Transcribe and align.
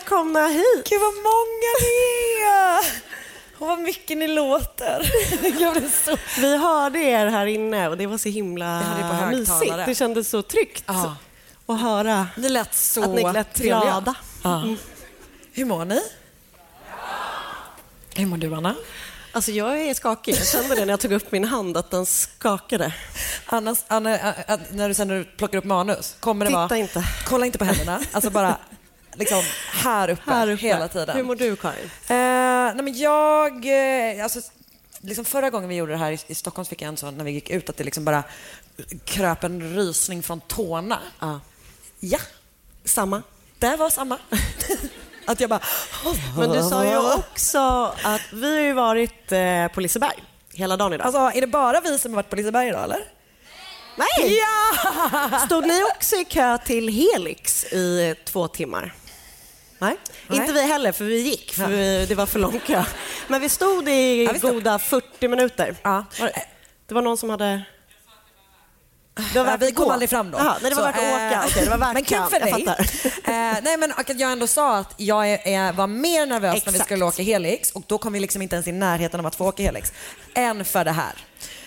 Välkomna 0.00 0.46
hit! 0.46 0.88
Gud 0.90 1.00
vad 1.00 1.14
många 1.14 1.72
ni 1.80 2.42
är! 2.42 3.02
Och 3.58 3.66
vad 3.66 3.78
mycket 3.78 4.18
ni 4.18 4.28
låter. 4.28 5.12
Jag 5.60 5.72
blev 5.74 5.90
så... 5.90 6.16
Vi 6.40 6.56
hörde 6.56 6.98
er 6.98 7.26
här 7.26 7.46
inne 7.46 7.88
och 7.88 7.96
det 7.96 8.06
var 8.06 8.18
så 8.18 8.28
himla 8.28 8.66
det 8.76 9.36
mysigt. 9.36 9.74
Det 9.86 9.94
kändes 9.94 10.28
så 10.30 10.42
tryggt 10.42 10.84
Ja. 10.86 11.16
att 11.66 11.80
höra 11.80 12.26
Ni 12.36 12.48
lät 12.48 12.74
så 12.74 13.02
att 13.02 13.10
ni 13.10 13.32
lät 13.32 13.56
glada. 13.56 14.14
Ja. 14.42 14.64
Hur 15.52 15.64
mår 15.64 15.84
ni? 15.84 16.00
Hur 18.16 18.26
mår 18.26 18.36
du, 18.36 18.54
Anna? 18.54 18.74
Alltså 19.32 19.50
jag 19.50 19.80
är 19.82 19.94
skakig. 19.94 20.34
Jag 20.34 20.46
kände 20.46 20.74
det 20.74 20.80
när 20.84 20.92
jag 20.92 21.00
tog 21.00 21.12
upp 21.12 21.32
min 21.32 21.44
hand, 21.44 21.76
att 21.76 21.90
den 21.90 22.06
skakade. 22.06 22.94
Anna, 23.46 23.76
Anna 23.86 24.34
när 24.70 24.88
du 24.88 24.94
sen 24.94 25.08
när 25.08 25.14
du 25.18 25.24
plockar 25.24 25.58
upp 25.58 25.64
manus, 25.64 26.16
kommer 26.20 26.44
det 26.44 26.48
Titta 26.50 26.66
vara... 26.66 26.76
inte. 26.78 27.04
Kolla 27.26 27.46
inte 27.46 27.58
på 27.58 27.64
händerna. 27.64 28.00
Alltså 28.12 28.30
bara 28.30 28.56
liksom 29.14 29.42
här 29.72 30.10
uppe, 30.10 30.30
Här 30.30 30.50
uppe. 30.50 30.62
hela 30.62 30.88
tiden. 30.88 31.16
Hur 31.16 31.22
mår 31.22 31.34
du, 31.34 31.56
Karin? 31.56 31.84
Eh, 31.84 32.74
nej 32.74 32.82
men 32.82 32.98
jag, 32.98 33.52
eh, 34.16 34.22
alltså, 34.24 34.40
liksom 35.00 35.24
förra 35.24 35.50
gången 35.50 35.68
vi 35.68 35.74
gjorde 35.74 35.92
det 35.92 35.98
här 35.98 36.12
i, 36.12 36.18
i 36.26 36.34
Stockholm 36.34 36.66
fick 36.66 36.82
jag 36.82 36.88
en 36.88 36.96
sån 36.96 37.16
när 37.16 37.24
vi 37.24 37.30
gick 37.30 37.50
ut 37.50 37.70
att 37.70 37.76
det 37.76 37.84
liksom 37.84 38.04
bara 38.04 38.22
kröp 39.04 39.44
en 39.44 39.74
rysning 39.74 40.22
från 40.22 40.40
tårna. 40.40 40.98
Ja. 41.20 41.40
Ja, 42.00 42.18
Samma. 42.84 43.22
det 43.58 43.76
var 43.76 43.90
samma. 43.90 44.18
att 45.26 45.40
jag 45.40 45.50
bara... 45.50 45.60
Men 46.38 46.50
du 46.50 46.62
sa 46.62 46.84
ju 46.84 46.98
också 47.18 47.94
att 48.02 48.32
vi 48.32 48.54
har 48.56 48.62
ju 48.62 48.72
varit 48.72 49.32
eh, 49.32 49.68
på 49.68 49.80
Liseberg 49.80 50.24
hela 50.52 50.76
dagen 50.76 50.92
idag. 50.92 51.06
Alltså, 51.06 51.38
är 51.38 51.40
det 51.40 51.46
bara 51.46 51.80
vi 51.80 51.98
som 51.98 52.10
har 52.12 52.16
varit 52.16 52.30
på 52.30 52.36
Liseberg 52.36 52.68
idag 52.68 52.84
eller? 52.84 53.04
Nej! 53.96 54.38
Ja! 54.38 55.38
Stod 55.46 55.66
ni 55.66 55.82
också 55.96 56.16
i 56.16 56.24
kö 56.24 56.58
till 56.58 56.88
Helix 56.88 57.64
i 57.64 58.14
två 58.24 58.48
timmar? 58.48 58.94
Nej. 59.80 59.96
Nej. 60.26 60.38
Inte 60.40 60.52
vi 60.52 60.62
heller, 60.62 60.92
för 60.92 61.04
vi 61.04 61.20
gick, 61.20 61.52
för 61.54 61.66
vi, 61.66 62.06
det 62.08 62.14
var 62.14 62.26
för 62.26 62.38
lång 62.38 62.60
kö. 62.66 62.84
Men 63.28 63.40
vi 63.40 63.48
stod 63.48 63.88
i 63.88 64.24
Ja, 64.24 64.32
vi 64.32 64.38
stod. 64.38 64.52
goda 64.54 64.78
40 64.78 65.28
minuter. 65.28 65.76
Ja. 65.82 66.04
Det- 66.86 66.94
var 66.94 67.02
någon 67.02 67.16
som 67.16 67.30
hade... 67.30 67.62
Det 69.14 69.22
var 69.38 69.44
Ja, 69.50 69.56
värt 69.56 69.62
vi 69.62 69.72
kom 69.72 69.90
aldrig 69.90 70.10
fram 70.10 70.30
då. 70.30 70.38
Jaha, 70.38 70.56
nej, 70.62 70.70
det 70.70 70.76
var 70.76 70.82
Så, 70.82 70.86
värt 70.86 70.96
att 70.96 71.02
åka. 71.14 71.32
eh, 71.32 71.44
Okej, 71.46 71.64
det 71.64 71.70
var 71.70 71.78
värt 71.78 71.94
Men 71.94 72.04
kul 72.04 72.18
för 72.30 72.40
dig. 72.40 72.66
Eh, 73.24 73.58
nej, 73.62 73.76
men 73.76 73.92
att 73.96 74.20
jag 74.20 74.32
ändå 74.32 74.46
sa 74.46 74.76
att 74.76 74.94
jag 74.96 75.28
är, 75.28 75.72
var 75.72 75.86
mer 75.86 76.26
nervös 76.26 76.42
när 76.54 76.72
vi 76.72 76.76
Exakt. 76.76 76.84
skulle 76.84 77.04
åka 77.04 77.22
Helix 77.22 77.70
och 77.70 77.82
då 77.86 77.98
kom 77.98 78.12
vi 78.12 78.20
liksom 78.20 78.42
inte 78.42 78.56
ens 78.56 78.66
i 78.68 78.72
närheten 78.72 79.20
av 79.20 79.26
att 79.26 79.34
få 79.34 79.48
åka 79.48 79.62
Helix, 79.62 79.92
än 80.34 80.64
för 80.64 80.84
det 80.84 80.92
här. 80.92 81.12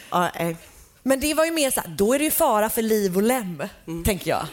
Ja, 0.09 0.29
eh. 0.29 0.55
Men 1.03 1.19
det 1.19 1.33
var 1.33 1.45
ju 1.45 1.51
mer 1.51 1.71
så 1.71 1.81
här, 1.81 1.89
då 1.89 2.13
är 2.13 2.19
det 2.19 2.25
ju 2.25 2.31
fara 2.31 2.69
för 2.69 2.81
liv 2.81 3.15
och 3.15 3.23
lem, 3.23 3.63
Mm. 3.87 4.03
tänker 4.03 4.29
jag. 4.29 4.45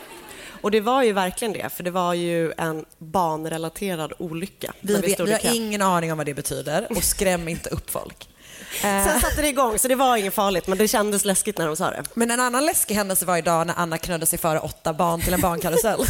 Och 0.61 0.71
det 0.71 0.81
var 0.81 1.03
ju 1.03 1.13
verkligen 1.13 1.53
det, 1.53 1.69
för 1.77 1.83
det 1.83 1.91
var 1.91 2.15
ju 2.15 2.53
en 2.53 2.85
banrelaterad 2.99 4.13
olycka. 4.19 4.73
Vi, 4.81 4.95
vi 4.95 5.17
vi 5.19 5.33
har 5.33 5.55
ingen 5.55 5.83
aning 5.83 6.13
om 6.13 6.19
vad 6.19 6.27
det 6.27 6.35
betyder 6.35 6.87
och 6.97 7.05
skräm 7.05 7.49
inte 7.49 7.71
upp 7.71 7.91
folk. 7.91 8.29
Eh, 8.85 9.07
Sen 9.07 9.21
satte 9.21 9.43
det 9.43 9.49
igång, 9.49 9.79
så 9.79 9.89
det 9.89 9.95
var 9.95 10.17
inget 10.17 10.35
farligt, 10.35 10.67
men 10.67 10.79
det 10.79 10.89
kändes 10.89 11.25
läskigt 11.25 11.59
när 11.59 11.67
de 11.67 11.77
sa 11.77 11.91
det. 11.91 12.03
men 12.15 12.31
en 12.31 12.41
annan 12.41 12.67
läskig 12.67 12.95
händelse 12.95 13.27
var 13.27 13.37
idag 13.37 13.67
när 13.67 13.75
Anna 13.79 13.99
knödde 13.99 14.27
sig 14.27 14.39
före 14.39 14.59
åtta 14.59 14.93
barn 14.93 15.21
till 15.21 15.35
en 15.35 15.41
barnkarusell. 15.41 16.01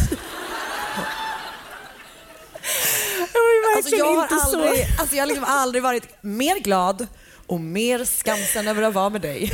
Ju 3.33 3.75
Alltså 3.77 3.95
jag, 3.95 4.15
har 4.15 4.27
aldrig, 4.41 4.87
alltså 4.99 5.15
jag 5.15 5.21
har 5.21 5.27
liksom 5.27 5.45
aldrig 5.47 5.83
varit 5.83 6.03
mer 6.21 6.59
glad 6.59 7.07
och 7.47 7.59
mer 7.59 8.05
skamsen 8.05 8.67
över 8.67 8.83
att 8.83 8.93
vara 8.93 9.09
med 9.09 9.21
dig. 9.21 9.51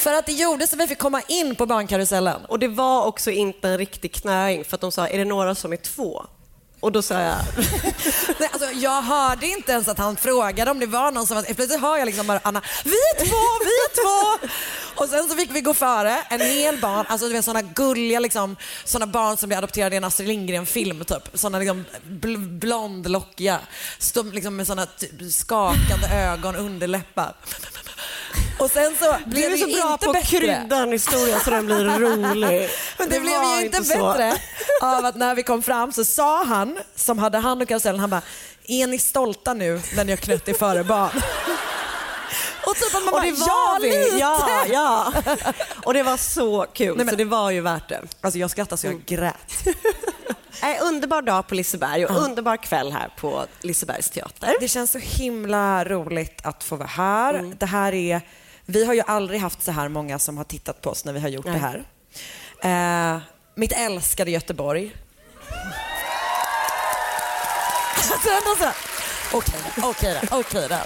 För 0.00 0.12
att 0.12 0.26
det 0.26 0.32
gjorde 0.32 0.66
så 0.66 0.76
vi 0.76 0.86
fick 0.86 0.98
komma 0.98 1.22
in 1.28 1.54
på 1.54 1.66
barnkarusellen. 1.66 2.44
Och 2.44 2.58
det 2.58 2.68
var 2.68 3.04
också 3.04 3.30
inte 3.30 3.68
en 3.68 3.78
riktig 3.78 4.12
knöing, 4.12 4.64
för 4.64 4.74
att 4.74 4.80
de 4.80 4.92
sa, 4.92 5.08
är 5.08 5.18
det 5.18 5.24
några 5.24 5.54
som 5.54 5.72
är 5.72 5.76
två? 5.76 6.26
Och 6.80 6.92
då 6.92 7.02
sa 7.02 7.20
jag, 7.20 7.34
Nej, 8.38 8.48
alltså, 8.52 8.70
jag 8.70 9.02
hörde 9.02 9.46
inte 9.46 9.72
ens 9.72 9.88
att 9.88 9.98
han 9.98 10.16
frågade 10.16 10.70
om 10.70 10.78
det 10.78 10.86
var 10.86 11.10
någon 11.12 11.26
som 11.26 11.36
var... 11.36 11.42
Plötsligt 11.42 11.80
hör 11.80 11.96
jag 11.96 12.06
liksom 12.06 12.26
bara 12.26 12.40
Anna, 12.42 12.62
vi 12.84 12.90
är 12.90 13.24
två, 13.24 13.64
vi 13.64 13.70
är 13.70 14.02
två! 14.02 14.48
Och 15.02 15.08
sen 15.08 15.28
så 15.28 15.36
fick 15.36 15.50
vi 15.50 15.60
gå 15.60 15.74
före, 15.74 16.22
en 16.30 16.40
hel 16.40 16.78
barn, 16.78 17.06
alltså 17.08 17.26
du 17.26 17.32
vet 17.32 17.44
sådana 17.44 17.62
gulliga 17.62 18.20
liksom, 18.20 18.56
sådana 18.84 19.12
barn 19.12 19.36
som 19.36 19.48
blir 19.48 19.58
adopterade 19.58 19.94
i 19.94 19.98
en 19.98 20.04
Astrid 20.04 20.28
Lindgren-film 20.28 21.04
typ. 21.04 21.28
Sådana 21.34 21.58
liksom 21.58 21.84
bl- 22.08 22.58
blondlockiga, 22.58 23.58
stod 23.98 24.34
liksom 24.34 24.56
med 24.56 24.66
sådana 24.66 24.86
skakande 25.30 26.06
ögon, 26.14 26.56
underläppar. 26.56 27.34
Och 28.58 28.70
sen 28.70 28.94
så 28.98 29.16
du 29.24 29.30
blev 29.30 29.44
är 29.46 29.50
det 29.50 29.58
så 29.58 29.68
ju 29.68 29.80
bra 29.80 29.92
inte 29.92 30.04
på 30.04 30.10
att 30.10 30.16
bättre. 30.16 30.38
krydda 30.38 30.76
en 30.76 30.92
historia 30.92 31.40
så 31.40 31.50
den 31.50 31.66
blir 31.66 31.84
rolig. 31.84 32.70
Men 32.98 33.08
det, 33.08 33.20
blev 33.20 33.32
var 33.40 33.60
ju 33.60 33.66
inte 33.66 33.84
så. 33.84 34.12
bättre 34.12 34.32
av 34.82 35.04
att 35.04 35.16
när 35.16 35.34
vi 35.34 35.42
kom 35.42 35.62
fram 35.62 35.92
så 35.92 36.04
sa 36.04 36.44
han, 36.44 36.78
som 36.96 37.18
hade 37.18 37.38
hand 37.38 37.60
om 37.62 37.66
karusellen, 37.66 38.00
han 38.00 38.10
bara, 38.10 38.22
är 38.68 38.86
ni 38.86 38.98
stolta 38.98 39.54
nu 39.54 39.80
när 39.96 40.04
ni 40.04 40.12
har 40.12 40.16
knött 40.16 40.48
er 40.48 40.54
före 40.54 40.84
barn? 40.84 41.10
Och 42.66 42.76
typ 42.76 42.94
att 42.94 43.04
man 43.04 43.14
Och 43.14 43.20
bara, 43.20 43.22
det 43.22 43.28
ja 43.46 43.78
vi! 43.82 43.88
lite! 44.04 44.16
Ja, 44.16 44.64
ja. 44.68 45.12
Och 45.84 45.94
det 45.94 46.02
var 46.02 46.16
så 46.16 46.66
kul, 46.74 46.96
Nej, 46.96 47.06
men- 47.06 47.08
så 47.12 47.16
det 47.16 47.24
var 47.24 47.50
ju 47.50 47.60
värt 47.60 47.88
det. 47.88 48.00
Alltså 48.20 48.38
jag 48.38 48.50
skrattade 48.50 48.80
så 48.80 48.86
jag 48.86 49.04
grät. 49.06 49.36
Äh, 50.62 50.86
underbar 50.86 51.22
dag 51.22 51.46
på 51.46 51.54
Liseberg 51.54 52.06
och 52.06 52.16
underbar 52.16 52.56
kväll 52.56 52.92
här 52.92 53.10
på 53.18 53.46
Lisebergs 53.60 54.10
teater. 54.10 54.54
Det 54.60 54.68
känns 54.68 54.90
så 54.90 54.98
himla 54.98 55.84
roligt 55.84 56.40
att 56.42 56.64
få 56.64 56.76
vara 56.76 56.88
här. 56.88 57.54
Det 57.58 57.66
här 57.66 57.92
är, 57.92 58.20
vi 58.66 58.84
har 58.84 58.94
ju 58.94 59.02
aldrig 59.06 59.40
haft 59.40 59.62
så 59.62 59.72
här 59.72 59.88
många 59.88 60.18
som 60.18 60.36
har 60.36 60.44
tittat 60.44 60.80
på 60.80 60.90
oss 60.90 61.04
när 61.04 61.12
vi 61.12 61.20
har 61.20 61.28
gjort 61.28 61.44
Nej. 61.44 61.54
det 61.54 61.60
här. 61.60 63.14
Eh, 63.14 63.20
mitt 63.54 63.72
älskade 63.72 64.30
Göteborg. 64.30 64.96
Okej 69.32 69.60
då, 69.76 69.88
okej 69.88 70.18
då, 70.22 70.38
okej 70.38 70.66
då. 70.68 70.76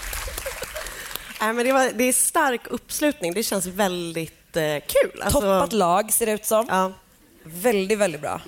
Nej, 1.41 1.53
men 1.53 1.67
det, 1.67 1.73
var, 1.73 1.91
det 1.95 2.05
är 2.05 2.13
stark 2.13 2.61
uppslutning. 2.67 3.35
Det 3.35 3.43
känns 3.43 3.67
väldigt 3.67 4.57
eh, 4.57 4.63
kul. 4.63 5.23
Alltså, 5.23 5.41
Toppat 5.41 5.73
lag 5.73 6.13
ser 6.13 6.27
det 6.27 6.33
ut 6.33 6.47
som. 6.47 6.67
Ja. 6.69 6.93
Väldigt, 7.45 7.99
väldigt 7.99 8.21
bra. 8.21 8.41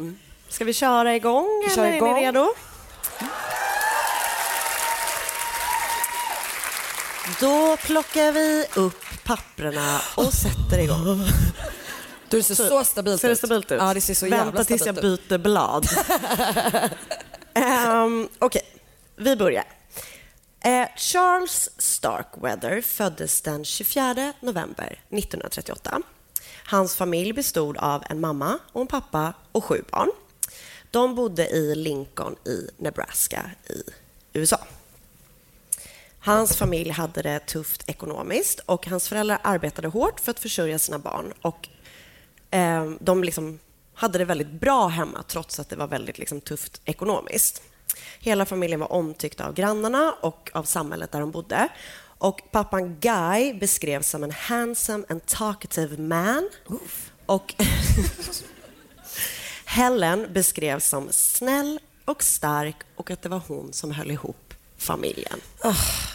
Ska 0.49 0.65
vi 0.65 0.73
köra 0.73 1.17
igång? 1.17 1.63
Vi 1.69 1.75
kör 1.75 1.85
eller 1.85 1.97
igång. 1.97 2.11
Är 2.11 2.15
ni 2.15 2.27
redo? 2.27 2.55
Då 7.41 7.77
plockar 7.77 8.33
vi 8.33 8.67
upp 8.75 9.05
papprena 9.25 10.01
och 10.17 10.33
sätter 10.33 10.79
igång. 10.79 11.25
Du, 12.29 12.37
det 12.37 12.43
ser 12.43 12.55
så, 12.55 12.85
stabilt 12.85 13.21
Ser 13.21 13.29
det 13.29 13.37
stabilt 13.37 13.73
ut? 13.73 13.79
Ja, 13.81 13.95
det 13.95 14.01
ser 14.01 14.15
så 14.15 14.29
Vänta 14.29 14.65
tills 14.65 14.87
jag 14.87 14.95
byter 14.95 15.39
blad. 15.39 15.87
um, 18.05 18.29
Okej, 18.39 18.63
vi 19.17 19.37
börjar. 19.37 19.65
Eh, 20.65 20.87
Charles 20.97 21.71
Starkweather 21.79 22.81
föddes 22.81 23.41
den 23.43 23.65
24 23.65 24.33
november 24.41 25.01
1938. 25.11 26.03
Hans 26.67 26.97
familj 26.97 27.33
bestod 27.33 27.77
av 27.77 28.03
en 28.11 28.21
mamma 28.21 28.59
och 28.73 28.81
en 28.81 28.87
pappa 28.87 29.33
och 29.53 29.65
sju 29.65 29.85
barn. 29.91 30.11
De 30.91 31.15
bodde 31.15 31.49
i 31.49 31.75
Lincoln 31.75 32.37
i 32.45 32.71
Nebraska 32.79 33.51
i 33.69 33.83
USA. 34.33 34.59
Hans 36.21 36.57
familj 36.57 36.91
hade 36.91 37.23
det 37.23 37.39
tufft 37.39 37.91
ekonomiskt 37.91 38.61
och 38.67 38.87
hans 38.87 39.09
föräldrar 39.09 39.39
arbetade 39.43 39.89
hårt 39.89 40.21
för 40.21 40.31
att 40.31 40.41
försörja 40.41 40.79
sina 40.79 40.99
barn. 40.99 41.33
Och 41.43 41.69
eh, 42.51 42.91
de 43.01 43.25
liksom 43.25 43.59
hade 43.95 44.19
det 44.19 44.25
väldigt 44.25 44.51
bra 44.51 44.89
hemma 44.89 45.23
trots 45.29 45.61
att 45.61 45.69
det 45.69 45.77
var 45.77 45.87
väldigt 45.87 46.19
liksom, 46.19 46.41
tufft 46.41 46.81
ekonomiskt. 46.85 47.63
Hela 48.19 48.47
familjen 48.47 48.81
var 48.81 48.93
omtyckta 48.93 49.47
av 49.47 49.55
grannarna 49.55 50.15
och 50.21 50.51
av 50.55 50.63
samhället 50.63 51.13
där 51.13 51.21
de 51.21 51.31
bodde. 51.31 51.69
Och 52.19 52.41
pappan 52.51 52.97
Guy 53.01 53.55
beskrevs 53.55 54.09
som 54.09 54.25
en 54.25 54.31
handsome 54.31 55.05
and 55.09 55.27
talkative 55.27 56.03
man. 56.03 56.51
Och 57.27 57.55
Helen 59.67 60.33
beskrevs 60.33 60.89
som 60.89 61.09
snäll 61.11 61.81
och 62.05 62.23
stark 62.23 62.77
och 62.97 63.11
att 63.11 63.23
det 63.23 63.29
var 63.29 63.43
hon 63.49 63.73
som 63.73 63.91
höll 63.91 64.11
ihop 64.11 64.55
familjen. 64.79 65.41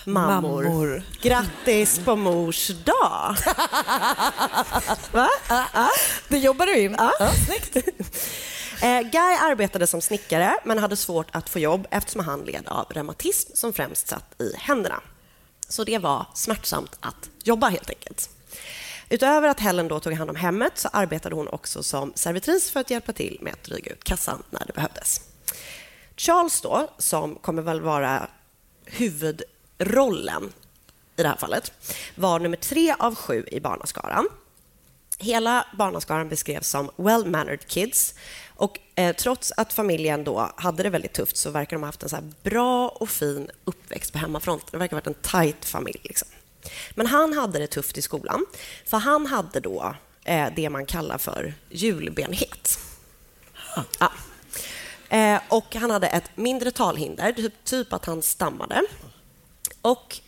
mammor. 0.06 0.64
mammor. 0.64 1.04
Grattis 1.22 2.00
på 2.00 2.16
mors 2.16 2.68
dag! 2.68 3.36
Va? 5.12 5.30
Det 6.28 6.38
jobbar 6.38 6.66
du 6.66 6.80
in. 6.80 6.96
Ja. 6.98 7.12
Eh, 8.84 9.02
Guy 9.02 9.36
arbetade 9.42 9.88
som 9.88 10.02
snickare 10.02 10.58
men 10.66 10.78
hade 10.78 10.96
svårt 10.96 11.28
att 11.32 11.50
få 11.50 11.60
jobb 11.60 11.88
eftersom 11.92 12.26
han 12.26 12.42
led 12.42 12.68
av 12.68 12.86
reumatism 12.90 13.52
som 13.56 13.74
främst 13.74 14.08
satt 14.08 14.42
i 14.42 14.54
händerna. 14.58 15.02
Så 15.70 15.84
det 15.84 15.98
var 15.98 16.26
smärtsamt 16.34 16.98
att 17.00 17.30
jobba 17.44 17.70
helt 17.70 17.90
enkelt. 17.90 18.30
Utöver 19.12 19.48
att 19.48 19.60
Helen 19.60 19.88
då 19.88 20.00
tog 20.00 20.14
hand 20.14 20.30
om 20.30 20.36
hemmet 20.36 20.78
så 20.78 20.90
arbetade 20.94 21.36
hon 21.36 21.48
också 21.48 21.84
som 21.84 22.14
servitris 22.16 22.72
för 22.72 22.80
att 22.80 22.90
hjälpa 22.90 23.14
till 23.14 23.38
med 23.42 23.54
att 23.54 23.64
dryga 23.64 23.92
ut 23.92 24.04
kassan 24.04 24.44
när 24.50 24.66
det 24.68 24.74
behövdes. 24.74 25.22
Charles 26.18 26.62
då, 26.62 26.88
som 26.98 27.36
kommer 27.36 27.62
väl 27.62 27.82
vara 27.82 28.28
huvudrollen 28.86 30.54
i 31.16 31.22
det 31.22 31.28
här 31.28 31.36
fallet, 31.36 31.72
var 32.16 32.40
nummer 32.40 32.58
tre 32.58 32.96
av 33.00 33.16
sju 33.16 33.46
i 33.52 33.60
barnaskaran. 33.60 34.28
Hela 35.18 35.68
barnaskaran 35.78 36.30
beskrevs 36.30 36.68
som 36.68 36.90
well-mannered 36.96 37.68
kids. 37.68 38.16
Och 38.48 38.80
eh, 38.96 39.16
trots 39.16 39.54
att 39.58 39.74
familjen 39.74 40.24
då 40.24 40.52
hade 40.56 40.84
det 40.84 40.90
väldigt 40.90 41.14
tufft 41.14 41.38
så 41.38 41.50
verkar 41.50 41.76
de 41.78 41.84
ha 41.84 41.88
haft 41.88 42.04
en 42.04 42.10
så 42.10 42.16
här 42.16 42.32
bra 42.44 42.90
och 42.90 43.10
fin 43.10 43.50
uppväxt 43.64 44.14
på 44.14 44.20
hemmafronten. 44.20 44.70
Det 44.72 44.78
verkar 44.78 44.96
ha 44.96 45.02
varit 45.02 45.08
en 45.08 45.32
tight 45.32 45.66
familj. 45.66 46.02
Liksom. 46.04 46.28
Men 46.92 47.08
han 47.08 47.34
hade 47.34 47.60
det 47.60 47.68
tufft 47.68 47.98
i 47.98 48.02
skolan, 48.02 48.46
för 48.86 48.98
han 48.98 49.26
hade 49.26 49.60
då 49.60 49.96
eh, 50.24 50.48
det 50.56 50.70
man 50.70 50.86
kallar 50.86 51.18
för 51.18 51.54
hjulbenhet. 51.70 52.80
Ja. 54.00 54.12
Eh, 55.18 55.42
och 55.50 55.76
han 55.76 55.92
hade 55.92 56.08
ett 56.08 56.32
mindre 56.36 56.72
talhinder, 56.72 57.32
typ, 57.32 57.64
typ 57.64 57.94
att 57.94 58.06
han 58.06 58.22
stammade. 58.22 58.82
Och 59.82 60.20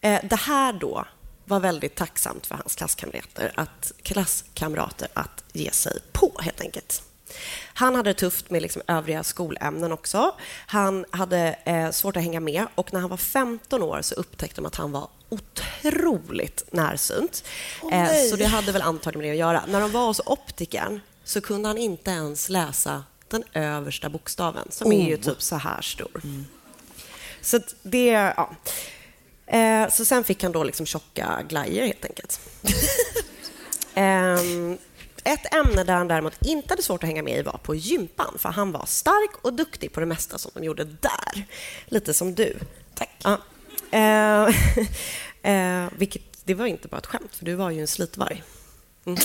eh, 0.00 0.20
det 0.24 0.36
här 0.36 0.72
då 0.72 1.06
var 1.44 1.60
väldigt 1.60 1.94
tacksamt 1.94 2.46
för 2.46 2.54
hans 2.54 2.74
klasskamrater 2.74 3.52
att, 3.54 3.92
klasskamrater 4.02 5.08
att 5.14 5.44
ge 5.52 5.70
sig 5.70 5.98
på, 6.12 6.32
helt 6.40 6.60
enkelt. 6.60 7.02
Han 7.74 7.94
hade 7.94 8.10
det 8.10 8.14
tufft 8.14 8.50
med 8.50 8.62
liksom 8.62 8.82
övriga 8.88 9.24
skolämnen 9.24 9.92
också. 9.92 10.34
Han 10.66 11.04
hade 11.10 11.56
eh, 11.64 11.90
svårt 11.90 12.16
att 12.16 12.22
hänga 12.22 12.40
med 12.40 12.66
och 12.74 12.92
när 12.92 13.00
han 13.00 13.10
var 13.10 13.16
15 13.16 13.82
år 13.82 14.02
så 14.02 14.14
upptäckte 14.14 14.60
de 14.60 14.66
att 14.66 14.76
han 14.76 14.92
var 14.92 15.08
otroligt 15.28 16.64
närsynt. 16.72 17.44
eh, 17.92 18.08
så 18.30 18.36
det 18.36 18.44
hade 18.44 18.72
väl 18.72 18.82
antagligen 18.82 19.20
med 19.20 19.28
det 19.28 19.32
att 19.32 19.54
göra. 19.54 19.64
När 19.68 19.80
de 19.80 19.92
var 19.92 20.06
hos 20.06 20.20
optikern 20.26 21.00
så 21.24 21.40
kunde 21.40 21.68
han 21.68 21.78
inte 21.78 22.10
ens 22.10 22.48
läsa 22.48 23.04
den 23.28 23.44
översta 23.52 24.08
bokstaven 24.08 24.68
som 24.70 24.92
är 24.92 25.08
ju 25.08 25.16
typ 25.16 25.42
så 25.42 25.56
här 25.56 25.82
stor. 25.82 26.22
Så 27.40 27.56
att 27.56 27.74
det... 27.82 28.06
Ja. 28.36 28.50
Eh, 29.46 29.90
så 29.90 30.04
sen 30.04 30.24
fick 30.24 30.42
han 30.42 30.52
då 30.52 30.64
liksom 30.64 30.86
tjocka 30.86 31.42
glajjor 31.48 31.86
helt 31.86 32.04
enkelt. 32.04 32.40
Ehm, 33.96 34.78
ett 35.24 35.54
ämne 35.54 35.84
där 35.84 35.94
han 35.94 36.08
däremot 36.08 36.42
inte 36.42 36.72
hade 36.72 36.82
svårt 36.82 37.02
att 37.02 37.08
hänga 37.08 37.22
med 37.22 37.38
i 37.38 37.42
var 37.42 37.58
på 37.62 37.74
gympan, 37.74 38.34
för 38.38 38.48
han 38.48 38.72
var 38.72 38.86
stark 38.86 39.44
och 39.44 39.52
duktig 39.54 39.92
på 39.92 40.00
det 40.00 40.06
mesta 40.06 40.38
som 40.38 40.50
de 40.54 40.64
gjorde 40.64 40.84
där. 40.84 41.46
Lite 41.86 42.14
som 42.14 42.34
du. 42.34 42.58
Tack. 42.94 43.10
Ja. 43.22 43.40
Eh, 43.90 44.54
eh, 45.52 45.88
vilket, 45.96 46.22
det 46.44 46.54
var 46.54 46.66
inte 46.66 46.88
bara 46.88 46.98
ett 46.98 47.06
skämt, 47.06 47.36
för 47.36 47.44
du 47.44 47.54
var 47.54 47.70
ju 47.70 47.80
en 47.80 47.88
slitvarg. 47.88 48.42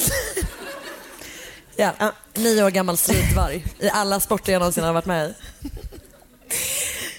Ja. 1.76 2.14
Nio 2.34 2.64
år 2.64 2.70
gammal 2.70 2.98
slitvarg 2.98 3.66
i 3.80 3.90
alla 3.90 4.20
sporter 4.20 4.54
jag 4.54 4.60
någonsin 4.60 4.84
har 4.84 4.94
varit 4.94 5.06
med 5.06 5.30
i. 5.30 5.34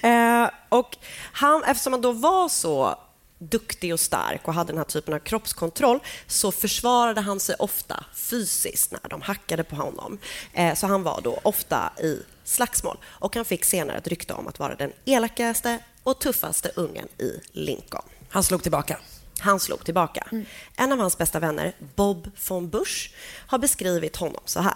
Eh, 0.01 0.49
och 0.69 0.97
han, 1.33 1.63
eftersom 1.63 1.93
han 1.93 2.01
då 2.01 2.11
var 2.11 2.49
så 2.49 2.99
duktig 3.41 3.93
och 3.93 3.99
stark 3.99 4.47
och 4.47 4.53
hade 4.53 4.71
den 4.71 4.77
här 4.77 4.85
typen 4.85 5.13
av 5.13 5.19
kroppskontroll 5.19 5.99
så 6.27 6.51
försvarade 6.51 7.21
han 7.21 7.39
sig 7.39 7.55
ofta 7.59 8.05
fysiskt 8.13 8.91
när 8.91 9.09
de 9.09 9.21
hackade 9.21 9.63
på 9.63 9.75
honom. 9.75 10.17
Eh, 10.53 10.75
så 10.75 10.87
han 10.87 11.03
var 11.03 11.21
då 11.21 11.39
ofta 11.43 11.91
i 11.99 12.19
slagsmål 12.43 12.97
och 13.05 13.35
han 13.35 13.45
fick 13.45 13.65
senare 13.65 13.97
ett 13.97 14.07
rykte 14.07 14.33
om 14.33 14.47
att 14.47 14.59
vara 14.59 14.75
den 14.75 14.91
elakaste 15.05 15.79
och 16.03 16.19
tuffaste 16.19 16.71
ungen 16.75 17.07
i 17.17 17.39
Lincoln. 17.51 18.03
Han 18.29 18.43
slog 18.43 18.63
tillbaka. 18.63 18.97
Han 19.39 19.59
slog 19.59 19.85
tillbaka. 19.85 20.27
En 20.75 20.91
av 20.91 20.99
hans 20.99 21.17
bästa 21.17 21.39
vänner, 21.39 21.75
Bob 21.95 22.31
von 22.47 22.69
Busch, 22.69 23.13
har 23.47 23.57
beskrivit 23.57 24.15
honom 24.15 24.41
så 24.45 24.59
här. 24.59 24.75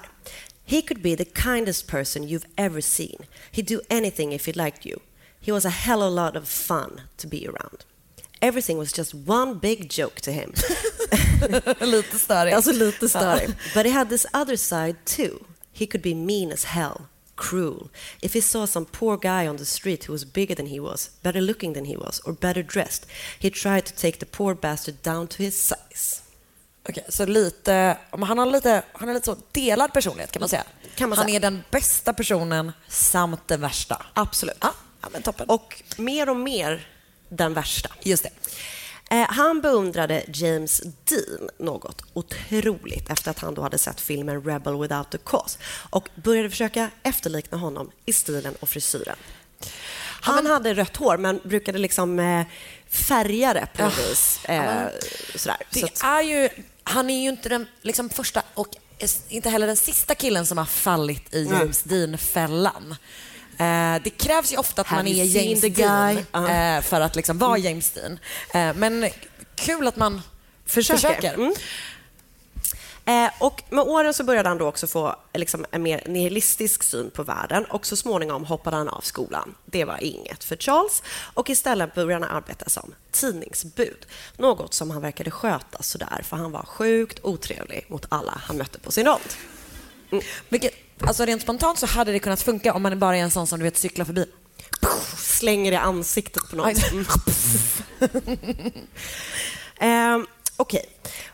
He 0.65 0.81
could 0.81 1.01
be 1.01 1.15
the 1.15 1.41
kindest 1.41 1.87
person 1.87 2.23
you've 2.23 2.47
ever 2.55 2.81
seen. 2.81 3.25
He'd 3.51 3.67
do 3.67 3.81
anything 3.89 4.33
if 4.33 4.47
he 4.47 4.53
liked 4.53 4.85
you. 4.85 4.99
He 5.41 5.51
was 5.51 5.65
a 5.65 5.69
hell 5.69 6.01
of 6.01 6.07
a 6.07 6.25
lot 6.25 6.35
of 6.35 6.49
fun 6.49 7.01
to 7.17 7.27
be 7.27 7.47
around. 7.47 7.85
Everything 8.41 8.77
was 8.77 8.97
just 8.97 9.13
one 9.13 9.59
big 9.59 9.89
joke 9.89 10.21
to 10.21 10.31
him. 10.31 10.53
Lite 11.79 12.19
störig. 12.19 12.53
Alltså 12.53 12.71
lite 12.71 13.09
större. 13.09 13.47
But 13.73 13.85
he 13.85 13.91
had 13.91 14.09
this 14.09 14.25
other 14.33 14.57
side 14.57 14.95
too. 15.05 15.45
He 15.73 15.85
could 15.85 16.01
be 16.01 16.15
mean 16.15 16.51
as 16.51 16.63
hell, 16.65 17.01
cruel. 17.35 17.89
If 18.21 18.33
he 18.33 18.41
saw 18.41 18.67
some 18.67 18.85
poor 18.85 19.17
guy 19.17 19.47
on 19.47 19.57
the 19.57 19.65
street 19.65 20.07
who 20.07 20.13
was 20.13 20.25
bigger 20.25 20.55
than 20.55 20.67
he 20.67 20.79
was, 20.79 21.09
better 21.21 21.41
looking 21.41 21.73
than 21.73 21.85
he 21.85 21.97
was, 21.97 22.21
or 22.25 22.33
better 22.33 22.63
dressed, 22.63 23.05
he 23.39 23.49
tried 23.49 23.85
to 23.85 23.93
take 23.93 24.19
the 24.19 24.25
poor 24.25 24.55
bastard 24.55 25.01
down 25.03 25.27
to 25.27 25.43
his 25.43 25.63
size. 25.63 26.21
Okej, 26.89 27.05
så 27.09 27.25
lite, 27.25 27.97
han 28.11 28.37
har 28.37 28.45
lite, 28.45 28.83
han 28.93 29.07
har 29.07 29.15
lite 29.15 29.25
så 29.25 29.37
delad 29.51 29.93
personlighet 29.93 30.31
kan 30.31 30.39
man 30.39 30.49
säga. 30.49 30.63
Kan 30.95 31.09
man 31.09 31.17
han 31.17 31.27
säga. 31.27 31.35
är 31.35 31.39
den 31.39 31.63
bästa 31.71 32.13
personen 32.13 32.71
samt 32.87 33.47
den 33.47 33.61
värsta. 33.61 34.05
Absolut. 34.13 34.57
Ja, 34.61 34.73
ja 35.01 35.09
men 35.11 35.21
toppen. 35.23 35.49
Och 35.49 35.83
mer 35.97 36.29
och 36.29 36.35
mer 36.35 36.87
den 37.29 37.53
värsta. 37.53 37.89
Just 38.03 38.23
det. 38.23 38.29
Eh, 39.09 39.25
han 39.29 39.61
beundrade 39.61 40.23
James 40.27 40.81
Dean 40.81 41.49
något 41.59 42.01
otroligt 42.13 43.09
efter 43.09 43.31
att 43.31 43.39
han 43.39 43.53
då 43.53 43.61
hade 43.61 43.77
sett 43.77 44.01
filmen 44.01 44.43
Rebel 44.43 44.81
without 44.81 45.15
a 45.15 45.17
cause 45.25 45.59
och 45.89 46.09
började 46.15 46.49
försöka 46.49 46.89
efterlikna 47.03 47.57
honom 47.57 47.91
i 48.05 48.13
stilen 48.13 48.55
och 48.59 48.69
frisyren. 48.69 49.15
Han 50.21 50.45
hade 50.45 50.73
rött 50.73 50.97
hår 50.97 51.17
men 51.17 51.39
brukade 51.43 51.77
liksom 51.77 52.19
eh, 52.19 52.45
färga 52.89 53.53
det 53.53 53.67
på 53.73 53.83
något 53.83 53.97
vis. 53.97 54.45
Eh, 54.45 54.87
sådär. 55.35 55.57
Det 55.71 56.03
är 56.03 56.21
ju, 56.21 56.49
han 56.83 57.09
är 57.09 57.23
ju 57.23 57.29
inte 57.29 57.49
den 57.49 57.67
liksom, 57.81 58.09
första 58.09 58.43
och 58.53 58.67
inte 59.29 59.49
heller 59.49 59.67
den 59.67 59.77
sista 59.77 60.15
killen 60.15 60.45
som 60.45 60.57
har 60.57 60.65
fallit 60.65 61.33
i 61.33 61.43
James 61.43 61.83
Dean-fällan. 61.83 62.95
Eh, 63.57 64.01
det 64.03 64.09
krävs 64.09 64.53
ju 64.53 64.57
ofta 64.57 64.81
att 64.81 64.87
Have 64.87 65.03
man 65.03 65.07
är 65.11 65.23
James 65.23 65.61
Dean? 65.61 66.17
Uh. 66.17 66.75
eh, 66.75 66.81
för 66.81 67.01
att 67.01 67.15
liksom 67.15 67.37
vara 67.37 67.57
James 67.57 67.91
Dean. 67.91 68.19
Eh, 68.53 68.73
men 68.75 69.09
kul 69.55 69.87
att 69.87 69.95
man 69.95 70.21
Försöker. 70.65 71.01
försöker. 71.01 71.33
Mm. 71.33 71.53
Eh, 73.07 73.31
och 73.39 73.63
med 73.69 73.83
åren 73.83 74.13
så 74.13 74.23
började 74.23 74.49
han 74.49 74.57
då 74.57 74.67
också 74.67 74.87
få 74.87 75.07
eh, 75.07 75.39
liksom, 75.39 75.65
en 75.71 75.83
mer 75.83 76.03
nihilistisk 76.07 76.83
syn 76.83 77.11
på 77.11 77.23
världen 77.23 77.65
och 77.65 77.85
så 77.85 77.95
småningom 77.95 78.45
hoppade 78.45 78.77
han 78.77 78.89
av 78.89 79.01
skolan. 79.01 79.55
Det 79.65 79.85
var 79.85 80.03
inget 80.03 80.43
för 80.43 80.55
Charles 80.55 81.03
och 81.33 81.49
istället 81.49 81.95
började 81.95 82.25
han 82.25 82.37
arbeta 82.37 82.69
som 82.69 82.93
tidningsbud. 83.11 84.05
Något 84.37 84.73
som 84.73 84.91
han 84.91 85.01
verkade 85.01 85.31
sköta 85.31 85.83
sådär 85.83 86.21
för 86.23 86.37
han 86.37 86.51
var 86.51 86.65
sjukt 86.65 87.19
otrevlig 87.23 87.85
mot 87.89 88.05
alla 88.09 88.41
han 88.45 88.57
mötte 88.57 88.79
på 88.79 88.91
sin 88.91 89.05
rond. 89.05 89.33
Vilket, 90.49 90.73
alltså 90.99 91.25
rent 91.25 91.41
spontant 91.41 91.79
så 91.79 91.85
hade 91.85 92.11
det 92.11 92.19
kunnat 92.19 92.41
funka 92.41 92.73
om 92.73 92.81
man 92.81 92.99
bara 92.99 93.17
är 93.17 93.21
en 93.21 93.31
sån 93.31 93.47
som 93.47 93.59
du 93.59 93.63
vet 93.63 93.77
cyklar 93.77 94.05
förbi. 94.05 94.25
Slänger 95.17 95.71
i 95.71 95.75
ansiktet 95.75 96.43
på 96.49 96.55
någon. 96.55 96.65
Aj. 96.65 96.75
Ehm, 99.79 100.27
Okej. 100.57 100.85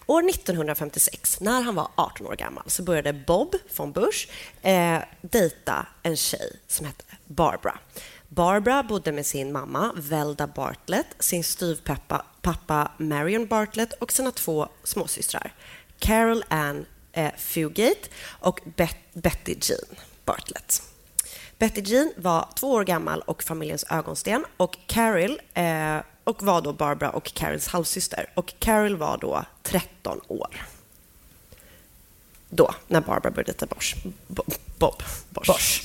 År 0.05 0.29
1956, 0.29 1.41
när 1.41 1.61
han 1.61 1.75
var 1.75 1.87
18 1.95 2.27
år 2.27 2.35
gammal, 2.35 2.63
så 2.67 2.83
började 2.83 3.13
Bob 3.13 3.55
von 3.75 3.91
Bush 3.91 4.27
eh, 4.61 4.99
dejta 5.21 5.87
en 6.03 6.17
tjej 6.17 6.59
som 6.67 6.85
hette 6.85 7.03
Barbara. 7.25 7.79
Barbara 8.27 8.83
bodde 8.83 9.11
med 9.11 9.25
sin 9.25 9.51
mamma 9.51 9.93
Velda 9.95 10.47
Bartlett, 10.47 11.07
sin 11.19 11.43
styvpappa 11.43 12.25
pappa 12.41 12.91
Marion 12.97 13.47
Bartlett 13.47 13.93
och 13.93 14.11
sina 14.11 14.31
två 14.31 14.67
småsystrar 14.83 15.53
Carol 15.99 16.43
Ann 16.47 16.85
eh, 17.13 17.31
Fugate 17.37 18.09
och 18.23 18.59
Bet- 18.77 18.95
Betty 19.13 19.55
Jean 19.61 19.79
Bartlett. 20.25 20.81
Betty 21.57 21.81
Jean 21.81 22.13
var 22.17 22.47
två 22.55 22.71
år 22.71 22.83
gammal 22.83 23.21
och 23.21 23.43
familjens 23.43 23.85
ögonsten 23.89 24.45
och 24.57 24.77
Carol 24.87 25.41
eh, 25.53 25.97
och 26.23 26.43
var 26.43 26.61
då 26.61 26.73
Barbara 26.73 27.09
och 27.09 27.23
Carols 27.33 27.67
halvsyster. 27.67 28.29
Och 28.35 28.53
Carol 28.59 28.95
var 28.97 29.17
då 29.17 29.45
13 29.63 30.21
år. 30.27 30.65
Då, 32.49 32.75
när 32.87 33.01
Barbara 33.01 33.31
började 33.31 33.51
dejta 33.51 33.65
Bosch. 33.65 33.95
Bob. 34.27 34.53
Bob. 34.77 35.03
Bosch. 35.29 35.83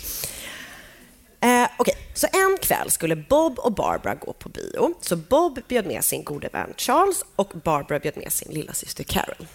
Eh, 1.41 1.69
Okej, 1.79 1.95
så 2.15 2.27
en 2.33 2.59
kväll 2.63 2.91
skulle 2.91 3.17
Bob 3.17 3.59
och 3.59 3.73
Barbara 3.73 4.15
gå 4.15 4.33
på 4.33 4.49
bio. 4.49 4.95
Så 5.01 5.17
Bob 5.17 5.59
bjöd 5.69 5.87
med 5.87 6.05
sin 6.05 6.25
gode 6.25 6.49
vän 6.53 6.75
Charles 6.77 7.25
och 7.37 7.49
Barbara 7.65 7.99
bjöd 7.99 8.17
med 8.17 8.33
sin 8.33 8.53
lilla 8.53 8.73
syster 8.73 9.05
Carol. 9.05 9.47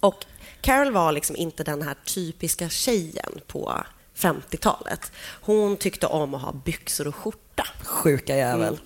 Och 0.00 0.24
Carol 0.60 0.92
var 0.92 1.12
liksom 1.12 1.36
inte 1.36 1.64
den 1.64 1.82
här 1.82 1.96
typiska 2.04 2.68
tjejen 2.68 3.40
på 3.46 3.84
50-talet. 4.16 5.12
Hon 5.40 5.76
tyckte 5.76 6.06
om 6.06 6.34
att 6.34 6.42
ha 6.42 6.52
byxor 6.52 7.06
och 7.06 7.14
skjorta. 7.14 7.66
Sjuka 7.84 8.36
jävel. 8.36 8.68
Mm. 8.68 8.80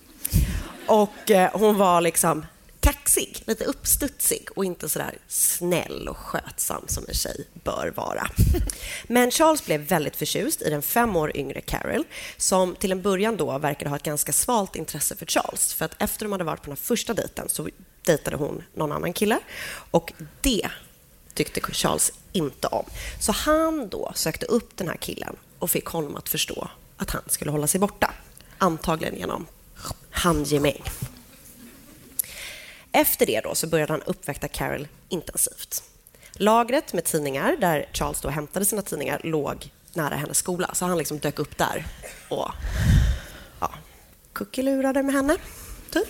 Och 0.87 1.31
eh, 1.31 1.49
hon 1.53 1.77
var 1.77 2.01
liksom 2.01 2.45
kaxig, 2.81 3.43
lite 3.47 3.65
uppstudsig 3.65 4.47
och 4.55 4.65
inte 4.65 4.89
så 4.89 4.99
där 4.99 5.17
snäll 5.27 6.07
och 6.07 6.17
skötsam 6.17 6.83
som 6.87 7.05
en 7.07 7.13
tjej 7.13 7.47
bör 7.53 7.93
vara. 7.95 8.27
Men 9.07 9.31
Charles 9.31 9.65
blev 9.65 9.81
väldigt 9.81 10.15
förtjust 10.15 10.61
i 10.61 10.69
den 10.69 10.81
fem 10.81 11.15
år 11.15 11.37
yngre 11.37 11.61
Carol 11.61 12.03
som 12.37 12.75
till 12.75 12.91
en 12.91 13.01
början 13.01 13.37
då 13.37 13.57
verkade 13.57 13.89
ha 13.89 13.95
ett 13.95 14.03
ganska 14.03 14.33
svalt 14.33 14.75
intresse 14.75 15.15
för 15.15 15.25
Charles. 15.25 15.73
För 15.73 15.85
att 15.85 16.01
efter 16.01 16.25
de 16.25 16.31
hade 16.31 16.43
varit 16.43 16.61
på 16.61 16.69
den 16.69 16.77
första 16.77 17.13
dejten 17.13 17.49
så 17.49 17.69
dejtade 18.05 18.37
hon 18.37 18.63
någon 18.73 18.91
annan 18.91 19.13
kille 19.13 19.39
och 19.91 20.13
det 20.41 20.69
tyckte 21.33 21.61
Charles 21.61 22.11
inte 22.31 22.67
om. 22.67 22.85
Så 23.19 23.31
han 23.31 23.89
då 23.89 24.11
sökte 24.15 24.45
upp 24.45 24.77
den 24.77 24.87
här 24.87 24.97
killen 24.97 25.35
och 25.59 25.71
fick 25.71 25.85
honom 25.85 26.15
att 26.15 26.29
förstå 26.29 26.67
att 26.97 27.09
han 27.09 27.21
skulle 27.27 27.51
hålla 27.51 27.67
sig 27.67 27.79
borta. 27.79 28.13
Antagligen 28.57 29.15
genom 29.15 29.47
handgemäng. 30.09 30.83
Efter 32.91 33.25
det 33.25 33.41
då 33.41 33.55
så 33.55 33.67
började 33.67 33.93
han 33.93 34.01
uppvakta 34.01 34.47
Carol 34.47 34.87
intensivt. 35.09 35.83
Lagret 36.33 36.93
med 36.93 37.03
tidningar, 37.03 37.57
där 37.59 37.89
Charles 37.93 38.21
då 38.21 38.29
hämtade 38.29 38.65
sina 38.65 38.81
tidningar, 38.81 39.21
låg 39.23 39.71
nära 39.93 40.15
hennes 40.15 40.37
skola. 40.37 40.69
Så 40.73 40.85
han 40.85 40.97
liksom 40.97 41.19
dök 41.19 41.39
upp 41.39 41.57
där 41.57 41.85
och 42.29 42.51
ja, 43.59 43.73
kuckelurade 44.33 45.03
med 45.03 45.15
henne, 45.15 45.37
typ. 45.91 46.07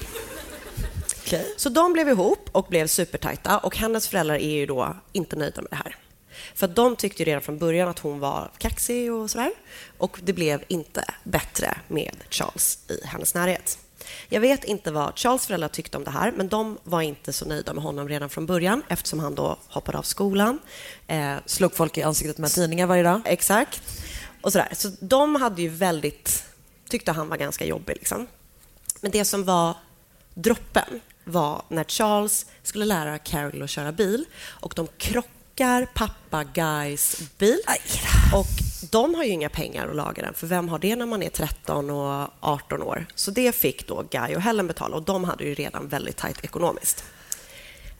Så 1.57 1.69
de 1.69 1.93
blev 1.93 2.09
ihop 2.09 2.49
och 2.51 2.65
blev 2.69 2.87
supertajta 2.87 3.57
och 3.57 3.77
hennes 3.77 4.07
föräldrar 4.07 4.35
är 4.35 4.51
ju 4.51 4.65
då 4.65 4.95
inte 5.11 5.35
nöjda 5.35 5.61
med 5.61 5.71
det 5.71 5.75
här. 5.75 5.95
För 6.55 6.67
de 6.67 6.95
tyckte 6.95 7.23
ju 7.23 7.25
redan 7.25 7.41
från 7.41 7.57
början 7.57 7.89
att 7.89 7.99
hon 7.99 8.19
var 8.19 8.51
kaxig 8.57 9.13
och 9.13 9.31
sådär. 9.31 9.51
Och 9.97 10.19
det 10.23 10.33
blev 10.33 10.63
inte 10.67 11.05
bättre 11.23 11.77
med 11.87 12.15
Charles 12.29 12.79
i 12.89 13.07
hennes 13.07 13.33
närhet. 13.33 13.79
Jag 14.29 14.41
vet 14.41 14.63
inte 14.63 14.91
vad 14.91 15.19
Charles 15.19 15.45
föräldrar 15.45 15.67
tyckte 15.67 15.97
om 15.97 16.03
det 16.03 16.11
här, 16.11 16.31
men 16.31 16.47
de 16.47 16.77
var 16.83 17.01
inte 17.01 17.33
så 17.33 17.45
nöjda 17.45 17.73
med 17.73 17.83
honom 17.83 18.09
redan 18.09 18.29
från 18.29 18.45
början 18.45 18.83
eftersom 18.87 19.19
han 19.19 19.35
då 19.35 19.57
hoppade 19.67 19.97
av 19.97 20.03
skolan. 20.03 20.59
Eh, 21.07 21.35
Slog 21.45 21.75
folk 21.75 21.97
i 21.97 22.03
ansiktet 22.03 22.37
med 22.37 22.51
tidningar 22.51 22.87
varje 22.87 23.03
dag. 23.03 23.21
Exakt. 23.25 23.81
Och 24.41 24.51
sådär. 24.51 24.69
Så 24.71 24.91
de 24.99 25.35
hade 25.35 25.61
ju 25.61 25.69
väldigt... 25.69 26.43
tyckte 26.89 27.11
han 27.11 27.29
var 27.29 27.37
ganska 27.37 27.65
jobbig. 27.65 27.95
Liksom. 27.95 28.27
Men 29.01 29.11
det 29.11 29.25
som 29.25 29.43
var 29.43 29.75
droppen 30.33 31.01
var 31.23 31.61
när 31.69 31.83
Charles 31.83 32.45
skulle 32.63 32.85
lära 32.85 33.17
Carol 33.17 33.63
att 33.63 33.69
köra 33.69 33.91
bil 33.91 34.25
och 34.43 34.73
de 34.75 34.87
krockar 34.97 35.87
pappa 35.93 36.43
Guys 36.43 37.21
bil. 37.37 37.59
Och 38.33 38.47
de 38.91 39.15
har 39.15 39.23
ju 39.23 39.29
inga 39.29 39.49
pengar 39.49 39.87
att 39.87 39.95
laga 39.95 40.23
den, 40.23 40.33
för 40.33 40.47
vem 40.47 40.69
har 40.69 40.79
det 40.79 40.95
när 40.95 41.05
man 41.05 41.23
är 41.23 41.29
13 41.29 41.89
och 41.89 42.29
18 42.39 42.81
år? 42.81 43.05
Så 43.15 43.31
det 43.31 43.55
fick 43.55 43.87
då 43.87 44.03
Guy 44.11 44.35
och 44.35 44.41
Helen 44.41 44.67
betala 44.67 44.95
och 44.95 45.03
de 45.03 45.23
hade 45.23 45.43
ju 45.43 45.55
redan 45.55 45.87
väldigt 45.87 46.17
tajt 46.17 46.43
ekonomiskt. 46.43 47.03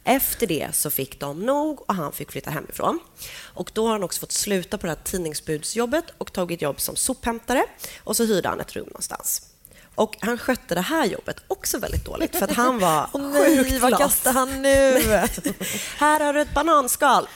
Efter 0.04 0.48
det 0.48 0.76
så 0.76 0.92
fick 0.92 1.20
de 1.20 1.40
nog 1.40 1.82
och 1.90 1.96
han 1.96 2.12
fick 2.12 2.32
flytta 2.32 2.52
hemifrån. 2.52 3.00
Och 3.40 3.72
då 3.74 3.86
har 3.86 3.92
han 3.92 4.04
också 4.04 4.20
fått 4.20 4.32
sluta 4.32 4.78
på 4.78 4.88
det 4.88 4.94
här 4.94 5.00
tidningsbudsjobbet 5.04 6.06
och 6.18 6.34
tagit 6.34 6.62
jobb 6.62 6.80
som 6.80 6.96
sophämtare 6.96 7.64
och 8.04 8.18
så 8.18 8.26
hyrde 8.26 8.50
han 8.50 8.60
ett 8.60 8.76
rum 8.76 8.86
någonstans. 8.86 9.51
Och 9.96 10.18
han 10.20 10.38
skötte 10.38 10.76
det 10.76 10.82
här 10.82 11.06
jobbet 11.06 11.38
också 11.48 11.78
väldigt 11.78 12.06
dåligt 12.06 12.36
för 12.36 12.44
att 12.44 12.56
han 12.56 12.80
var 12.80 13.10
Åh 13.14 13.22
nej, 13.22 13.58
sjukt 13.58 13.82
vad 13.82 13.98
kastar 13.98 14.34
han 14.34 14.62
nu? 14.62 15.02
Här 15.98 16.20
har 16.20 16.34
du 16.34 16.42
ett 16.42 16.54
bananskal. 16.54 17.28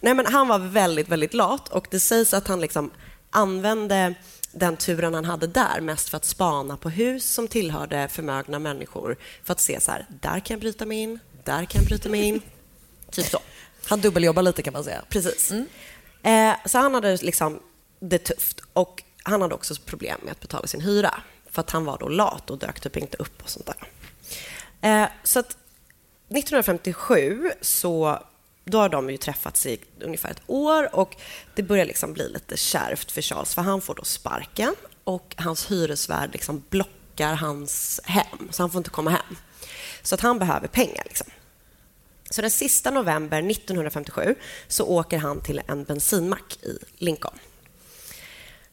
Nej, 0.00 0.14
men 0.14 0.26
han 0.26 0.48
var 0.48 0.58
väldigt, 0.58 1.08
väldigt 1.08 1.34
lat 1.34 1.68
och 1.68 1.86
det 1.90 2.00
sägs 2.00 2.34
att 2.34 2.48
han 2.48 2.60
liksom 2.60 2.90
använde 3.30 4.14
den 4.52 4.76
turen 4.76 5.14
han 5.14 5.24
hade 5.24 5.46
där 5.46 5.80
mest 5.80 6.08
för 6.08 6.16
att 6.16 6.24
spana 6.24 6.76
på 6.76 6.90
hus 6.90 7.34
som 7.34 7.48
tillhörde 7.48 8.08
förmögna 8.08 8.58
människor 8.58 9.16
för 9.44 9.52
att 9.52 9.60
se 9.60 9.80
så 9.80 9.90
här, 9.90 10.06
där 10.20 10.40
kan 10.40 10.54
jag 10.54 10.60
bryta 10.60 10.86
mig 10.86 10.98
in, 10.98 11.18
där 11.44 11.64
kan 11.64 11.80
jag 11.80 11.88
bryta 11.88 12.08
mig 12.08 12.22
in. 12.22 12.42
Typ 13.10 13.26
så. 13.26 13.38
Han 13.86 14.00
dubbeljobbar 14.00 14.42
lite 14.42 14.62
kan 14.62 14.72
man 14.72 14.84
säga. 14.84 15.02
Precis. 15.08 15.52
Eh, 16.22 16.54
så 16.66 16.78
han 16.78 16.94
hade 16.94 17.16
liksom 17.16 17.60
det 18.00 18.18
tufft 18.18 18.60
och 18.72 19.02
han 19.22 19.42
hade 19.42 19.54
också 19.54 19.74
problem 19.86 20.20
med 20.22 20.32
att 20.32 20.40
betala 20.40 20.66
sin 20.66 20.80
hyra 20.80 21.22
för 21.50 21.60
att 21.60 21.70
han 21.70 21.84
var 21.84 21.98
då 21.98 22.08
lat 22.08 22.50
och 22.50 22.58
dök 22.58 22.80
typ 22.80 22.96
inte 22.96 23.16
upp 23.16 23.42
och 23.42 23.50
sånt 23.50 23.66
där. 23.66 23.88
Eh, 24.80 25.08
så 25.24 25.38
att 25.38 25.56
1957 26.28 27.50
så 27.60 28.22
då 28.64 28.78
har 28.78 28.88
de 28.88 29.10
ju 29.10 29.16
träffats 29.16 29.66
i 29.66 29.78
ungefär 30.00 30.30
ett 30.30 30.42
år 30.46 30.94
och 30.96 31.16
det 31.54 31.62
börjar 31.62 31.84
liksom 31.84 32.12
bli 32.12 32.28
lite 32.28 32.56
kärvt 32.56 33.12
för 33.12 33.22
Charles 33.22 33.54
för 33.54 33.62
han 33.62 33.80
får 33.80 33.94
då 33.94 34.04
sparken 34.04 34.74
och 35.04 35.34
hans 35.38 35.70
hyresvärd 35.70 36.32
liksom 36.32 36.64
blockar 36.70 37.34
hans 37.34 38.00
hem 38.04 38.48
så 38.50 38.62
han 38.62 38.70
får 38.70 38.78
inte 38.78 38.90
komma 38.90 39.10
hem. 39.10 39.36
Så 40.02 40.14
att 40.14 40.20
han 40.20 40.38
behöver 40.38 40.68
pengar. 40.68 41.04
Liksom. 41.04 41.26
Så 42.30 42.42
den 42.42 42.50
sista 42.50 42.90
november 42.90 43.50
1957 43.50 44.34
så 44.68 44.86
åker 44.86 45.18
han 45.18 45.40
till 45.40 45.60
en 45.66 45.84
bensinmack 45.84 46.58
i 46.62 46.78
Lincoln. 46.98 47.38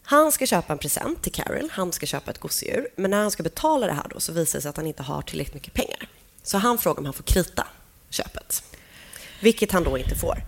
Han 0.10 0.32
ska 0.32 0.46
köpa 0.46 0.74
en 0.74 0.80
present 0.80 1.22
till 1.22 1.32
Carol, 1.32 1.70
han 1.72 1.92
ska 1.92 2.06
köpa 2.06 2.32
ett 2.32 2.40
gosedjur. 2.40 2.88
Men 2.96 3.12
när 3.12 3.22
han 3.22 3.32
ska 3.32 3.44
betala 3.44 3.88
det 3.88 3.94
här 3.94 4.06
då 4.10 4.20
så 4.20 4.32
visar 4.32 4.58
det 4.60 4.62
sig 4.62 4.70
att 4.70 4.78
han 4.78 4.88
inte 4.88 5.04
har 5.04 5.22
tillräckligt 5.22 5.54
mycket 5.54 5.74
pengar. 5.74 6.10
Så 6.44 6.58
han 6.58 6.78
frågar 6.78 7.00
om 7.00 7.06
han 7.06 7.14
får 7.14 7.24
krita 7.24 7.68
köpet. 8.10 8.64
Vilket 9.42 9.72
han 9.72 9.84
då 9.84 9.98
inte 9.98 10.16
får. 10.16 10.44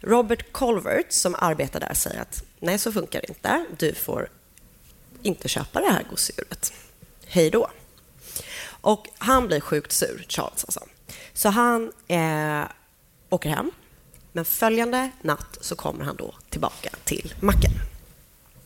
Robert 0.00 0.52
Colvert 0.52 1.12
som 1.12 1.34
arbetar 1.38 1.80
där 1.80 1.94
säger 1.94 2.20
att 2.20 2.44
nej, 2.60 2.78
så 2.78 2.92
funkar 2.92 3.20
det 3.20 3.28
inte. 3.28 3.66
Du 3.78 3.94
får 3.94 4.28
inte 5.22 5.48
köpa 5.48 5.80
det 5.80 5.90
här 5.90 6.04
gosedjuret. 6.10 6.72
Hej 7.26 7.50
då. 7.50 7.70
Och 8.68 9.08
han 9.18 9.46
blir 9.46 9.60
sjukt 9.60 9.92
sur, 9.92 10.26
Charles 10.28 10.64
alltså. 10.64 10.80
Så 11.32 11.48
han 11.48 11.92
eh, 12.08 12.64
åker 13.30 13.48
hem. 13.48 13.70
Men 14.32 14.44
följande 14.44 15.10
natt 15.22 15.58
så 15.60 15.76
kommer 15.76 16.04
han 16.04 16.16
då 16.16 16.34
tillbaka 16.50 16.90
till 17.04 17.34
macken. 17.40 17.72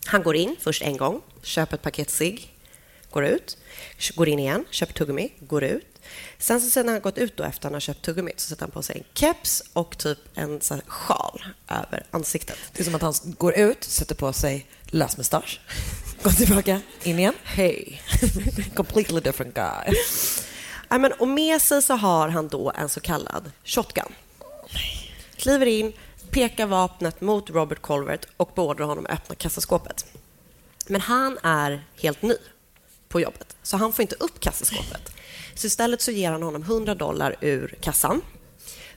Han 0.04 0.22
går 0.22 0.36
in 0.36 0.56
först 0.60 0.82
en 0.82 0.96
gång, 0.96 1.22
köper 1.42 1.74
ett 1.74 1.82
paket 1.82 2.10
cigg, 2.10 2.54
går 3.10 3.24
ut, 3.24 3.58
går 4.14 4.28
in 4.28 4.38
igen, 4.38 4.64
köper 4.70 4.92
tuggummi, 4.92 5.32
går 5.40 5.64
ut. 5.64 5.86
Sen 6.38 6.60
så 6.60 6.70
sen 6.70 6.88
han 6.88 7.00
gått 7.00 7.18
ut 7.18 7.36
då 7.36 7.44
efter 7.44 7.64
han 7.64 7.72
har 7.72 7.80
köpt 7.80 8.02
tuggummit 8.02 8.40
så 8.40 8.48
sätter 8.48 8.62
han 8.62 8.70
på 8.70 8.82
sig 8.82 8.96
en 8.96 9.04
keps 9.14 9.62
och 9.72 9.98
typ 9.98 10.18
en 10.34 10.60
så 10.60 10.80
sjal 10.86 11.44
över 11.68 12.06
ansiktet. 12.10 12.58
Det 12.72 12.80
är 12.80 12.84
som 12.84 12.94
att 12.94 13.02
han 13.02 13.14
går 13.24 13.58
ut, 13.58 13.84
sätter 13.84 14.14
på 14.14 14.32
sig 14.32 14.66
lösmustasch, 14.86 15.60
går 16.22 16.30
tillbaka, 16.30 16.80
in 17.02 17.18
igen. 17.18 17.34
Hej. 17.42 18.02
Completely 18.74 19.20
different 19.20 19.54
guy. 19.54 19.94
Ja, 20.88 20.98
men, 20.98 21.12
och 21.12 21.28
med 21.28 21.62
sig 21.62 21.82
så 21.82 21.94
har 21.94 22.28
han 22.28 22.48
då 22.48 22.72
en 22.76 22.88
så 22.88 23.00
kallad 23.00 23.50
shotgun. 23.64 24.12
kliver 25.36 25.66
in, 25.66 25.92
pekar 26.30 26.66
vapnet 26.66 27.20
mot 27.20 27.50
Robert 27.50 27.82
Colvert 27.82 28.26
och 28.36 28.50
beordrar 28.54 28.86
honom 28.86 29.06
att 29.06 29.12
öppna 29.12 29.34
kassaskåpet. 29.34 30.06
Men 30.86 31.00
han 31.00 31.38
är 31.42 31.84
helt 32.00 32.22
ny 32.22 32.34
på 33.08 33.20
jobbet, 33.20 33.56
så 33.62 33.76
han 33.76 33.92
får 33.92 34.02
inte 34.02 34.16
upp 34.20 34.40
kassaskåpet. 34.40 35.12
Så 35.54 35.66
istället 35.66 36.00
så 36.00 36.10
ger 36.10 36.30
han 36.30 36.42
honom 36.42 36.62
100 36.62 36.94
dollar 36.94 37.36
ur 37.40 37.74
kassan, 37.80 38.22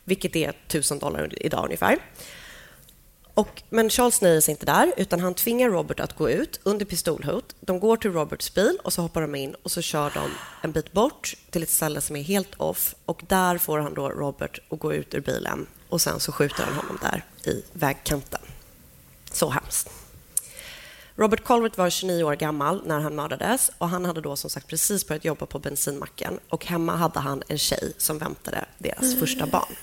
vilket 0.03 0.35
är 0.35 0.49
1000 0.67 0.99
dollar 0.99 1.43
idag 1.45 1.65
ungefär. 1.65 1.99
Och, 3.33 3.63
men 3.69 3.89
Charles 3.89 4.21
nöjer 4.21 4.41
sig 4.41 4.51
inte 4.51 4.65
där, 4.65 4.93
utan 4.97 5.19
han 5.19 5.33
tvingar 5.33 5.69
Robert 5.69 5.99
att 5.99 6.17
gå 6.17 6.29
ut 6.29 6.59
under 6.63 6.85
pistolhot. 6.85 7.55
De 7.59 7.79
går 7.79 7.97
till 7.97 8.11
Roberts 8.11 8.53
bil 8.53 8.77
och 8.83 8.93
så 8.93 9.01
hoppar 9.01 9.21
de 9.21 9.35
in 9.35 9.55
och 9.63 9.71
så 9.71 9.81
kör 9.81 10.11
de 10.13 10.31
en 10.61 10.71
bit 10.71 10.91
bort 10.91 11.33
till 11.49 11.63
ett 11.63 11.69
ställe 11.69 12.01
som 12.01 12.15
är 12.15 12.23
helt 12.23 12.55
off 12.57 12.95
och 13.05 13.23
där 13.27 13.57
får 13.57 13.79
han 13.79 13.93
då 13.93 14.09
Robert 14.09 14.59
att 14.69 14.79
gå 14.79 14.93
ut 14.93 15.13
ur 15.13 15.21
bilen 15.21 15.67
och 15.93 16.01
sen 16.01 16.19
så 16.19 16.31
skjuter 16.31 16.63
han 16.63 16.73
honom 16.73 17.00
där 17.01 17.23
i 17.51 17.63
vägkanten. 17.73 18.41
Så 19.31 19.50
hemskt. 19.50 19.89
Robert 21.15 21.43
Colvert 21.43 21.77
var 21.77 21.89
29 21.89 22.23
år 22.23 22.35
gammal 22.35 22.81
när 22.85 23.00
han 23.00 23.15
mördades 23.15 23.71
och 23.77 23.89
han 23.89 24.05
hade 24.05 24.21
då 24.21 24.35
som 24.35 24.50
sagt 24.50 24.67
precis 24.67 25.07
börjat 25.07 25.25
jobba 25.25 25.45
på 25.45 25.59
bensinmacken 25.59 26.39
och 26.50 26.65
hemma 26.65 26.95
hade 26.95 27.19
han 27.19 27.43
en 27.47 27.57
tjej 27.57 27.93
som 27.97 28.17
väntade 28.17 28.65
deras 28.77 29.19
första 29.19 29.45
barn. 29.47 29.75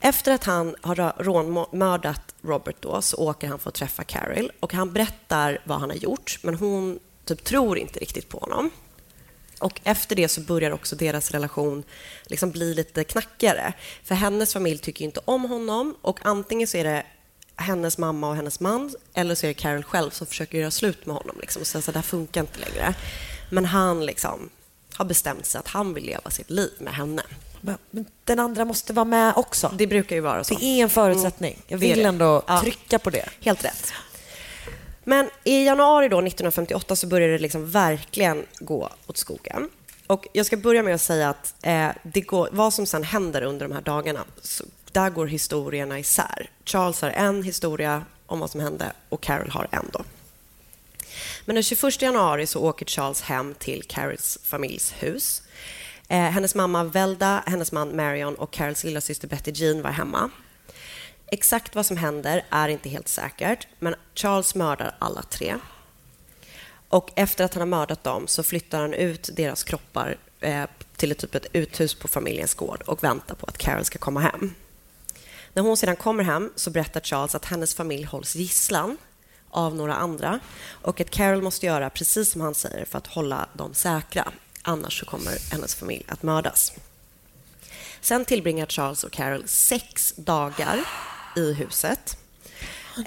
Efter 0.00 0.32
att 0.32 0.44
han 0.44 0.76
har 0.80 1.22
rånmördat 1.22 2.34
Robert 2.42 2.76
då, 2.80 3.02
så 3.02 3.16
åker 3.16 3.48
han 3.48 3.58
för 3.58 3.68
att 3.68 3.74
träffa 3.74 4.04
Carol. 4.04 4.52
Och 4.60 4.72
han 4.72 4.92
berättar 4.92 5.58
vad 5.64 5.80
han 5.80 5.90
har 5.90 5.96
gjort, 5.96 6.38
men 6.42 6.54
hon 6.54 6.98
typ 7.24 7.44
tror 7.44 7.78
inte 7.78 7.98
riktigt 7.98 8.28
på 8.28 8.38
honom. 8.38 8.70
Och 9.60 9.80
Efter 9.84 10.16
det 10.16 10.28
så 10.28 10.40
börjar 10.40 10.70
också 10.70 10.96
deras 10.96 11.30
relation 11.30 11.82
liksom 12.26 12.50
bli 12.50 12.74
lite 12.74 13.04
knackigare. 13.04 13.72
För 14.04 14.14
hennes 14.14 14.52
familj 14.52 14.78
tycker 14.78 15.04
inte 15.04 15.20
om 15.24 15.44
honom 15.44 15.96
och 16.02 16.18
antingen 16.22 16.66
så 16.68 16.76
är 16.76 16.84
det 16.84 17.06
hennes 17.56 17.98
mamma 17.98 18.28
och 18.28 18.36
hennes 18.36 18.60
man 18.60 18.94
eller 19.14 19.34
så 19.34 19.46
är 19.46 19.48
det 19.48 19.54
Carol 19.54 19.84
själv 19.84 20.10
som 20.10 20.26
försöker 20.26 20.58
göra 20.58 20.70
slut 20.70 21.06
med 21.06 21.16
honom. 21.16 21.36
Liksom, 21.40 21.60
och 21.62 21.66
säga 21.66 21.78
att 21.78 21.86
det 21.86 21.92
här 21.92 22.02
funkar 22.02 22.40
inte 22.40 22.58
längre. 22.58 22.94
Men 23.50 23.64
han 23.64 24.06
liksom 24.06 24.50
har 24.94 25.04
bestämt 25.04 25.46
sig 25.46 25.58
att 25.58 25.68
han 25.68 25.94
vill 25.94 26.04
leva 26.04 26.30
sitt 26.30 26.50
liv 26.50 26.70
med 26.78 26.94
henne. 26.94 27.22
Men 27.90 28.04
den 28.24 28.38
andra 28.38 28.64
måste 28.64 28.92
vara 28.92 29.04
med 29.04 29.32
också. 29.36 29.72
Det 29.78 29.86
brukar 29.86 30.16
ju 30.16 30.22
vara 30.22 30.44
så. 30.44 30.54
Det 30.54 30.64
är 30.64 30.82
en 30.82 30.90
förutsättning. 30.90 31.62
Jag 31.66 31.80
Det 31.80 31.90
är 31.90 31.96
vill 31.96 32.06
ändå 32.06 32.42
Ja. 32.46 32.60
trycka 32.60 32.98
på 32.98 33.10
det. 33.10 33.28
Helt 33.40 33.64
rätt. 33.64 33.92
Men 35.10 35.30
i 35.44 35.64
januari 35.64 36.08
då, 36.08 36.18
1958 36.18 36.96
så 36.96 37.06
började 37.06 37.32
det 37.32 37.38
liksom 37.38 37.70
verkligen 37.70 38.46
gå 38.58 38.90
åt 39.06 39.16
skogen. 39.16 39.70
Och 40.06 40.26
jag 40.32 40.46
ska 40.46 40.56
börja 40.56 40.82
med 40.82 40.94
att 40.94 41.00
säga 41.00 41.28
att 41.28 41.54
eh, 41.62 41.88
det 42.02 42.20
går, 42.20 42.48
vad 42.52 42.74
som 42.74 42.86
sen 42.86 43.02
händer 43.04 43.42
under 43.42 43.68
de 43.68 43.74
här 43.74 43.82
dagarna, 43.82 44.24
så 44.42 44.64
där 44.92 45.10
går 45.10 45.26
historierna 45.26 45.98
isär. 45.98 46.50
Charles 46.64 47.02
har 47.02 47.10
en 47.10 47.42
historia 47.42 48.04
om 48.26 48.40
vad 48.40 48.50
som 48.50 48.60
hände 48.60 48.92
och 49.08 49.20
Carol 49.20 49.50
har 49.50 49.68
en. 49.70 49.90
Då. 49.92 50.04
Men 51.44 51.54
den 51.54 51.62
21 51.62 52.02
januari 52.02 52.46
så 52.46 52.60
åker 52.60 52.86
Charles 52.86 53.20
hem 53.20 53.54
till 53.54 53.82
Carols 53.82 54.38
familjs 54.42 54.94
hus. 54.98 55.42
Eh, 56.08 56.18
hennes 56.18 56.54
mamma 56.54 56.84
Velda, 56.84 57.42
hennes 57.46 57.72
man 57.72 57.96
Marion 57.96 58.34
och 58.34 58.50
Carols 58.50 58.84
lilla 58.84 59.00
syster 59.00 59.28
Betty 59.28 59.50
Jean 59.54 59.82
var 59.82 59.90
hemma. 59.90 60.30
Exakt 61.30 61.74
vad 61.74 61.86
som 61.86 61.96
händer 61.96 62.44
är 62.50 62.68
inte 62.68 62.88
helt 62.88 63.08
säkert, 63.08 63.66
men 63.78 63.94
Charles 64.14 64.54
mördar 64.54 64.96
alla 64.98 65.22
tre. 65.22 65.56
Och 66.88 67.10
efter 67.16 67.44
att 67.44 67.54
han 67.54 67.60
har 67.60 67.66
mördat 67.66 68.04
dem 68.04 68.26
så 68.26 68.42
flyttar 68.42 68.80
han 68.80 68.94
ut 68.94 69.30
deras 69.32 69.64
kroppar 69.64 70.16
eh, 70.40 70.64
till 70.96 71.12
ett, 71.12 71.18
typ 71.18 71.34
ett 71.34 71.46
uthus 71.52 71.94
på 71.94 72.08
familjens 72.08 72.54
gård 72.54 72.82
och 72.86 73.04
väntar 73.04 73.34
på 73.34 73.46
att 73.46 73.58
Carol 73.58 73.84
ska 73.84 73.98
komma 73.98 74.20
hem. 74.20 74.54
När 75.52 75.62
hon 75.62 75.76
sedan 75.76 75.96
kommer 75.96 76.24
hem 76.24 76.52
så 76.56 76.70
berättar 76.70 77.00
Charles 77.00 77.34
att 77.34 77.44
hennes 77.44 77.74
familj 77.74 78.04
hålls 78.04 78.36
gisslan 78.36 78.96
av 79.50 79.74
några 79.76 79.94
andra 79.94 80.40
och 80.70 81.00
att 81.00 81.10
Carol 81.10 81.42
måste 81.42 81.66
göra 81.66 81.90
precis 81.90 82.32
som 82.32 82.40
han 82.40 82.54
säger 82.54 82.84
för 82.84 82.98
att 82.98 83.06
hålla 83.06 83.48
dem 83.52 83.74
säkra. 83.74 84.32
Annars 84.62 85.00
så 85.00 85.06
kommer 85.06 85.52
hennes 85.52 85.74
familj 85.74 86.04
att 86.08 86.22
mördas. 86.22 86.72
Sen 88.00 88.24
tillbringar 88.24 88.66
Charles 88.66 89.04
och 89.04 89.12
Carol 89.12 89.48
sex 89.48 90.14
dagar 90.16 90.84
i 91.36 91.52
huset. 91.52 92.16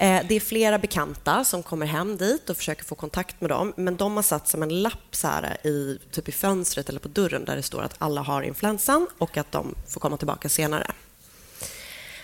Eh, 0.00 0.22
det 0.28 0.34
är 0.34 0.40
flera 0.40 0.78
bekanta 0.78 1.44
som 1.44 1.62
kommer 1.62 1.86
hem 1.86 2.16
dit 2.16 2.50
och 2.50 2.56
försöker 2.56 2.84
få 2.84 2.94
kontakt 2.94 3.40
med 3.40 3.50
dem 3.50 3.72
men 3.76 3.96
de 3.96 4.16
har 4.16 4.22
satt 4.22 4.48
som 4.48 4.62
en 4.62 4.82
lapp 4.82 5.16
så 5.16 5.28
här 5.28 5.66
i, 5.66 5.98
typ 6.10 6.28
i 6.28 6.32
fönstret 6.32 6.88
eller 6.88 7.00
på 7.00 7.08
dörren 7.08 7.44
där 7.44 7.56
det 7.56 7.62
står 7.62 7.82
att 7.82 7.94
alla 7.98 8.20
har 8.20 8.42
influensan 8.42 9.06
och 9.18 9.36
att 9.36 9.52
de 9.52 9.74
får 9.88 10.00
komma 10.00 10.16
tillbaka 10.16 10.48
senare. 10.48 10.92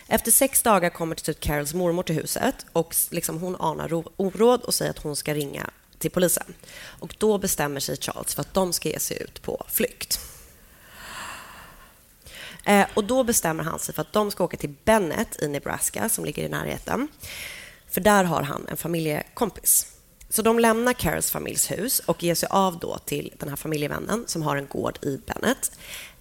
Efter 0.06 0.30
sex 0.30 0.62
dagar 0.62 0.90
kommer 0.90 1.14
till 1.14 1.24
slut 1.24 1.40
Carols 1.40 1.74
mormor 1.74 2.02
till 2.02 2.14
huset 2.14 2.66
och 2.72 2.96
liksom 3.10 3.38
hon 3.38 3.56
anar 3.56 3.92
oråd 4.16 4.60
och 4.60 4.74
säger 4.74 4.90
att 4.90 4.98
hon 4.98 5.16
ska 5.16 5.34
ringa 5.34 5.70
till 5.98 6.10
polisen. 6.10 6.54
Och 6.82 7.16
Då 7.18 7.38
bestämmer 7.38 7.80
sig 7.80 7.96
Charles 7.96 8.34
för 8.34 8.40
att 8.40 8.54
de 8.54 8.72
ska 8.72 8.88
ge 8.88 8.98
sig 8.98 9.22
ut 9.22 9.42
på 9.42 9.64
flykt. 9.68 10.29
Eh, 12.64 12.86
och 12.94 13.04
Då 13.04 13.24
bestämmer 13.24 13.64
han 13.64 13.78
sig 13.78 13.94
för 13.94 14.02
att 14.02 14.12
de 14.12 14.30
ska 14.30 14.44
åka 14.44 14.56
till 14.56 14.74
Bennett 14.84 15.42
i 15.42 15.48
Nebraska, 15.48 16.08
som 16.08 16.24
ligger 16.24 16.42
i 16.42 16.48
närheten. 16.48 17.08
För 17.90 18.00
där 18.00 18.24
har 18.24 18.42
han 18.42 18.66
en 18.68 18.76
familjekompis. 18.76 19.86
Så 20.28 20.42
de 20.42 20.58
lämnar 20.58 20.92
Carols 20.92 21.30
familjs 21.30 21.70
hus 21.70 21.98
och 21.98 22.22
ger 22.22 22.34
sig 22.34 22.48
av 22.52 22.78
då 22.78 22.98
till 22.98 23.32
den 23.38 23.48
här 23.48 23.56
familjevännen 23.56 24.24
som 24.26 24.42
har 24.42 24.56
en 24.56 24.66
gård 24.66 24.98
i 25.02 25.20
Bennett. 25.26 25.72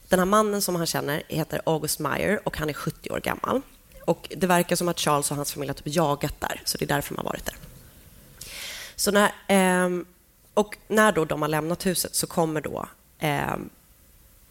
Den 0.08 0.20
här 0.20 0.26
mannen 0.26 0.62
som 0.62 0.76
han 0.76 0.86
känner 0.86 1.24
heter 1.28 1.62
August 1.66 2.00
Meyer 2.00 2.48
och 2.48 2.58
han 2.58 2.70
är 2.70 2.74
70 2.74 3.10
år 3.10 3.20
gammal. 3.20 3.62
Och 4.06 4.28
Det 4.38 4.48
verkar 4.48 4.76
som 4.76 4.88
att 4.88 5.00
Charles 5.00 5.32
och 5.32 5.38
hans 5.38 5.54
familj 5.54 5.70
har 5.70 5.74
typ 5.74 5.96
jagat 5.96 6.36
där, 6.40 6.62
så 6.66 6.78
det 6.78 6.86
är 6.86 6.88
därför 6.88 7.16
de 7.16 7.18
har 7.18 7.26
varit 7.32 7.46
där. 7.46 7.56
Så 8.96 9.12
när, 9.12 9.32
eh, 9.48 9.90
och 10.54 10.78
när 10.88 11.12
då 11.12 11.26
de 11.26 11.42
har 11.42 11.50
lämnat 11.50 11.86
huset 11.86 12.16
så 12.16 12.28
kommer 12.28 12.62
då 12.62 12.86
eh, 13.20 13.56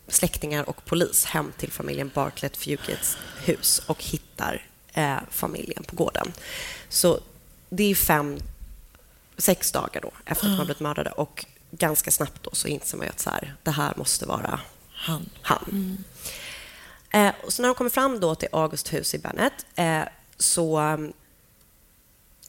släktingar 0.09 0.69
och 0.69 0.85
polis 0.85 1.25
hem 1.25 1.53
till 1.57 1.73
familjen 1.73 2.11
Bartlett 2.15 2.57
Fugits 2.57 3.17
hus 3.45 3.83
och 3.87 4.05
hittar 4.05 4.67
eh, 4.93 5.19
familjen 5.31 5.85
på 5.85 5.97
gården. 5.97 6.33
Så 6.89 7.21
det 7.69 7.91
är 7.91 7.95
fem, 7.95 8.39
sex 9.37 9.73
dagar 9.73 10.01
då 10.01 10.11
efter 10.25 10.47
att 10.47 10.53
de 10.53 10.59
har 10.59 10.65
blivit 10.65 10.81
mördade 10.81 11.11
och 11.11 11.47
ganska 11.71 12.11
snabbt 12.11 12.43
då 12.43 12.51
så 12.53 12.69
inser 12.69 12.97
man 12.97 13.07
ju 13.07 13.11
att 13.11 13.21
så 13.21 13.31
här, 13.31 13.55
det 13.63 13.71
här 13.71 13.93
måste 13.97 14.27
vara 14.27 14.61
Han. 14.93 15.31
han. 15.43 16.05
Eh, 17.11 17.33
och 17.45 17.53
så 17.53 17.63
när 17.63 17.69
de 17.69 17.75
kommer 17.75 17.91
fram 17.91 18.21
då 18.21 18.35
till 18.35 18.49
August 18.53 18.93
hus 18.93 19.15
i 19.15 19.19
Bennett 19.19 19.67
eh, 19.75 20.03
så 20.39 20.79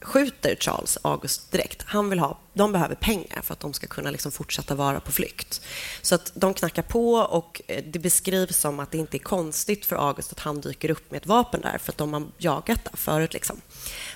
skjuter 0.01 0.55
Charles 0.59 0.97
August 1.01 1.51
direkt. 1.51 1.83
Han 1.85 2.09
vill 2.09 2.19
ha, 2.19 2.39
de 2.53 2.71
behöver 2.71 2.95
pengar 2.95 3.41
för 3.43 3.53
att 3.53 3.59
de 3.59 3.73
ska 3.73 3.87
kunna 3.87 4.11
liksom 4.11 4.31
fortsätta 4.31 4.75
vara 4.75 4.99
på 4.99 5.11
flykt. 5.11 5.61
Så 6.01 6.15
att 6.15 6.31
de 6.35 6.53
knackar 6.53 6.81
på 6.81 7.13
och 7.13 7.61
eh, 7.67 7.83
det 7.87 7.99
beskrivs 7.99 8.57
som 8.57 8.79
att 8.79 8.91
det 8.91 8.97
inte 8.97 9.17
är 9.17 9.19
konstigt 9.19 9.85
för 9.85 9.95
August 9.95 10.31
att 10.31 10.39
han 10.39 10.61
dyker 10.61 10.91
upp 10.91 11.11
med 11.11 11.17
ett 11.17 11.27
vapen 11.27 11.61
där 11.61 11.77
för 11.77 11.91
att 11.91 11.97
de 11.97 12.13
har 12.13 12.27
jagat 12.37 12.83
där 12.83 12.97
förut. 12.97 13.33
Liksom. 13.33 13.61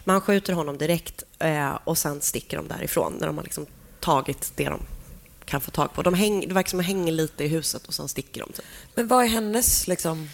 Men 0.03 0.13
han 0.13 0.21
skjuter 0.21 0.53
honom 0.53 0.77
direkt 0.77 1.23
eh, 1.39 1.77
och 1.83 1.97
sen 1.97 2.21
sticker 2.21 2.57
de 2.57 2.67
därifrån 2.67 3.13
när 3.19 3.27
de 3.27 3.37
har 3.37 3.43
liksom 3.43 3.65
tagit 3.99 4.51
det 4.55 4.65
de 4.69 4.79
kan 5.45 5.61
få 5.61 5.71
tag 5.71 5.93
på. 5.93 6.01
De 6.01 6.13
häng, 6.13 6.47
det 6.47 6.53
verkar 6.53 6.69
som 6.69 6.79
att 6.79 6.85
de 6.85 6.87
hänger 6.93 7.11
lite 7.11 7.43
i 7.43 7.47
huset 7.47 7.87
och 7.87 7.93
sen 7.93 8.07
sticker 8.07 8.41
de. 8.41 8.51
Typ. 8.53 8.65
Men 8.95 9.07
vad 9.07 9.23
är 9.25 9.29
hennes 9.29 9.87
liksom... 9.87 10.29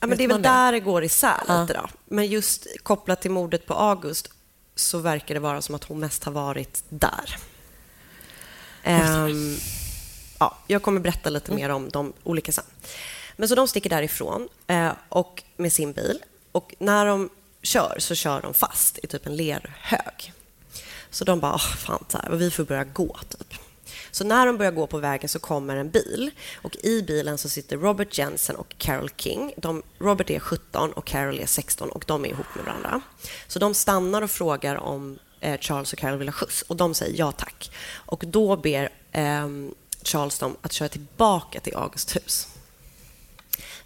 Ja, 0.00 0.06
men 0.06 0.18
det 0.18 0.24
är 0.24 0.28
väl 0.28 0.34
man 0.34 0.42
där 0.42 0.72
det 0.72 0.80
går 0.80 1.04
isär 1.04 1.40
Ja. 1.48 1.60
lite. 1.60 1.74
Då. 1.74 1.88
Men 2.04 2.26
just 2.26 2.66
kopplat 2.82 3.22
till 3.22 3.30
mordet 3.30 3.66
på 3.66 3.74
August 3.74 4.30
så 4.76 4.98
verkar 4.98 5.34
det 5.34 5.40
vara 5.40 5.62
som 5.62 5.74
att 5.74 5.84
hon 5.84 6.00
mest 6.00 6.24
har 6.24 6.32
varit 6.32 6.84
där. 6.88 7.36
Ehm, 8.82 9.56
ja, 10.38 10.58
jag 10.66 10.82
kommer 10.82 11.00
berätta 11.00 11.30
lite 11.30 11.52
mer 11.52 11.68
om 11.68 11.88
de 11.88 12.12
olika 12.24 12.52
sen. 12.52 12.64
Men 13.36 13.48
så 13.48 13.54
de 13.54 13.68
sticker 13.68 13.90
därifrån 13.90 14.48
eh, 14.66 14.92
och 15.08 15.42
med 15.56 15.72
sin 15.72 15.92
bil. 15.92 16.18
Och 16.52 16.74
när 16.78 17.06
de 17.06 17.28
kör 17.62 17.96
så 17.98 18.14
kör 18.14 18.42
de 18.42 18.54
fast 18.54 18.98
i 19.02 19.06
typ 19.06 19.26
en 19.26 19.36
lerhög. 19.36 20.32
Så 21.10 21.24
de 21.24 21.40
bara, 21.40 21.52
"Åh, 21.54 21.74
fan, 21.76 22.04
så 22.08 22.18
här, 22.18 22.30
vi 22.30 22.50
får 22.50 22.64
börja 22.64 22.84
gå. 22.84 23.16
Typ. 23.28 23.45
Så 24.10 24.24
när 24.24 24.46
de 24.46 24.56
börjar 24.56 24.72
gå 24.72 24.86
på 24.86 24.98
vägen 24.98 25.28
så 25.28 25.38
kommer 25.38 25.76
en 25.76 25.90
bil 25.90 26.30
och 26.62 26.76
i 26.76 27.02
bilen 27.02 27.38
så 27.38 27.48
sitter 27.48 27.76
Robert 27.76 28.18
Jensen 28.18 28.56
och 28.56 28.74
Carol 28.78 29.10
King. 29.16 29.52
De, 29.56 29.82
Robert 29.98 30.30
är 30.30 30.38
17 30.38 30.92
och 30.92 31.04
Carol 31.04 31.40
är 31.40 31.46
16 31.46 31.90
och 31.90 32.04
de 32.06 32.24
är 32.24 32.28
ihop 32.28 32.46
med 32.54 32.64
varandra. 32.64 33.00
Så 33.46 33.58
de 33.58 33.74
stannar 33.74 34.22
och 34.22 34.30
frågar 34.30 34.76
om 34.76 35.18
eh, 35.40 35.60
Charles 35.60 35.92
och 35.92 35.98
Carol 35.98 36.18
vill 36.18 36.28
ha 36.28 36.32
skjuts 36.32 36.62
och 36.62 36.76
de 36.76 36.94
säger 36.94 37.18
ja 37.18 37.32
tack. 37.32 37.70
Och 37.94 38.24
då 38.26 38.56
ber 38.56 38.88
eh, 39.12 39.48
Charles 40.02 40.38
dem 40.38 40.56
att 40.62 40.72
köra 40.72 40.88
tillbaka 40.88 41.60
till 41.60 41.76
August 41.76 42.16
hus. 42.16 42.48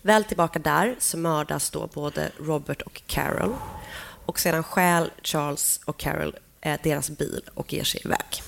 Väl 0.03 0.25
tillbaka 0.25 0.59
där 0.59 0.97
så 0.99 1.19
mördas 1.19 1.71
då 1.71 1.87
både 1.87 2.31
Robert 2.39 2.83
och 2.83 3.03
Carol 3.07 3.55
och 4.27 4.41
sedan 4.41 4.63
stjäl 4.63 5.11
Charles 5.23 5.81
och 5.85 5.99
Carol 5.99 6.37
eh, 6.61 6.81
deras 6.83 7.11
bil 7.11 7.43
och 7.55 7.73
ger 7.73 7.85
sig 7.85 8.01
iväg. 8.05 8.43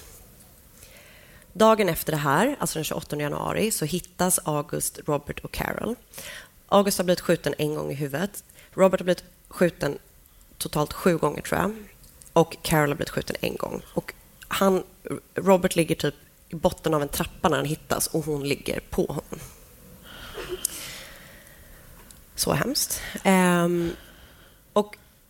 Dagen 1.52 1.88
efter 1.88 2.12
det 2.12 2.18
här, 2.18 2.56
alltså 2.58 2.78
den 2.78 2.84
28 2.84 3.16
januari, 3.16 3.70
så 3.70 3.84
hittas 3.84 4.40
August, 4.44 5.00
Robert 5.06 5.40
och 5.40 5.52
Carol 5.52 5.96
August 6.72 6.98
har 6.98 7.04
blivit 7.04 7.20
skjuten 7.20 7.54
en 7.58 7.74
gång 7.74 7.90
i 7.90 7.94
huvudet. 7.94 8.44
Robert 8.74 9.00
har 9.00 9.04
blivit 9.04 9.24
skjuten 9.48 9.98
totalt 10.58 10.92
sju 10.92 11.16
gånger, 11.16 11.42
tror 11.42 11.60
jag. 11.60 11.74
Och 12.32 12.56
Carol 12.62 12.88
har 12.88 12.96
blivit 12.96 13.10
skjuten 13.10 13.36
en 13.40 13.56
gång. 13.56 13.82
Och 13.94 14.14
han, 14.48 14.82
Robert 15.34 15.76
ligger 15.76 15.94
typ 15.94 16.14
i 16.48 16.54
botten 16.54 16.94
av 16.94 17.02
en 17.02 17.08
trappa 17.08 17.48
när 17.48 17.56
han 17.56 17.66
hittas 17.66 18.06
och 18.06 18.24
hon 18.24 18.48
ligger 18.48 18.80
på 18.90 19.06
honom. 19.06 19.40
Så 22.34 22.52
hemskt. 22.52 23.00
Um, 23.24 23.92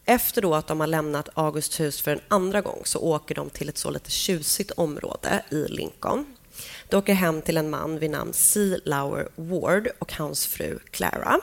efter 0.05 0.43
då 0.43 0.55
att 0.55 0.67
de 0.67 0.81
har 0.81 0.87
lämnat 0.87 1.29
Augusts 1.35 1.81
hus 1.81 2.01
för 2.01 2.11
en 2.11 2.21
andra 2.29 2.61
gång 2.61 2.83
så 2.85 2.99
åker 2.99 3.35
de 3.35 3.51
till 3.51 3.69
ett 3.69 3.79
så 3.79 3.91
lite 3.91 4.11
tjusigt 4.11 4.71
område 4.71 5.43
i 5.51 5.67
Lincoln. 5.69 6.37
De 6.89 6.97
åker 6.97 7.15
hem 7.15 7.43
till 7.43 7.57
en 7.57 7.71
man 7.71 7.99
vid 7.99 8.11
namn 8.11 8.33
C. 8.33 8.77
Lauer 8.85 9.29
Ward 9.35 9.89
och 9.99 10.13
hans 10.13 10.47
fru 10.47 10.79
Clara. 10.91 11.41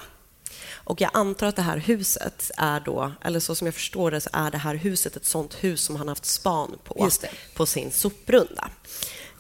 Och 0.72 1.02
jag 1.02 1.12
antar 1.14 1.48
att 1.48 1.56
det 1.56 1.62
här 1.62 1.78
huset 1.78 2.52
är 2.58 2.80
då, 2.80 3.12
eller 3.22 3.40
så 3.40 3.56
som 3.56 3.68
jag 3.68 3.74
förstår 3.74 4.12
det, 4.12 4.22
så 4.22 4.30
är 4.34 4.52
det 4.52 4.58
här 4.58 4.76
huset 4.76 5.16
ett 5.16 5.26
sånt 5.26 5.64
hus 5.64 5.82
som 5.82 5.96
han 5.96 6.08
haft 6.08 6.26
span 6.26 6.78
på, 6.84 7.10
på 7.56 7.66
sin 7.66 7.92
soprunda. 7.92 8.70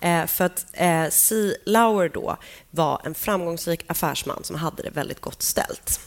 Eh, 0.01 0.25
för 0.25 0.45
att 0.45 0.65
eh, 0.73 1.09
C. 1.09 1.53
Lauer 1.65 2.09
då 2.09 2.37
var 2.71 3.01
en 3.03 3.15
framgångsrik 3.15 3.85
affärsman 3.87 4.43
som 4.43 4.55
hade 4.55 4.83
det 4.83 4.89
väldigt 4.89 5.21
gott 5.21 5.41
ställt. 5.41 5.99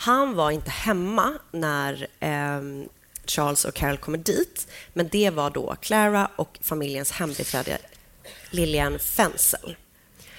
Han 0.00 0.34
var 0.34 0.50
inte 0.50 0.70
hemma 0.70 1.32
när 1.50 2.06
eh, 2.20 2.88
Charles 3.26 3.64
och 3.64 3.74
Carol 3.74 3.96
kommer 3.96 4.18
dit, 4.18 4.66
men 4.92 5.08
det 5.08 5.30
var 5.30 5.50
då 5.50 5.76
Clara 5.80 6.30
och 6.36 6.58
familjens 6.62 7.12
hembiträde 7.12 7.78
Lilian 8.50 8.98
Fensel. 8.98 9.76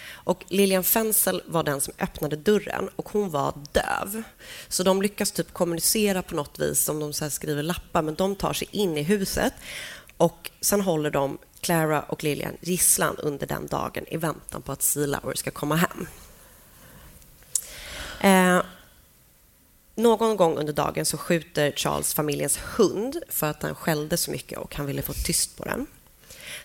Och 0.10 0.46
Lilian 0.48 0.84
Fensel 0.84 1.42
var 1.46 1.64
den 1.64 1.82
som 1.82 1.94
öppnade 2.00 2.36
dörren 2.36 2.90
och 2.96 3.10
hon 3.10 3.30
var 3.30 3.54
döv. 3.72 4.24
Så 4.68 4.84
de 4.84 5.02
lyckas 5.02 5.32
typ 5.32 5.54
kommunicera 5.54 6.22
på 6.22 6.36
något 6.36 6.60
vis, 6.60 6.84
som 6.84 7.00
de 7.00 7.14
så 7.14 7.26
här 7.26 7.30
skriver 7.30 7.64
lappar, 7.64 8.02
men 8.02 8.16
de 8.16 8.36
tar 8.36 8.54
sig 8.54 8.68
in 8.72 8.98
i 8.98 9.04
huset 9.04 9.54
och 10.18 10.52
sen 10.62 10.82
håller 10.82 11.12
de 11.12 11.38
Clara 11.60 12.02
och 12.02 12.24
Lilian 12.24 12.58
gisslan 12.62 13.18
under 13.18 13.48
den 13.48 13.68
dagen 13.68 14.06
i 14.08 14.18
väntan 14.18 14.62
på 14.62 14.72
att 14.72 14.82
Sea 14.82 15.06
Lauer 15.06 15.36
ska 15.36 15.52
komma 15.52 15.76
hem. 15.76 16.08
Eh, 18.20 18.64
någon 20.02 20.38
gång 20.38 20.58
under 20.58 20.74
dagen 20.74 21.06
så 21.06 21.18
skjuter 21.18 21.72
Charles 21.72 22.14
familjens 22.14 22.60
hund 22.78 23.18
för 23.30 23.48
att 23.48 23.60
den 23.60 23.76
skällde 23.76 24.18
så 24.18 24.32
mycket 24.32 24.60
och 24.60 24.76
han 24.76 24.86
ville 24.86 25.02
få 25.02 25.14
tyst 25.14 25.58
på 25.58 25.64
den. 25.64 25.88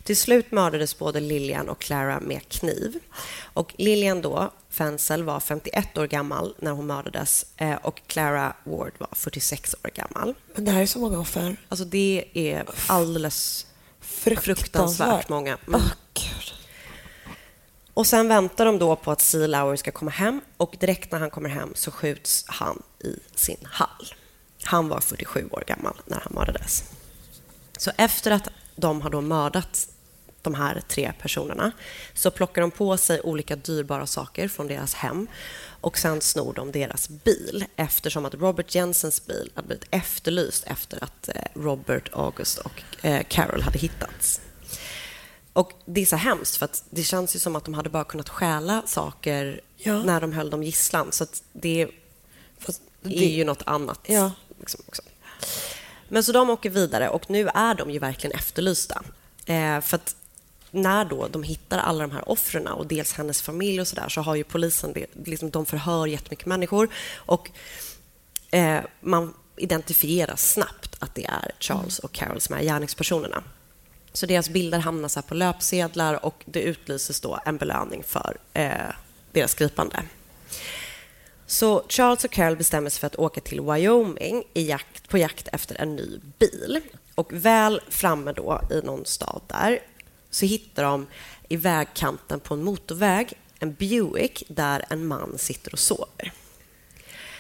Till 0.03 0.17
slut 0.17 0.53
mördades 0.53 0.99
både 0.99 1.21
Lilian 1.21 1.69
och 1.69 1.81
Clara 1.81 2.21
med 2.21 2.49
kniv. 2.49 2.99
Och 3.43 3.75
Lilian 3.79 4.23
då, 4.23 4.53
Fensel, 4.71 5.23
var 5.23 5.41
51 5.41 5.99
år 5.99 6.07
gammal 6.07 6.55
när 6.59 6.73
hon 6.73 6.87
mördades 6.87 7.47
eh, 7.57 7.75
och 7.75 8.03
Clara 8.07 8.57
Ward 8.65 8.93
var 8.99 9.09
46 9.13 9.75
år 9.85 9.91
gammal. 9.95 10.35
Men 10.55 10.65
det 10.65 10.71
här 10.71 10.83
är 10.83 10.87
så 10.87 10.99
många 10.99 11.19
offer. 11.19 11.57
Alltså 11.69 11.85
det 11.85 12.25
är 12.35 12.65
alldeles 12.87 13.67
fruktansvärt 14.01 15.29
många. 15.29 15.59
Mm. 15.67 15.81
Gud. 16.15 16.55
Och 17.95 18.07
sen 18.07 18.29
väntar 18.29 18.65
de 18.65 18.79
då 18.79 18.97
på 18.97 19.11
att 19.11 19.21
Sea 19.21 19.47
Lauer 19.47 19.77
ska 19.77 19.91
komma 19.91 20.11
hem 20.11 20.41
och 20.57 20.77
direkt 20.81 21.13
när 21.13 21.19
han 21.19 21.31
kommer 21.31 21.49
hem 21.49 21.73
så 21.75 21.91
skjuts 21.91 22.45
han 22.49 22.83
i 23.07 23.19
sin 23.35 23.67
hall. 23.71 24.07
Han 24.65 24.89
var 24.89 25.01
47 25.01 25.49
år 25.51 25.65
gammal 25.67 26.01
när 26.07 26.21
han 26.21 26.33
mördades. 26.35 26.85
Så 27.79 27.91
efter 27.97 28.31
att 28.31 28.49
de 28.77 29.01
har 29.03 29.11
då 29.11 29.21
mördat 29.21 29.89
de 30.43 30.55
här 30.55 30.83
tre 30.89 31.13
personerna 31.21 31.73
så 32.15 32.31
plockar 32.31 32.63
de 32.63 32.71
på 32.71 32.97
sig 32.97 33.21
olika 33.21 33.57
dyrbara 33.57 34.07
saker 34.07 34.49
från 34.49 34.67
deras 34.67 34.95
hem 34.95 35.27
och 35.81 35.99
sen 35.99 36.21
snor 36.21 36.53
de 36.55 36.73
deras 36.73 37.09
bil 37.09 37.65
eftersom 37.77 38.25
att 38.25 38.35
Robert 38.35 38.75
Jensens 38.75 39.27
bil 39.27 39.51
hade 39.55 39.67
blivit 39.69 39.87
efterlyst 39.91 40.65
efter 40.67 41.05
att 41.05 41.29
eh, 41.29 41.35
Robert, 41.55 42.09
August 42.13 42.59
och 42.59 43.05
eh, 43.05 43.23
Carol 43.29 43.63
hade 43.63 43.79
hittats. 43.79 44.41
Och 45.53 45.73
Det 45.85 46.01
är 46.01 46.07
så 46.07 46.17
hemskt, 46.17 46.57
för 46.57 46.69
det 46.91 47.03
känns 47.03 47.37
ju 47.37 47.39
som 47.39 47.57
att 47.57 47.65
de 47.65 47.75
hade 47.75 47.89
bara 47.91 48.05
kunnat 48.05 48.29
stjäla 48.29 48.83
saker 48.87 49.61
Ja. 49.77 50.03
när 50.03 50.21
de 50.21 50.33
höll 50.33 50.51
dem 50.51 50.63
gisslan. 50.63 51.13
Så 51.13 51.27
det 51.53 51.89
Fast 52.59 52.83
är 53.13 53.19
det- 53.21 53.25
ju 53.25 53.45
något 53.45 53.63
annat. 53.67 54.01
Ja. 54.07 54.31
Liksom 54.61 54.81
också. 54.89 55.03
Men 56.09 56.25
så 56.25 56.33
de 56.33 56.51
åker 56.51 56.71
vidare 56.71 57.09
och 57.09 57.31
nu 57.31 57.49
är 57.55 57.75
de 57.75 57.91
ju 57.91 57.99
verkligen 57.99 58.39
efterlysta. 58.39 59.03
Eh, 59.47 59.81
för 59.81 59.95
att 59.97 60.17
när 60.71 61.05
då 61.05 61.29
de 61.29 61.43
hittar 61.43 61.79
alla 61.79 62.07
de 62.07 62.11
här 62.11 62.29
offren 62.29 62.67
och 62.67 62.87
dels 62.87 63.13
hennes 63.13 63.43
familj 63.43 63.81
och 63.81 63.89
så 63.89 63.97
där 63.97 64.09
så 64.09 64.21
har 64.21 64.35
ju 64.35 64.45
polisen, 64.45 64.95
liksom, 65.25 65.51
de 65.51 65.67
förhör 65.67 66.07
jättemycket 66.07 66.47
människor 66.47 66.89
och 67.17 67.51
eh, 68.51 68.81
man 69.01 69.35
identifierar 69.57 70.37
snabbt 70.37 70.97
att 70.99 71.15
det 71.15 71.25
är 71.25 71.53
Charles 71.59 71.99
och 71.99 72.13
Carol 72.13 72.41
som 72.41 72.55
är 72.57 72.63
gärningspersonerna. 72.63 73.43
Så 74.13 74.27
deras 74.27 74.49
bilder 74.49 74.79
hamnar 74.79 75.09
så 75.09 75.23
på 75.23 75.35
löpsedlar 75.35 76.25
och 76.27 76.43
det 76.45 76.61
utlyses 76.63 77.21
då 77.21 77.41
en 77.45 77.57
belöning 77.57 78.03
för 78.07 78.37
eh, 78.53 78.71
deras 79.33 79.55
gripande. 79.55 80.03
Så 81.47 81.85
Charles 81.89 82.25
och 82.25 82.31
Carol 82.31 82.57
bestämmer 82.57 82.91
sig 82.91 83.01
för 83.01 83.07
att 83.07 83.17
åka 83.17 83.41
till 83.41 83.61
Wyoming 83.61 84.45
i 84.55 84.69
jakt, 84.69 85.09
på 85.09 85.19
jakt 85.19 85.49
efter 85.53 85.81
en 85.81 85.97
ny 85.97 86.21
bil. 86.39 86.81
Och 87.15 87.33
väl 87.33 87.81
framme 87.89 88.33
då 88.33 88.61
i 88.71 88.81
någon 88.81 89.05
stad 89.05 89.41
där 89.47 89.79
så 90.31 90.47
hittar 90.47 90.83
de 90.83 91.07
i 91.49 91.57
vägkanten 91.57 92.41
på 92.41 92.55
en 92.55 92.65
motorväg 92.65 93.33
en 93.59 93.75
Buick 93.75 94.43
där 94.49 94.85
en 94.91 95.07
man 95.07 95.39
sitter 95.39 95.73
och 95.73 95.79
sover. 95.79 96.33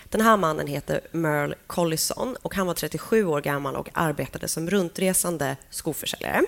Den 0.08 0.20
här 0.20 0.36
mannen 0.36 0.66
heter 0.66 1.00
Merle 1.12 1.54
Collison 1.66 2.36
och 2.42 2.54
han 2.54 2.66
var 2.66 2.74
37 2.74 3.24
år 3.24 3.40
gammal 3.40 3.76
och 3.76 3.88
arbetade 3.92 4.48
som 4.48 4.70
runtresande 4.70 5.56
skoförsäljare. 5.70 6.42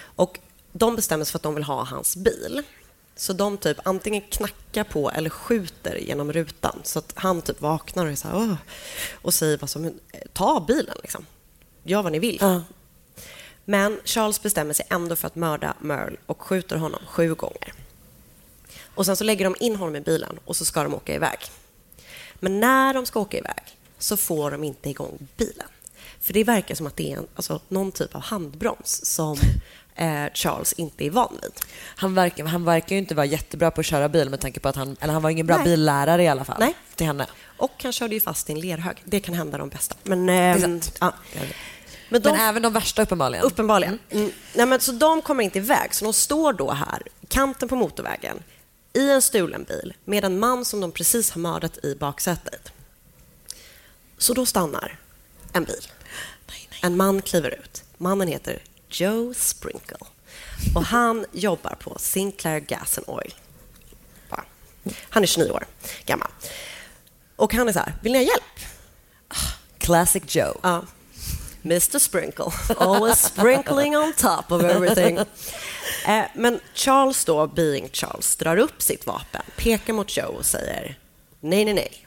Och 0.00 0.38
de 0.72 0.96
bestämmer 0.96 1.24
sig 1.24 1.32
för 1.32 1.38
att 1.38 1.42
de 1.42 1.54
vill 1.54 1.64
ha 1.64 1.84
hans 1.84 2.16
bil. 2.16 2.62
Så 3.20 3.32
de 3.32 3.58
typ 3.58 3.76
antingen 3.84 4.22
knackar 4.22 4.84
på 4.84 5.10
eller 5.10 5.30
skjuter 5.30 5.96
genom 5.96 6.32
rutan 6.32 6.80
så 6.84 6.98
att 6.98 7.12
han 7.16 7.42
typ 7.42 7.60
vaknar 7.60 8.04
och 8.06 8.12
är 8.12 8.16
så 8.16 8.28
här, 8.28 8.36
"Åh", 8.36 8.54
och 9.22 9.34
säger 9.34 9.58
bara 9.58 9.80
"Men, 9.80 10.00
eh, 10.12 10.20
ta 10.32 10.64
bilen 10.68 10.96
liksom. 11.02 11.26
Gör 11.82 12.02
vad 12.02 12.12
ni 12.12 12.18
vill. 12.18 12.38
Ja. 12.40 12.62
Men 13.64 14.00
Charles 14.04 14.42
bestämmer 14.42 14.74
sig 14.74 14.86
ändå 14.90 15.16
för 15.16 15.26
att 15.26 15.34
mörda 15.34 15.74
Merle 15.80 16.16
och 16.26 16.42
skjuter 16.42 16.76
honom 16.76 17.00
sju 17.06 17.34
gånger. 17.34 17.72
Och 18.94 19.06
Sen 19.06 19.16
så 19.16 19.24
lägger 19.24 19.44
de 19.44 19.56
in 19.60 19.76
honom 19.76 19.96
i 19.96 20.00
bilen 20.00 20.38
och 20.44 20.56
så 20.56 20.64
ska 20.64 20.82
de 20.82 20.94
åka 20.94 21.14
iväg. 21.14 21.38
Men 22.34 22.60
när 22.60 22.94
de 22.94 23.06
ska 23.06 23.20
åka 23.20 23.38
iväg 23.38 23.62
så 23.98 24.16
får 24.16 24.50
de 24.50 24.64
inte 24.64 24.90
igång 24.90 25.28
bilen. 25.36 25.68
För 26.20 26.32
det 26.32 26.44
verkar 26.44 26.74
som 26.74 26.86
att 26.86 26.96
det 26.96 27.12
är 27.12 27.16
en, 27.16 27.26
alltså, 27.34 27.60
någon 27.68 27.92
typ 27.92 28.14
av 28.14 28.20
handbroms 28.20 29.04
som 29.04 29.36
eh, 30.00 30.26
Charles 30.34 30.72
inte 30.72 31.06
är 31.06 31.10
van 31.10 31.38
vid. 31.42 31.52
Han 31.96 32.14
verkar, 32.14 32.44
han 32.44 32.64
verkar 32.64 32.96
ju 32.96 32.98
inte 32.98 33.14
vara 33.14 33.26
jättebra 33.26 33.70
på 33.70 33.80
att 33.80 33.86
köra 33.86 34.08
bil 34.08 34.30
med 34.30 34.40
tanke 34.40 34.60
på 34.60 34.68
att 34.68 34.76
han, 34.76 34.96
eller 35.00 35.12
han 35.12 35.22
var 35.22 35.30
ingen 35.30 35.46
bra 35.46 35.56
Nej. 35.56 35.64
billärare 35.64 36.22
i 36.22 36.28
alla 36.28 36.44
fall. 36.44 36.56
Nej. 36.60 36.74
Till 36.94 37.06
henne. 37.06 37.26
Och 37.56 37.82
han 37.82 37.92
körde 37.92 38.14
ju 38.14 38.20
fast 38.20 38.50
i 38.50 38.52
en 38.52 38.60
lerhög. 38.60 38.96
Det 39.04 39.20
kan 39.20 39.34
hända 39.34 39.58
de 39.58 39.68
bästa. 39.68 39.96
Men, 40.02 40.60
sant. 40.60 40.96
ja. 41.00 41.14
Men 42.08 42.22
de 42.22 42.30
Men 42.30 42.40
även 42.40 42.62
de 42.62 42.72
värsta 42.72 43.02
uppenbarligen. 43.02 43.44
Uppenbarligen. 43.44 43.98
Mm. 44.10 44.32
Nej, 44.54 44.66
men, 44.66 44.80
så 44.80 44.92
de 44.92 45.22
kommer 45.22 45.44
inte 45.44 45.58
iväg, 45.58 45.94
så 45.94 46.04
de 46.04 46.12
står 46.12 46.52
då 46.52 46.70
här, 46.70 47.02
kanten 47.28 47.68
på 47.68 47.76
motorvägen, 47.76 48.42
i 48.92 49.10
en 49.10 49.22
stulen 49.22 49.64
bil 49.64 49.94
med 50.04 50.24
en 50.24 50.38
man 50.38 50.64
som 50.64 50.80
de 50.80 50.92
precis 50.92 51.30
har 51.30 51.40
mördat 51.40 51.84
i 51.84 51.94
baksätet. 51.94 52.72
Så 54.18 54.34
då 54.34 54.46
stannar 54.46 54.98
en 55.52 55.64
bil. 55.64 55.88
En 56.82 56.96
man 56.96 57.22
kliver 57.22 57.50
ut. 57.50 57.84
Mannen 57.98 58.28
heter 58.28 58.62
Joe 58.90 59.34
Sprinkle 59.34 60.06
och 60.74 60.84
han 60.84 61.26
jobbar 61.32 61.74
på 61.74 61.96
Sinclair 61.98 62.60
Gas 62.60 62.98
and 62.98 63.08
Oil. 63.08 63.34
Han 65.10 65.22
är 65.22 65.26
29 65.26 65.50
år 65.50 65.66
gammal. 66.06 66.28
Och 67.36 67.54
han 67.54 67.68
är 67.68 67.72
så 67.72 67.78
här, 67.78 67.94
vill 68.02 68.12
ni 68.12 68.18
ha 68.18 68.24
hjälp? 68.24 68.60
Classic 69.78 70.22
Joe. 70.36 70.58
Ja. 70.62 70.84
Mr 71.64 71.98
Sprinkle, 71.98 72.52
always 72.78 73.18
sprinkling 73.18 73.96
on 73.96 74.12
top 74.12 74.52
of 74.52 74.62
everything. 74.62 75.18
Eh, 76.06 76.24
men 76.34 76.60
Charles 76.74 77.24
då, 77.24 77.46
being 77.46 77.88
Charles, 77.92 78.36
drar 78.36 78.56
upp 78.56 78.82
sitt 78.82 79.06
vapen, 79.06 79.42
pekar 79.56 79.92
mot 79.92 80.16
Joe 80.16 80.26
och 80.26 80.46
säger 80.46 80.98
nej, 81.40 81.64
nej, 81.64 81.74
nej. 81.74 82.06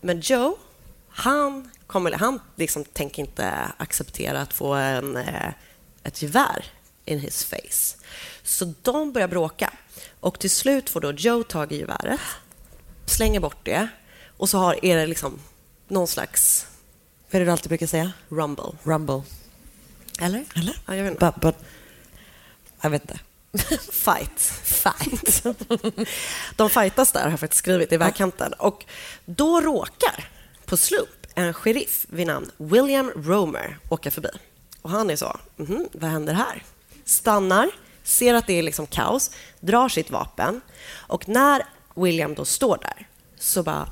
Men 0.00 0.20
Joe, 0.20 0.56
han, 1.08 1.70
kommer, 1.92 2.12
han 2.12 2.40
liksom 2.56 2.84
tänker 2.84 3.22
inte 3.22 3.72
acceptera 3.76 4.40
att 4.40 4.52
få 4.52 4.74
en, 4.74 5.16
eh, 5.16 5.52
ett 6.02 6.22
gevär 6.22 6.64
in 7.04 7.18
his 7.18 7.44
face. 7.44 7.96
Så 8.42 8.74
de 8.82 9.12
börjar 9.12 9.28
bråka. 9.28 9.72
Och 10.20 10.38
till 10.38 10.50
slut 10.50 10.90
får 10.90 11.00
då 11.00 11.12
Joe 11.12 11.42
tag 11.42 11.72
i 11.72 11.78
geväret, 11.78 12.20
slänger 13.06 13.40
bort 13.40 13.64
det 13.64 13.88
och 14.36 14.48
så 14.48 14.58
har, 14.58 14.84
är 14.84 14.96
det 14.96 15.06
liksom 15.06 15.38
någon 15.88 16.06
slags 16.06 16.66
Vad 17.30 17.34
är 17.34 17.38
det 17.40 17.44
du 17.44 17.52
alltid 17.52 17.68
brukar 17.68 17.86
säga? 17.86 18.12
rumble. 18.28 18.72
Rumble. 18.82 19.22
Eller? 20.20 20.44
Eller? 20.54 20.76
Ja, 20.86 20.96
jag 20.96 21.02
vet 21.04 21.12
inte. 21.12 21.26
But, 21.26 21.40
but, 21.40 21.56
jag 22.80 22.90
vet 22.90 23.02
inte. 23.02 23.18
Fight. 23.92 24.40
Fight. 24.64 25.44
De 26.56 26.70
fightas 26.70 27.12
där, 27.12 27.22
har 27.22 27.30
jag 27.30 27.40
faktiskt 27.40 27.58
skrivit, 27.58 27.92
i 27.92 27.96
vägkanten. 27.96 28.52
Och 28.52 28.84
då 29.24 29.60
råkar, 29.60 30.28
på 30.64 30.76
slump, 30.76 31.21
en 31.34 31.54
sheriff 31.54 32.06
vid 32.08 32.26
namn 32.26 32.50
William 32.56 33.10
Romer 33.16 33.78
åka 33.88 34.10
förbi. 34.10 34.28
Och 34.82 34.90
han 34.90 35.10
är 35.10 35.16
så, 35.16 35.36
mhm, 35.56 35.88
vad 35.92 36.10
händer 36.10 36.34
här? 36.34 36.62
Stannar, 37.04 37.70
ser 38.02 38.34
att 38.34 38.46
det 38.46 38.58
är 38.58 38.62
liksom 38.62 38.86
kaos, 38.86 39.30
drar 39.60 39.88
sitt 39.88 40.10
vapen. 40.10 40.60
Och 40.94 41.28
när 41.28 41.62
William 41.94 42.34
då 42.34 42.44
står 42.44 42.78
där 42.78 43.08
så 43.38 43.62
bara 43.62 43.88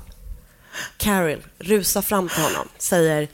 Carol 0.97 1.43
rusar 1.59 2.01
fram 2.01 2.29
till 2.29 2.43
honom, 2.43 2.67
säger 2.77 3.27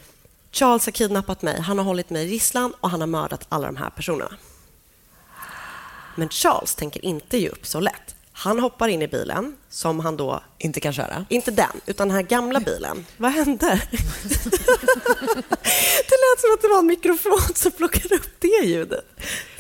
Charles 0.51 0.85
har 0.85 0.91
kidnappat 0.91 1.41
mig, 1.41 1.61
han 1.61 1.77
har 1.77 1.85
hållit 1.85 2.09
mig 2.09 2.25
i 2.25 2.29
gisslan 2.29 2.73
och 2.81 2.89
han 2.89 2.99
har 2.99 3.07
mördat 3.07 3.45
alla 3.49 3.65
de 3.65 3.77
här 3.77 3.89
personerna. 3.89 4.37
Men 6.15 6.29
Charles 6.29 6.75
tänker 6.75 7.05
inte 7.05 7.37
ge 7.37 7.49
upp 7.49 7.67
så 7.67 7.79
lätt. 7.79 8.15
Han 8.39 8.59
hoppar 8.59 8.87
in 8.87 9.01
i 9.01 9.07
bilen, 9.07 9.55
som 9.69 9.99
han 9.99 10.17
då... 10.17 10.43
Inte 10.57 10.79
kan 10.79 10.93
köra. 10.93 11.25
Inte 11.29 11.51
den, 11.51 11.81
utan 11.85 12.07
den 12.07 12.15
här 12.15 12.23
gamla 12.23 12.59
bilen. 12.59 13.05
Vad 13.17 13.31
hände? 13.31 13.65
det 16.07 16.17
lät 16.23 16.39
som 16.41 16.53
att 16.53 16.61
det 16.61 16.67
var 16.67 16.79
en 16.79 16.87
mikrofon 16.87 17.39
som 17.55 17.71
plockade 17.71 18.15
upp 18.15 18.29
det 18.39 18.65
ljudet. 18.65 19.05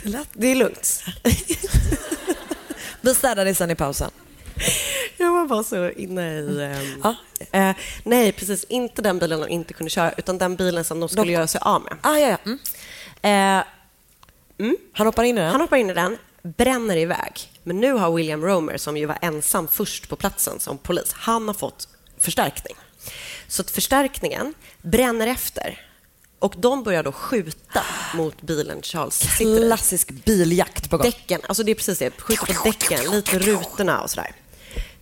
Det, 0.03 0.09
lät... 0.09 0.27
det 0.33 0.47
är 0.47 0.55
lugnt. 0.55 1.03
Vi 3.01 3.15
städar 3.15 3.45
det 3.45 3.55
sen 3.55 3.71
i 3.71 3.75
pausen. 3.75 4.11
Jag 5.17 5.31
var 5.31 5.45
bara 5.45 5.63
så 5.63 5.89
inne 5.89 6.39
i... 6.39 6.61
ehm, 7.03 7.15
eh, 7.51 7.75
nej, 8.03 8.31
precis. 8.31 8.63
Inte 8.63 9.01
den 9.01 9.19
bilen 9.19 9.39
de 9.39 9.49
inte 9.49 9.73
kunde 9.73 9.89
köra, 9.89 10.11
utan 10.17 10.37
den 10.37 10.55
bilen 10.55 10.83
som 10.83 10.99
de 10.99 11.09
skulle 11.09 11.23
De- 11.23 11.31
göra 11.31 11.47
sig 11.47 11.61
av 11.63 11.81
med. 11.81 11.97
Ah, 12.01 12.17
ja, 12.17 12.29
ja. 12.29 12.37
Mm. 12.45 12.59
Eh, 13.21 14.77
Han 14.93 15.07
hoppar 15.07 15.23
in 15.23 15.37
i 15.37 15.41
den. 15.41 15.51
Han 15.51 15.61
hoppar 15.61 15.77
in 15.77 15.89
i 15.89 15.93
den, 15.93 16.17
bränner 16.57 16.97
iväg. 16.97 17.51
Men 17.63 17.79
nu 17.79 17.93
har 17.93 18.11
William 18.15 18.43
Romer, 18.45 18.77
som 18.77 18.97
ju 18.97 19.05
var 19.05 19.17
ensam 19.21 19.67
först 19.67 20.09
på 20.09 20.15
platsen 20.15 20.59
som 20.59 20.77
polis, 20.77 21.13
han 21.13 21.47
har 21.47 21.55
fått 21.55 21.87
förstärkning. 22.19 22.75
Så 23.47 23.61
att 23.61 23.71
förstärkningen 23.71 24.53
bränner 24.81 25.27
efter. 25.27 25.81
Och 26.39 26.53
de 26.57 26.83
börjar 26.83 27.03
då 27.03 27.11
skjuta 27.11 27.83
mot 28.15 28.41
bilen 28.41 28.81
Charles 28.81 29.13
sitter 29.15 29.63
i. 29.63 29.67
Klassisk 29.67 30.09
biljakt 30.11 30.89
på 30.89 30.97
gång. 30.97 31.05
Däcken, 31.05 31.41
alltså 31.47 31.63
det 31.63 31.71
är 31.71 31.75
precis 31.75 31.99
det. 31.99 32.11
Skjuter 32.21 32.53
på 32.53 32.63
däcken, 32.63 33.11
lite 33.11 33.39
rutorna 33.39 34.01
och 34.01 34.09
sådär. 34.09 34.31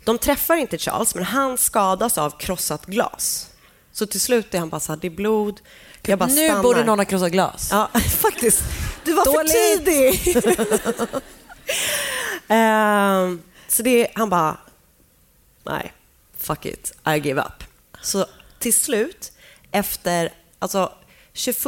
De 0.03 0.17
träffar 0.17 0.55
inte 0.55 0.77
Charles, 0.77 1.15
men 1.15 1.23
han 1.23 1.57
skadas 1.57 2.17
av 2.17 2.37
krossat 2.39 2.85
glas. 2.85 3.47
Så 3.91 4.05
till 4.05 4.21
slut 4.21 4.53
är 4.53 4.59
han 4.59 4.69
bara 4.69 4.79
så 4.79 4.91
här, 4.91 4.99
det 5.01 5.07
är 5.07 5.11
blod. 5.11 5.59
Jag 6.01 6.19
bara 6.19 6.29
nu 6.29 6.47
stannar. 6.47 6.63
borde 6.63 6.83
någon 6.83 6.99
ha 6.99 7.05
krossat 7.05 7.31
glas. 7.31 7.69
Ja, 7.71 7.89
faktiskt. 8.09 8.63
Du 9.03 9.13
var 9.13 9.25
Dåligt. 9.25 9.51
för 9.51 9.77
tidig. 9.77 11.21
Ehm, 12.47 13.41
så 13.67 13.83
det, 13.83 14.11
han 14.15 14.29
bara, 14.29 14.57
nej, 15.63 15.93
fuck 16.37 16.65
it, 16.65 16.93
I 17.07 17.19
give 17.19 17.41
up. 17.41 17.63
Så 18.01 18.25
till 18.59 18.73
slut, 18.73 19.31
efter, 19.71 20.33
alltså 20.59 20.93
21 21.33 21.65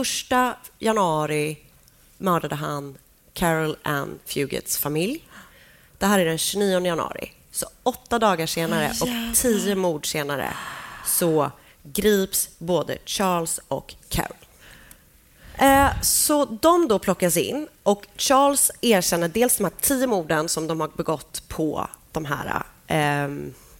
januari 0.80 1.58
mördade 2.18 2.56
han 2.56 2.98
Carol 3.34 3.78
Ann 3.84 4.20
Fugits 4.26 4.78
familj. 4.78 5.28
Det 5.98 6.06
här 6.06 6.20
är 6.20 6.26
den 6.26 6.38
29 6.38 6.86
januari. 6.86 7.32
Så 7.52 7.68
åtta 7.84 8.20
dagar 8.20 8.46
senare 8.46 8.92
och 9.02 9.36
tio 9.36 9.76
mord 9.76 10.12
senare 10.12 10.54
så 11.06 11.52
grips 11.84 12.50
både 12.58 12.98
Charles 13.06 13.60
och 13.68 13.96
Carol. 14.10 14.47
Eh, 15.58 16.02
Så 16.02 16.46
de 16.46 16.88
då 16.88 17.00
plockas 17.00 17.38
in 17.38 17.68
och 17.84 18.06
Charles 18.18 18.72
erkänner 18.82 19.28
dels 19.28 19.58
de 19.58 19.64
här 19.64 19.74
tio 19.82 20.08
morden 20.08 20.50
som 20.50 20.68
de 20.68 20.80
har 20.80 20.88
begått 20.88 21.44
på 21.48 21.88
de 22.12 22.26
här, 22.26 22.64
eh, 22.88 23.30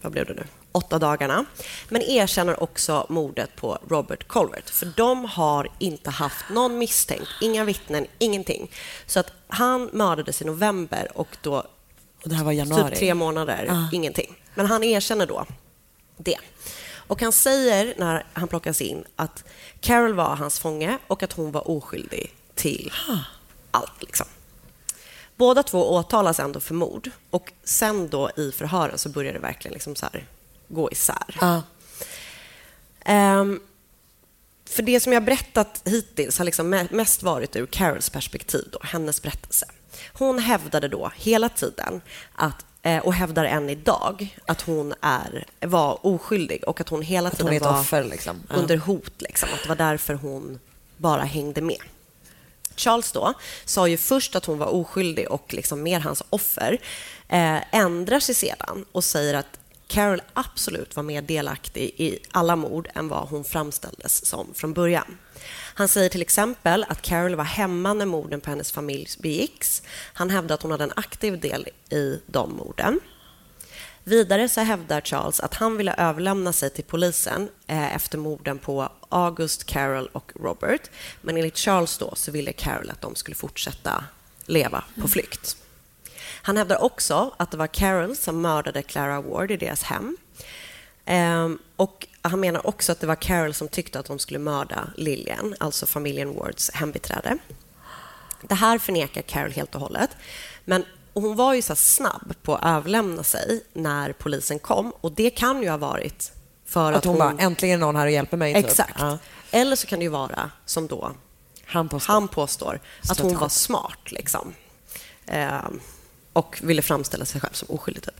vad 0.02 0.12
blev 0.12 0.26
det 0.26 0.34
nu, 0.34 0.44
åtta 0.72 0.98
dagarna. 0.98 1.44
Men 1.88 2.02
erkänner 2.02 2.62
också 2.62 3.06
mordet 3.08 3.56
på 3.56 3.78
Robert 3.88 4.28
Colbert. 4.28 4.70
För 4.70 4.92
de 4.96 5.24
har 5.24 5.68
inte 5.78 6.10
haft 6.10 6.44
någon 6.50 6.78
misstänkt, 6.78 7.28
inga 7.40 7.64
vittnen, 7.64 8.06
ingenting. 8.18 8.70
Så 9.06 9.20
att 9.20 9.32
han 9.48 9.90
mördades 9.92 10.42
i 10.42 10.44
november 10.44 11.08
och 11.14 11.36
då 11.42 11.54
Och 12.24 12.28
det 12.28 12.34
här 12.34 12.44
var 12.44 12.52
januari. 12.52 12.90
typ 12.90 12.98
tre 12.98 13.14
månader, 13.14 13.66
Ah. 13.70 13.88
ingenting. 13.92 14.34
Men 14.54 14.66
han 14.66 14.84
erkänner 14.84 15.26
då 15.26 15.46
det. 16.16 16.36
Och 17.08 17.22
han 17.22 17.32
säger 17.32 17.94
när 17.98 18.26
han 18.32 18.48
plockas 18.48 18.80
in 18.80 19.04
att 19.16 19.44
Carol 19.80 20.14
var 20.14 20.36
hans 20.36 20.58
fånge 20.58 20.98
och 21.06 21.22
att 21.22 21.32
hon 21.32 21.52
var 21.52 21.70
oskyldig 21.70 22.34
till 22.54 22.92
allt. 23.70 24.02
Liksom. 24.02 24.26
Båda 25.36 25.62
två 25.62 25.94
åtalas 25.94 26.40
ändå 26.40 26.60
för 26.60 26.74
mord 26.74 27.10
och 27.30 27.52
sen 27.64 28.08
då 28.08 28.30
i 28.36 28.52
förhören 28.52 28.98
så 28.98 29.08
börjar 29.08 29.32
det 29.32 29.38
verkligen 29.38 29.72
liksom 29.72 29.96
så 29.96 30.06
här 30.12 30.26
gå 30.68 30.92
isär. 30.92 31.36
Ja. 31.40 31.62
Ehm, 33.00 33.60
för 34.64 34.82
det 34.82 35.00
som 35.00 35.12
jag 35.12 35.24
berättat 35.24 35.82
hittills 35.84 36.38
har 36.38 36.44
liksom 36.44 36.74
me- 36.74 36.94
mest 36.94 37.22
varit 37.22 37.56
ur 37.56 37.66
Carols 37.66 38.10
perspektiv, 38.10 38.68
då, 38.72 38.78
hennes 38.82 39.22
berättelse. 39.22 39.66
Hon 40.12 40.38
hävdade 40.38 40.88
då 40.88 41.12
hela 41.16 41.48
tiden 41.48 42.00
att 42.34 42.66
och 42.96 43.14
hävdar 43.14 43.44
än 43.44 43.70
idag 43.70 44.36
att 44.46 44.62
hon 44.62 44.94
är, 45.00 45.44
var 45.60 46.06
oskyldig 46.06 46.64
och 46.66 46.80
att 46.80 46.88
hon 46.88 47.02
hela 47.02 47.30
tiden 47.30 47.48
hon 47.48 47.58
var 47.58 47.80
offer, 47.80 48.04
liksom. 48.04 48.42
Under 48.48 48.76
hot. 48.76 49.12
Liksom, 49.18 49.48
att 49.54 49.62
det 49.62 49.68
var 49.68 49.76
därför 49.76 50.14
hon 50.14 50.58
bara 50.96 51.22
hängde 51.22 51.60
med. 51.60 51.82
Charles 52.76 53.12
då 53.12 53.34
sa 53.64 53.88
ju 53.88 53.96
först 53.96 54.36
att 54.36 54.44
hon 54.44 54.58
var 54.58 54.66
oskyldig 54.66 55.30
och 55.30 55.54
liksom 55.54 55.82
mer 55.82 56.00
hans 56.00 56.22
offer. 56.30 56.78
Eh, 57.28 57.74
ändrar 57.74 58.20
sig 58.20 58.34
sedan 58.34 58.84
och 58.92 59.04
säger 59.04 59.34
att 59.34 59.58
Carol 59.86 60.22
absolut 60.32 60.96
var 60.96 61.02
mer 61.02 61.22
delaktig 61.22 61.94
i 61.96 62.18
alla 62.30 62.56
mord 62.56 62.88
än 62.94 63.08
vad 63.08 63.28
hon 63.28 63.44
framställdes 63.44 64.26
som 64.26 64.54
från 64.54 64.72
början. 64.72 65.18
Han 65.78 65.88
säger 65.88 66.08
till 66.08 66.22
exempel 66.22 66.84
att 66.88 67.02
Carol 67.02 67.34
var 67.34 67.44
hemma 67.44 67.92
när 67.92 68.06
morden 68.06 68.40
på 68.40 68.50
hennes 68.50 68.72
familj 68.72 69.08
begicks. 69.18 69.82
Han 70.12 70.30
hävdar 70.30 70.54
att 70.54 70.62
hon 70.62 70.70
hade 70.70 70.84
en 70.84 70.92
aktiv 70.96 71.40
del 71.40 71.68
i 71.90 72.20
de 72.26 72.56
morden. 72.56 73.00
Vidare 74.04 74.48
så 74.48 74.60
hävdar 74.60 75.00
Charles 75.00 75.40
att 75.40 75.54
han 75.54 75.76
ville 75.76 75.94
överlämna 75.94 76.52
sig 76.52 76.70
till 76.70 76.84
polisen 76.84 77.48
eh, 77.66 77.94
efter 77.94 78.18
morden 78.18 78.58
på 78.58 78.92
August, 79.08 79.64
Carol 79.64 80.08
och 80.12 80.32
Robert. 80.40 80.90
Men 81.20 81.36
enligt 81.36 81.58
Charles 81.58 81.98
då 81.98 82.14
så 82.14 82.30
ville 82.30 82.52
Carol 82.52 82.90
att 82.90 83.00
de 83.00 83.14
skulle 83.14 83.34
fortsätta 83.34 84.04
leva 84.46 84.84
på 85.00 85.08
flykt. 85.08 85.56
Han 86.42 86.56
hävdar 86.56 86.82
också 86.82 87.34
att 87.36 87.50
det 87.50 87.56
var 87.56 87.66
Carol 87.66 88.16
som 88.16 88.40
mördade 88.40 88.82
Clara 88.82 89.20
Ward 89.20 89.50
i 89.50 89.56
deras 89.56 89.82
hem. 89.82 90.16
Ehm, 91.04 91.58
och 91.76 92.07
han 92.22 92.40
menar 92.40 92.66
också 92.66 92.92
att 92.92 93.00
det 93.00 93.06
var 93.06 93.14
Carol 93.14 93.54
som 93.54 93.68
tyckte 93.68 93.98
att 93.98 94.06
de 94.06 94.18
skulle 94.18 94.38
mörda 94.38 94.88
Lillian, 94.96 95.54
alltså 95.60 95.86
familjen 95.86 96.34
Wards 96.34 96.70
hembiträde. 96.70 97.38
Det 98.42 98.54
här 98.54 98.78
förnekar 98.78 99.22
Carol 99.22 99.50
helt 99.52 99.74
och 99.74 99.80
hållet. 99.80 100.10
Men 100.64 100.84
hon 101.14 101.36
var 101.36 101.54
ju 101.54 101.62
så 101.62 101.74
snabb 101.76 102.34
på 102.42 102.54
att 102.56 102.64
överlämna 102.64 103.22
sig 103.22 103.64
när 103.72 104.12
polisen 104.12 104.58
kom. 104.58 104.92
Och 105.00 105.12
Det 105.12 105.30
kan 105.30 105.62
ju 105.62 105.68
ha 105.70 105.76
varit 105.76 106.32
för 106.66 106.92
att, 106.92 106.98
Att 106.98 107.04
hon 107.04 107.18
bara, 107.18 107.36
äntligen 107.38 107.80
någon 107.80 107.96
här 107.96 108.06
och 108.06 108.12
hjälper 108.12 108.36
mig. 108.36 108.54
typ. 108.54 108.64
Exakt. 108.64 108.94
Ja. 108.98 109.18
Eller 109.50 109.76
så 109.76 109.86
kan 109.86 109.98
det 109.98 110.02
ju 110.02 110.08
vara, 110.10 110.50
som 110.64 110.86
då 110.86 111.12
Han 111.64 111.88
påstår. 111.88 112.12
han 112.12 112.28
påstår, 112.28 112.80
att 113.10 113.18
hon 113.20 113.38
var 113.38 113.48
smart. 113.48 114.12
Liksom. 114.12 114.54
Ehm, 115.26 115.80
och 116.32 116.58
ville 116.62 116.82
framställa 116.82 117.24
sig 117.24 117.40
själv 117.40 117.52
som 117.52 117.70
oskyldig. 117.70 118.02
Typ. 118.04 118.14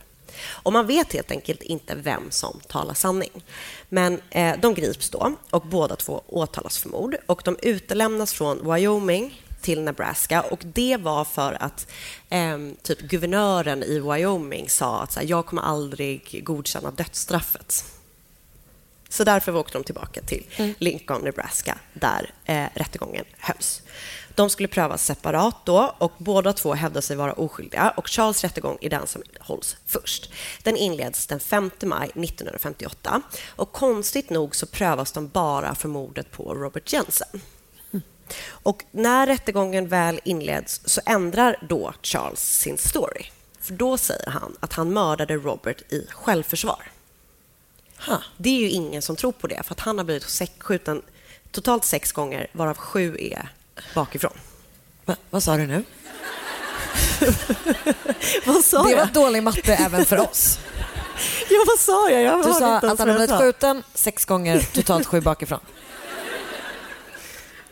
Och 0.47 0.73
man 0.73 0.87
vet 0.87 1.13
helt 1.13 1.31
enkelt 1.31 1.63
inte 1.63 1.95
vem 1.95 2.31
som 2.31 2.61
talar 2.69 2.95
sanning. 2.95 3.45
Men 3.89 4.21
eh, 4.31 4.55
de 4.61 4.75
grips 4.75 5.11
då 5.11 5.35
och 5.51 5.63
båda 5.63 5.97
två 5.97 6.23
åtalas 6.27 6.79
för 6.79 6.89
mord. 6.89 7.17
Och 7.27 7.43
de 7.45 7.57
utelämnas 7.63 8.33
från 8.33 8.73
Wyoming 8.73 9.43
till 9.61 9.83
Nebraska. 9.83 10.43
Och 10.43 10.61
Det 10.65 10.97
var 10.97 11.25
för 11.25 11.63
att 11.63 11.87
ehm, 12.29 12.77
typ 12.83 13.01
guvernören 13.01 13.83
i 13.83 14.01
Wyoming 14.01 14.69
sa 14.69 15.01
att 15.01 15.13
så 15.13 15.21
här, 15.21 15.27
jag 15.27 15.47
kommer 15.47 15.63
aldrig 15.63 16.41
godkänna 16.45 16.91
dödsstraffet. 16.91 17.85
Så 19.09 19.25
därför 19.25 19.57
åkte 19.57 19.79
de 19.79 19.85
tillbaka 19.85 20.21
till 20.23 20.47
Lincoln, 20.79 21.25
Nebraska, 21.25 21.79
där 21.95 22.31
eh, 22.45 22.65
rättegången 22.75 23.25
hölls. 23.39 23.83
De 24.39 24.51
skulle 24.51 24.69
prövas 24.69 25.05
separat 25.05 25.57
då 25.65 25.95
och 25.99 26.13
båda 26.19 26.53
två 26.53 26.75
hävdade 26.75 27.03
sig 27.03 27.17
vara 27.17 27.33
oskyldiga 27.33 27.91
och 27.97 28.09
Charles 28.09 28.45
rättegång 28.45 28.79
är 28.81 28.91
den 28.91 29.07
som 29.07 29.23
hålls 29.41 29.77
först. 29.87 30.33
Den 30.63 30.77
inleds 30.77 31.27
den 31.27 31.41
5 31.41 31.71
maj 31.83 32.09
1958 32.09 33.23
och 33.47 33.73
konstigt 33.73 34.31
nog 34.31 34.57
så 34.57 34.67
prövas 34.67 35.13
de 35.13 35.29
bara 35.29 35.75
för 35.75 35.89
mordet 35.89 36.31
på 36.31 36.55
Robert 36.55 36.93
Jensen. 36.93 37.41
Och 38.43 38.85
när 38.91 39.27
rättegången 39.27 39.89
väl 39.89 40.21
inleds 40.25 40.81
så 40.85 41.01
ändrar 41.07 41.57
då 41.69 41.95
Charles 42.03 42.41
sin 42.41 42.79
story. 42.79 43.25
För 43.61 43.75
då 43.75 43.99
säger 43.99 44.31
han 44.31 44.57
att 44.61 44.73
han 44.73 44.93
mördade 44.93 45.37
Robert 45.37 45.93
i 45.93 46.07
självförsvar. 46.11 46.91
Ha. 48.07 48.23
Det 48.37 48.49
är 48.49 48.61
ju 48.61 48.71
ingen 48.71 49.03
som 49.03 49.17
tror 49.17 49.33
på 49.33 49.47
det, 49.47 49.63
för 49.63 49.75
att 49.75 49.81
han 49.81 49.99
har 49.99 50.05
blivit 50.05 50.55
skjuten 50.59 51.03
totalt 51.51 51.85
sex 51.85 52.13
gånger, 52.13 52.51
varav 52.53 52.77
sju 52.77 53.17
är 53.21 53.49
bakifrån. 53.95 54.33
Va, 55.05 55.17
vad 55.31 55.43
sa 55.43 55.57
du 55.57 55.67
nu? 55.67 55.85
Vad 58.45 58.65
sa 58.65 58.83
Det 58.83 58.91
jag? 58.91 58.97
var 58.99 59.07
dålig 59.07 59.43
matte 59.43 59.75
även 59.75 60.05
för 60.05 60.21
oss. 60.31 60.59
Ja, 61.51 61.65
vad 61.67 61.79
sa 61.79 62.11
jag? 62.11 62.23
Jag 62.23 62.39
Du 62.47 62.53
sa 62.53 62.77
att 62.77 62.83
han 62.83 62.99
hade 62.99 63.11
jag 63.11 63.19
blivit 63.19 63.41
skjuten 63.41 63.83
sex 63.95 64.25
gånger, 64.25 64.61
totalt 64.73 65.07
sju 65.07 65.21
bakifrån. 65.21 65.61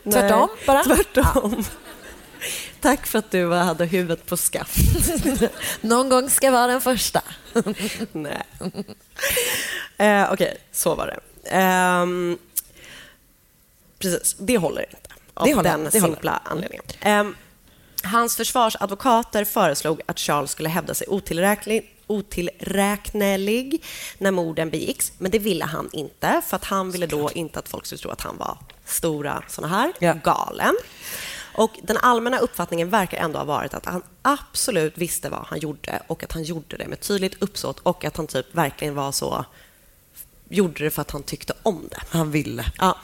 Tvärtom 0.11 0.49
bara? 0.65 0.83
Tvärtom. 0.83 1.63
Tack 2.81 3.07
för 3.07 3.19
att 3.19 3.31
du 3.31 3.53
hade 3.53 3.85
huvudet 3.85 4.25
på 4.25 4.37
skaft. 4.37 4.77
Någon 5.81 6.09
gång 6.09 6.29
ska 6.29 6.51
vara 6.51 6.67
den 6.67 6.81
första. 6.81 7.21
Nej. 8.11 8.43
Eh, 9.97 10.31
Okej, 10.31 10.57
så 10.71 10.95
var 10.95 11.07
det. 11.07 11.19
Ehm, 11.49 12.37
precis, 13.99 14.35
det 14.39 14.57
håller 14.57 14.81
inte. 14.81 15.09
Av 15.37 15.45
Det 15.47 15.53
håller, 15.53 15.77
den 15.77 15.91
simpla 15.91 16.41
anledningen. 16.45 16.83
Ehm, 17.01 17.35
hans 18.03 18.35
försvarsadvokater 18.37 19.45
föreslog 19.45 20.01
att 20.05 20.19
Charles 20.19 20.51
skulle 20.51 20.69
hävda 20.69 20.93
sig 20.93 21.07
otillräknelig, 21.07 21.93
otillräknelig 22.07 23.83
när 24.17 24.31
morden 24.31 24.69
begicks, 24.69 25.11
men 25.17 25.31
det 25.31 25.39
ville 25.39 25.65
han 25.65 25.89
inte 25.93 26.41
för 26.47 26.55
att 26.55 26.63
han 26.65 26.91
ville 26.91 27.07
då 27.07 27.31
inte 27.31 27.59
att 27.59 27.69
folk 27.69 27.85
skulle 27.85 27.99
tro 27.99 28.11
att 28.11 28.21
han 28.21 28.37
var 28.37 28.57
stora 28.85 29.43
såna 29.47 29.67
här, 29.67 29.93
Ja. 29.99 30.13
galen. 30.13 30.75
Och 31.55 31.71
Den 31.83 31.97
allmänna 31.97 32.39
uppfattningen 32.39 32.89
verkar 32.89 33.17
ändå 33.17 33.37
ha 33.39 33.45
varit 33.45 33.73
att 33.73 33.85
han 33.85 34.03
absolut 34.21 34.97
visste 34.97 35.29
vad 35.29 35.45
han 35.47 35.59
gjorde 35.59 36.01
och 36.07 36.23
att 36.23 36.31
han 36.31 36.43
gjorde 36.43 36.77
det 36.77 36.87
med 36.87 36.99
tydligt 36.99 37.41
uppsåt 37.41 37.79
och 37.79 38.05
att 38.05 38.17
han 38.17 38.27
typ 38.27 38.55
verkligen 38.55 38.95
var 38.95 39.11
så 39.11 39.45
gjorde 40.49 40.83
det 40.83 40.91
för 40.91 41.01
att 41.01 41.11
han 41.11 41.23
tyckte 41.23 41.53
om 41.63 41.87
det. 41.91 41.99
Han 42.09 42.31
ville. 42.31 42.65
Ja. 42.77 42.97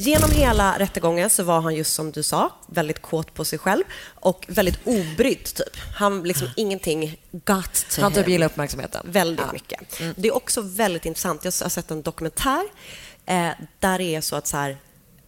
Genom 0.00 0.30
hela 0.30 0.78
rättegången 0.78 1.30
så 1.30 1.42
var 1.42 1.60
han 1.60 1.74
just 1.74 1.94
som 1.94 2.12
du 2.12 2.22
sa, 2.22 2.50
väldigt 2.66 3.02
kåt 3.02 3.34
på 3.34 3.44
sig 3.44 3.58
själv 3.58 3.84
och 4.14 4.44
väldigt 4.48 4.78
obrydd. 4.84 5.44
Typ. 5.44 5.76
Han 5.98 6.22
liksom 6.22 6.48
ingenting 6.56 7.20
got 7.32 7.86
to 7.90 8.02
Han 8.02 8.12
typ 8.12 8.28
gillar 8.28 8.46
uppmärksamheten. 8.46 9.06
Väldigt 9.10 9.46
Ja. 9.46 9.52
mycket. 9.52 10.00
Det 10.16 10.28
är 10.28 10.36
också 10.36 10.60
väldigt 10.60 11.06
intressant. 11.06 11.44
Jag 11.44 11.52
har 11.62 11.68
sett 11.68 11.90
en 11.90 12.02
dokumentär 12.02 12.62
eh, 13.26 13.50
där 13.78 13.98
det 13.98 14.14
är 14.14 14.20
så 14.20 14.36
att 14.36 14.46
så 14.46 14.56
här, 14.56 14.76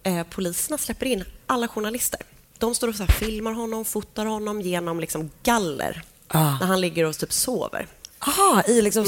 eh, 0.02 0.22
poliserna 0.22 0.78
släpper 0.78 1.06
in 1.06 1.24
alla 1.46 1.68
journalister. 1.68 2.20
De 2.58 2.74
står 2.74 2.88
och 2.88 2.94
så 2.94 3.02
här, 3.02 3.12
filmar 3.12 3.52
honom, 3.52 3.84
fotar 3.84 4.26
honom 4.26 4.60
genom 4.60 5.00
liksom 5.00 5.30
galler 5.42 6.02
Ah. 6.28 6.58
när 6.60 6.66
han 6.66 6.80
ligger 6.80 7.04
och 7.04 7.18
typ 7.18 7.32
sover. 7.32 7.86
Aha, 8.18 8.62
i 8.66 8.82
liksom... 8.82 9.06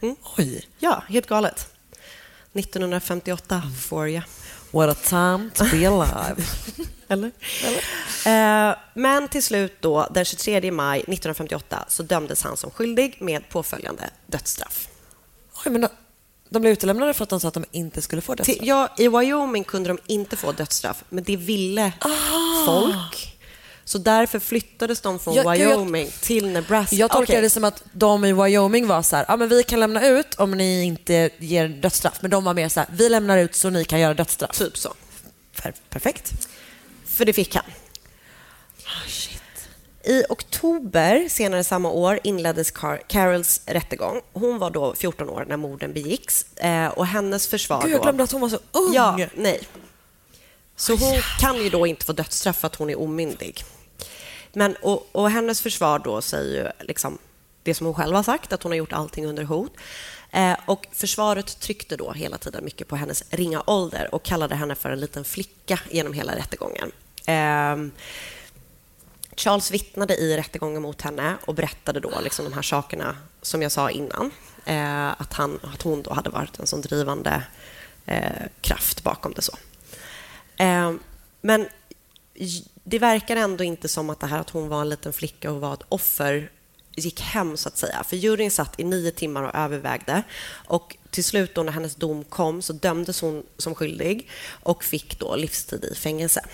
Mm. 0.00 0.16
Oj. 0.38 0.68
Ja, 0.78 1.02
helt 1.08 1.26
galet. 1.26 1.68
1958 2.54 3.62
får 3.80 4.08
jag. 4.08 4.22
What 4.72 4.88
a 4.88 4.94
time 4.94 5.50
to 5.54 5.64
be 5.64 5.88
alive. 5.88 6.42
Eller? 7.08 7.30
Eh, 8.26 8.76
men 8.94 9.28
till 9.28 9.42
slut 9.42 9.76
då, 9.80 10.08
den 10.10 10.24
23 10.24 10.70
maj 10.70 10.98
1958 10.98 11.84
så 11.88 12.02
dömdes 12.02 12.42
han 12.42 12.56
som 12.56 12.70
skyldig 12.70 13.16
med 13.20 13.48
påföljande 13.48 14.10
dödsstraff. 14.26 14.88
Oj, 15.66 15.72
men 15.72 15.80
de, 15.80 15.88
de 16.48 16.60
blev 16.60 16.72
utelämnade 16.72 17.14
för 17.14 17.22
att 17.22 17.28
de 17.28 17.40
sa 17.40 17.48
att 17.48 17.54
de 17.54 17.64
inte 17.70 18.02
skulle 18.02 18.22
få 18.22 18.34
dödsstraff. 18.34 18.58
Till, 18.58 18.68
ja, 18.68 18.88
I 18.98 19.08
Wyoming 19.08 19.64
kunde 19.64 19.88
de 19.88 19.98
inte 20.06 20.36
få 20.36 20.52
dödsstraff, 20.52 21.04
men 21.08 21.24
det 21.24 21.36
ville 21.36 21.92
folk. 22.66 23.31
Så 23.84 23.98
därför 23.98 24.38
flyttades 24.38 25.00
de 25.00 25.18
från 25.18 25.34
jag- 25.34 25.50
Wyoming 25.52 26.10
till 26.20 26.46
Nebraska. 26.52 26.96
Jag 26.96 27.10
tolkar 27.10 27.32
Okej. 27.34 27.42
det 27.42 27.50
som 27.50 27.64
att 27.64 27.82
de 27.92 28.24
i 28.24 28.32
Wyoming 28.32 28.86
var 28.86 29.02
så 29.02 29.16
här, 29.16 29.24
ja 29.28 29.36
men 29.36 29.48
vi 29.48 29.62
kan 29.62 29.80
lämna 29.80 30.06
ut 30.08 30.34
om 30.34 30.50
ni 30.50 30.82
inte 30.84 31.30
ger 31.38 31.68
dödsstraff. 31.68 32.18
Men 32.20 32.30
de 32.30 32.44
var 32.44 32.54
mer 32.54 32.68
så 32.68 32.80
här, 32.80 32.88
vi 32.92 33.08
lämnar 33.08 33.38
ut 33.38 33.54
så 33.54 33.70
ni 33.70 33.84
kan 33.84 34.00
göra 34.00 34.14
dödsstraff. 34.14 34.58
Typ 34.58 34.78
så. 34.78 34.94
Per- 35.62 35.74
perfekt. 35.90 36.32
För 37.06 37.24
det 37.24 37.32
fick 37.32 37.54
han. 37.54 37.64
I 40.04 40.24
oktober 40.28 41.28
senare 41.28 41.64
samma 41.64 41.90
år 41.90 42.18
inleddes 42.24 42.72
Car- 42.74 43.00
Carols 43.08 43.60
rättegång. 43.66 44.20
Hon 44.32 44.58
var 44.58 44.70
då 44.70 44.94
14 44.94 45.28
år 45.28 45.44
när 45.48 45.56
morden 45.56 45.92
begicks 45.92 46.46
eh, 46.56 46.86
och 46.86 47.06
hennes 47.06 47.46
försvar 47.48 47.82
Gud, 47.82 47.90
jag 47.92 47.98
då... 48.00 48.02
glömde 48.02 48.22
att 48.24 48.32
hon 48.32 48.40
var 48.40 48.48
så 48.48 48.58
ung. 48.72 48.94
Ja, 48.94 49.18
nej. 49.34 49.60
Så 50.82 50.96
hon 50.96 51.22
kan 51.38 51.56
ju 51.56 51.70
då 51.70 51.86
inte 51.86 52.04
få 52.04 52.12
dödsstraff 52.12 52.56
för 52.56 52.66
att 52.66 52.76
hon 52.76 52.90
är 52.90 53.00
omyndig. 53.00 53.64
Men, 54.52 54.76
och, 54.82 55.08
och 55.12 55.30
hennes 55.30 55.60
försvar 55.60 55.98
då 55.98 56.22
säger 56.22 56.64
ju 56.64 56.86
liksom 56.86 57.18
det 57.62 57.74
som 57.74 57.86
hon 57.86 57.94
själv 57.94 58.16
har 58.16 58.22
sagt, 58.22 58.52
att 58.52 58.62
hon 58.62 58.72
har 58.72 58.76
gjort 58.76 58.92
allting 58.92 59.26
under 59.26 59.44
hot. 59.44 59.72
Eh, 60.30 60.56
och 60.66 60.86
försvaret 60.92 61.60
tryckte 61.60 61.96
då 61.96 62.12
hela 62.12 62.38
tiden 62.38 62.64
mycket 62.64 62.88
på 62.88 62.96
hennes 62.96 63.24
ringa 63.30 63.62
ålder 63.66 64.14
och 64.14 64.22
kallade 64.22 64.54
henne 64.54 64.74
för 64.74 64.90
en 64.90 65.00
liten 65.00 65.24
flicka 65.24 65.80
genom 65.90 66.12
hela 66.12 66.36
rättegången. 66.36 66.92
Eh, 67.26 67.76
Charles 69.36 69.70
vittnade 69.70 70.14
i 70.16 70.36
rättegången 70.36 70.82
mot 70.82 71.02
henne 71.02 71.34
och 71.44 71.54
berättade 71.54 72.00
då 72.00 72.20
liksom 72.20 72.44
de 72.44 72.52
här 72.54 72.62
sakerna 72.62 73.16
som 73.42 73.62
jag 73.62 73.72
sa 73.72 73.90
innan. 73.90 74.30
Eh, 74.64 75.20
att, 75.20 75.32
han, 75.32 75.60
att 75.74 75.82
hon 75.82 76.02
då 76.02 76.12
hade 76.12 76.30
varit 76.30 76.58
en 76.58 76.66
sån 76.66 76.80
drivande 76.80 77.42
eh, 78.06 78.42
kraft 78.60 79.02
bakom 79.02 79.32
det. 79.32 79.42
så. 79.42 79.56
Eh, 80.56 80.92
men 81.40 81.68
det 82.84 82.98
verkar 82.98 83.36
ändå 83.36 83.64
inte 83.64 83.88
som 83.88 84.10
att 84.10 84.20
det 84.20 84.26
här 84.26 84.38
att 84.38 84.50
hon 84.50 84.68
var 84.68 84.80
en 84.80 84.88
liten 84.88 85.12
flicka 85.12 85.50
och 85.50 85.60
var 85.60 85.74
ett 85.74 85.82
offer 85.88 86.50
gick 86.96 87.20
hem, 87.20 87.56
så 87.56 87.68
att 87.68 87.76
säga. 87.76 88.04
För 88.04 88.16
juryn 88.16 88.50
satt 88.50 88.80
i 88.80 88.84
nio 88.84 89.10
timmar 89.10 89.42
och 89.42 89.54
övervägde. 89.54 90.22
Och 90.52 90.96
till 91.10 91.24
slut, 91.24 91.54
då, 91.54 91.62
när 91.62 91.72
hennes 91.72 91.94
dom 91.94 92.24
kom, 92.24 92.62
så 92.62 92.72
dömdes 92.72 93.20
hon 93.20 93.42
som 93.56 93.74
skyldig 93.74 94.28
och 94.50 94.84
fick 94.84 95.18
då 95.18 95.36
livstid 95.36 95.84
i 95.84 95.94
fängelse. 95.94 96.44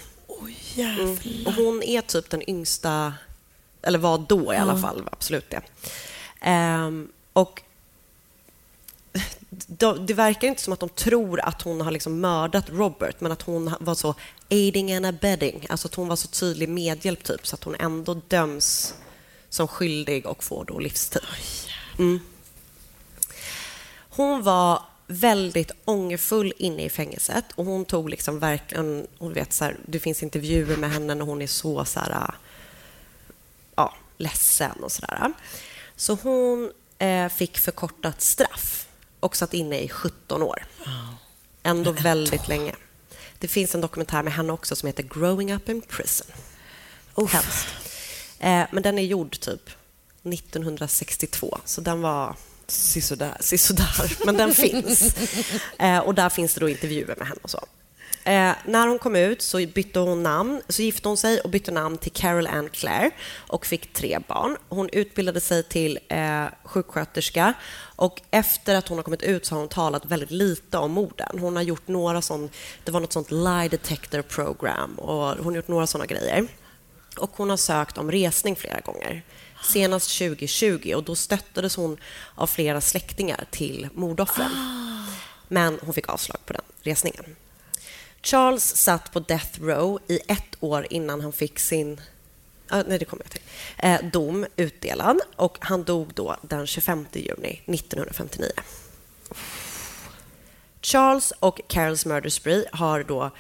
Mm. 0.77 1.47
Och 1.47 1.53
hon 1.53 1.83
är 1.83 2.01
typ 2.01 2.31
den 2.31 2.51
yngsta, 2.51 3.15
eller 3.83 3.99
var 3.99 4.19
då 4.29 4.55
i 4.55 4.57
alla 4.57 4.79
fall, 4.79 5.09
absolut 5.13 5.51
det. 5.51 5.61
Ehm, 6.41 7.09
och 7.33 7.63
de, 9.67 10.07
det 10.07 10.15
verkar 10.15 10.49
inte 10.49 10.63
som 10.63 10.73
att 10.73 10.81
de 10.81 10.89
tror 10.89 11.41
att 11.41 11.63
hon 11.63 11.81
har 11.81 11.91
liksom 11.91 12.21
mördat 12.21 12.71
Robert, 12.71 13.21
men 13.21 13.33
att 13.33 13.43
hon 13.43 13.75
var 13.81 13.95
så 13.95 14.15
aiding 14.51 14.95
and 14.95 15.07
abetting, 15.07 15.67
alltså 15.69 15.89
att 15.89 15.95
hon 15.95 16.09
var 16.09 16.17
så 16.17 16.29
tydlig 16.29 16.69
medhjälp 16.69 17.25
typ, 17.25 17.47
så 17.47 17.55
att 17.55 17.65
hon 17.65 17.75
ändå 17.75 18.15
döms 18.15 18.95
som 19.49 19.69
skyldig 19.69 20.27
och 20.27 20.45
får 20.45 20.65
då 20.65 20.79
livstid. 20.79 21.23
Mm. 21.99 22.21
Hon 24.11 24.43
var 24.43 24.83
väldigt 25.07 25.71
ångerfull 25.85 26.53
inne 26.59 26.85
i 26.85 26.91
fängelset 26.91 27.45
och 27.55 27.65
hon 27.65 27.85
tog 27.85 28.11
liksom 28.11 28.39
verkligen, 28.39 29.07
hon 29.19 29.33
vet 29.33 29.53
så 29.53 29.65
här, 29.65 29.77
det 29.87 29.99
finns 29.99 30.23
intervjuer 30.23 30.77
med 30.77 30.91
henne 30.91 31.15
när 31.15 31.25
hon 31.25 31.43
är 31.43 31.47
så 31.47 31.85
så 31.85 32.01
här, 32.01 32.35
ja, 33.75 33.95
ledsen 34.17 34.83
och 34.83 34.93
sådär. 34.93 35.33
Så 35.97 36.19
hon 36.23 36.73
eh, 36.99 37.29
fick 37.29 37.59
förkortat 37.59 38.23
straff 38.23 38.88
och 39.21 39.37
satt 39.37 39.55
inne 39.55 39.81
i 39.81 39.89
17 39.89 40.43
år. 40.43 40.67
Ändå 41.63 41.93
väldigt 41.93 42.49
länge. 42.49 42.75
Det 43.39 43.49
finns 43.49 43.75
en 43.75 43.81
dokumentär 43.81 44.23
med 44.23 44.33
henne 44.33 44.53
också 44.53 44.77
som 44.77 44.87
heter 44.87 45.03
Growing 45.03 45.53
Up 45.55 45.69
in 45.69 45.83
Prison. 45.83 46.27
Hemskt. 47.29 47.67
Eh, 48.39 48.65
men 48.73 48.83
den 48.83 48.99
är 48.99 49.03
gjord 49.03 49.41
typ 49.41 49.71
1962, 50.23 51.59
så 51.65 51.81
den 51.81 52.01
var 52.01 52.37
Sisådär. 52.67 53.37
sisådär, 53.41 54.25
men 54.27 54.37
den 54.37 54.55
finns. 54.55 55.15
Eh, 55.79 55.99
och 55.99 56.15
där 56.15 56.29
finns 56.29 56.55
det 56.55 56.61
då 56.61 56.69
intervjuer 56.69 57.15
med 57.19 57.29
henne 57.29 57.41
och 57.43 57.51
så. 57.51 57.67
Eh, 58.29 58.53
när 58.65 58.87
hon 58.87 58.99
kom 58.99 59.17
ut 59.17 59.43
så 59.43 59.67
bytte 59.75 59.99
hon 59.99 60.23
namn, 60.23 60.63
så 60.69 60.83
gifte 60.83 61.09
hon 61.09 61.17
sig 61.17 61.41
och 61.41 61.51
bytte 61.51 61.71
namn 61.71 61.99
till 61.99 62.13
Carol 62.13 62.47
Ann 62.47 62.69
Clare 62.69 63.11
och 63.37 63.67
fick 63.67 63.93
tre 63.93 64.19
barn. 64.29 64.57
Hon 64.69 64.89
utbildade 64.93 65.41
sig 65.41 65.63
till 65.63 65.99
eh, 66.09 66.45
sjuksköterska 66.65 67.55
och 67.97 68.21
efter 68.31 68.75
att 68.75 68.89
hon 68.89 68.99
har 68.99 69.03
kommit 69.03 69.23
ut 69.23 69.47
så 69.47 69.55
har 69.55 69.61
hon 69.61 69.69
talat 69.69 70.07
väldigt 70.07 70.31
lite 70.31 70.79
om 70.79 70.93
morden. 70.93 71.39
Hon 71.39 71.57
har 71.57 71.63
gjort 71.63 71.89
några 71.89 72.23
sån, 72.23 72.51
det 72.85 72.91
var 72.91 73.01
något 73.01 73.13
sånt 73.13 73.31
lie 73.31 73.69
detector 73.71 74.23
program 74.23 74.95
och 74.95 75.37
hon 75.37 75.47
har 75.47 75.57
gjort 75.57 75.69
några 75.69 75.87
såna 75.87 76.07
grejer. 76.07 76.47
Och 77.19 77.31
hon 77.37 77.51
har 77.51 77.57
sökt 77.57 77.99
om 77.99 78.11
resning 78.11 78.57
flera 78.57 78.81
gånger. 78.81 79.23
Senast 79.63 80.19
2020 80.19 80.93
och 80.97 81.05
då 81.05 81.15
stöttades 81.15 81.77
hon 81.77 81.97
av 82.35 82.47
flera 82.47 82.81
släktingar 82.81 83.45
till 83.51 83.89
mordoffren. 83.95 84.51
Men 85.49 85.79
hon 85.83 85.95
fick 85.95 86.09
avslag 86.09 86.39
på 86.47 86.53
den 86.53 86.63
resningen. 86.83 87.25
Charles 88.23 88.77
satt 88.77 89.13
på 89.13 89.21
death 89.21 89.61
row 89.61 89.99
i 90.07 90.21
ett 90.29 90.57
år 90.61 90.87
innan 90.91 91.21
han 91.21 91.33
fick 91.33 91.59
sin 91.59 92.01
ah, 92.69 92.83
nej, 92.87 92.99
det 92.99 93.05
kommer 93.05 93.25
jag 93.25 93.31
till. 93.31 93.43
Eh, 93.79 94.11
dom 94.13 94.47
utdelad 94.57 95.21
och 95.37 95.59
han 95.61 95.85
dog 95.85 96.15
då 96.15 96.37
den 96.43 96.67
25 96.67 97.07
juni 97.13 97.63
1959. 97.67 98.51
Charles 100.83 101.33
och 101.41 101.61
Carols 101.69 102.07
Murder 102.07 102.31
Spree 102.31 102.65
har 102.73 103.03
då 103.03 103.31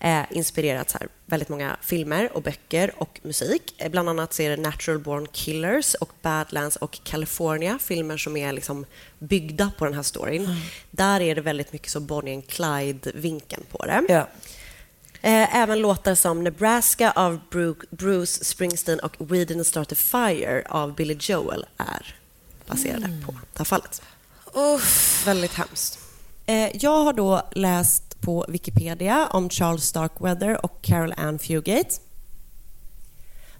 eh, 0.00 0.22
inspirerat 0.30 0.92
här 0.92 1.08
väldigt 1.26 1.48
många 1.48 1.76
filmer 1.82 2.30
och 2.36 2.42
böcker 2.42 2.92
och 2.96 3.20
musik. 3.22 3.74
Eh, 3.78 3.90
bland 3.90 4.08
annat 4.08 4.32
det 4.36 4.56
Natural 4.56 4.98
Born 4.98 5.26
Killers 5.32 5.94
och 5.94 6.10
Badlands 6.22 6.76
och 6.76 6.98
California, 7.04 7.78
filmer 7.82 8.16
som 8.16 8.36
är 8.36 8.52
liksom 8.52 8.86
byggda 9.18 9.72
på 9.78 9.84
den 9.84 9.94
här 9.94 10.02
storyn. 10.02 10.56
Där 10.90 11.20
är 11.20 11.34
det 11.34 11.40
väldigt 11.40 11.72
mycket 11.72 11.90
så 11.90 12.00
Bonnie 12.00 12.34
and 12.34 12.46
Clyde-vinkeln 12.46 13.62
på 13.70 13.86
det. 13.86 14.04
Ja. 14.08 14.28
Eh, 15.22 15.56
även 15.56 15.78
låtar 15.78 16.14
som 16.14 16.44
Nebraska 16.44 17.10
av 17.10 17.40
Bru- 17.50 17.86
Bruce 17.90 18.44
Springsteen 18.44 19.00
och 19.00 19.14
We 19.18 19.36
Didn't 19.44 19.64
Start 19.64 19.92
a 19.92 19.94
Fire 19.94 20.62
av 20.68 20.94
Billy 20.94 21.16
Joel 21.20 21.66
är 21.76 22.14
baserade 22.66 23.22
på 23.26 23.32
det 23.32 23.58
här 23.58 23.64
fallet. 23.64 24.02
Väldigt 25.24 25.54
hemskt. 25.54 25.98
Eh, 26.48 26.70
jag 26.76 27.04
har 27.04 27.12
då 27.12 27.42
läst 27.52 28.20
på 28.20 28.44
Wikipedia 28.48 29.26
om 29.26 29.50
Charles 29.50 29.84
Starkweather 29.84 30.64
och 30.64 30.82
Carol 30.82 31.14
Ann 31.16 31.38
Fugate. 31.38 31.90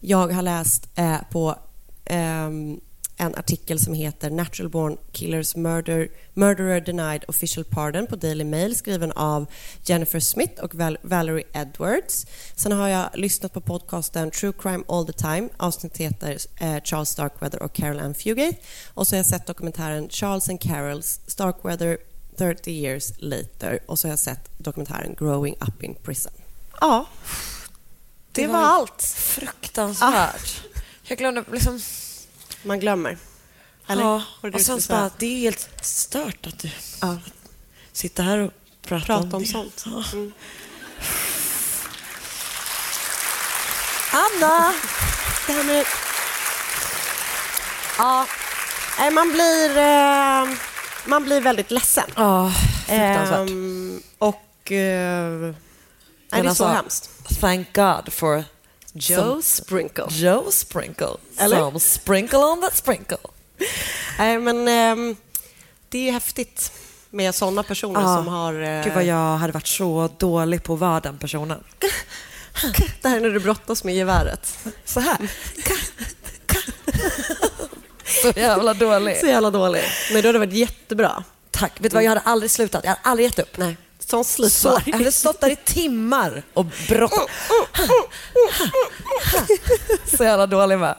Jag 0.01 0.28
har 0.32 0.43
läst 0.43 0.89
eh, 0.95 1.16
på 1.30 1.57
ehm, 2.05 2.80
en 3.16 3.34
artikel 3.34 3.78
som 3.80 3.95
heter 3.95 4.30
Natural 4.30 4.70
Born 4.70 4.97
Killers 5.12 5.57
Murder, 5.57 6.09
Murderer 6.34 6.80
Denied 6.80 7.24
Official 7.28 7.64
Pardon 7.64 8.07
på 8.07 8.16
Daily 8.16 8.45
Mail 8.45 8.76
skriven 8.76 9.12
av 9.12 9.47
Jennifer 9.84 10.20
Smith 10.20 10.62
och 10.62 10.74
Val- 10.74 10.99
Valerie 11.03 11.45
Edwards. 11.53 12.26
Sen 12.57 12.72
har 12.72 12.89
jag 12.89 13.09
lyssnat 13.14 13.53
på 13.53 13.61
podcasten 13.61 14.30
True 14.30 14.53
Crime 14.59 14.84
All 14.89 15.07
the 15.07 15.12
Time. 15.12 15.49
Avsnittet 15.57 15.99
heter 16.01 16.36
eh, 16.61 16.76
Charles 16.84 17.09
Starkweather 17.09 17.62
och 17.62 17.72
Carol 17.72 17.99
Ann 18.01 18.14
Fugate. 18.14 18.57
Och 18.95 19.07
så 19.07 19.14
har 19.14 19.18
jag 19.18 19.26
sett 19.26 19.47
dokumentären 19.47 20.09
Charles 20.09 20.49
and 20.49 20.61
Carols 20.61 21.20
Starkweather 21.26 21.99
30 22.39 22.70
years 22.70 23.12
later. 23.18 23.78
Och 23.86 23.99
så 23.99 24.07
har 24.09 24.12
jag 24.12 24.18
sett 24.18 24.49
dokumentären 24.59 25.14
Growing 25.18 25.55
up 25.61 25.82
in 25.82 25.95
prison. 25.95 26.32
Ja, 26.80 27.07
det, 28.32 28.47
var, 28.47 28.59
allt. 28.59 29.03
Fruktansvärt. 29.16 30.62
Jag 31.03 31.18
glömde 31.18 31.45
liksom... 31.53 31.80
Man 32.62 32.80
glömmer. 32.80 33.18
Eller? 33.86 34.03
Ja, 34.03 34.11
Var 34.41 34.51
det 34.51 34.55
och 34.55 34.59
du 34.59 34.64
sen 34.64 34.80
skulle 34.82 34.99
bara, 34.99 35.11
det 35.18 35.26
är 35.26 35.39
helt 35.41 35.68
stört 35.84 36.47
att 36.47 36.59
du 36.59 36.70
Ja. 37.01 37.18
sitter 37.93 38.22
här 38.22 38.39
och 38.39 38.53
pratar, 38.82 39.07
Prata 39.07 39.36
om 39.36 39.43
det. 39.43 39.49
sånt. 39.49 39.84
Ja. 39.86 40.05
Mm. 40.12 40.32
Anna! 44.12 44.74
Det 45.47 45.53
här 45.53 45.64
med... 45.64 45.86
Ja, 47.99 48.26
man 49.12 49.32
blir, 49.32 49.76
eh, 49.78 50.49
man 51.09 51.24
blir 51.24 51.40
väldigt 51.40 51.70
ledsen. 51.70 52.04
Ja, 52.16 52.52
fruktansvärt. 52.86 53.50
Ehm, 53.50 54.02
och... 54.18 54.72
Eh, 54.72 55.30
nej, 55.40 55.54
det 56.30 56.36
är 56.36 56.42
så 56.42 56.48
alltså, 56.48 56.66
hemskt. 56.66 57.11
Thank 57.40 57.72
God 57.74 58.12
for 58.12 58.44
Joe 58.92 59.42
Sprinkle. 59.42 60.06
Joe 60.11 60.50
Sprinkle. 60.50 61.16
Eller? 61.38 61.56
Some 61.59 61.80
sprinkle 61.80 62.38
on 62.38 62.61
that 62.61 62.76
sprinkle. 62.76 63.18
Nej, 64.18 64.38
men 64.38 64.68
ehm, 64.68 65.16
det 65.88 65.98
är 65.98 66.02
ju 66.02 66.11
häftigt 66.11 66.72
med 67.11 67.34
sådana 67.34 67.62
personer 67.62 68.00
Ja. 68.00 68.16
som 68.16 68.28
har... 68.28 68.62
eh, 68.62 68.84
Gud 68.84 68.94
vad 68.94 69.04
jag 69.04 69.36
hade 69.36 69.52
varit 69.52 69.66
så 69.66 70.11
dålig 70.18 70.62
på 70.62 70.74
att 70.74 70.80
vara 70.80 71.00
den 71.00 71.18
personen. 71.18 71.64
Det 73.02 73.09
här 73.09 73.16
är 73.16 73.20
när 73.20 73.30
du 73.30 73.40
brottas 73.40 73.84
med 73.84 73.94
geväret. 73.94 74.59
Så 74.84 75.00
här. 75.00 75.18
så 78.22 78.32
jävla 78.40 78.74
dålig. 78.74 79.16
Så 79.20 79.26
jävla 79.26 79.50
dålig. 79.50 79.82
Men 80.12 80.22
du 80.22 80.28
hade 80.28 80.38
varit 80.38 80.52
jättebra. 80.52 81.24
Tack. 81.50 81.72
Vet 81.80 81.90
du 81.92 81.94
vad, 81.94 82.04
jag 82.04 82.09
hade 82.09 82.20
aldrig 82.20 82.50
slutat. 82.50 82.84
Jag 82.84 82.90
hade 82.90 83.00
aldrig 83.02 83.26
gett 83.28 83.38
upp. 83.38 83.56
Nej. 83.56 83.76
Sån 83.98 84.24
Så, 84.24 84.80
jag 84.86 84.92
hade 84.98 85.12
stått 85.12 85.40
där 85.40 85.50
i 85.50 85.56
timmar 85.56 86.42
och 86.54 86.64
brottat. 86.88 87.28
Så 90.16 90.24
jävla 90.24 90.46
dålig 90.46 90.78
med. 90.78 90.94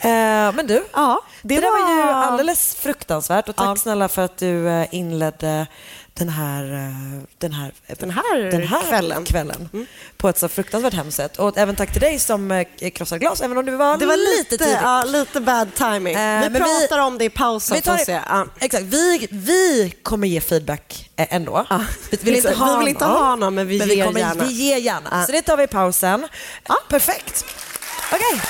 Eh, 0.00 0.52
men 0.54 0.66
du, 0.66 0.84
Ja, 0.92 1.20
det, 1.42 1.54
det 1.54 1.60
där 1.60 1.70
var 1.70 1.90
ju 1.96 1.96
var- 2.06 2.22
alldeles 2.22 2.74
fruktansvärt. 2.74 3.48
Och 3.48 3.56
tack 3.56 3.66
Ja. 3.66 3.76
snälla 3.76 4.08
för 4.08 4.22
att 4.22 4.36
du 4.38 4.68
eh, 4.68 4.86
inledde 4.94 5.66
den 6.14 6.28
här, 6.28 6.64
eh, 6.72 7.22
den 7.38 7.52
här, 7.52 7.72
Den 8.00 8.10
här 8.10 8.50
den 8.50 8.62
här 8.62 8.82
kvällen. 8.88 9.24
kvällen 9.24 9.86
på 10.16 10.28
ett 10.28 10.38
så 10.38 10.48
fruktansvärt 10.48 10.94
hemskt 10.94 11.16
sätt. 11.16 11.36
Och 11.36 11.58
även 11.58 11.76
tack 11.76 11.92
till 11.92 12.00
dig 12.00 12.18
som 12.18 12.50
eh, 12.50 12.90
krossade 12.90 13.18
glas, 13.18 13.40
även 13.40 13.58
om 13.58 13.66
du 13.66 13.76
var, 13.76 13.96
Det 13.96 14.06
var 14.06 14.16
lite 14.16 14.52
lite, 14.54 14.64
tidigt. 14.64 14.80
ja, 14.82 15.04
lite 15.04 15.40
bad 15.40 15.74
timing. 15.74 16.14
Eh, 16.14 16.42
vi 16.42 16.50
men 16.50 16.52
vi- 16.52 16.58
pratar 16.58 16.98
om 16.98 17.18
det 17.18 17.24
i 17.24 17.30
pausen. 17.30 17.74
Vi 17.74 17.80
tar 17.82 17.92
får 17.92 17.98
det, 17.98 18.04
se. 18.04 18.20
Ja. 18.28 18.46
Exakt, 18.60 18.84
vi, 18.84 19.28
vi 19.30 19.94
kommer 20.02 20.28
ge 20.28 20.40
feedback 20.40 21.10
eh, 21.16 21.26
ändå. 21.30 21.66
Vi 22.10 22.16
vill 22.20 22.34
inte 22.36 22.52
ha 22.54 22.72
Vi 22.72 22.78
vill 22.78 22.88
inte 22.88 23.04
ha 23.04 23.36
någon, 23.36 23.54
men 23.54 23.66
vi 23.66 23.94
ger 23.96 24.04
kommer, 24.06 24.20
gärna. 24.20 24.44
Vi 24.44 24.52
ger 24.52 24.76
gärna. 24.76 25.08
Ja. 25.12 25.26
Så 25.26 25.32
det 25.32 25.42
tar 25.42 25.56
vi 25.56 25.62
i 25.64 25.66
pausen. 25.66 26.28
Ja, 26.68 26.76
perfekt. 26.88 27.44
Okej. 28.12 28.40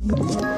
Música 0.00 0.57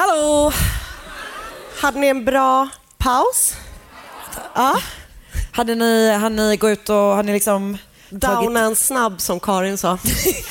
Hallå! 0.00 0.52
Hade 1.80 1.98
ni 1.98 2.06
en 2.06 2.24
bra 2.24 2.68
paus? 2.98 3.54
Ja. 4.54 4.80
Hade 5.52 5.74
ni, 5.74 6.12
hade 6.12 6.34
ni 6.36 6.56
gå 6.56 6.70
ut 6.70 6.88
och 6.88 6.96
har 6.96 7.22
ni 7.22 7.32
liksom 7.32 7.78
Downa 8.08 8.60
en 8.60 8.76
snabb 8.76 9.20
som 9.20 9.40
Karin 9.40 9.78
sa. 9.78 9.98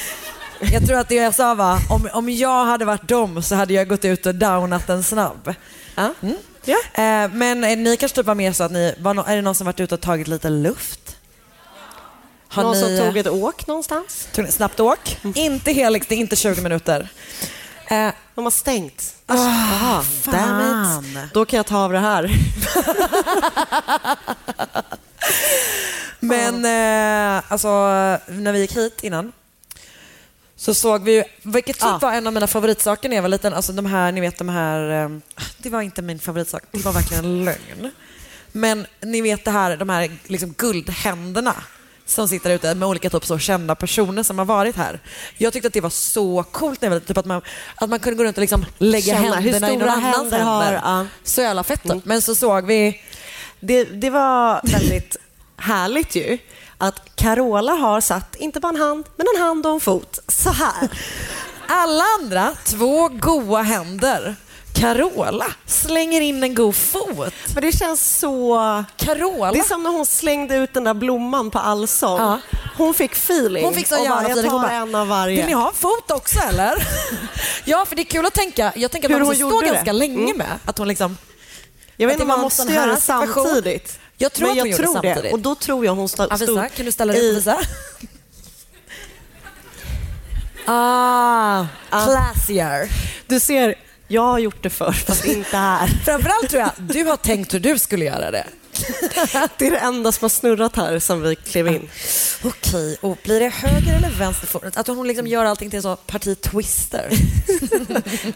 Jag 0.72 0.88
tror 0.88 0.98
att 0.98 1.10
det 1.10 1.16
jag 1.16 1.36
sa 1.36 1.56
var, 1.56 1.80
om, 1.90 2.10
om 2.14 2.30
jag 2.30 2.66
hade 2.66 2.86
varit 2.86 3.08
dem 3.08 3.44
så 3.44 3.56
hade 3.56 3.74
jag 3.74 3.88
gått 3.88 4.06
ut 4.06 4.26
och 4.26 4.36
downat 4.36 4.90
en 4.90 5.04
snabb. 5.04 5.54
Ja. 5.96 6.14
Mm. 6.22 6.36
Ja. 6.66 6.78
Eh, 6.94 7.32
men 7.34 7.64
eh, 7.64 7.78
ni 7.78 7.98
kanske 7.98 8.16
typ 8.16 8.26
var 8.26 8.36
mer 8.36 8.52
så 8.54 8.64
att 8.64 8.72
ni, 8.72 8.96
var 9.00 9.14
no, 9.14 9.24
är 9.28 9.36
det 9.36 9.42
någon 9.42 9.56
som 9.56 9.66
varit 9.66 9.80
ute 9.80 9.96
och 9.96 10.02
tagit 10.02 10.28
lite 10.28 10.50
luft? 10.50 11.18
Har 12.48 12.64
Någon 12.64 12.76
som 12.76 12.90
ni, 12.90 13.00
tog 13.00 13.18
ett 13.18 13.28
åk 13.28 13.68
någonstans? 13.68 14.28
tog 14.34 14.46
ni 14.46 14.52
snabbt 14.52 14.80
åk? 14.80 15.18
Inte 15.36 15.72
Helix, 15.72 16.08
det 16.08 16.16
är 16.16 16.20
inte 16.20 16.36
20 16.36 16.62
minuter. 16.62 17.10
Eh, 17.90 18.12
De 18.36 18.44
har 18.44 18.52
stängt. 18.52 19.16
ah, 19.26 20.04
Damn 20.26 21.06
it. 21.06 21.34
Då 21.34 21.46
kan 21.46 21.58
jag 21.58 21.66
ta 21.66 21.78
av 21.78 21.92
det 21.92 22.00
här. 22.00 22.32
Men 26.20 26.66
eh, 26.66 27.44
alltså, 27.48 27.68
när 28.28 28.52
vi 28.54 28.60
gick 28.60 28.78
hit 28.78 29.04
innan 29.04 29.32
så 30.56 30.74
såg 30.74 31.04
vi 31.04 31.12
ju, 31.16 31.24
vilket 31.44 31.76
typ 31.76 31.84
Ja. 31.84 32.00
var 32.02 32.14
en 32.14 32.28
av 32.28 32.34
mina 32.34 32.48
favoritsaker 32.48 33.10
när 33.10 33.16
jag 33.16 33.22
var 33.22 33.30
liten, 33.30 33.54
alltså 33.54 33.72
de 33.74 33.86
här, 33.86 34.12
ni 34.12 34.22
vet 34.22 34.38
de 34.38 34.50
här, 34.50 35.04
eh, 35.04 35.10
det 35.58 35.70
var 35.70 35.82
inte 35.82 36.02
min 36.02 36.20
favoritsak, 36.20 36.64
det 36.72 36.86
var 36.86 36.94
verkligen 36.94 37.26
en 37.26 37.46
lögn. 37.46 37.92
Men 38.52 38.88
ni 39.02 39.22
vet 39.22 39.46
det 39.46 39.52
här, 39.52 39.78
de 39.78 39.90
här 39.90 40.12
liksom 40.28 40.54
guldhänderna 40.58 41.56
som 42.10 42.28
sitter 42.28 42.50
ute 42.50 42.76
med 42.76 42.88
olika 42.88 43.10
typ 43.10 43.26
så 43.26 43.38
kända 43.38 43.76
personer 43.76 44.24
som 44.24 44.38
har 44.40 44.46
varit 44.46 44.76
här. 44.76 45.00
Jag 45.38 45.54
tyckte 45.54 45.68
att 45.68 45.74
det 45.74 45.82
var 45.82 45.90
så 45.90 46.44
coolt 46.52 46.82
när 46.82 46.90
jag 46.90 46.94
var 46.96 47.00
typ 47.00 47.18
att 47.18 47.26
man, 47.26 47.42
att 47.76 47.90
man 47.90 48.00
kunde 48.00 48.18
gå 48.18 48.24
runt 48.24 48.38
och 48.38 48.42
liksom 48.42 48.66
lägga 48.78 49.02
Känna 49.16 49.36
händerna 49.36 49.72
i 49.72 49.78
någon 49.78 49.90
annans 49.90 50.32
händer 50.32 50.44
har- 50.44 50.74
ja. 50.74 51.06
Så 51.24 51.42
jävla 51.42 51.64
fett. 51.64 51.84
typ. 51.84 52.06
Men 52.06 52.22
så 52.22 52.36
såg 52.36 52.66
vi 52.66 53.02
Det, 53.60 53.84
det 53.84 54.10
var 54.10 54.62
väldigt 54.64 55.18
härligt 55.58 56.16
ju 56.16 56.38
att 56.78 57.16
Carola 57.16 57.72
har 57.72 58.02
satt, 58.02 58.36
inte 58.36 58.60
bara 58.60 58.70
en 58.70 58.76
hand, 58.82 59.06
men 59.16 59.26
en 59.36 59.42
hand 59.42 59.66
och 59.66 59.72
en 59.74 59.80
fot 59.80 60.20
så 60.28 60.50
här. 60.50 60.90
Alla 61.68 62.04
andra, 62.20 62.52
två 62.66 63.08
goa 63.10 63.62
händer. 63.62 64.36
Carola 64.74 65.46
slänger 65.66 66.22
in 66.22 66.44
en 66.44 66.56
god 66.56 66.76
fot. 66.76 67.34
Men 67.54 67.64
det 67.64 67.72
känns 67.72 68.18
så... 68.20 68.84
Carola. 68.98 69.52
Det 69.52 69.60
är 69.60 69.64
som 69.64 69.84
när 69.84 69.90
hon 69.90 70.06
slängde 70.06 70.56
ut 70.56 70.74
den 70.74 70.84
där 70.84 70.94
blomman 70.94 71.52
på 71.52 71.60
allsång. 71.60 72.20
Ja. 72.20 72.40
Hon 72.78 72.94
fick 72.94 73.12
feeling. 73.12 73.64
Hon 73.66 73.74
fick 73.74 73.88
så 73.88 73.96
jävla 73.96 74.22
jag 74.22 74.32
feeling. 74.32 74.52
Hon 74.52 74.62
tar 74.62 74.68
bara, 74.68 74.78
en 74.78 74.96
av 74.96 75.08
varje. 75.08 75.36
Vill 75.38 75.46
ni 75.46 75.54
ha 75.54 75.68
en 75.68 75.74
fot 75.74 76.12
också 76.12 76.40
eller? 76.40 76.88
ja, 77.66 77.86
för 77.86 77.96
det 77.96 78.02
är 78.02 78.06
kul 78.06 78.26
att 78.26 78.34
tänka. 78.34 78.74
Jag 78.76 78.92
tänker 78.92 79.08
att 79.08 79.12
Hur 79.12 79.20
man 79.20 79.22
hon 79.22 79.28
måste 79.28 79.40
stå 79.44 79.50
gjorde 79.56 79.68
det. 79.68 79.74
ganska 79.74 79.92
länge 79.92 80.24
Mm. 80.24 80.38
med. 80.38 80.60
Att 80.66 80.78
hon 80.78 80.88
liksom... 80.88 81.18
Jag 81.98 82.08
vet 82.08 82.14
inte 82.14 82.22
om 82.24 82.28
man 82.28 82.40
måste 82.40 82.74
göra 82.74 82.86
det 82.86 83.02
samtidigt. 83.02 84.00
Jag 84.18 84.34
tror 84.34 84.48
Men 84.48 84.52
att 84.52 84.58
jag 84.58 84.64
hon 84.64 84.72
gjorde 84.72 84.84
tror 84.84 85.02
det 85.02 85.14
samtidigt. 85.14 85.34
Och 85.34 85.40
då 85.40 85.56
tror 85.56 85.86
jag 85.86 85.96
hon 85.96 86.10
stod... 86.10 86.28
Ja, 86.32 86.36
visa. 86.36 86.70
Kan 86.70 86.86
du 86.86 86.92
ställa 86.92 87.14
dig 87.14 87.22
upp 87.30 87.32
och 87.34 87.38
visa? 87.38 87.60
Ah, 90.72 91.66
classier. 91.90 92.90
Du 93.28 93.40
ser, 93.40 93.76
jag 94.12 94.22
har 94.22 94.40
gjort 94.40 94.64
det 94.64 94.70
förr, 94.70 94.92
fast 94.92 95.26
inte 95.26 95.58
här. 95.58 95.88
Framförallt 96.06 96.50
tror 96.50 96.62
jag 96.62 96.72
du 96.78 97.04
har 97.04 97.18
tänkt 97.18 97.54
hur 97.54 97.60
du 97.60 97.80
skulle 97.80 98.06
göra 98.06 98.32
det. 98.32 98.44
Det 99.58 99.68
är 99.68 99.72
det 99.72 99.78
enda 99.78 100.12
som 100.12 100.24
har 100.26 100.30
snurrat 100.30 100.76
här 100.76 101.00
som 101.00 101.22
vi 101.22 101.36
klev 101.36 101.68
in. 101.68 101.90
Okej, 102.44 102.98
och 103.02 103.18
blir 103.24 103.40
det 103.40 103.50
höger 103.50 103.96
eller 103.98 104.10
vänster 104.10 104.48
fot? 104.48 104.64
Att 104.78 104.88
hon 104.88 105.08
liksom 105.08 105.28
gör 105.28 105.46
allting 105.46 105.70
till 105.70 105.78
en 105.78 105.84
sån 105.84 105.98
parti 106.08 106.42
twister. 106.42 107.10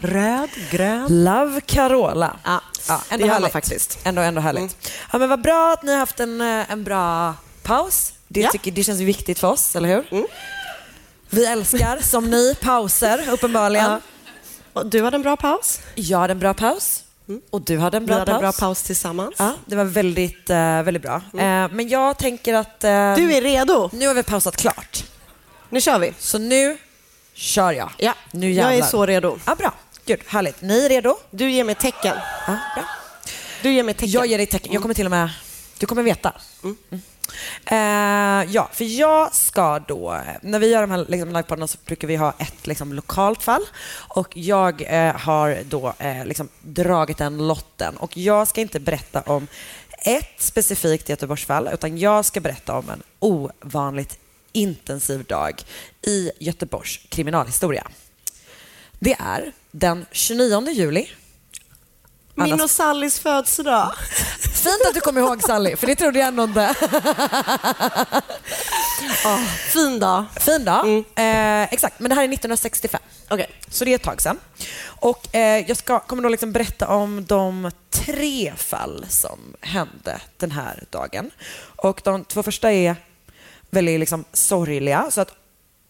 Röd, 0.00 0.48
grön. 0.70 1.24
Love 1.24 1.60
Carola. 1.60 2.36
Ja, 2.44 2.60
Ja, 2.88 3.00
det 3.08 3.14
ändå 3.14 3.26
man 3.26 3.34
härligt. 3.34 3.52
faktiskt. 3.52 3.98
Ändå, 4.04 4.22
ändå 4.22 4.40
härligt. 4.40 4.76
Ja, 5.12 5.18
men 5.18 5.28
vad 5.28 5.42
bra 5.42 5.72
att 5.72 5.82
ni 5.82 5.92
har 5.92 5.98
haft 5.98 6.20
en, 6.20 6.40
eh, 6.40 6.70
en 6.72 6.84
bra 6.84 7.34
paus. 7.62 8.12
Det, 8.28 8.40
Ja. 8.40 8.50
tycker, 8.50 8.70
det 8.70 8.84
känns 8.84 9.00
viktigt 9.00 9.38
för 9.38 9.48
oss, 9.48 9.76
eller 9.76 9.88
hur? 9.88 10.26
Vi 11.30 11.46
älskar, 11.46 11.98
som 12.02 12.30
ni, 12.30 12.54
pauser 12.60 13.24
uppenbarligen. 13.30 13.90
Ja. 13.90 14.00
Och 14.74 14.86
du 14.86 15.02
hade 15.02 15.16
en 15.16 15.22
bra 15.22 15.36
paus. 15.36 15.80
Jag 15.94 16.18
hade 16.18 16.32
en 16.32 16.38
bra 16.38 16.54
paus. 16.54 17.04
Och 17.50 17.60
du 17.60 17.78
hade 17.78 17.96
en 17.96 18.02
Vi 18.02 18.06
bra 18.06 18.14
hade 18.18 18.26
paus. 18.32 18.34
en 18.36 18.40
bra 18.40 18.52
paus 18.52 18.82
tillsammans. 18.82 19.34
Ja, 19.38 19.52
det 19.66 19.76
var 19.76 19.84
väldigt, 19.84 20.50
eh, 20.50 20.82
väldigt 20.82 21.02
bra. 21.02 21.14
Eh, 21.14 21.68
men 21.70 21.88
jag 21.88 22.18
tänker 22.18 22.54
att... 22.54 22.84
eh, 22.84 22.90
Du 23.14 23.32
är 23.34 23.40
redo. 23.42 23.90
Nu 23.92 24.06
har 24.06 24.14
vi 24.14 24.22
pausat 24.22 24.56
klart. 24.56 25.04
Nu 25.70 25.80
kör 25.80 25.98
vi. 25.98 26.14
Så 26.18 26.38
nu 26.38 26.78
kör 27.34 27.72
jag. 27.72 27.90
Ja, 27.98 28.14
Nu 28.32 28.52
jag 28.52 28.74
är 28.74 28.82
så 28.82 29.06
redo. 29.06 29.38
Ja, 29.46 29.54
bra. 29.54 29.72
Gud, 30.06 30.20
härligt. 30.26 30.60
Ni 30.62 30.84
är 30.84 30.88
redo? 30.88 31.16
Du 31.30 31.50
ger 31.50 31.64
mig 31.64 31.74
tecken. 31.74 32.16
Ja, 32.46 32.56
bra. 32.74 32.84
Du 33.62 33.72
ger 33.72 33.82
mig 33.82 33.94
tecken. 33.94 34.10
Jag 34.10 34.26
ger 34.26 34.38
dig 34.38 34.46
tecken. 34.46 34.72
Jag 34.72 34.82
kommer 34.82 34.94
till 34.94 35.04
och 35.06 35.10
med... 35.10 35.30
Du 35.78 35.86
kommer 35.86 36.02
veta. 36.02 36.32
Mm. 36.62 36.76
Eh, 37.66 38.52
ja, 38.54 38.68
för 38.72 38.84
jag 38.84 39.34
ska 39.34 39.78
då... 39.78 40.20
När 40.42 40.58
vi 40.58 40.70
gör 40.70 40.80
de 40.80 40.90
här 40.90 41.06
liksom, 41.08 41.28
livepoddarna 41.28 41.66
så 41.66 41.78
brukar 41.86 42.08
vi 42.08 42.16
ha 42.16 42.32
ett 42.38 42.66
liksom, 42.66 42.92
lokalt 42.92 43.42
fall. 43.42 43.62
Och 44.08 44.36
jag 44.36 44.82
eh, 44.82 45.16
har 45.16 45.58
då 45.64 45.94
eh, 45.98 46.26
liksom, 46.26 46.48
dragit 46.60 47.18
den 47.18 47.46
lotten. 47.46 47.96
Och 47.96 48.16
jag 48.16 48.48
ska 48.48 48.60
inte 48.60 48.80
berätta 48.80 49.20
om 49.20 49.46
ett 49.98 50.34
specifikt 50.38 51.08
Göteborgsfall, 51.08 51.68
utan 51.72 51.98
jag 51.98 52.24
ska 52.24 52.40
berätta 52.40 52.78
om 52.78 52.90
en 52.90 53.02
ovanligt 53.18 54.18
intensiv 54.52 55.24
dag 55.24 55.62
i 56.02 56.30
Göteborgs 56.38 57.00
kriminalhistoria. 57.08 57.86
Det 58.98 59.16
är 59.18 59.52
den 59.70 60.06
29 60.12 60.68
juli 60.70 61.08
min 62.34 62.60
och 62.60 62.70
Sallys 62.70 63.20
födelsedag. 63.20 63.92
Fint 64.40 64.86
att 64.88 64.94
du 64.94 65.00
kommer 65.00 65.20
ihåg 65.20 65.42
Sally, 65.42 65.76
för 65.76 65.86
det 65.86 65.94
trodde 65.94 66.18
jag 66.18 66.28
ändå 66.28 66.44
inte. 66.44 66.74
Fin 69.72 69.98
dag. 69.98 70.24
Fin 70.40 70.64
dag. 70.64 71.04
Eh, 71.14 71.62
exakt, 71.62 72.00
men 72.00 72.08
det 72.08 72.14
här 72.14 72.22
är 72.22 72.28
1965. 72.28 73.00
Okej. 73.30 73.50
Så 73.68 73.84
det 73.84 73.90
är 73.90 73.94
ett 73.94 74.02
tag 74.02 74.22
sedan. 74.22 74.38
Och 74.86 75.34
eh, 75.34 75.64
jag 75.68 75.76
ska, 75.76 75.98
kommer 76.00 76.22
då 76.22 76.28
liksom 76.28 76.52
berätta 76.52 76.88
om 76.88 77.24
de 77.24 77.70
tre 77.90 78.52
fall 78.56 79.06
som 79.08 79.38
hände 79.60 80.20
den 80.36 80.50
här 80.50 80.84
dagen. 80.90 81.30
Och 81.76 82.00
de 82.04 82.24
två 82.24 82.42
första 82.42 82.72
är 82.72 82.96
väldigt 83.70 84.00
liksom 84.00 84.24
sorgliga. 84.32 85.10
Så 85.10 85.20
att, 85.20 85.34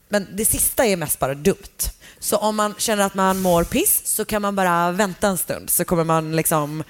men 0.08 0.26
det 0.36 0.44
sista 0.44 0.86
är 0.86 0.96
mest 0.96 1.18
bara 1.18 1.34
dumt. 1.34 1.90
Så 2.18 2.36
om 2.36 2.56
man 2.56 2.74
känner 2.78 3.04
att 3.04 3.14
man 3.14 3.42
mår 3.42 3.64
piss 3.64 4.02
så 4.04 4.24
kan 4.24 4.42
man 4.42 4.56
bara 4.56 4.90
vänta 4.90 5.28
en 5.28 5.38
stund 5.38 5.70
så 5.70 5.84
kommer 5.84 6.04
man 6.04 6.36
liksom 6.36 6.84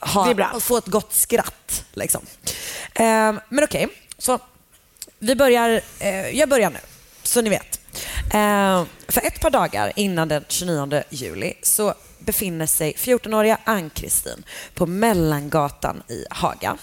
ha, 0.00 0.60
få 0.60 0.76
ett 0.76 0.86
gott 0.86 1.12
skratt. 1.12 1.84
Liksom. 1.92 2.26
Eh, 2.94 3.34
men 3.48 3.64
okej, 3.64 3.88
så 4.18 4.38
vi 5.18 5.36
börjar, 5.36 5.80
eh, 5.98 6.28
jag 6.28 6.48
börjar 6.48 6.70
nu, 6.70 6.78
så 7.22 7.40
ni 7.40 7.50
vet. 7.50 7.80
Eh, 8.34 8.84
för 9.08 9.26
ett 9.26 9.40
par 9.40 9.50
dagar 9.50 9.92
innan 9.96 10.28
den 10.28 10.44
29 10.48 11.02
juli 11.10 11.54
så 11.62 11.94
befinner 12.18 12.66
sig 12.66 12.94
14-åriga 12.98 13.58
Ann-Kristin 13.64 14.44
på 14.74 14.86
Mellangatan 14.86 16.02
i 16.08 16.24
Haga. 16.30 16.78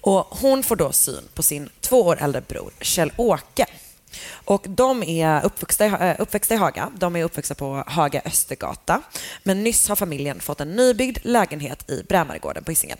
Och 0.00 0.26
hon 0.30 0.62
får 0.62 0.76
då 0.76 0.92
syn 0.92 1.28
på 1.34 1.42
sin 1.42 1.68
två 1.80 2.02
år 2.02 2.18
äldre 2.20 2.40
bror 2.40 2.70
Kjell-Åke. 2.80 3.66
Och 4.44 4.64
de 4.68 5.02
är 5.02 5.44
uppvuxna, 5.44 5.86
i- 5.86 6.10
eh, 6.10 6.16
uppväxta 6.20 6.54
i 6.54 6.56
Haga. 6.56 6.90
De 6.96 7.16
är 7.16 7.24
uppväxta 7.24 7.54
på 7.54 7.84
Haga 7.86 8.22
Östergata. 8.24 9.02
Men 9.42 9.64
nyss 9.64 9.88
har 9.88 9.96
familjen 9.96 10.40
fått 10.40 10.60
en 10.60 10.76
nybyggd 10.76 11.18
lägenhet 11.22 11.90
i 11.90 12.02
Brämaregården 12.08 12.64
på 12.64 12.70
Hisingen. 12.70 12.98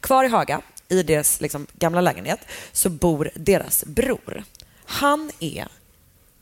Kvar 0.00 0.24
i 0.24 0.28
Haga, 0.28 0.60
i 0.88 1.02
deras 1.02 1.40
liksom, 1.40 1.66
gamla 1.72 2.00
lägenhet, 2.00 2.40
så 2.72 2.88
bor 2.90 3.30
deras 3.34 3.84
bror. 3.84 4.44
Han 4.84 5.30
är... 5.40 5.68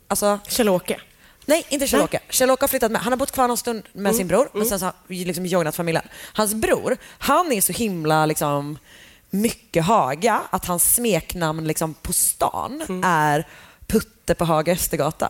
Alltså, 0.09 0.39
Kjell-Åke. 0.49 1.01
Nej, 1.47 1.67
inte 1.69 1.87
Kjell-Åke. 1.87 2.21
Kjell-Åke 2.31 2.63
har 2.63 2.69
flyttat 2.69 2.93
med. 2.93 3.01
Han 3.03 3.13
har 3.13 3.17
bott 3.17 3.33
kvar 3.33 3.49
någon 3.49 3.57
stund 3.57 3.83
med 3.93 4.15
sin 4.17 4.27
bror, 4.29 4.49
men 4.53 4.67
sen 4.67 4.79
så 4.79 4.85
har 4.85 4.95
vi 5.07 5.25
liksom 5.25 5.47
joinat 5.47 5.77
familjen. 5.77 6.05
Hans 6.33 6.55
bror, 6.55 6.97
han 7.19 7.53
är 7.53 7.61
så 7.61 7.73
himla 7.73 8.27
liksom 8.27 8.79
mycket 9.31 9.85
Haga 9.85 10.43
att 10.51 10.65
hans 10.65 10.95
smeknamn 10.95 11.67
liksom 11.67 11.95
på 11.95 12.13
stan 12.13 13.03
är 13.05 13.47
Putte 14.27 14.35
på 14.35 14.45
Haga 14.45 14.73
Östergata. 14.73 15.29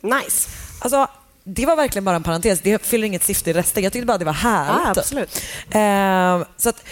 Nice. 0.00 0.48
Alltså, 0.78 1.06
det 1.44 1.66
var 1.66 1.76
verkligen 1.76 2.04
bara 2.04 2.16
en 2.16 2.22
parentes. 2.22 2.60
Det 2.60 2.86
fyller 2.86 3.06
inget 3.06 3.24
syfte 3.24 3.50
i 3.50 3.52
resten. 3.52 3.82
Jag 3.82 3.92
tyckte 3.92 4.06
bara 4.06 4.18
det 4.18 4.24
var 4.24 4.32
härligt. 4.32 4.94
Typ. 4.94 4.98
absolut. 4.98 5.42
Ehm, 5.70 6.44
så, 6.56 6.68
att, 6.68 6.84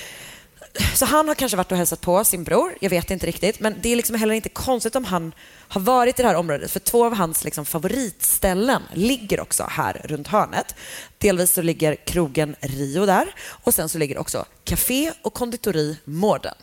så 0.94 1.04
han 1.06 1.28
har 1.28 1.34
kanske 1.34 1.56
varit 1.56 1.72
och 1.72 1.78
hälsat 1.78 2.00
på 2.00 2.24
sin 2.24 2.44
bror. 2.44 2.74
Jag 2.80 2.90
vet 2.90 3.10
inte 3.10 3.26
riktigt. 3.26 3.60
Men 3.60 3.74
det 3.82 3.88
är 3.92 3.96
liksom 3.96 4.16
heller 4.16 4.34
inte 4.34 4.48
konstigt 4.48 4.96
om 4.96 5.04
han 5.04 5.32
har 5.68 5.80
varit 5.80 6.18
i 6.18 6.22
det 6.22 6.28
här 6.28 6.36
området. 6.36 6.70
För 6.70 6.80
två 6.80 7.06
av 7.06 7.14
hans 7.14 7.44
liksom 7.44 7.64
favoritställen 7.64 8.82
ligger 8.92 9.40
också 9.40 9.66
här 9.70 10.00
runt 10.04 10.28
hörnet. 10.28 10.74
Delvis 11.18 11.52
så 11.52 11.62
ligger 11.62 11.94
krogen 11.94 12.56
Rio 12.60 13.06
där. 13.06 13.34
Och 13.64 13.74
sen 13.74 13.88
så 13.88 13.98
ligger 13.98 14.18
också 14.18 14.44
café 14.64 15.12
och 15.22 15.34
konditori 15.34 15.98
Mården. 16.04 16.54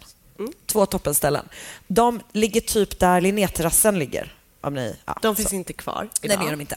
Två 0.66 0.86
toppenställen. 0.86 1.50
De 1.88 2.22
ligger 2.32 2.62
typ 2.62 3.00
där 3.00 3.22
Linnéterrassen 3.22 4.00
ligger. 4.00 4.34
Om 4.62 4.74
ni, 4.74 4.96
ja, 5.06 5.18
De 5.22 5.36
så. 5.36 5.42
finns 5.42 5.54
inte 5.54 5.74
kvar 5.74 6.02
Nej, 6.02 6.10
idag. 6.22 6.40
det 6.40 6.44
gör 6.44 6.52
de 6.52 6.62
inte. 6.62 6.76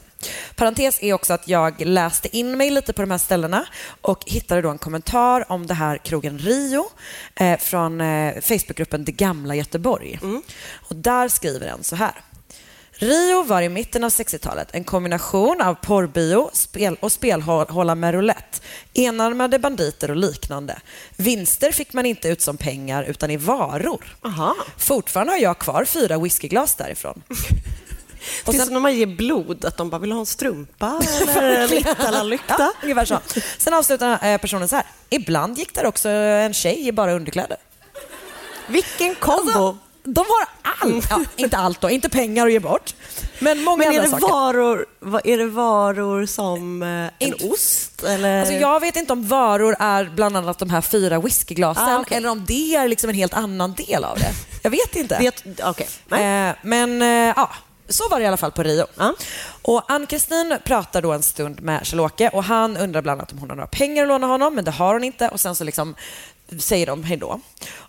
Parentes 0.55 0.99
är 1.03 1.13
också 1.13 1.33
att 1.33 1.47
jag 1.47 1.81
läste 1.81 2.37
in 2.37 2.57
mig 2.57 2.69
lite 2.69 2.93
på 2.93 3.01
de 3.01 3.11
här 3.11 3.17
ställena 3.17 3.65
och 4.01 4.23
hittade 4.25 4.61
då 4.61 4.69
en 4.69 4.77
kommentar 4.77 5.51
om 5.51 5.67
det 5.67 5.73
här 5.73 5.97
krogen 5.97 6.37
Rio 6.39 6.89
eh, 7.35 7.59
från 7.59 8.01
eh, 8.01 8.41
Facebookgruppen 8.41 9.05
Det 9.05 9.11
gamla 9.11 9.55
Göteborg. 9.55 10.19
Och 10.75 10.95
där 10.95 11.27
skriver 11.29 11.67
en 11.67 11.83
så 11.83 11.95
här. 11.95 12.13
Rio 13.01 13.43
var 13.43 13.61
i 13.61 13.69
mitten 13.69 14.03
av 14.03 14.09
60-talet 14.09 14.67
en 14.71 14.83
kombination 14.83 15.61
av 15.61 15.73
porrbio 15.73 16.49
spel 16.53 16.97
och 16.99 17.11
spelhåla 17.11 17.95
med 17.95 18.13
roulette, 18.13 18.59
enarmade 18.93 19.59
banditer 19.59 20.09
och 20.11 20.17
liknande. 20.17 20.79
Vinster 21.15 21.71
fick 21.71 21.93
man 21.93 22.05
inte 22.05 22.27
ut 22.27 22.41
som 22.41 22.57
pengar 22.57 23.03
utan 23.03 23.31
i 23.31 23.37
varor. 23.37 24.17
Aha. 24.21 24.55
Fortfarande 24.77 25.33
har 25.33 25.39
jag 25.39 25.59
kvar 25.59 25.85
fyra 25.85 26.17
whiskyglas 26.17 26.75
därifrån. 26.75 27.23
Och 28.45 28.55
sen 28.55 28.73
när 28.73 28.79
man 28.79 28.95
ger 28.95 29.05
blod, 29.05 29.65
att 29.65 29.77
de 29.77 29.89
bara 29.89 29.99
vill 29.99 30.11
ha 30.11 30.19
en 30.19 30.25
strumpa 30.25 31.01
eller 31.37 31.67
lite 31.67 32.07
eller 32.07 32.23
lykta. 32.23 32.55
Ja, 32.59 32.73
ungefär 32.83 33.05
så. 33.05 33.19
Sen 33.57 33.73
avslutar 33.73 34.25
eh, 34.25 34.37
personen 34.37 34.67
så 34.67 34.75
här. 34.75 34.85
Ibland 35.09 35.57
gick 35.57 35.75
där 35.75 35.85
också 35.85 36.09
en 36.09 36.53
tjej 36.53 36.87
i 36.87 36.91
bara 36.91 37.13
underkläder. 37.13 37.57
Vilken 38.67 39.15
kombo! 39.15 39.77
De 40.03 40.25
har 40.27 40.47
allt. 40.81 41.07
Ja, 41.09 41.23
inte 41.35 41.57
allt 41.57 41.81
då, 41.81 41.89
inte 41.89 42.09
pengar 42.09 42.45
att 42.47 42.51
ge 42.51 42.59
bort. 42.59 42.95
Men 43.39 43.63
många 43.63 43.77
Men 43.77 43.95
är 43.95 44.01
det, 44.01 44.07
saker. 44.09 44.27
varor, 44.27 44.85
är 45.23 45.37
det 45.37 45.45
varor 45.45 46.25
som 46.25 46.83
eh, 46.83 47.27
en 47.27 47.33
ost? 47.51 48.03
Eller? 48.03 48.39
Alltså 48.39 48.53
jag 48.53 48.79
vet 48.79 48.95
inte 48.95 49.13
om 49.13 49.27
varor 49.27 49.75
är 49.79 50.05
bland 50.05 50.37
annat 50.37 50.59
de 50.59 50.69
här 50.69 50.81
fyra 50.81 51.19
whiskyglasen 51.19 51.83
Ah, 51.83 51.99
okej. 51.99 52.17
eller 52.17 52.29
om 52.29 52.45
det 52.45 52.75
är 52.75 52.87
liksom 52.87 53.09
en 53.09 53.15
helt 53.15 53.33
annan 53.33 53.73
del 53.73 54.03
av 54.03 54.17
det. 54.19 54.31
Jag 54.63 54.71
vet 54.71 54.95
inte. 54.95 55.17
Vet. 55.19 55.43
Nej. 56.07 56.49
Eh, 56.49 56.55
men 56.61 57.01
eh, 57.01 57.33
ja, 57.35 57.49
så 57.89 58.09
var 58.09 58.19
det 58.19 58.23
i 58.23 58.27
alla 58.27 58.37
fall 58.37 58.51
på 58.51 58.63
Rio. 58.63 58.85
Ja. 58.97 59.13
Och 59.61 59.91
Ann-Kristin 59.91 60.57
pratar 60.63 61.01
då 61.01 61.11
en 61.11 61.23
stund 61.23 61.61
med 61.61 61.85
Kjell-Åke 61.85 62.29
och 62.33 62.43
han 62.43 62.77
undrar 62.77 63.01
bland 63.01 63.21
annat 63.21 63.31
om 63.31 63.37
hon 63.37 63.49
har 63.49 63.55
några 63.55 63.67
pengar 63.67 64.03
att 64.03 64.07
låna 64.07 64.27
honom, 64.27 64.55
men 64.55 64.65
det 64.65 64.71
har 64.71 64.93
hon 64.93 65.03
inte. 65.03 65.27
Och 65.29 65.39
sen 65.39 65.55
så 65.55 65.63
liksom 65.63 65.95
säger 66.57 66.85
de 66.85 67.03
hej 67.03 67.17
då. 67.17 67.39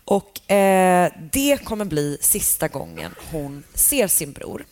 Och 0.04 0.50
eh, 0.50 1.12
det 1.32 1.64
kommer 1.64 1.84
bli 1.84 2.18
sista 2.20 2.68
gången 2.68 3.14
hon 3.30 3.62
ser 3.74 4.08
sin 4.08 4.32
bror. 4.32 4.64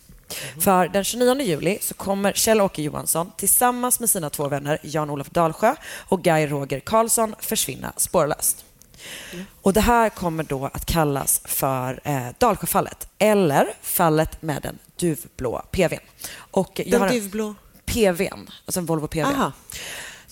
För 0.61 0.89
den 0.89 1.05
29 1.05 1.41
juli 1.47 1.79
så 1.81 1.95
kommer 1.95 2.33
Kjell-Åke 2.33 2.83
Johansson 2.83 3.33
tillsammans 3.37 4.01
med 4.01 4.11
sina 4.11 4.31
två 4.31 4.49
vänner 4.49 4.79
Jan-Olof 4.83 5.31
Dalsjö 5.31 5.75
och 5.93 6.23
Guy 6.23 6.47
Roger 6.47 6.81
Karlsson 6.81 7.35
försvinna 7.41 7.93
spårlöst. 7.97 8.65
Och 9.63 9.73
Det 9.73 9.81
här 9.81 10.09
kommer 10.09 10.45
då 10.45 10.67
att 10.67 10.87
kallas 10.87 11.41
för 11.45 12.01
eh, 12.05 12.27
Dalsjöfallet 12.39 13.09
eller 13.19 13.67
fallet 13.83 14.43
med 14.43 14.63
den 14.63 14.79
duvblå 14.97 15.63
PVn. 15.71 16.01
Och 16.37 16.81
Den 16.87 17.09
duvblå? 17.09 17.55
PVn, 17.85 18.51
alltså 18.67 18.81
en 18.81 18.87
Volvo 18.87 19.07
PV. 19.07 19.25
Aha. 19.25 19.53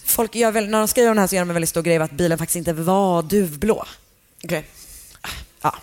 Folk 0.09 0.34
gör 0.34 0.50
väl, 0.50 0.68
när 0.68 0.78
de 0.78 0.88
skriver 0.88 1.11
om 1.11 1.14
det 1.16 1.20
här 1.20 1.26
så 1.26 1.34
gör 1.34 1.42
de 1.42 1.50
en 1.50 1.54
väldigt 1.54 1.70
stor 1.70 1.82
grej 1.82 1.96
av 1.96 2.02
att 2.02 2.11
bilen 2.11 2.38
faktiskt 2.38 2.56
inte 2.56 2.72
var 2.72 3.22
duvblå. 3.22 3.84
Okej. 4.44 4.64
Ja. 5.61 5.74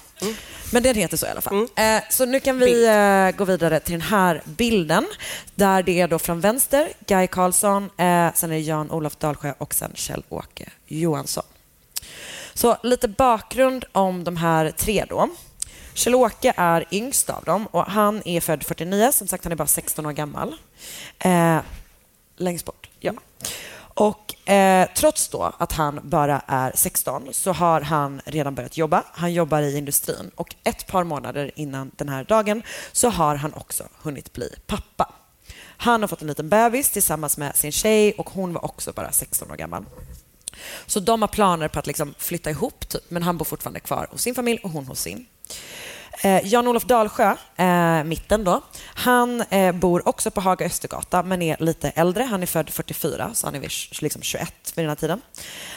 Men 0.71 0.83
den 0.83 0.95
heter 0.95 1.17
så 1.17 1.25
i 1.25 1.29
alla 1.29 1.41
fall. 1.41 1.67
Eh, 1.75 2.03
så 2.09 2.25
nu 2.25 2.39
kan 2.39 2.59
vi 2.59 2.85
eh, 2.85 3.37
gå 3.37 3.45
vidare 3.45 3.79
till 3.79 3.91
den 3.91 4.01
här 4.01 4.41
bilden 4.45 5.07
där 5.55 5.83
det 5.83 6.01
är 6.01 6.07
då 6.07 6.19
från 6.19 6.39
vänster 6.39 6.89
Guy 7.07 7.27
Karlsson, 7.27 7.83
eh, 7.83 8.33
sen 8.33 8.51
är 8.51 8.55
det 8.55 8.59
Jan-Olof 8.59 9.15
Dalsjö 9.15 9.53
och 9.57 9.73
sen 9.73 9.91
Kjell-Åke 9.95 10.69
Johansson. 10.87 11.43
Så 12.53 12.77
lite 12.83 13.07
bakgrund 13.07 13.85
om 13.91 14.23
de 14.23 14.37
här 14.37 14.71
tre 14.71 15.05
då. 15.09 15.29
Kjell-Åke 15.93 16.53
är 16.57 16.85
yngst 16.91 17.29
av 17.29 17.43
dem 17.43 17.67
och 17.67 17.85
han 17.85 18.21
är 18.25 18.41
född 18.41 18.63
49. 18.63 19.11
Som 19.11 19.27
sagt, 19.27 19.43
han 19.43 19.51
är 19.51 19.55
bara 19.55 19.67
16 19.67 20.05
år 20.05 20.11
gammal. 20.11 20.55
Eh, 21.19 21.57
längst 22.37 22.65
bort, 22.65 22.89
ja. 22.99 23.13
Och 23.95 24.49
eh, 24.49 24.89
trots 24.95 25.27
då 25.27 25.53
att 25.57 25.71
han 25.71 25.99
bara 26.03 26.41
är 26.47 26.71
16 26.75 27.27
så 27.31 27.51
har 27.51 27.81
han 27.81 28.21
redan 28.25 28.55
börjat 28.55 28.77
jobba. 28.77 29.03
Han 29.13 29.33
jobbar 29.33 29.61
i 29.61 29.77
industrin 29.77 30.31
och 30.35 30.55
ett 30.63 30.87
par 30.87 31.03
månader 31.03 31.51
innan 31.55 31.91
den 31.95 32.09
här 32.09 32.23
dagen 32.23 32.63
så 32.91 33.09
har 33.09 33.35
han 33.35 33.53
också 33.53 33.83
hunnit 34.01 34.33
bli 34.33 34.49
pappa. 34.67 35.13
Han 35.77 36.01
har 36.01 36.07
fått 36.07 36.21
en 36.21 36.27
liten 36.27 36.49
bebis 36.49 36.89
tillsammans 36.89 37.37
med 37.37 37.55
sin 37.55 37.71
tjej 37.71 38.13
och 38.17 38.29
hon 38.29 38.53
var 38.53 38.65
också 38.65 38.93
bara 38.93 39.11
16 39.11 39.51
år 39.51 39.55
gammal. 39.55 39.85
Så 40.85 40.99
de 40.99 41.21
har 41.21 41.29
planer 41.29 41.67
på 41.67 41.79
att 41.79 41.87
liksom 41.87 42.13
flytta 42.17 42.49
ihop, 42.49 42.89
typ, 42.89 43.03
men 43.07 43.23
han 43.23 43.37
bor 43.37 43.45
fortfarande 43.45 43.79
kvar 43.79 44.07
hos 44.11 44.21
sin 44.21 44.35
familj 44.35 44.59
och 44.63 44.69
hon 44.69 44.85
hos 44.85 45.01
sin. 45.01 45.25
Eh, 46.21 46.47
Jan-Olof 46.47 46.83
Dalsjö, 46.83 47.35
eh, 47.55 48.03
mitten 48.03 48.43
då, 48.43 48.61
han 48.83 49.41
eh, 49.41 49.75
bor 49.75 50.07
också 50.07 50.31
på 50.31 50.41
Haga 50.41 50.65
Östergata 50.65 51.23
men 51.23 51.41
är 51.41 51.57
lite 51.59 51.89
äldre. 51.89 52.23
Han 52.23 52.41
är 52.41 52.47
född 52.47 52.69
44, 52.69 53.31
så 53.33 53.47
han 53.47 53.55
är 53.55 54.01
liksom 54.01 54.21
21 54.21 54.73
vid 54.75 54.85
den 54.85 54.89
här 54.89 54.95
tiden. 54.95 55.21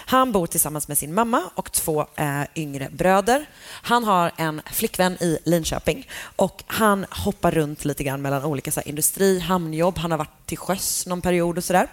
Han 0.07 0.32
bor 0.32 0.47
tillsammans 0.47 0.89
med 0.89 0.99
sin 0.99 1.14
mamma 1.14 1.43
och 1.55 1.72
två 1.72 2.07
eh, 2.16 2.43
yngre 2.55 2.89
bröder. 2.91 3.47
Han 3.82 4.05
har 4.05 4.32
en 4.36 4.62
flickvän 4.72 5.12
i 5.12 5.39
Linköping 5.45 6.09
och 6.36 6.64
han 6.66 7.07
hoppar 7.11 7.51
runt 7.51 7.84
lite 7.84 8.05
grann 8.05 8.22
mellan 8.22 8.45
olika 8.45 8.70
så 8.70 8.80
här, 8.80 8.89
industri, 8.89 9.41
hamnjobb. 9.41 9.99
Han 9.99 10.11
har 10.11 10.18
varit 10.18 10.47
till 10.47 10.59
sjöss 10.59 11.07
någon 11.07 11.20
period 11.20 11.59
och 11.59 11.64
sådär. 11.64 11.89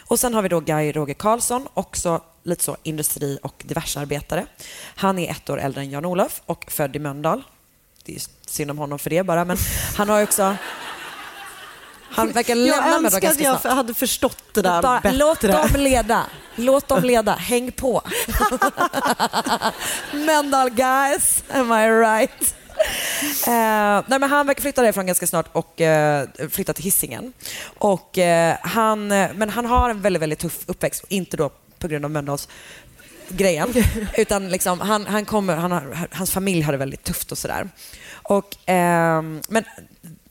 Och 0.00 0.20
sen 0.20 0.34
har 0.34 0.42
vi 0.42 0.48
då 0.48 0.60
Guy 0.60 0.92
Roger 0.92 1.14
Karlsson, 1.14 1.68
också 1.74 2.20
lite 2.42 2.64
så 2.64 2.76
industri 2.82 3.38
och 3.42 3.62
diversarbetare. 3.66 4.46
Han 4.82 5.18
är 5.18 5.30
ett 5.30 5.50
år 5.50 5.60
äldre 5.60 5.80
än 5.80 5.90
Jan-Olof 5.90 6.42
och 6.46 6.64
född 6.68 6.96
i 6.96 6.98
Mölndal. 6.98 7.42
Det 8.04 8.14
är 8.14 8.22
synd 8.46 8.70
om 8.70 8.78
honom 8.78 8.98
för 8.98 9.10
det 9.10 9.22
bara, 9.22 9.44
men 9.44 9.56
han 9.96 10.08
har 10.08 10.22
också... 10.22 10.56
Han 12.14 12.32
verkar 12.32 12.54
lämna 12.54 12.76
Jag 12.76 12.94
önskar 12.94 13.16
att 13.16 13.22
ganska 13.22 13.44
jag 13.44 13.60
snart. 13.60 13.74
hade 13.74 13.94
förstått 13.94 14.42
det 14.54 14.62
där 14.62 14.82
Bara, 14.82 15.00
bättre. 15.00 15.16
låt 15.16 15.40
dem 15.40 15.68
leda. 15.76 16.26
Låt 16.56 16.88
dem 16.88 17.02
leda. 17.04 17.32
Häng 17.34 17.72
på. 17.72 18.02
Mölndal 20.12 20.70
guys, 20.70 21.44
am 21.50 21.72
I 21.72 21.88
right? 21.88 22.54
Eh, 23.46 24.04
nej, 24.06 24.18
men 24.18 24.22
han 24.22 24.46
verkar 24.46 24.62
flytta 24.62 24.82
därifrån 24.82 25.06
ganska 25.06 25.26
snart 25.26 25.46
och 25.52 25.80
uh, 25.80 26.48
flytta 26.50 26.72
till 26.72 26.84
Hisingen. 26.84 27.32
Och, 27.78 28.18
eh, 28.18 28.56
han, 28.62 29.08
men 29.08 29.50
han 29.50 29.66
har 29.66 29.90
en 29.90 30.00
väldigt, 30.00 30.22
väldigt 30.22 30.38
tuff 30.38 30.58
uppväxt, 30.66 31.04
inte 31.08 31.36
då 31.36 31.50
på 31.78 31.88
grund 31.88 32.04
av 32.04 32.10
Mölndals 32.10 32.48
grejen. 33.36 33.74
Utan 34.16 34.48
liksom, 34.48 34.80
han, 34.80 35.06
han 35.06 35.24
kommer, 35.24 35.56
han 35.56 35.72
har, 35.72 36.08
hans 36.10 36.30
familj 36.30 36.62
har 36.62 36.72
det 36.72 36.78
väldigt 36.78 37.04
tufft 37.04 37.32
och 37.32 37.38
sådär. 37.38 37.68
Och, 38.22 38.56
ehm, 38.66 39.40
men 39.48 39.64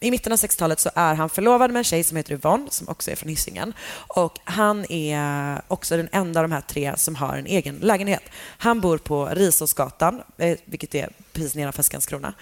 i 0.03 0.11
mitten 0.11 0.33
av 0.33 0.39
60-talet 0.39 0.79
så 0.79 0.89
är 0.95 1.15
han 1.15 1.29
förlovad 1.29 1.71
med 1.71 1.79
en 1.79 1.83
tjej 1.83 2.03
som 2.03 2.17
heter 2.17 2.33
Yvonne 2.33 2.67
som 2.69 2.89
också 2.89 3.11
är 3.11 3.15
från 3.15 3.29
Hisingen. 3.29 3.73
Och 3.91 4.39
han 4.43 4.91
är 4.91 5.61
också 5.67 5.97
den 5.97 6.09
enda 6.11 6.39
av 6.39 6.49
de 6.49 6.53
här 6.53 6.61
tre 6.61 6.93
som 6.97 7.15
har 7.15 7.37
en 7.37 7.45
egen 7.45 7.75
lägenhet. 7.75 8.23
Han 8.57 8.81
bor 8.81 8.97
på 8.97 9.25
Risåsgatan, 9.25 10.21
eh, 10.37 10.57
vilket 10.65 10.95
är 10.95 11.09
precis 11.33 11.55
nedanför 11.55 11.83
Skandskrona. 11.83 12.33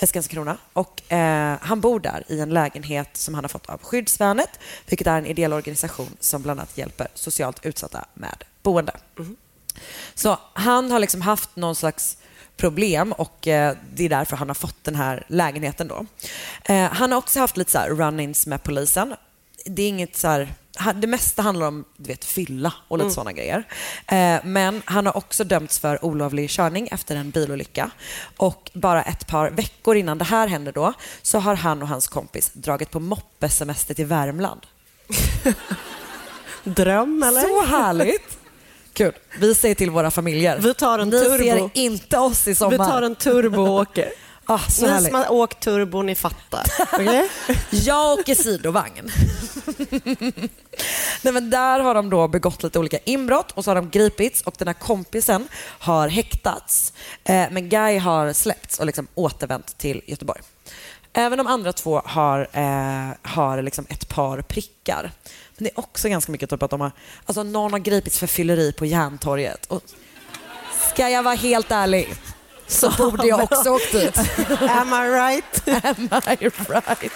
eh, 0.00 0.06
Skandskrona. 0.08 0.56
Och, 0.72 1.12
eh, 1.12 1.56
han 1.60 1.80
bor 1.80 2.00
där 2.00 2.24
i 2.28 2.40
en 2.40 2.50
lägenhet 2.50 3.16
som 3.16 3.34
han 3.34 3.44
har 3.44 3.48
fått 3.48 3.66
av 3.66 3.82
Skyddsvärnet, 3.82 4.60
vilket 4.86 5.06
är 5.06 5.18
en 5.18 5.26
ideell 5.26 5.52
organisation 5.52 6.16
som 6.20 6.42
bland 6.42 6.60
annat 6.60 6.78
hjälper 6.78 7.08
socialt 7.14 7.66
utsatta 7.66 8.04
med 8.14 8.44
boende. 8.62 8.92
Så 10.14 10.38
han 10.52 10.90
har 10.90 10.98
liksom 10.98 11.20
haft 11.20 11.56
någon 11.56 11.74
slags 11.76 12.16
problem 12.56 13.12
och 13.12 13.48
eh, 13.48 13.76
det 13.94 14.04
är 14.04 14.08
därför 14.08 14.36
han 14.36 14.48
har 14.48 14.54
fått 14.54 14.84
den 14.84 14.94
här 14.94 15.24
lägenheten 15.28 15.88
då. 15.88 16.06
Eh, 16.64 16.90
han 16.92 17.12
har 17.12 17.18
också 17.18 17.40
haft 17.40 17.56
lite 17.56 17.70
så 17.70 17.78
run-ins 17.78 18.48
med 18.48 18.62
polisen. 18.62 19.14
Det 19.64 19.82
är 19.82 19.88
inget 19.88 20.16
så 20.16 20.28
här, 20.28 20.48
det 20.94 21.06
mesta 21.06 21.42
handlar 21.42 21.66
om 21.68 21.84
du 21.96 22.08
vet, 22.08 22.24
fylla 22.24 22.72
och 22.88 22.98
lite 22.98 23.04
Mm. 23.04 23.14
sådana 23.14 23.32
grejer. 23.32 23.64
Eh, 24.06 24.44
men 24.44 24.82
han 24.84 25.06
har 25.06 25.16
också 25.16 25.44
dömts 25.44 25.78
för 25.78 26.04
olovlig 26.04 26.50
körning 26.50 26.88
efter 26.92 27.16
en 27.16 27.30
bilolycka. 27.30 27.90
Och 28.36 28.70
bara 28.74 29.02
ett 29.02 29.26
par 29.26 29.50
veckor 29.50 29.96
innan 29.96 30.18
det 30.18 30.24
här 30.24 30.46
händer 30.48 30.72
då 30.72 30.92
så 31.22 31.38
har 31.38 31.54
han 31.54 31.82
och 31.82 31.88
hans 31.88 32.08
kompis 32.08 32.50
dragit 32.54 32.90
på 32.90 33.00
moppesemester 33.00 33.94
till 33.94 34.06
Värmland. 34.06 34.60
Dröm 36.64 37.22
eller? 37.22 37.40
Så 37.40 37.64
härligt! 37.66 38.38
Kul. 38.92 39.12
Vi 39.40 39.54
säger 39.54 39.74
till 39.74 39.90
våra 39.90 40.10
familjer. 40.10 40.58
Vi 40.58 40.74
tar 40.74 40.98
en 40.98 41.08
Ni 41.08 41.20
turbo. 41.20 41.38
ser 41.44 41.70
inte 41.74 42.18
oss 42.18 42.48
i 42.48 42.54
sommar. 42.54 42.70
Vi 42.70 42.78
tar 42.78 43.02
en 43.02 43.14
turbo 43.16 43.62
och 43.62 43.68
åker. 43.80 44.12
Ah, 44.46 44.58
så 44.58 44.86
Ni 44.86 44.92
härligt. 44.92 45.06
som 45.10 45.14
har 45.20 45.32
åkt 45.32 45.60
turbo, 45.60 46.02
ni 46.02 46.14
fattar. 46.14 46.64
Okej? 46.92 47.28
Jag 47.70 48.12
åker 48.18 48.34
sidovagn. 48.34 49.10
Nej, 51.22 51.32
men 51.32 51.50
där 51.50 51.80
har 51.80 51.94
de 51.94 52.10
då 52.10 52.28
begått 52.28 52.62
lite 52.62 52.78
olika 52.78 52.98
inbrott 53.04 53.50
och 53.52 53.64
så 53.64 53.70
har 53.70 53.74
de 53.74 53.90
gripits 53.90 54.42
och 54.42 54.54
den 54.58 54.68
här 54.68 54.74
kompisen 54.74 55.48
har 55.64 56.08
häktats. 56.08 56.92
Eh, 57.24 57.44
men 57.50 57.68
Guy 57.68 57.98
har 57.98 58.32
släppts 58.32 58.78
och 58.78 58.86
liksom 58.86 59.06
återvänt 59.14 59.78
till 59.78 60.02
Göteborg. 60.06 60.40
Även 61.12 61.38
de 61.38 61.46
andra 61.46 61.72
två 61.72 62.02
har, 62.04 62.48
eh, 62.52 63.16
har 63.22 63.62
liksom 63.62 63.86
ett 63.88 64.08
par 64.08 64.42
prickar. 64.42 65.10
Det 65.62 65.70
är 65.70 65.78
också 65.78 66.08
ganska 66.08 66.32
mycket 66.32 66.50
typ 66.50 66.62
att 66.62 66.70
de 66.70 66.80
har, 66.80 66.92
alltså 67.26 67.42
någon 67.42 67.72
har 67.72 67.78
gripits 67.78 68.18
för 68.18 68.26
fylleri 68.26 68.72
på 68.72 68.86
Järntorget. 68.86 69.66
Och 69.66 69.82
ska 70.92 71.08
jag 71.08 71.22
vara 71.22 71.34
helt 71.34 71.70
ärlig 71.70 72.14
så 72.66 72.90
borde 72.90 73.26
jag 73.26 73.42
också 73.42 73.70
åkt 73.70 73.92
dit. 73.92 74.18
Am 74.60 74.88
I 74.88 75.08
right? 75.08 75.68
Am 75.84 76.08
I 76.26 76.36
right? 76.36 77.12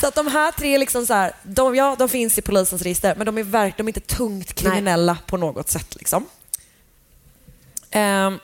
Så 0.00 0.08
att 0.08 0.14
de 0.14 0.26
här 0.26 0.52
tre, 0.52 0.78
liksom 0.78 1.06
så 1.06 1.14
här, 1.14 1.32
de, 1.42 1.76
ja, 1.76 1.96
de 1.98 2.08
finns 2.08 2.38
i 2.38 2.42
polisens 2.42 2.82
register, 2.82 3.14
men 3.16 3.26
de 3.26 3.38
är, 3.38 3.42
verk, 3.42 3.74
de 3.76 3.82
är 3.82 3.88
inte 3.88 4.16
tungt 4.16 4.54
kriminella 4.54 5.18
på 5.26 5.36
något 5.36 5.68
sätt. 5.68 5.94
Liksom. 5.94 6.26
Ehm, 7.90 8.38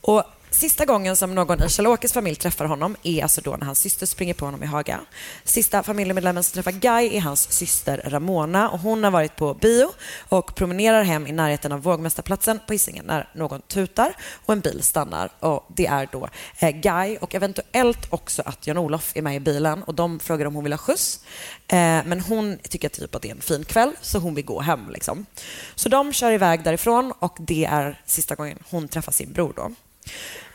och 0.00 0.24
Sista 0.52 0.84
gången 0.84 1.16
som 1.16 1.34
någon 1.34 1.62
i 1.62 1.68
Kjell-Åkes 1.68 2.12
familj 2.12 2.36
träffar 2.36 2.64
honom 2.64 2.96
är 3.02 3.22
alltså 3.22 3.40
då 3.40 3.56
när 3.56 3.66
hans 3.66 3.78
syster 3.78 4.06
springer 4.06 4.34
på 4.34 4.44
honom 4.44 4.62
i 4.62 4.66
Haga. 4.66 5.00
Sista 5.44 5.82
familjemedlemmen 5.82 6.44
som 6.44 6.54
träffar 6.54 6.78
Guy 6.80 7.16
är 7.16 7.20
hans 7.20 7.52
syster 7.52 8.02
Ramona 8.04 8.70
och 8.70 8.78
hon 8.78 9.04
har 9.04 9.10
varit 9.10 9.36
på 9.36 9.54
bio 9.54 9.88
och 10.28 10.54
promenerar 10.54 11.02
hem 11.02 11.26
i 11.26 11.32
närheten 11.32 11.72
av 11.72 11.82
Vågmästarplatsen 11.82 12.60
på 12.66 12.72
Hisingen 12.72 13.04
när 13.04 13.28
någon 13.34 13.60
tutar 13.60 14.16
och 14.46 14.52
en 14.52 14.60
bil 14.60 14.82
stannar. 14.82 15.30
Och 15.40 15.66
det 15.68 15.86
är 15.86 16.08
då 16.12 16.28
eh, 16.58 16.70
Guy 16.70 17.16
och 17.16 17.34
eventuellt 17.34 18.06
också 18.10 18.42
att 18.46 18.66
Jan-Olof 18.66 19.12
är 19.14 19.22
med 19.22 19.36
i 19.36 19.40
bilen 19.40 19.82
och 19.82 19.94
de 19.94 20.20
frågar 20.20 20.46
om 20.46 20.54
hon 20.54 20.64
vill 20.64 20.72
ha 20.72 20.78
skjuts. 20.78 21.20
Eh, 21.68 21.76
men 22.04 22.20
hon 22.20 22.58
tycker 22.58 22.88
typ 22.88 23.14
att 23.14 23.22
det 23.22 23.28
är 23.28 23.34
en 23.34 23.40
fin 23.40 23.64
kväll 23.64 23.92
så 24.00 24.18
hon 24.18 24.34
vill 24.34 24.44
gå 24.44 24.60
hem. 24.60 24.90
Liksom. 24.90 25.26
Så 25.74 25.88
de 25.88 26.12
kör 26.12 26.32
iväg 26.32 26.64
därifrån 26.64 27.12
och 27.18 27.36
det 27.40 27.64
är 27.64 28.02
sista 28.06 28.34
gången 28.34 28.58
hon 28.70 28.88
träffar 28.88 29.12
sin 29.12 29.32
bror. 29.32 29.52
Då. 29.56 29.70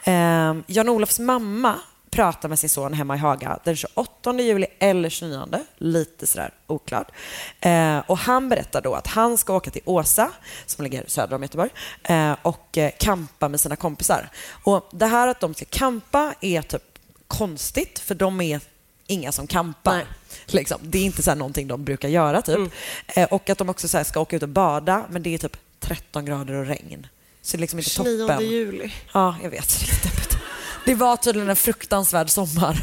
Eh, 0.05 0.55
Jan-Olofs 0.67 1.19
mamma 1.19 1.79
pratar 2.09 2.49
med 2.49 2.59
sin 2.59 2.69
son 2.69 2.93
hemma 2.93 3.15
i 3.15 3.17
Haga 3.17 3.59
den 3.63 3.75
28 3.75 4.33
juli 4.39 4.67
eller 4.79 5.09
29, 5.09 5.65
lite 5.77 6.27
sådär 6.27 6.53
oklart. 6.67 7.11
Eh, 7.59 7.97
och 7.97 8.17
han 8.17 8.49
berättar 8.49 8.81
då 8.81 8.93
att 8.93 9.07
han 9.07 9.37
ska 9.37 9.55
åka 9.55 9.71
till 9.71 9.81
Åsa, 9.85 10.31
som 10.65 10.83
ligger 10.83 11.03
söder 11.07 11.35
om 11.35 11.41
Göteborg, 11.41 11.69
eh, 12.03 12.35
och 12.41 12.77
campa 12.97 13.49
med 13.49 13.59
sina 13.59 13.75
kompisar. 13.75 14.29
Och 14.63 14.89
det 14.91 15.05
här 15.05 15.27
att 15.27 15.39
de 15.39 15.53
ska 15.53 15.65
campa 15.65 16.33
är 16.41 16.61
typ 16.61 16.83
konstigt, 17.27 17.99
för 17.99 18.15
de 18.15 18.41
är 18.41 18.61
inga 19.07 19.31
som 19.31 19.47
campar. 19.47 20.03
Liksom. 20.45 20.79
Det 20.81 20.97
är 20.97 21.03
inte 21.03 21.23
så 21.23 21.31
här 21.31 21.35
någonting 21.35 21.67
de 21.67 21.83
brukar 21.83 22.09
göra. 22.09 22.41
Typ. 22.41 22.73
Eh, 23.07 23.27
och 23.33 23.49
att 23.49 23.57
de 23.57 23.69
också 23.69 23.87
så 23.87 24.03
ska 24.03 24.19
åka 24.19 24.35
ut 24.35 24.43
och 24.43 24.49
bada, 24.49 25.05
men 25.09 25.23
det 25.23 25.33
är 25.33 25.37
typ 25.37 25.57
13 25.79 26.25
grader 26.25 26.53
och 26.53 26.65
regn. 26.65 27.07
Så 27.45 27.57
det 27.57 27.59
är 27.59 27.61
liksom 27.61 27.79
inte 27.79 27.89
29 27.89 28.27
toppen. 28.27 28.49
juli. 28.49 28.93
Ja, 29.13 29.35
jag 29.43 29.49
vet. 29.49 29.85
Det 30.85 30.95
var 30.95 31.17
tydligen 31.17 31.49
en 31.49 31.55
fruktansvärd 31.55 32.29
sommar. 32.29 32.77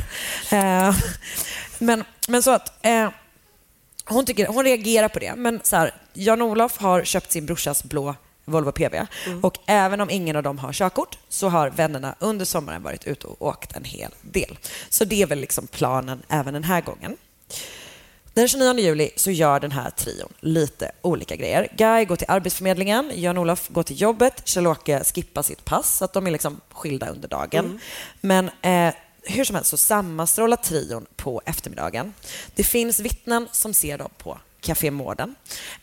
Eh, 0.50 0.96
men, 1.78 2.04
men 2.28 2.42
så 2.42 2.50
att 2.50 2.86
eh, 2.86 3.10
hon, 4.04 4.26
tycker, 4.26 4.46
hon 4.46 4.64
reagerar 4.64 5.08
på 5.08 5.18
det. 5.18 5.34
Men 5.36 5.60
så 5.62 5.76
här, 5.76 5.94
Jan-Olof 6.12 6.78
har 6.78 7.04
köpt 7.04 7.32
sin 7.32 7.46
brorsas 7.46 7.84
blå 7.84 8.14
Volvo 8.44 8.72
PV 8.72 9.06
och 9.42 9.58
även 9.66 10.00
om 10.00 10.10
ingen 10.10 10.36
av 10.36 10.42
dem 10.42 10.58
har 10.58 10.72
körkort 10.72 11.18
så 11.28 11.48
har 11.48 11.70
vännerna 11.70 12.14
under 12.18 12.44
sommaren 12.44 12.82
varit 12.82 13.06
ute 13.06 13.26
och 13.26 13.46
åkt 13.46 13.76
en 13.76 13.84
hel 13.84 14.14
del. 14.22 14.58
Så 14.88 15.04
det 15.04 15.22
är 15.22 15.26
väl 15.26 15.40
liksom 15.40 15.66
planen 15.66 16.22
även 16.28 16.54
den 16.54 16.64
här 16.64 16.80
gången. 16.80 17.16
Den 18.34 18.48
29 18.48 18.78
juli 18.78 19.10
så 19.16 19.30
gör 19.30 19.60
den 19.60 19.72
här 19.72 19.90
trion 19.90 20.32
lite 20.40 20.92
olika 21.02 21.36
grejer. 21.36 21.68
Guy 21.76 22.04
går 22.04 22.16
till 22.16 22.26
Arbetsförmedlingen, 22.30 23.12
Jan-Olof 23.14 23.68
går 23.68 23.82
till 23.82 24.00
jobbet, 24.00 24.42
Kjell-Åke 24.44 25.04
skippar 25.04 25.42
sitt 25.42 25.64
pass, 25.64 25.96
så 25.96 26.04
att 26.04 26.12
de 26.12 26.26
är 26.26 26.30
liksom 26.30 26.60
skilda 26.70 27.08
under 27.08 27.28
dagen. 27.28 27.80
Men 28.20 28.50
eh, 28.62 28.94
hur 29.22 29.44
som 29.44 29.56
helst 29.56 29.70
så 29.70 29.76
sammanstrålar 29.76 30.56
trion 30.56 31.06
på 31.16 31.42
eftermiddagen. 31.44 32.14
Det 32.54 32.64
finns 32.64 33.00
vittnen 33.00 33.48
som 33.52 33.74
ser 33.74 33.98
dem 33.98 34.10
på 34.18 34.38
Café 34.60 34.90
Mården. 34.90 35.34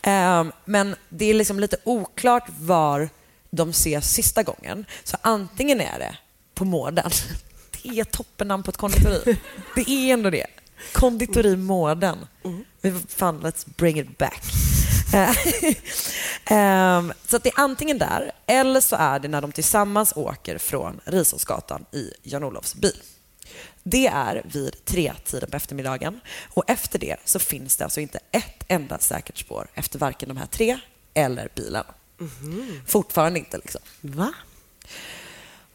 Ehm, 0.01 0.51
men 0.65 0.95
det 1.09 1.25
är 1.25 1.33
liksom 1.33 1.59
lite 1.59 1.77
oklart 1.83 2.47
var 2.59 3.09
de 3.49 3.69
ses 3.69 4.13
sista 4.13 4.43
gången. 4.43 4.85
Så 5.03 5.17
antingen 5.21 5.81
är 5.81 5.99
det 5.99 6.17
på 6.53 6.65
Mården. 6.65 7.11
Det 7.83 7.99
är 7.99 8.03
toppennamn 8.03 8.63
på 8.63 8.71
ett 8.71 8.77
konditori. 8.77 9.37
Det 9.75 9.89
är 9.89 10.13
ändå 10.13 10.29
det. 10.29 10.45
Konditori 10.93 11.55
Mården. 11.55 12.17
Vi 12.81 12.93
Fan, 13.07 13.41
let's 13.41 13.67
bring 13.77 13.99
it 13.99 14.17
back. 14.17 14.43
Ehm, 16.51 17.13
så 17.27 17.35
att 17.35 17.43
det 17.43 17.49
är 17.49 17.59
antingen 17.59 17.97
där 17.97 18.31
eller 18.45 18.81
så 18.81 18.95
är 18.95 19.19
det 19.19 19.27
när 19.27 19.41
de 19.41 19.51
tillsammans 19.51 20.13
åker 20.15 20.57
från 20.57 20.99
Risholmsgatan 21.05 21.85
i 21.91 22.13
Jan-Olofs 22.23 22.75
bil. 22.75 23.01
Det 23.83 24.07
är 24.07 24.41
vid 24.45 24.85
tre-tiden 24.85 25.49
på 25.49 25.57
eftermiddagen 25.57 26.19
och 26.53 26.63
efter 26.67 26.99
det 26.99 27.17
så 27.25 27.39
finns 27.39 27.77
det 27.77 27.83
alltså 27.83 28.01
inte 28.01 28.19
ett 28.31 28.63
enda 28.67 28.97
säkert 28.99 29.37
spår 29.37 29.67
efter 29.73 29.99
varken 29.99 30.29
de 30.29 30.37
här 30.37 30.45
tre 30.45 30.79
eller 31.13 31.49
bilen. 31.55 31.85
Fortfarande 32.87 33.39
inte. 33.39 33.57
Liksom. 33.57 33.81
Va? 34.01 34.33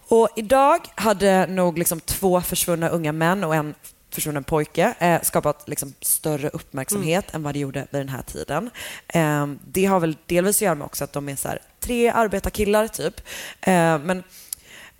Och 0.08 0.28
idag 0.36 0.80
hade 0.94 1.46
nog 1.46 1.78
liksom 1.78 2.00
två 2.00 2.40
försvunna 2.40 2.88
unga 2.88 3.12
män 3.12 3.44
och 3.44 3.54
en 3.54 3.74
försvunnen 4.14 4.44
pojke 4.44 4.94
eh, 4.98 5.22
skapat 5.22 5.68
liksom 5.68 5.94
större 6.00 6.48
uppmärksamhet 6.48 7.34
än 7.34 7.42
vad 7.42 7.54
det 7.54 7.58
gjorde 7.58 7.86
vid 7.90 8.00
den 8.00 8.08
här 8.08 8.22
tiden. 8.22 8.70
Eh, 9.08 9.46
det 9.66 9.84
har 9.84 10.00
väl 10.00 10.16
delvis 10.26 10.56
att 10.56 10.62
göra 10.62 10.74
med 10.74 10.84
också 10.84 11.04
att 11.04 11.12
de 11.12 11.28
är 11.28 11.36
så 11.36 11.48
här, 11.48 11.58
tre 11.80 12.08
arbetarkillar, 12.08 12.88
typ. 12.88 13.20
Eh, 13.60 13.98
men 13.98 14.22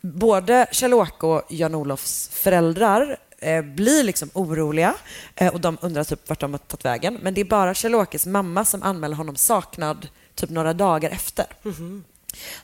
både 0.01 0.67
Kjell-Åke 0.73 1.27
och 1.27 1.43
Jan-Olofs 1.49 2.29
föräldrar 2.29 3.17
eh, 3.39 3.63
blir 3.63 4.05
liksom 4.05 4.31
oroliga 4.33 4.95
eh, 5.37 5.55
och 5.55 5.61
de 5.61 5.79
undrar 5.81 6.05
typ 6.05 6.29
vart 6.29 6.41
de 6.41 6.53
har 6.53 6.59
tagit 6.59 6.85
vägen. 6.85 7.19
Men 7.23 7.35
det 7.35 7.41
är 7.41 7.45
bara 7.45 7.73
Kjell-Åkes 7.75 8.27
mamma 8.27 8.65
som 8.65 8.83
anmäler 8.83 9.17
honom 9.17 9.37
saknad 9.37 10.09
typ 10.35 10.51
några 10.51 10.73
dagar 10.73 11.11
efter. 11.11 11.47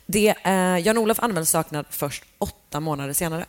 Det, 0.07 0.35
eh, 0.45 0.79
Jan-Olof 0.79 1.19
anmäls 1.21 1.51
saknad 1.51 1.87
först 1.91 2.25
åtta 2.39 2.81
månader 2.81 3.13
senare. 3.13 3.45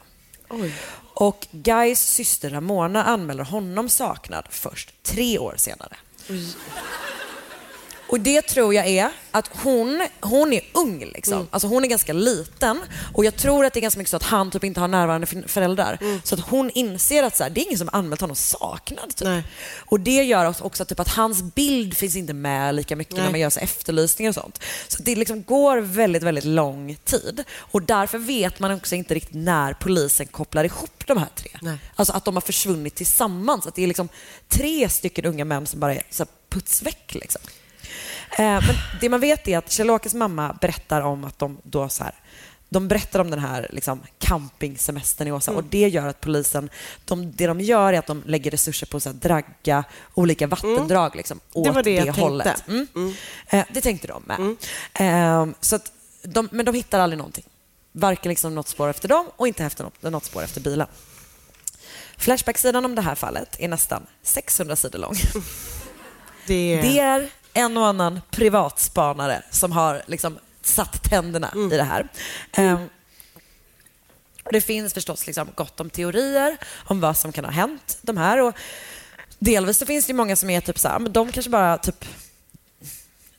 Och 1.13 1.47
Guys 1.51 1.99
syster 1.99 2.49
Ramona 2.49 3.03
anmäler 3.03 3.43
honom 3.43 3.89
saknad 3.89 4.47
först 4.49 5.03
tre 5.03 5.39
år 5.39 5.53
senare. 5.57 5.95
Och 8.11 8.19
det 8.19 8.41
tror 8.41 8.73
jag 8.73 8.87
är 8.87 9.11
att 9.31 9.49
hon, 9.63 10.07
hon 10.21 10.53
är 10.53 10.61
ung, 10.73 10.99
liksom. 11.13 11.47
alltså 11.51 11.67
hon 11.67 11.83
är 11.83 11.87
ganska 11.87 12.13
liten 12.13 12.79
och 13.13 13.25
jag 13.25 13.35
tror 13.35 13.65
att 13.65 13.73
det 13.73 13.79
är 13.79 13.81
ganska 13.81 13.97
mycket 13.97 14.11
så 14.11 14.17
att 14.17 14.23
han 14.23 14.51
typ 14.51 14.63
inte 14.63 14.79
har 14.79 14.87
närvarande 14.87 15.27
föräldrar. 15.47 15.99
Så 16.23 16.35
att 16.35 16.41
hon 16.41 16.69
inser 16.69 17.23
att 17.23 17.37
så 17.37 17.43
här, 17.43 17.49
det 17.49 17.61
är 17.61 17.65
ingen 17.65 17.77
som 17.77 17.89
har 17.91 17.99
anmält 17.99 18.21
honom 18.21 18.35
saknad. 18.35 19.15
Typ. 19.15 19.27
Och 19.85 19.99
det 19.99 20.23
gör 20.23 20.55
också 20.61 20.85
typ 20.85 20.99
att 20.99 21.07
hans 21.07 21.41
bild 21.43 21.97
finns 21.97 22.15
inte 22.15 22.33
med 22.33 22.75
lika 22.75 22.95
mycket 22.95 23.15
när 23.15 23.23
Nej. 23.23 23.31
man 23.31 23.39
gör 23.39 23.49
så 23.49 23.59
efterlysningar 23.59 24.29
och 24.29 24.35
sånt. 24.35 24.63
Så 24.87 25.03
det 25.03 25.15
liksom 25.15 25.43
går 25.43 25.77
väldigt, 25.77 26.23
väldigt 26.23 26.45
lång 26.45 26.97
tid 27.03 27.43
och 27.57 27.81
därför 27.81 28.17
vet 28.17 28.59
man 28.59 28.71
också 28.71 28.95
inte 28.95 29.13
riktigt 29.13 29.35
när 29.35 29.73
polisen 29.73 30.27
kopplar 30.27 30.63
ihop 30.63 31.03
de 31.07 31.17
här 31.17 31.29
tre. 31.35 31.51
Alltså 31.95 32.13
att 32.13 32.25
de 32.25 32.35
har 32.35 32.41
försvunnit 32.41 32.95
tillsammans. 32.95 33.67
Att 33.67 33.75
det 33.75 33.83
är 33.83 33.87
liksom 33.87 34.09
tre 34.49 34.89
stycken 34.89 35.25
unga 35.25 35.45
män 35.45 35.67
som 35.67 35.79
bara 35.79 35.95
är 35.95 36.03
så 36.09 36.23
här 36.23 36.31
puts 36.49 36.81
väck. 36.81 37.13
Liksom. 37.13 37.41
Eh, 38.31 38.37
men 38.37 38.75
det 39.01 39.09
man 39.09 39.19
vet 39.19 39.47
är 39.47 39.57
att 39.57 39.69
Kjell-Åkes 39.69 40.13
mamma 40.13 40.57
berättar 40.61 41.01
om 41.01 41.23
att 41.23 41.39
de 41.39 41.57
då 41.63 41.89
så 41.89 42.03
här, 42.03 42.13
de 42.69 42.87
berättar 42.87 43.19
om 43.19 43.29
den 43.29 43.39
här 43.39 43.67
liksom, 43.71 43.99
campingsemestern 44.19 45.27
i 45.27 45.31
Åsa 45.31 45.51
och 45.51 45.63
det 45.63 45.87
gör 45.87 46.07
att 46.07 46.21
polisen, 46.21 46.69
de, 47.05 47.31
det 47.31 47.47
de 47.47 47.59
gör 47.61 47.93
är 47.93 47.99
att 47.99 48.07
de 48.07 48.23
lägger 48.25 48.51
resurser 48.51 48.87
på 48.87 48.97
att 48.97 49.21
dragga 49.21 49.83
olika 50.13 50.47
vattendrag 50.47 51.15
liksom, 51.15 51.39
åt 51.53 51.65
Det 51.65 51.71
var 51.71 51.83
det 51.83 51.91
jag 51.91 52.05
tänkte. 52.05 52.21
hållet. 52.21 52.67
Mm. 52.67 52.87
Eh, 53.47 53.65
det 53.73 53.81
tänkte 53.81 54.07
de 54.07 54.23
med. 54.25 54.55
Eh, 54.93 55.47
så 55.61 55.75
att 55.75 55.91
de, 56.23 56.49
men 56.51 56.65
de 56.65 56.75
hittar 56.75 56.99
aldrig 56.99 57.17
någonting. 57.17 57.45
Varken 57.91 58.29
liksom 58.29 58.55
något 58.55 58.67
spår 58.67 58.89
efter 58.89 59.07
dem 59.07 59.25
och 59.35 59.47
inte 59.47 59.65
efter 59.65 59.83
något, 59.83 60.01
något 60.01 60.25
spår 60.25 60.43
efter 60.43 60.61
bilen. 60.61 60.87
Flashback-sidan 62.17 62.85
om 62.85 62.95
det 62.95 63.01
här 63.01 63.15
fallet 63.15 63.55
är 63.59 63.67
nästan 63.67 64.05
600 64.23 64.75
sidor 64.75 64.99
lång. 64.99 65.13
Det... 66.47 66.81
Det 66.81 66.99
är 66.99 67.29
en 67.53 67.77
och 67.77 67.87
annan 67.87 68.21
privatspanare 68.31 69.43
som 69.51 69.71
har 69.71 70.01
liksom 70.07 70.39
satt 70.61 71.03
tänderna 71.03 71.53
i 71.73 71.77
det 71.77 71.83
här. 71.83 72.07
Ehm, 72.53 72.89
och 74.43 74.51
det 74.51 74.61
finns 74.61 74.93
förstås 74.93 75.27
liksom 75.27 75.47
gott 75.55 75.79
om 75.79 75.89
teorier 75.89 76.57
om 76.85 76.99
vad 76.99 77.17
som 77.17 77.31
kan 77.31 77.45
ha 77.45 77.51
hänt 77.51 77.97
de 78.01 78.17
här. 78.17 78.41
Och 78.41 78.55
delvis 79.39 79.77
så 79.77 79.85
finns 79.85 80.05
det 80.05 80.13
många 80.13 80.35
som 80.35 80.49
är 80.49 80.61
typ 80.61 80.79
så 80.79 80.87
här, 80.87 80.99
men 80.99 81.11
de 81.11 81.31
kanske 81.31 81.49
bara 81.49 81.77
typ 81.77 82.05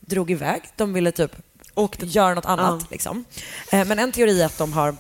drog 0.00 0.30
iväg. 0.30 0.62
De 0.76 0.92
ville 0.92 1.12
typ 1.12 1.32
göra 2.00 2.34
något 2.34 2.44
annat. 2.44 2.90
Liksom. 2.90 3.24
Eh, 3.72 3.84
Men 3.84 3.98
en 3.98 4.12
teori 4.12 4.42
är 4.42 4.46
att 4.46 4.58
de 4.58 4.72
har 4.72 4.96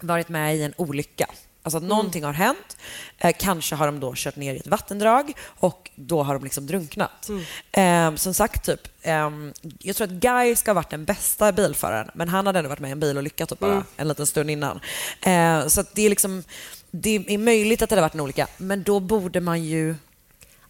varit 0.00 0.28
med 0.28 0.56
i 0.56 0.62
en 0.62 0.74
olycka. 0.76 1.26
Alltså 1.68 1.78
att 1.78 1.84
någonting 1.84 2.24
har 2.24 2.32
hänt. 2.32 2.76
Eh, 3.18 3.36
kanske 3.38 3.74
har 3.74 3.86
de 3.86 4.00
då 4.00 4.12
kört 4.16 4.36
ner 4.36 4.54
i 4.54 4.58
ett 4.58 4.66
vattendrag 4.66 5.32
och 5.46 5.90
då 5.94 6.22
har 6.22 6.34
de 6.34 6.44
liksom 6.44 6.66
drunknat. 6.66 7.30
Eh, 7.72 8.14
som 8.14 8.34
sagt, 8.34 8.64
typ, 8.66 8.80
ehm, 9.02 9.52
jag 9.78 9.96
tror 9.96 10.04
att 10.06 10.12
Guy 10.12 10.56
ska 10.56 10.70
ha 10.70 10.74
varit 10.74 10.90
den 10.90 11.04
bästa 11.04 11.52
bilföraren 11.52 12.10
men 12.14 12.28
han 12.28 12.46
hade 12.46 12.58
ändå 12.58 12.68
varit 12.68 12.80
med 12.80 12.88
i 12.88 12.92
en 12.92 13.00
bilolycka 13.00 13.46
typ 13.46 13.58
bara 13.58 13.72
Mm. 13.72 13.84
en 13.96 14.08
liten 14.08 14.26
stund 14.26 14.50
innan. 14.50 14.80
Eh, 15.22 15.66
så 15.66 15.84
det 15.92 16.02
är 16.02 16.10
liksom 16.10 16.44
det 16.90 17.24
är 17.28 17.38
möjligt 17.38 17.82
att 17.82 17.88
det 17.88 17.92
hade 17.94 18.02
varit 18.02 18.14
en 18.14 18.20
olycka 18.20 18.46
men 18.56 18.82
då 18.82 19.00
borde 19.00 19.40
man 19.40 19.64
ju 19.64 19.94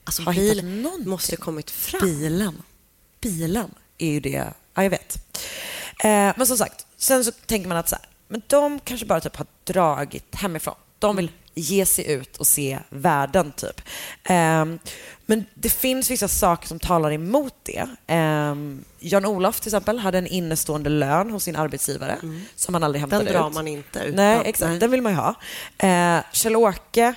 Alltså, 0.05 0.23
ha 0.23 0.33
hittat 0.33 0.65
någonting. 0.65 1.09
måste 1.09 1.37
kommit 1.37 1.71
fram. 1.71 2.01
Bilen. 2.01 2.63
Bilen 3.21 3.71
är 3.99 4.11
ju 4.11 4.21
det. 4.21 4.53
Ja, 4.75 4.83
jag 4.83 4.91
vet. 4.91 5.17
Eh, 6.05 6.33
men 6.37 6.47
som 6.47 6.57
sagt, 6.59 6.87
sen 6.97 7.25
så 7.25 7.33
tänker 7.33 7.69
man 7.69 7.79
att 7.79 7.89
så 7.89 7.97
här, 7.97 8.05
men 8.29 8.43
de 8.47 8.81
kanske 8.81 9.07
bara 9.07 9.21
typ 9.21 9.37
har 9.37 9.47
dragit 9.65 10.35
hemifrån. 10.35 10.75
De 10.99 11.17
vill 11.17 11.31
ge 11.55 11.87
sig 11.87 12.13
ut 12.13 12.37
och 12.37 12.47
se 12.47 12.79
världen, 12.89 13.53
typ. 13.53 13.81
Eh, 14.25 14.65
men 15.27 15.45
det 15.55 15.69
finns 15.69 16.11
vissa 16.11 16.29
saker 16.29 16.69
som 16.69 16.79
talar 16.79 17.13
emot 17.13 17.55
det. 17.63 17.89
Eh, 18.07 18.55
Jan-Olof 18.99 19.61
till 19.61 19.69
exempel 19.69 19.99
hade 19.99 20.19
en 20.19 20.27
innestående 20.27 20.91
lön 20.91 21.31
hos 21.31 21.45
sin 21.45 21.57
arbetsgivare 21.57 22.19
som 22.57 22.75
han 22.75 22.85
aldrig 22.85 23.01
hämtade 23.01 23.25
Den 23.25 23.33
drar 23.33 23.49
ut. 23.49 23.55
man 23.55 23.69
inte 23.69 23.99
utan. 23.99 24.15
Nej, 24.15 24.43
exakt. 24.45 24.69
Nej. 24.71 24.79
Den 24.79 24.91
vill 24.91 25.03
man 25.03 25.13
ju 25.13 25.19
ha. 25.19 25.35
Eh, 25.79 26.23
Kjell-Åke 26.33 27.15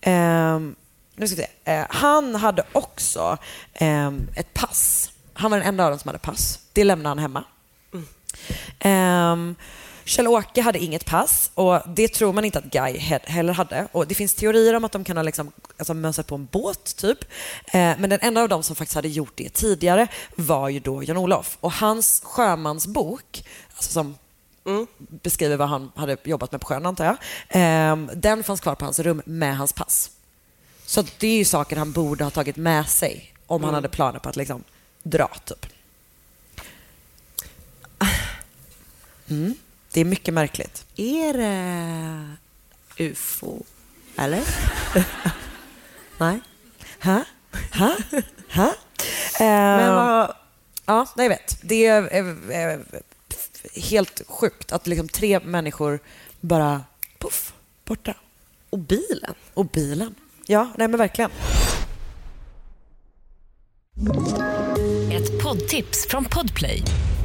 ehm, 0.00 0.74
nu 1.16 1.28
ska 1.28 1.36
vi 1.36 1.42
se. 1.42 1.86
Han 1.90 2.34
hade 2.34 2.62
också 2.72 3.38
ehm, 3.74 4.28
ett 4.36 4.54
pass. 4.54 5.10
Han 5.32 5.50
var 5.50 5.58
den 5.58 5.66
enda 5.68 5.84
av 5.84 5.90
dem 5.90 5.98
som 5.98 6.08
hade 6.08 6.18
pass. 6.18 6.58
Det 6.72 6.84
lämnade 6.84 7.08
han 7.08 7.18
hemma. 7.18 7.44
Ehm, 8.78 9.54
Kjell-Åke 10.10 10.62
hade 10.62 10.78
inget 10.78 11.06
pass 11.06 11.50
och 11.54 11.80
det 11.86 12.08
tror 12.08 12.32
man 12.32 12.44
inte 12.44 12.58
att 12.58 12.64
Guy 12.64 12.98
he- 12.98 13.26
heller 13.26 13.52
hade. 13.52 13.88
Och 13.92 14.06
det 14.06 14.14
finns 14.14 14.34
teorier 14.34 14.74
om 14.74 14.84
att 14.84 14.92
de 14.92 15.04
kan 15.04 15.16
ha 15.16 15.22
liksom, 15.24 15.52
alltså, 15.78 15.94
mönsat 15.94 16.26
på 16.26 16.34
en 16.34 16.48
båt, 16.52 16.96
typ. 16.96 17.24
Eh, 17.66 17.70
men 17.98 18.10
den 18.10 18.18
enda 18.22 18.42
av 18.42 18.48
dem 18.48 18.62
som 18.62 18.76
faktiskt 18.76 18.94
hade 18.94 19.08
gjort 19.08 19.32
det 19.34 19.48
tidigare 19.48 20.08
var 20.34 20.68
ju 20.68 20.80
då 20.80 21.02
Jan-Olof. 21.02 21.58
Och 21.60 21.72
hans 21.72 22.22
sjömansbok, 22.24 23.44
alltså 23.74 23.92
som 23.92 24.16
beskriver 24.96 25.56
vad 25.56 25.68
han 25.68 25.92
hade 25.94 26.16
jobbat 26.24 26.52
med 26.52 26.60
på 26.60 26.66
sjön, 26.66 26.86
antar 26.86 27.04
jag. 27.04 27.16
Ehm, 27.48 28.10
den 28.14 28.44
fanns 28.44 28.60
kvar 28.60 28.74
på 28.74 28.84
hans 28.84 28.98
rum 28.98 29.22
med 29.24 29.56
hans 29.56 29.72
pass. 29.72 30.10
Så 30.86 31.04
det 31.18 31.26
är 31.28 31.36
ju 31.36 31.44
saker 31.44 31.76
han 31.76 31.92
borde 31.92 32.24
ha 32.24 32.30
tagit 32.30 32.56
med 32.56 32.88
sig 32.88 33.34
om 33.46 33.64
han 33.64 33.74
hade 33.74 33.88
planer 33.88 34.18
på 34.18 34.28
att 34.28 34.36
liksom 34.36 34.64
dra, 35.02 35.28
typ. 35.44 35.66
Mm. 39.28 39.54
Det 39.92 40.00
är 40.00 40.04
mycket 40.04 40.34
märkligt. 40.34 40.84
Är 40.96 41.32
det 41.32 42.36
ufo? 43.04 43.62
Eller? 44.16 44.42
Nej. 46.18 46.40
Ha? 47.02 47.24
Ha? 47.74 47.96
Ha? 48.54 48.74
Men 49.38 49.80
Ehm, 49.80 49.94
vad... 49.94 50.34
Ja, 50.86 51.06
nej, 51.16 51.24
jag 51.24 51.30
vet. 51.30 51.58
Det 51.62 51.86
är 51.86 52.14
eh, 52.50 52.62
eh, 52.72 52.80
helt 53.74 54.22
sjukt 54.28 54.72
att 54.72 54.86
liksom 54.86 55.08
tre 55.08 55.40
människor 55.40 55.98
bara 56.40 56.84
puff, 57.18 57.52
borta. 57.84 58.14
Och 58.70 58.78
bilen? 58.78 59.34
Och 59.54 59.66
bilen. 59.66 60.14
Ja, 60.46 60.68
nej 60.76 60.88
men 60.88 60.98
verkligen. 60.98 61.30
Ett 65.12 65.42
poddtips 65.42 66.06
från 66.08 66.24
Podplay. 66.24 66.82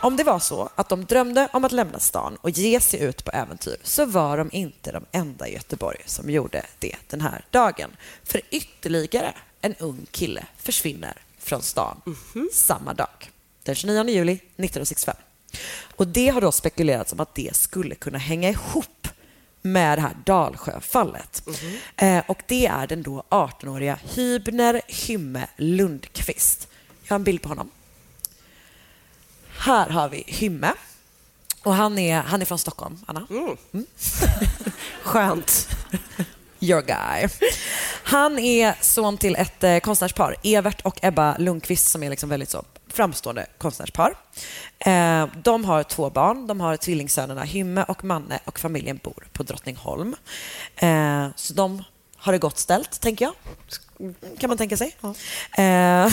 Om 0.00 0.16
det 0.16 0.24
var 0.24 0.38
så 0.38 0.68
att 0.74 0.88
de 0.88 1.04
drömde 1.04 1.48
om 1.52 1.64
att 1.64 1.72
lämna 1.72 1.98
stan 1.98 2.36
och 2.40 2.50
ge 2.50 2.80
sig 2.80 3.00
ut 3.00 3.24
på 3.24 3.30
äventyr 3.30 3.76
så 3.82 4.06
var 4.06 4.36
de 4.36 4.50
inte 4.52 4.92
de 4.92 5.04
enda 5.12 5.48
i 5.48 5.54
Göteborg 5.54 5.98
som 6.06 6.30
gjorde 6.30 6.66
det 6.78 6.96
den 7.08 7.20
här 7.20 7.44
dagen. 7.50 7.90
För 8.24 8.40
ytterligare 8.50 9.34
en 9.60 9.74
ung 9.74 10.06
kille 10.10 10.46
försvinner 10.56 11.16
från 11.38 11.62
stan 11.62 12.00
samma 12.52 12.94
dag, 12.94 13.30
den 13.62 13.74
29 13.74 14.08
juli 14.08 14.32
1965. 14.32 15.16
Och 15.96 16.06
Det 16.06 16.28
har 16.28 16.40
då 16.40 16.52
spekulerats 16.52 17.12
om 17.12 17.20
att 17.20 17.34
det 17.34 17.56
skulle 17.56 17.94
kunna 17.94 18.18
hänga 18.18 18.48
ihop 18.48 19.08
med 19.62 19.98
det 19.98 20.02
här 20.02 20.16
Dalsjöfallet. 20.24 21.42
Eh, 21.96 22.22
och 22.26 22.42
det 22.46 22.66
är 22.66 22.86
den 22.86 23.02
då 23.02 23.24
18-åriga 23.30 23.98
Hybner 24.14 24.80
Hymme 24.86 25.46
Lundqvist. 25.56 26.68
Jag 27.02 27.10
har 27.10 27.16
en 27.16 27.24
bild 27.24 27.42
på 27.42 27.48
honom. 27.48 27.70
Här 29.58 29.90
har 29.90 30.08
vi 30.08 30.24
Hymme. 30.26 30.72
Och 31.62 31.74
han 31.74 31.98
är, 31.98 32.22
han 32.22 32.42
är 32.42 32.46
från 32.46 32.58
Stockholm, 32.58 32.98
Anna. 33.06 33.26
Mm. 33.30 33.56
Skönt. 35.02 35.68
Your 36.60 36.82
guy. 36.82 37.28
Han 38.02 38.38
är 38.38 38.74
son 38.80 39.18
till 39.18 39.36
ett 39.36 39.64
eh, 39.64 39.78
konstnärspar, 39.78 40.36
Evert 40.42 40.80
och 40.80 40.98
Ebba 41.02 41.36
Lundqvist, 41.38 41.88
som 41.88 42.02
är 42.02 42.10
liksom 42.10 42.28
väldigt 42.28 42.50
så 42.50 42.64
framstående 42.88 43.46
konstnärspar. 43.58 44.14
Eh, 44.78 45.26
de 45.42 45.64
har 45.64 45.82
två 45.82 46.10
barn. 46.10 46.46
De 46.46 46.60
har 46.60 46.76
tvillingsönerna 46.76 47.42
Hymme 47.42 47.84
och 47.88 48.04
Manne 48.04 48.38
och 48.44 48.58
familjen 48.58 49.00
bor 49.02 49.28
på 49.32 49.42
Drottningholm. 49.42 50.16
Eh, 50.76 51.26
så 51.36 51.54
de 51.54 51.84
har 52.16 52.32
det 52.32 52.38
gott 52.38 52.58
ställt, 52.58 53.00
tänker 53.00 53.24
jag. 53.24 53.34
Kan 54.38 54.48
man 54.48 54.58
tänka 54.58 54.76
sig. 54.76 54.96
Eh, 55.56 56.12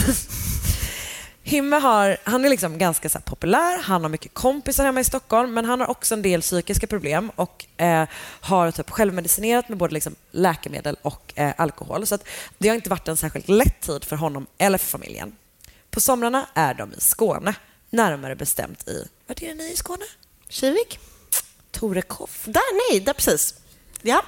Hymme 1.48 1.76
har, 1.76 2.16
han 2.24 2.44
är 2.44 2.48
liksom 2.48 2.78
ganska 2.78 3.08
så 3.08 3.20
populär, 3.20 3.78
han 3.82 4.02
har 4.02 4.08
mycket 4.08 4.34
kompisar 4.34 4.84
hemma 4.84 5.00
i 5.00 5.04
Stockholm 5.04 5.54
men 5.54 5.64
han 5.64 5.80
har 5.80 5.90
också 5.90 6.14
en 6.14 6.22
del 6.22 6.40
psykiska 6.40 6.86
problem 6.86 7.30
och 7.36 7.66
eh, 7.76 8.08
har 8.40 8.70
typ 8.70 8.90
självmedicinerat 8.90 9.68
med 9.68 9.78
både 9.78 9.94
liksom 9.94 10.14
läkemedel 10.30 10.96
och 11.02 11.32
eh, 11.34 11.52
alkohol. 11.56 12.06
Så 12.06 12.18
det 12.58 12.68
har 12.68 12.74
inte 12.74 12.90
varit 12.90 13.08
en 13.08 13.16
särskilt 13.16 13.48
lätt 13.48 13.80
tid 13.80 14.04
för 14.04 14.16
honom 14.16 14.46
eller 14.58 14.78
för 14.78 14.86
familjen. 14.86 15.36
På 15.90 16.00
somrarna 16.00 16.46
är 16.54 16.74
de 16.74 16.92
i 16.92 17.00
Skåne, 17.00 17.54
närmare 17.90 18.36
bestämt 18.36 18.88
i... 18.88 19.08
Vart 19.26 19.42
är 19.42 19.54
ni 19.54 19.72
i 19.72 19.76
Skåne? 19.76 20.04
Kivik. 20.48 20.98
Torekov. 21.70 22.30
Där, 22.44 22.90
nej, 22.90 23.00
där 23.00 23.12
precis. 23.12 23.54
Ja. 24.02 24.22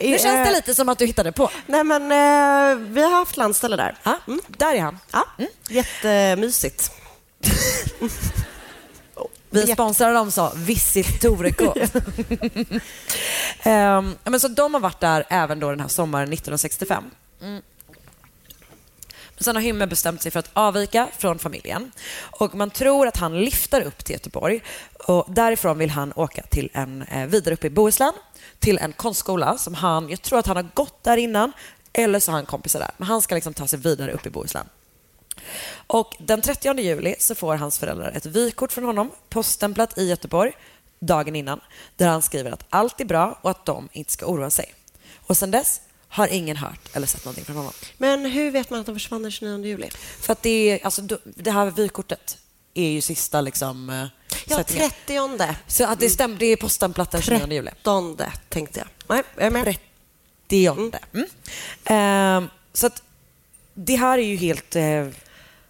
Nu 0.00 0.18
känns 0.18 0.48
det 0.48 0.52
lite 0.52 0.74
som 0.74 0.88
att 0.88 0.98
du 0.98 1.06
hittade 1.06 1.32
på. 1.32 1.50
Nej, 1.66 1.84
men 1.84 2.02
eh, 2.02 2.76
vi 2.88 3.02
har 3.02 3.10
haft 3.10 3.36
landställe 3.36 3.76
där. 3.76 3.94
Ja, 4.02 4.18
Där 4.46 4.74
är 4.74 4.80
han. 4.80 4.98
Ja, 5.12 5.26
jättemysigt. 5.68 6.90
Vi 9.50 9.66
sponsrar 9.66 10.12
dem 10.12 10.30
så, 10.30 10.52
Visit 10.56 11.20
Torekov. 11.20 11.78
um, 13.64 14.14
men 14.24 14.40
så 14.40 14.48
de 14.48 14.74
har 14.74 14.80
varit 14.80 15.00
där 15.00 15.24
även 15.28 15.60
då 15.60 15.70
den 15.70 15.80
här 15.80 15.88
sommaren 15.88 16.32
1965. 16.32 17.04
Mm. 17.42 17.62
Sen 19.40 19.56
har 19.56 19.62
Hymme 19.62 19.86
bestämt 19.86 20.22
sig 20.22 20.32
för 20.32 20.38
att 20.38 20.50
avvika 20.52 21.08
från 21.18 21.38
familjen. 21.38 21.92
Och 22.18 22.54
Man 22.54 22.70
tror 22.70 23.06
att 23.06 23.16
han 23.16 23.40
lyfter 23.44 23.80
upp 23.80 24.04
till 24.04 24.12
Göteborg. 24.12 24.62
Och 25.06 25.26
därifrån 25.28 25.78
vill 25.78 25.90
han 25.90 26.12
åka 26.16 26.42
till 26.42 26.70
en, 26.72 27.02
eh, 27.02 27.26
vidare 27.26 27.54
upp 27.54 27.64
i 27.64 27.70
Bohuslän 27.70 28.12
till 28.58 28.78
en 28.78 28.92
konstskola 28.92 29.58
som 29.58 29.74
han, 29.74 30.08
jag 30.08 30.22
tror 30.22 30.38
att 30.38 30.46
han 30.46 30.56
har 30.56 30.68
gått 30.74 31.04
där 31.04 31.16
innan 31.16 31.52
eller 31.92 32.20
så 32.20 32.30
har 32.30 32.36
han 32.36 32.46
kompisar 32.46 32.80
där. 32.80 32.90
Men 32.96 33.08
han 33.08 33.22
ska 33.22 33.34
liksom 33.34 33.54
ta 33.54 33.66
sig 33.66 33.78
vidare 33.78 34.12
upp 34.12 34.26
i 34.26 34.30
Bohuslän. 34.30 34.68
Och 35.86 36.16
den 36.18 36.42
30 36.42 36.80
juli 36.80 37.14
så 37.18 37.34
får 37.34 37.54
hans 37.56 37.78
föräldrar 37.78 38.12
ett 38.16 38.26
vykort 38.26 38.72
från 38.72 38.84
honom 38.84 39.10
poststämplat 39.28 39.98
i 39.98 40.08
Göteborg 40.08 40.52
dagen 41.00 41.36
innan 41.36 41.60
där 41.96 42.08
han 42.08 42.22
skriver 42.22 42.50
att 42.50 42.64
allt 42.70 43.00
är 43.00 43.04
bra 43.04 43.38
och 43.42 43.50
att 43.50 43.66
de 43.66 43.88
inte 43.92 44.12
ska 44.12 44.26
oroa 44.26 44.50
sig. 44.50 44.74
Och 45.26 45.36
sen 45.36 45.50
dess 45.50 45.80
har 46.08 46.28
ingen 46.28 46.56
hört 46.56 46.80
eller 46.92 47.06
sett 47.06 47.24
någonting 47.24 47.44
från 47.44 47.56
honom. 47.56 47.72
Men 47.98 48.26
hur 48.26 48.50
vet 48.50 48.70
man 48.70 48.80
att 48.80 48.86
de 48.86 48.94
försvann 48.94 49.22
den 49.22 49.30
29 49.30 49.64
juli? 49.64 49.90
För 50.20 50.32
att 50.32 50.42
det, 50.42 50.50
är, 50.70 50.84
alltså, 50.84 51.02
det 51.24 51.50
här 51.50 51.70
vykortet 51.70 52.38
är 52.74 52.88
ju 52.88 53.00
sista 53.00 53.40
liksom, 53.40 53.90
eh, 53.90 54.06
Ja, 54.46 54.56
sättningen. 54.56 54.90
30. 55.38 55.54
Så 55.66 55.84
att 55.84 56.00
det 56.00 56.10
stämmer, 56.10 56.36
det 56.38 56.46
är 56.46 56.56
poststämplat 56.56 57.10
den 57.10 57.22
29 57.22 57.52
juli. 57.52 57.70
13 57.70 58.18
tänkte 58.48 58.78
jag. 58.80 58.88
Nej, 59.08 59.22
jag 59.36 59.46
är 59.46 59.50
med. 59.50 59.64
30. 59.64 60.66
Mm. 61.12 61.26
Ehm, 61.84 62.48
så 62.72 62.86
att 62.86 63.02
det 63.74 63.96
här 63.96 64.18
är 64.18 64.22
ju 64.22 64.36
helt 64.36 64.76
eh, 64.76 65.06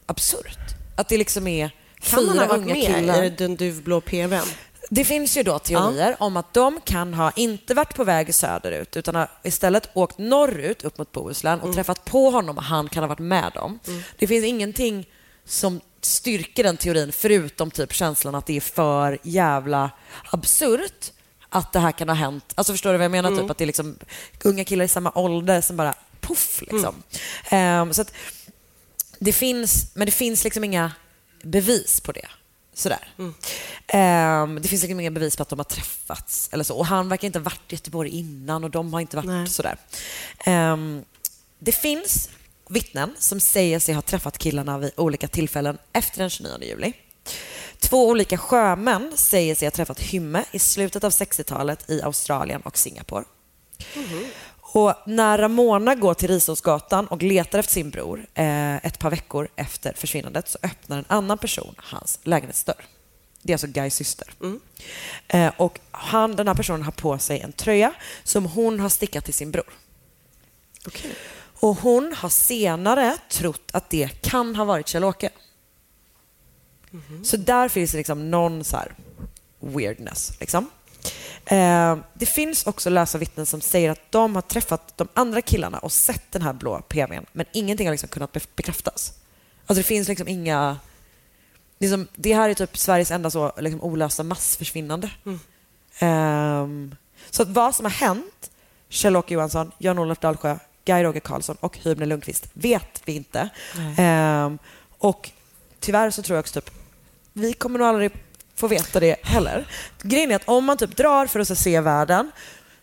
absurt. 0.07 0.59
Att 0.97 1.09
det 1.09 1.17
liksom 1.19 1.47
är 1.47 1.71
Kan 2.01 2.21
fyra 2.21 2.41
ha 2.41 2.47
varit 2.47 2.63
unga 2.63 2.75
med 2.75 2.87
killar. 2.97 3.23
i 3.25 3.31
den 3.31 3.57
duvblå 3.57 4.01
PVn? 4.01 4.43
Det 4.89 5.05
finns 5.05 5.37
ju 5.37 5.43
då 5.43 5.59
teorier 5.59 6.17
om 6.19 6.37
att 6.37 6.55
de 6.55 6.81
kan 6.85 7.15
ha 7.15 7.31
inte 7.37 7.75
varit 7.75 7.95
på 7.95 8.05
väg 8.05 8.35
söderut 8.35 8.97
utan 8.97 9.15
har 9.15 9.31
istället 9.43 9.91
åkt 9.95 10.19
norrut 10.19 10.83
upp 10.85 10.99
mot 10.99 11.13
Bohuslän 11.13 11.59
och 11.61 11.65
Mm. 11.65 11.75
träffat 11.75 12.05
på 12.05 12.31
honom 12.31 12.57
och 12.59 12.65
han 12.65 12.89
kan 12.89 13.03
ha 13.03 13.09
varit 13.09 13.19
med 13.19 13.53
dem. 13.55 13.79
Det 14.19 14.27
finns 14.27 14.45
ingenting 14.45 15.09
som 15.45 15.81
styrker 16.01 16.65
den 16.65 16.77
teorin 16.77 17.13
förutom 17.13 17.71
typ 17.71 17.93
känslan 17.93 18.35
att 18.35 18.47
det 18.47 18.57
är 18.57 18.61
för 18.61 19.19
jävla 19.23 19.91
absurt 20.33 21.13
att 21.49 21.73
det 21.73 21.79
här 21.81 21.93
kan 21.93 22.09
ha 22.09 22.17
hänt. 22.17 22.53
Alltså 22.55 22.73
förstår 22.73 22.93
du 22.93 22.97
vad 22.99 23.05
jag 23.05 23.11
menar? 23.11 23.29
Mm. 23.31 23.41
Typ 23.43 23.51
att 23.51 23.59
det 23.59 23.65
är 23.65 23.67
liksom 23.67 23.99
unga 24.45 24.65
killar 24.65 24.85
i 24.85 24.89
samma 24.89 25.13
ålder 25.15 25.61
som 25.61 25.77
bara 25.77 25.95
poff 26.21 26.61
liksom. 26.61 26.95
Mm. 27.51 27.83
Ehm, 27.83 27.95
så 27.95 28.03
att 28.03 28.13
det 29.19 29.33
finns, 29.33 29.91
men 29.95 30.07
det 30.07 30.13
finns 30.13 30.45
liksom 30.45 30.65
inga 30.65 30.93
bevis 31.43 32.01
på 32.01 32.13
det. 32.13 32.29
Sådär. 32.79 33.09
Mm. 33.19 33.35
Ehm, 33.87 34.63
det 34.63 34.69
finns 34.69 34.83
liksom 34.83 35.01
inga 35.01 35.11
bevis 35.11 35.37
på 35.37 35.43
att 35.43 35.49
de 35.49 35.59
har 35.59 35.65
träffats. 35.65 36.49
Eller 36.53 36.65
så. 36.65 36.77
Och 36.77 36.87
han 36.87 37.09
verkar 37.09 37.27
inte 37.27 37.39
ha 37.39 37.45
varit 37.45 37.73
i 37.73 37.75
Göteborg 37.75 38.11
innan 38.11 38.65
och 38.65 38.71
de 38.71 38.93
har 38.93 39.01
inte 39.01 39.17
varit 39.17 39.27
Nej. 39.27 39.47
sådär. 39.47 39.77
Ehm, 40.39 41.05
det 41.59 41.73
finns 41.73 42.31
vittnen 42.69 43.15
som 43.19 43.41
säger 43.41 43.79
sig 43.79 43.95
ha 43.95 44.03
träffat 44.03 44.39
killarna 44.39 44.79
vid 44.79 44.93
olika 44.97 45.29
tillfällen 45.29 45.79
efter 45.93 46.19
den 46.19 46.31
29 46.31 46.59
juli. 46.63 46.93
Två 47.79 48.09
olika 48.09 48.39
sjömän 48.39 49.13
säger 49.15 49.55
sig 49.55 49.67
ha 49.67 49.71
träffat 49.71 50.01
Hymme 50.01 50.45
i 50.53 50.59
slutet 50.59 51.05
av 51.05 51.11
60-talet 51.11 51.91
i 51.91 52.03
Australien 52.03 52.61
och 52.61 52.79
Singapore. 52.79 53.25
Och 54.71 54.95
när 55.07 55.39
Ramona 55.39 55.95
går 55.95 56.15
till 56.15 56.29
Risåsgatan 56.29 57.07
och 57.07 57.23
letar 57.23 57.59
efter 57.59 57.73
sin 57.73 57.91
bror 57.91 58.27
eh, 58.35 58.77
ett 58.77 58.99
par 58.99 59.11
veckor 59.11 59.49
efter 59.57 59.93
försvinnandet 59.93 60.49
så 60.49 60.59
öppnar 60.63 60.99
en 60.99 61.05
annan 61.09 61.39
person 61.39 61.75
hans 61.77 62.19
lägenhetsdörr. 62.23 62.85
Det 63.43 63.53
är 63.53 63.55
alltså 63.55 63.67
Guys 63.67 63.95
syster. 63.95 64.29
Eh, 65.29 65.53
och 65.57 65.81
han, 65.91 66.37
den 66.37 66.49
här 66.49 66.55
personen 66.55 66.83
har 66.83 66.93
på 66.93 67.19
sig 67.19 67.41
en 67.41 67.53
tröja 67.53 67.95
som 68.25 68.47
hon 68.47 68.81
har 68.81 68.89
stickat 68.89 69.25
till 69.25 69.35
sin 69.35 69.51
bror. 69.51 69.73
Och 71.61 71.77
hon 71.77 72.15
har 72.19 72.29
senare 72.29 73.17
trott 73.31 73.71
att 73.73 73.91
det 73.91 74.23
kan 74.23 74.57
ha 74.57 74.65
varit 74.65 74.87
Kjell-Åke. 74.87 75.31
Så 77.25 77.37
där 77.37 77.69
finns 77.69 77.91
det 77.91 77.99
liksom 77.99 78.31
någon 78.31 78.65
så 78.65 78.77
här 78.77 78.95
weirdness. 79.61 80.33
Liksom. 80.41 80.71
Eh, 81.47 81.97
det 82.15 82.27
finns 82.27 82.67
också 82.67 82.91
lösa 82.91 83.19
vittnen 83.19 83.47
som 83.47 83.61
säger 83.61 83.91
att 83.91 84.13
de 84.13 84.35
har 84.35 84.43
träffat 84.43 84.97
de 84.97 85.09
andra 85.15 85.43
killarna 85.43 85.79
och 85.79 85.93
sett 85.93 86.33
den 86.33 86.43
här 86.43 86.53
blå 86.53 86.81
PVn, 86.81 87.27
men 87.33 87.47
ingenting 87.53 87.87
har 87.87 87.93
liksom 87.93 88.09
kunnat 88.09 88.33
be- 88.33 88.41
bekräftas. 88.57 89.13
Alltså 89.67 89.81
det 89.81 89.87
finns 89.87 90.09
liksom 90.09 90.29
inga... 90.29 90.79
Det, 91.79 91.87
är 91.87 91.91
som, 91.91 92.09
det 92.15 92.35
här 92.35 92.49
är 92.49 92.55
typ 92.55 92.77
Sveriges 92.77 93.11
enda 93.11 93.31
så 93.31 93.53
liksom 93.59 93.83
olösta 93.83 94.23
massförsvinnande. 94.23 95.11
Ehm, 95.99 96.95
så 97.31 97.43
att 97.43 97.49
vad 97.49 97.75
som 97.75 97.85
har 97.85 97.93
hänt 97.93 98.51
Kjell-Åke 98.89 99.35
Johansson, 99.35 99.73
Jan-Olof 99.79 100.19
Dahlsjö, 100.19 100.59
Guy 100.85 101.03
Roger 101.05 101.21
Karlsson 101.21 101.57
och 101.61 101.79
Hybner 101.79 102.07
Lundqvist 102.07 102.51
vet 102.53 103.03
vi 103.05 103.13
inte. 103.13 103.49
Ehm, 103.97 104.59
och 104.99 105.31
tyvärr 105.81 106.11
så 106.11 106.23
tror 106.23 106.37
jag 106.37 106.43
också 106.43 106.61
typ, 106.61 106.71
vi 107.33 107.53
kommer 107.53 107.79
nog 107.79 107.89
aldrig 107.89 108.13
få 108.59 108.69
veta 108.69 109.01
det 109.01 109.17
heller. 109.23 109.67
Grejen 110.03 110.31
är 110.31 110.37
att 110.37 110.49
om 110.49 110.65
man 110.65 110.77
typ 110.77 110.97
drar 110.97 111.27
för 111.27 111.41
att 111.41 111.59
se 111.59 111.81
världen, 111.81 112.31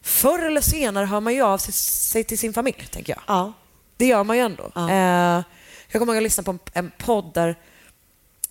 förr 0.01 0.39
eller 0.45 0.61
senare 0.61 1.05
hör 1.05 1.19
man 1.19 1.33
ju 1.33 1.41
av 1.41 1.57
sig, 1.57 2.23
till 2.23 2.37
sin 2.39 2.53
familj, 2.53 2.87
tänker 2.91 3.13
jag. 3.13 3.21
Ja. 3.27 3.53
Det 3.97 4.05
gör 4.05 4.23
man 4.23 4.37
ju 4.37 4.43
ändå. 4.43 4.63
Eh, 4.75 5.43
jag 5.91 5.99
kommer 5.99 6.05
ihåg 6.05 6.09
att 6.09 6.15
jag 6.15 6.23
lyssnade 6.23 6.45
på 6.45 6.51
en, 6.51 6.59
en 6.73 6.91
podd 6.97 7.33
där 7.33 7.55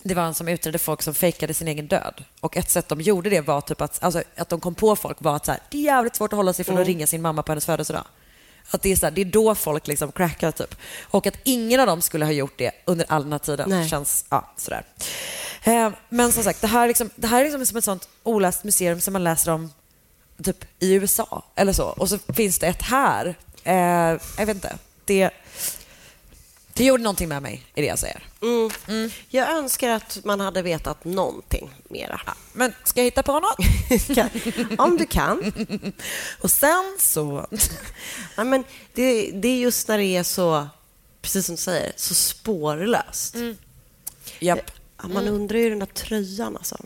det 0.02 0.14
var 0.14 0.22
en 0.22 0.34
som 0.34 0.48
utredde 0.48 0.78
folk 0.78 1.02
som 1.02 1.14
fejkade 1.14 1.54
sin 1.54 1.68
egen 1.68 1.86
död. 1.86 2.24
Och 2.40 2.56
ett 2.56 2.70
sätt 2.70 2.88
de 2.88 3.00
gjorde 3.00 3.30
det 3.30 3.40
var 3.40 3.60
typ 3.60 3.80
att, 3.80 4.02
alltså, 4.02 4.22
att 4.36 4.48
de 4.48 4.60
kom 4.60 4.74
på 4.74 4.96
folk 4.96 5.16
var 5.20 5.36
att 5.36 5.46
så 5.46 5.52
här, 5.52 5.60
det 5.70 5.78
är 5.78 5.82
jävligt 5.82 6.16
svårt 6.16 6.32
att 6.32 6.36
hålla 6.36 6.52
sig 6.52 6.64
från 6.64 6.74
att 6.76 6.78
Mm. 6.80 6.86
ringa 6.94 7.06
sin 7.06 7.22
mamma 7.22 7.42
på 7.42 7.52
hennes 7.52 7.66
födelsedag. 7.66 8.04
Att 8.70 8.82
det, 8.82 8.92
är 8.92 8.96
så 8.96 9.06
här, 9.06 9.10
det 9.10 9.20
är 9.20 9.24
då 9.24 9.54
folk 9.54 9.86
liksom 9.86 10.12
crackar 10.12 10.50
typ. 10.50 10.74
Och 11.02 11.26
att 11.26 11.34
ingen 11.44 11.80
av 11.80 11.86
dem 11.86 12.02
skulle 12.02 12.24
ha 12.24 12.32
gjort 12.32 12.58
det 12.58 12.70
under 12.84 13.06
all 13.08 13.22
den 13.22 13.32
här 13.32 13.38
tiden 13.38 13.70
Nej. 13.70 13.88
känns 13.88 14.24
ja, 14.30 14.52
sådär. 14.56 14.84
Eh, 15.64 15.90
men 16.08 16.32
som 16.32 16.42
sagt, 16.44 16.60
det 16.60 16.66
här, 16.66 16.84
är 16.84 16.88
liksom, 16.88 17.10
det 17.16 17.26
här 17.26 17.40
är 17.40 17.44
liksom 17.44 17.66
som 17.66 17.76
ett 17.76 17.84
sånt 17.84 18.08
oläst 18.22 18.64
museum 18.64 19.00
som 19.00 19.12
man 19.12 19.24
läser 19.24 19.52
om 19.52 19.72
typ 20.42 20.64
i 20.78 20.92
USA 20.94 21.44
eller 21.54 21.72
så. 21.72 21.84
Och 21.84 22.08
så 22.08 22.18
finns 22.18 22.58
det 22.58 22.66
ett 22.66 22.82
här. 22.82 23.34
Eh, 23.64 23.74
jag 24.38 24.46
vet 24.46 24.48
inte. 24.54 24.78
Det, 25.04 25.30
Det 26.74 26.84
gjorde 26.84 27.02
någonting 27.02 27.28
med 27.28 27.42
mig, 27.42 27.62
är 27.74 27.82
det 27.82 27.88
jag 27.88 27.98
säger. 27.98 28.22
Mm. 28.88 29.10
Jag 29.28 29.50
önskar 29.50 29.90
att 29.90 30.18
man 30.24 30.40
hade 30.40 30.62
vetat 30.62 31.04
någonting 31.04 31.70
mera. 31.88 32.20
Men 32.52 32.72
ska 32.84 33.00
jag 33.00 33.04
hitta 33.04 33.22
på 33.22 33.40
något? 33.40 33.58
Om 34.78 34.96
du 34.96 35.06
kan. 35.06 35.52
Och 36.40 36.50
sen 36.50 36.96
så... 37.00 37.46
Ja, 38.36 38.44
men 38.44 38.64
det, 38.94 39.30
det 39.30 39.48
är 39.48 39.56
just 39.58 39.88
när 39.88 39.98
det 39.98 40.04
är 40.04 40.22
så, 40.22 40.68
precis 41.22 41.46
som 41.46 41.54
du 41.54 41.60
säger, 41.62 41.92
så 41.96 42.14
spårlöst. 42.14 43.34
Mm. 43.34 43.56
Japp. 44.38 44.70
Ja, 45.02 45.08
man 45.08 45.28
undrar 45.28 45.58
ju 45.58 45.70
den 45.70 45.78
där 45.78 45.86
tröjan 45.86 46.56
alltså. 46.56 46.76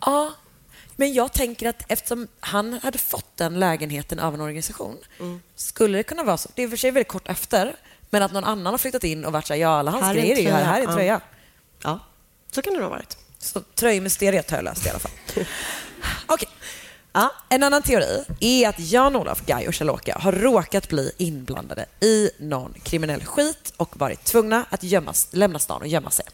Ja, 0.00 0.32
men 0.96 1.12
jag 1.12 1.32
tänker 1.32 1.68
att 1.68 1.82
eftersom 1.88 2.28
han 2.40 2.72
hade 2.82 2.98
fått 2.98 3.36
den 3.36 3.58
lägenheten 3.58 4.18
av 4.18 4.34
en 4.34 4.40
organisation 4.40 4.96
skulle 5.56 5.98
det 5.98 6.02
kunna 6.02 6.22
vara 6.24 6.36
så. 6.36 6.48
Det 6.54 6.62
är 6.62 6.64
i 6.64 6.66
och 6.66 6.70
för 6.70 6.76
sig 6.76 6.90
väldigt 6.90 7.08
kort 7.08 7.28
efter, 7.28 7.76
men 8.10 8.22
att 8.22 8.32
någon 8.32 8.44
annan 8.44 8.72
har 8.72 8.78
flyttat 8.78 9.04
in 9.04 9.24
och 9.24 9.32
varit 9.32 9.46
så 9.46 9.52
här, 9.54 9.60
ja, 9.60 9.68
alla 9.68 9.90
hans 9.90 10.04
Här 10.04 10.14
grejer 10.14 10.36
är 10.36 10.40
ju 10.40 10.50
här, 10.50 10.64
här 10.64 10.78
är 10.80 10.82
en 10.82 10.88
Ja. 10.88 10.94
tröja. 10.94 11.20
Ja, 11.82 11.98
så 12.50 12.62
kan 12.62 12.72
det 12.72 12.78
nog 12.80 12.88
ha 12.88 12.96
varit. 12.96 13.16
Så 13.38 13.60
tröjmysteriet 13.60 14.50
har 14.50 14.58
jag 14.58 14.64
löst 14.64 14.86
i 14.86 14.88
alla 14.90 14.98
fall. 14.98 15.10
Okej. 16.26 16.48
Ja, 17.12 17.32
en 17.48 17.62
annan 17.62 17.82
teori 17.82 18.24
är 18.40 18.68
att 18.68 18.78
Jan-Olof, 18.78 19.46
Guy 19.46 19.68
och 19.68 19.74
Charlotte 19.74 20.08
har 20.14 20.32
råkat 20.32 20.88
bli 20.88 21.12
inblandade 21.16 21.86
i 22.00 22.30
någon 22.38 22.74
kriminell 22.82 23.24
skit 23.24 23.72
och 23.76 23.96
varit 23.96 24.24
tvungna 24.24 24.64
att 24.70 24.82
gömma, 24.82 25.14
lämna 25.30 25.58
stan 25.58 25.80
och 25.80 25.88
gömma 25.88 26.10
sig. 26.10 26.26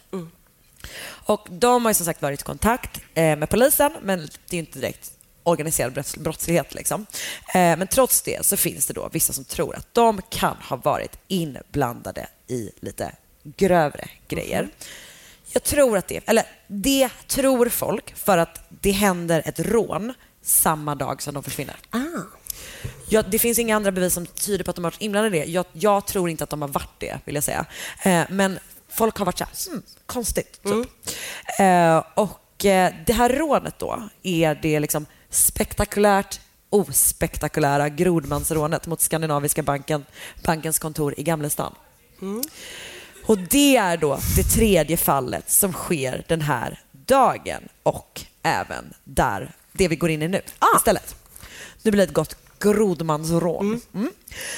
Och 1.04 1.48
de 1.50 1.84
har 1.84 1.92
som 1.92 2.06
sagt 2.06 2.22
varit 2.22 2.40
i 2.40 2.44
kontakt 2.44 3.00
eh, 3.14 3.36
med 3.36 3.50
polisen, 3.50 3.92
men 4.02 4.28
det 4.48 4.56
är 4.56 4.58
inte 4.58 4.78
direkt 4.78 5.12
organiserad 5.42 5.92
brotts- 5.92 6.18
brottslighet. 6.18 6.74
Liksom. 6.74 7.06
Eh, 7.54 7.76
men 7.76 7.86
trots 7.86 8.22
det 8.22 8.46
så 8.46 8.56
finns 8.56 8.86
det 8.86 8.94
då 8.94 9.08
vissa 9.12 9.32
som 9.32 9.44
tror 9.44 9.76
att 9.76 9.94
de 9.94 10.20
kan 10.30 10.56
ha 10.56 10.76
varit 10.76 11.18
inblandade 11.28 12.26
i 12.46 12.70
lite 12.80 13.12
grövre 13.42 14.08
grejer. 14.28 14.68
Jag 15.52 15.62
tror 15.62 15.98
att 15.98 16.08
det, 16.08 16.20
eller 16.26 16.44
det 16.66 17.10
tror 17.26 17.68
folk 17.68 18.16
för 18.16 18.38
att 18.38 18.60
det 18.68 18.90
händer 18.90 19.42
ett 19.44 19.60
rån 19.60 20.14
samma 20.42 20.94
dag 20.94 21.22
som 21.22 21.34
de 21.34 21.42
försvinner. 21.42 21.76
Ja, 23.08 23.22
det 23.22 23.38
finns 23.38 23.58
inga 23.58 23.76
andra 23.76 23.92
bevis 23.92 24.14
som 24.14 24.26
tyder 24.26 24.64
på 24.64 24.70
att 24.70 24.76
de 24.76 24.84
har 24.84 24.90
varit 24.90 25.02
inblandade 25.02 25.36
i 25.36 25.40
det. 25.40 25.52
Jag, 25.52 25.64
jag 25.72 26.06
tror 26.06 26.30
inte 26.30 26.44
att 26.44 26.50
de 26.50 26.62
har 26.62 26.68
varit 26.68 27.00
det, 27.00 27.18
vill 27.24 27.34
jag 27.34 27.44
säga. 27.44 27.66
Eh, 28.02 28.22
men 28.30 28.58
folk 28.94 29.18
har 29.18 29.26
varit 29.26 29.38
så 29.38 29.44
här, 29.44 29.70
hmm, 29.70 29.82
konstigt. 30.06 30.62
Typ. 30.62 30.88
Eh, 31.58 32.02
och 32.14 32.64
eh, 32.64 32.94
det 33.06 33.12
här 33.12 33.28
rånet 33.28 33.78
då 33.78 34.08
är 34.22 34.54
det 34.62 34.80
liksom 34.80 35.06
spektakulärt 35.30 36.40
ospektakulära 36.70 37.88
Grodmansrånet 37.88 38.86
mot 38.86 39.00
Skandinaviska 39.00 39.62
banken, 39.62 40.04
bankens 40.44 40.78
kontor 40.78 41.14
i 41.16 41.22
Gamlestan. 41.22 41.74
Och 43.26 43.38
det 43.38 43.76
är 43.76 43.96
då 43.96 44.18
det 44.36 44.42
tredje 44.42 44.96
fallet 44.96 45.50
som 45.50 45.72
sker 45.72 46.24
den 46.28 46.40
här 46.40 46.80
dagen 46.92 47.68
och 47.82 48.20
även 48.42 48.94
där 49.04 49.52
det 49.72 49.88
vi 49.88 49.96
går 49.96 50.10
in 50.10 50.22
i 50.22 50.28
nu 50.28 50.42
istället. 50.76 51.16
Nu 51.82 51.90
blir 51.90 51.98
det 51.98 52.04
ett 52.04 52.14
gott 52.14 52.36
grodmansrån. 52.60 53.80
Mm. 53.94 54.10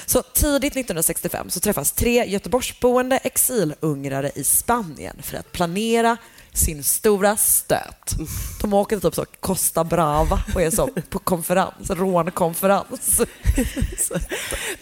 Så 0.07 0.23
tidigt 0.23 0.73
1965 0.73 1.51
så 1.51 1.61
träffas 1.61 1.93
tre 1.93 2.27
Göteborgsboende 2.27 3.17
exilungrare 3.17 4.31
i 4.35 4.45
Spanien 4.45 5.17
för 5.23 5.37
att 5.37 5.53
planera 5.53 6.17
sin 6.53 6.85
stora 6.85 7.37
stöt. 7.37 8.15
De 8.61 8.75
åker 8.75 8.97
till 8.97 9.11
typ 9.11 9.15
så 9.15 9.25
Costa 9.41 9.85
Brava 9.85 10.43
och 10.55 10.63
är 10.63 10.71
så 10.71 10.87
på 10.87 11.19
konferens, 11.19 11.91
rånkonferens. 11.91 13.17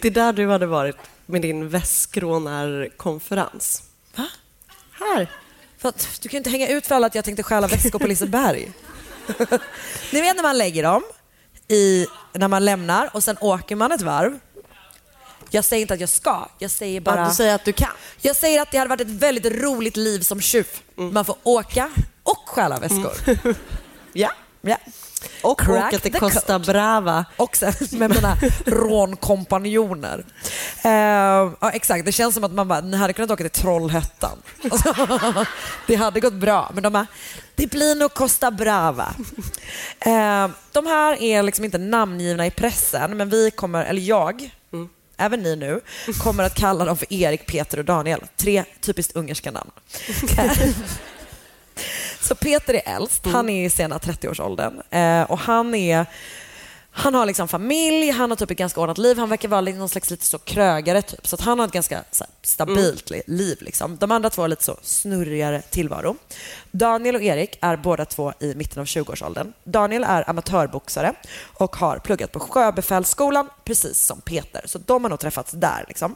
Det 0.01 0.07
är 0.07 0.11
där 0.11 0.33
du 0.33 0.49
hade 0.49 0.65
varit 0.65 0.95
med 1.25 1.41
din 1.41 1.69
väskrånarkonferens. 1.69 3.83
Va? 4.15 4.27
Här. 4.91 5.31
För 5.77 5.89
att, 5.89 6.19
du 6.21 6.29
kan 6.29 6.37
ju 6.37 6.39
inte 6.39 6.49
hänga 6.49 6.67
ut 6.67 6.87
för 6.87 6.95
alla 6.95 7.07
att 7.07 7.15
jag 7.15 7.25
tänkte 7.25 7.43
stjäla 7.43 7.67
väskor 7.67 7.99
på 7.99 8.07
Liseberg. 8.07 8.71
Ni 10.11 10.21
vet 10.21 10.35
när 10.35 10.43
man 10.43 10.57
lägger 10.57 10.83
dem 10.83 11.03
i, 11.67 12.07
när 12.33 12.47
man 12.47 12.65
lämnar 12.65 13.09
och 13.13 13.23
sen 13.23 13.37
åker 13.41 13.75
man 13.75 13.91
ett 13.91 14.01
varv. 14.01 14.39
Jag 15.49 15.65
säger 15.65 15.81
inte 15.81 15.93
att 15.93 15.99
jag 15.99 16.09
ska, 16.09 16.47
jag 16.59 16.71
säger 16.71 17.01
bara... 17.01 17.19
Ja, 17.21 17.27
du 17.27 17.33
säger 17.35 17.55
att 17.55 17.65
du 17.65 17.73
kan. 17.73 17.89
Jag 18.21 18.35
säger 18.35 18.61
att 18.61 18.71
det 18.71 18.77
hade 18.77 18.89
varit 18.89 19.01
ett 19.01 19.07
väldigt 19.07 19.45
roligt 19.45 19.97
liv 19.97 20.19
som 20.19 20.41
tjuv. 20.41 20.67
Man 20.95 21.25
får 21.25 21.35
åka 21.43 21.89
och 22.23 22.49
stjäla 22.49 22.79
väskor. 22.79 23.13
Ja. 24.17 24.31
ja. 24.61 24.77
Och 25.41 25.59
Crack 25.59 25.93
åka 25.93 25.99
till 25.99 26.13
Costa 26.13 26.59
Brava. 26.59 27.25
Och 27.37 27.55
sen 27.55 27.73
med 27.91 28.09
mina 28.09 28.37
rånkompanjoner. 28.65 30.25
Eh, 30.83 30.91
ja, 31.61 31.71
exakt, 31.73 32.05
det 32.05 32.11
känns 32.11 32.33
som 32.33 32.43
att 32.43 32.51
man 32.51 32.67
bara, 32.67 32.81
ni 32.81 32.97
hade 32.97 33.13
kunnat 33.13 33.31
åka 33.31 33.49
till 33.49 33.61
Trollhättan. 33.61 34.37
Alltså, 34.71 35.45
det 35.87 35.95
hade 35.95 36.19
gått 36.19 36.33
bra, 36.33 36.71
men 36.73 36.83
de 36.83 36.93
bara, 36.93 37.07
det 37.55 37.67
blir 37.67 37.95
nog 37.95 38.13
Costa 38.13 38.51
Brava. 38.51 39.15
Eh, 39.99 40.47
de 40.71 40.85
här 40.85 41.21
är 41.21 41.43
liksom 41.43 41.65
inte 41.65 41.77
namngivna 41.77 42.45
i 42.45 42.51
pressen, 42.51 43.17
men 43.17 43.29
vi 43.29 43.51
kommer, 43.51 43.85
eller 43.85 44.01
jag, 44.01 44.49
även 45.17 45.43
ni 45.43 45.55
nu, 45.55 45.81
kommer 46.23 46.43
att 46.43 46.55
kalla 46.55 46.85
dem 46.85 46.97
för 46.97 47.13
Erik, 47.13 47.45
Peter 47.45 47.77
och 47.77 47.85
Daniel. 47.85 48.21
Tre 48.35 48.63
typiskt 48.81 49.15
ungerska 49.15 49.51
namn. 49.51 49.71
Så 52.27 52.35
Peter 52.35 52.73
är 52.73 52.95
äldst, 52.95 53.25
han 53.25 53.49
är 53.49 53.65
i 53.65 53.69
sena 53.69 53.97
30-årsåldern 53.97 54.81
eh, 54.89 55.23
och 55.31 55.39
han 55.39 55.75
är 55.75 56.05
han 56.97 57.13
har 57.15 57.25
liksom 57.25 57.47
familj, 57.47 58.09
han 58.11 58.31
har 58.31 58.35
typ 58.37 58.51
ett 58.51 58.57
ganska 58.57 58.81
ordnat 58.81 58.97
liv. 58.97 59.17
Han 59.17 59.29
verkar 59.29 59.49
vara 59.49 59.61
någon 59.61 59.89
slags 59.89 60.11
lite 60.11 60.25
så 60.25 60.37
krögare 60.39 61.01
typ. 61.01 61.27
Så 61.27 61.35
att 61.35 61.41
han 61.41 61.59
har 61.59 61.67
ett 61.67 61.73
ganska 61.73 61.95
här, 61.95 62.27
stabilt 62.41 63.09
li- 63.09 63.21
liv. 63.27 63.57
Liksom. 63.61 63.97
De 63.97 64.11
andra 64.11 64.29
två 64.29 64.41
har 64.41 64.47
lite 64.47 64.63
så 64.63 64.77
snurrigare 64.81 65.61
tillvaro. 65.61 66.15
Daniel 66.71 67.15
och 67.15 67.21
Erik 67.21 67.57
är 67.61 67.77
båda 67.77 68.05
två 68.05 68.33
i 68.39 68.55
mitten 68.55 68.79
av 68.79 68.85
20-årsåldern. 68.85 69.53
Daniel 69.63 70.03
är 70.03 70.29
amatörboxare 70.29 71.13
och 71.43 71.75
har 71.75 71.97
pluggat 71.99 72.31
på 72.31 72.39
Sjöbefälsskolan 72.39 73.49
precis 73.63 73.99
som 74.05 74.21
Peter. 74.21 74.61
Så 74.65 74.77
de 74.85 75.03
har 75.03 75.09
nog 75.09 75.19
träffats 75.19 75.51
där. 75.51 75.85
Liksom. 75.87 76.15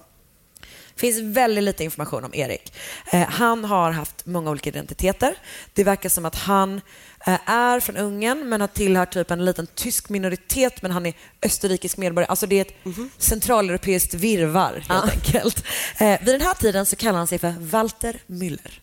Det 1.00 1.12
finns 1.12 1.38
väldigt 1.38 1.64
lite 1.64 1.84
information 1.84 2.26
om 2.26 2.34
Erik. 2.34 2.74
Eh, 3.12 3.28
han 3.30 3.66
har 3.66 3.91
haft 3.91 4.26
många 4.26 4.52
olika 4.52 4.70
identiteter. 4.70 5.36
Det 5.74 5.84
verkar 5.84 6.10
som 6.10 6.26
att 6.26 6.36
han 6.36 6.82
eh, 7.28 7.50
är 7.50 7.80
från 7.80 7.97
Ungern 7.97 8.50
men 8.50 8.62
har 8.62 8.68
tillhört 8.68 9.14
typ 9.14 9.32
en 9.32 9.45
liten 9.45 9.68
tysk 9.68 10.10
minoritet 10.10 10.82
men 10.82 10.91
han 10.91 11.06
är 11.06 11.14
österrikisk 11.41 11.97
medborgare. 11.97 12.30
Alltså 12.30 12.47
det 12.47 12.56
är 12.56 12.62
ett 12.62 12.74
centraleuropeiskt 13.18 14.14
virrvarr 14.14 14.86
helt 14.89 15.12
enkelt. 15.12 15.66
Eh, 15.97 16.20
vid 16.20 16.34
den 16.34 16.41
här 16.41 16.54
tiden 16.54 16.86
så 16.86 16.95
kallar 16.95 17.18
han 17.18 17.28
sig 17.28 17.39
för 17.39 17.54
Walter 17.60 18.20
Müller. 18.28 18.80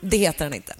Det 0.00 0.16
heter 0.16 0.44
han 0.44 0.54
inte. 0.54 0.74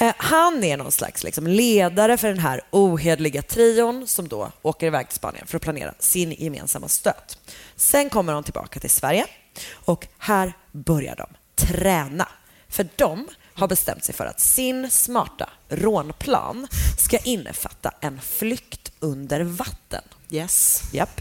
Eh, 0.00 0.14
Han 0.16 0.64
är 0.64 0.76
någon 0.76 0.92
slags 0.92 1.24
liksom 1.24 1.46
ledare 1.46 2.16
för 2.16 2.28
den 2.28 2.38
här 2.38 2.60
ohederliga 2.70 3.42
trion 3.42 4.06
som 4.06 4.28
då 4.28 4.52
åker 4.62 4.86
iväg 4.86 5.08
till 5.08 5.16
Spanien 5.16 5.46
för 5.46 5.56
att 5.56 5.62
planera 5.62 5.94
sin 5.98 6.32
gemensamma 6.32 6.88
stöt. 6.88 7.38
Sen 7.76 8.10
kommer 8.10 8.32
de 8.32 8.42
tillbaka 8.42 8.80
till 8.80 8.90
Sverige 8.90 9.26
och 9.70 10.06
här 10.18 10.52
börjar 10.72 11.16
de 11.16 11.26
träna. 11.54 12.28
För 12.68 12.88
de 12.96 13.28
har 13.54 13.68
bestämt 13.68 14.04
sig 14.04 14.14
för 14.14 14.26
att 14.26 14.40
sin 14.40 14.90
smarta 14.90 15.50
rånplan 15.68 16.68
ska 16.98 17.18
innefatta 17.18 17.94
en 18.00 18.20
flykt 18.20 18.92
under 19.00 19.40
vatten. 19.40 20.02
Yes. 20.30 20.82
Japp. 20.92 21.20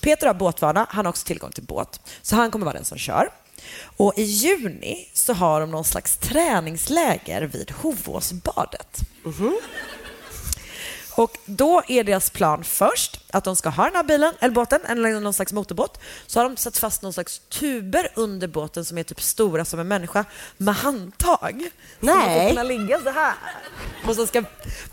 Peter 0.00 0.26
har 0.26 0.34
båtvana, 0.34 0.86
han 0.90 1.04
har 1.06 1.10
också 1.10 1.26
tillgång 1.26 1.50
till 1.50 1.64
båt, 1.64 2.00
så 2.22 2.36
han 2.36 2.50
kommer 2.50 2.64
vara 2.64 2.76
den 2.76 2.84
som 2.84 2.98
kör. 2.98 3.28
Och 3.96 4.12
i 4.16 4.22
juni 4.22 5.08
så 5.12 5.32
har 5.32 5.60
de 5.60 5.70
någon 5.70 5.84
slags 5.84 6.16
träningsläger 6.16 7.42
vid 7.42 7.70
Hovåsbadet. 7.70 9.00
Och 11.14 11.38
då 11.46 11.82
är 11.88 12.04
deras 12.04 12.30
plan 12.30 12.64
först 12.64 13.20
att 13.30 13.44
de 13.44 13.56
ska 13.56 13.68
ha 13.68 13.84
den 13.84 13.94
här 13.96 14.02
bilen, 14.02 14.34
eller 14.40 14.54
båten, 14.54 14.80
eller 14.88 15.20
någon 15.20 15.34
slags 15.34 15.52
motorbåt. 15.52 16.00
Så 16.26 16.38
har 16.40 16.44
de 16.44 16.56
satt 16.56 16.78
fast 16.78 17.02
någon 17.02 17.12
slags 17.12 17.38
tuber 17.38 18.08
under 18.14 18.48
båten 18.48 18.84
som 18.84 18.98
är 18.98 19.02
typ 19.02 19.22
stora 19.22 19.64
som 19.64 19.80
en 19.80 19.88
människa 19.88 20.24
med 20.56 20.74
handtag. 20.74 21.62
Så 22.00 22.06
man 22.06 22.20
får 22.20 22.26
Nej. 22.26 22.48
kunna 22.50 22.62
ligga 22.62 23.00
så 23.00 23.10
här. 23.10 23.34
Och 24.08 24.14
så 24.16 24.26
ska 24.26 24.42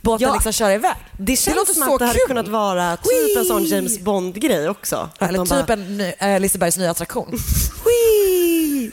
båten 0.01 0.27
Ja. 0.27 0.33
liksom 0.33 0.51
köra 0.53 0.73
iväg. 0.73 0.95
Det 1.17 1.35
känns 1.35 1.55
låter 1.57 1.73
som 1.73 1.83
så 1.83 1.93
att 1.93 1.99
det 1.99 2.05
hade 2.05 2.19
kul. 2.19 2.27
kunnat 2.27 2.47
vara 2.47 2.97
typ 2.97 3.37
en 3.37 3.45
sån! 3.45 3.63
James 3.63 3.99
Bond-grej 3.99 4.69
också. 4.69 5.09
Eller 5.19 5.39
typ 5.45 5.67
bara- 5.67 5.73
en 5.73 5.97
ny, 5.97 6.13
äh, 6.19 6.39
Lisebergs 6.39 6.77
nya 6.77 6.91
attraktion. 6.91 7.31
Whee! 7.85 8.91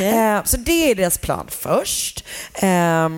Eh, 0.00 0.44
så 0.44 0.56
det 0.56 0.90
är 0.90 0.94
deras 0.94 1.18
plan 1.18 1.46
först. 1.50 2.24
Eh, 2.54 3.08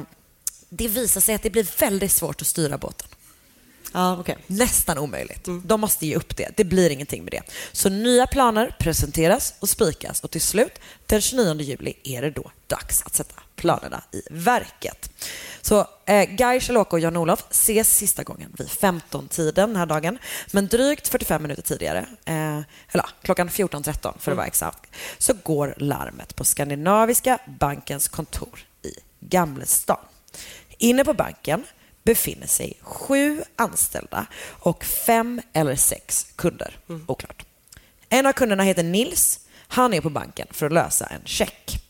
det 0.70 0.88
visar 0.88 1.20
sig 1.20 1.34
att 1.34 1.42
det 1.42 1.50
blir 1.50 1.80
väldigt 1.80 2.12
svårt 2.12 2.40
att 2.40 2.46
styra 2.46 2.78
båten. 2.78 3.08
Nästan 4.46 4.98
omöjligt. 4.98 5.48
De 5.64 5.80
måste 5.80 6.06
ge 6.06 6.16
upp 6.16 6.36
det. 6.36 6.56
Det 6.56 6.64
blir 6.64 6.90
ingenting 6.90 7.24
med 7.24 7.32
det. 7.32 7.42
Så 7.72 7.88
nya 7.88 8.26
planer 8.26 8.76
presenteras 8.78 9.54
och 9.60 9.68
spikas 9.68 10.20
och 10.20 10.30
till 10.30 10.40
slut 10.40 10.72
den 11.06 11.20
29 11.20 11.60
juli 11.60 11.94
är 12.04 12.22
det 12.22 12.30
då 12.30 12.50
dags 12.66 13.02
att 13.02 13.14
sätta 13.14 13.34
planerna 13.56 14.02
i 14.12 14.22
verket. 14.30 15.10
Så 15.62 15.86
eh, 16.06 16.24
Guy, 16.24 16.60
Charlotte 16.60 16.92
och 16.92 17.00
Jan-Olof 17.00 17.44
ses 17.50 17.96
sista 17.96 18.22
gången 18.22 18.52
vid 18.58 18.68
15-tiden 18.68 19.68
den 19.68 19.76
här 19.76 19.86
dagen. 19.86 20.18
Men 20.50 20.66
drygt 20.66 21.08
45 21.08 21.42
minuter 21.42 21.62
tidigare, 21.62 21.98
eh, 22.24 22.58
eller 22.88 23.06
klockan 23.22 23.48
14.13 23.48 24.14
för 24.18 24.30
att 24.30 24.36
vara 24.36 24.46
exakt, 24.46 24.90
så 25.18 25.32
går 25.42 25.74
larmet 25.76 26.36
på 26.36 26.44
Skandinaviska 26.44 27.38
bankens 27.58 28.08
kontor 28.08 28.66
i 28.82 28.92
Gamlestan. 29.20 29.98
Inne 30.82 31.04
på 31.04 31.14
banken 31.14 31.64
befinner 32.04 32.46
sig 32.46 32.78
sju 32.80 33.42
anställda 33.56 34.26
och 34.48 34.84
fem 34.84 35.40
eller 35.52 35.76
sex 35.76 36.26
kunder. 36.36 36.78
Oklart. 37.06 37.44
En 38.08 38.26
av 38.26 38.32
kunderna 38.32 38.62
heter 38.62 38.82
Nils. 38.82 39.40
Han 39.68 39.94
är 39.94 40.00
på 40.00 40.10
banken 40.10 40.46
för 40.50 40.66
att 40.66 40.72
lösa 40.72 41.06
en 41.06 41.20
check. 41.24 41.82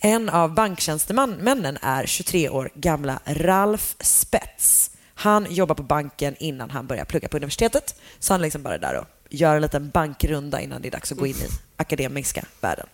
En 0.00 0.28
av 0.28 0.54
banktjänstemännen 0.54 1.78
är 1.82 2.06
23 2.06 2.48
år 2.48 2.70
gamla 2.74 3.20
Ralf 3.24 3.96
Spets. 4.00 4.90
Han 5.14 5.46
jobbar 5.50 5.74
på 5.74 5.82
banken 5.82 6.36
innan 6.38 6.70
han 6.70 6.86
börjar 6.86 7.04
plugga 7.04 7.28
på 7.28 7.36
universitetet. 7.36 8.00
Så 8.18 8.32
han 8.32 8.40
är 8.40 8.44
liksom 8.44 8.62
bara 8.62 8.78
där 8.78 8.94
och 8.94 9.06
gör 9.28 9.56
en 9.56 9.62
liten 9.62 9.90
bankrunda 9.90 10.60
innan 10.60 10.82
det 10.82 10.88
är 10.88 10.92
dags 10.92 11.12
att 11.12 11.18
gå 11.18 11.26
in 11.26 11.36
i 11.36 11.48
akademiska 11.76 12.44
världen. 12.60 12.86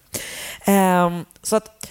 Ehm, 0.65 1.25
så 1.43 1.57
att 1.57 1.87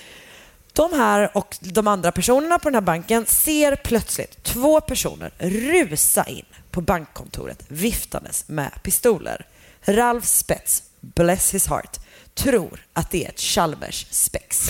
de 0.76 0.93
här 0.93 1.38
och 1.38 1.57
de 1.61 1.88
andra 1.88 2.11
personerna 2.11 2.59
på 2.59 2.69
den 2.69 2.73
här 2.73 2.82
banken 2.82 3.26
ser 3.26 3.76
plötsligt 3.76 4.43
två 4.43 4.82
personer 4.82 5.32
rusa 5.38 6.23
in 6.23 6.45
på 6.71 6.82
bankkontoret 6.82 7.65
viftandes 7.67 8.47
med 8.47 8.71
pistoler. 8.84 9.47
Ralf 9.86 10.26
Spets, 10.26 10.84
bless 11.01 11.53
his 11.53 11.67
heart, 11.67 11.99
tror 12.34 12.86
att 12.93 13.11
det 13.11 13.26
är 13.26 13.30
ett 13.30 13.39
Chalmers 13.39 14.07
spex. 14.09 14.67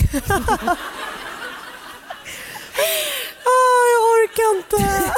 Ah, 3.48 3.84
jag 3.92 4.02
orkar 4.12 4.56
inte. 4.56 5.12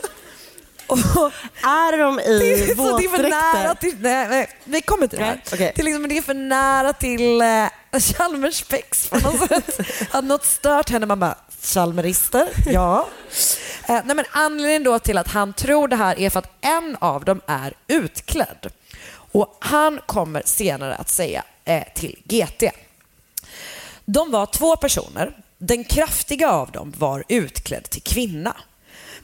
är 1.62 1.98
de 1.98 2.20
i 2.20 2.74
våtdräkter? 2.74 4.02
Nej, 4.02 4.28
nej, 4.28 4.48
vi 4.64 4.80
kommer 4.80 5.06
till 5.06 5.18
det 5.18 5.24
här. 5.24 5.42
Okej. 5.52 5.72
Det, 5.76 5.82
är 5.82 5.84
liksom, 5.84 6.08
det 6.08 6.18
är 6.18 6.22
för 6.22 6.34
nära 6.34 6.92
till 6.92 7.42
uh, 7.42 8.00
Chalmers 8.00 8.54
spex 8.54 9.08
på 9.08 9.18
något 9.18 9.48
sätt. 9.48 9.80
Att 10.10 10.24
något 10.24 10.44
stört 10.44 10.90
henne. 10.90 11.06
Man 11.06 11.20
bara, 11.20 11.38
Chalmerister? 11.62 12.48
Ja. 12.66 13.08
Eh, 13.88 14.00
nej, 14.04 14.16
men 14.16 14.24
anledningen 14.30 14.84
då 14.84 14.98
till 14.98 15.18
att 15.18 15.28
han 15.28 15.52
tror 15.52 15.88
det 15.88 15.96
här 15.96 16.18
är 16.20 16.30
för 16.30 16.38
att 16.38 16.52
en 16.60 16.96
av 17.00 17.24
dem 17.24 17.40
är 17.46 17.74
utklädd. 17.86 18.70
Och 19.32 19.56
han 19.60 20.00
kommer 20.06 20.42
senare 20.44 20.94
att 20.94 21.08
säga 21.08 21.44
eh, 21.64 21.82
till 21.94 22.18
GT. 22.24 22.64
De 24.04 24.30
var 24.30 24.46
två 24.46 24.76
personer. 24.76 25.36
Den 25.58 25.84
kraftiga 25.84 26.50
av 26.50 26.70
dem 26.70 26.92
var 26.98 27.24
utklädd 27.28 27.90
till 27.90 28.02
kvinna. 28.02 28.56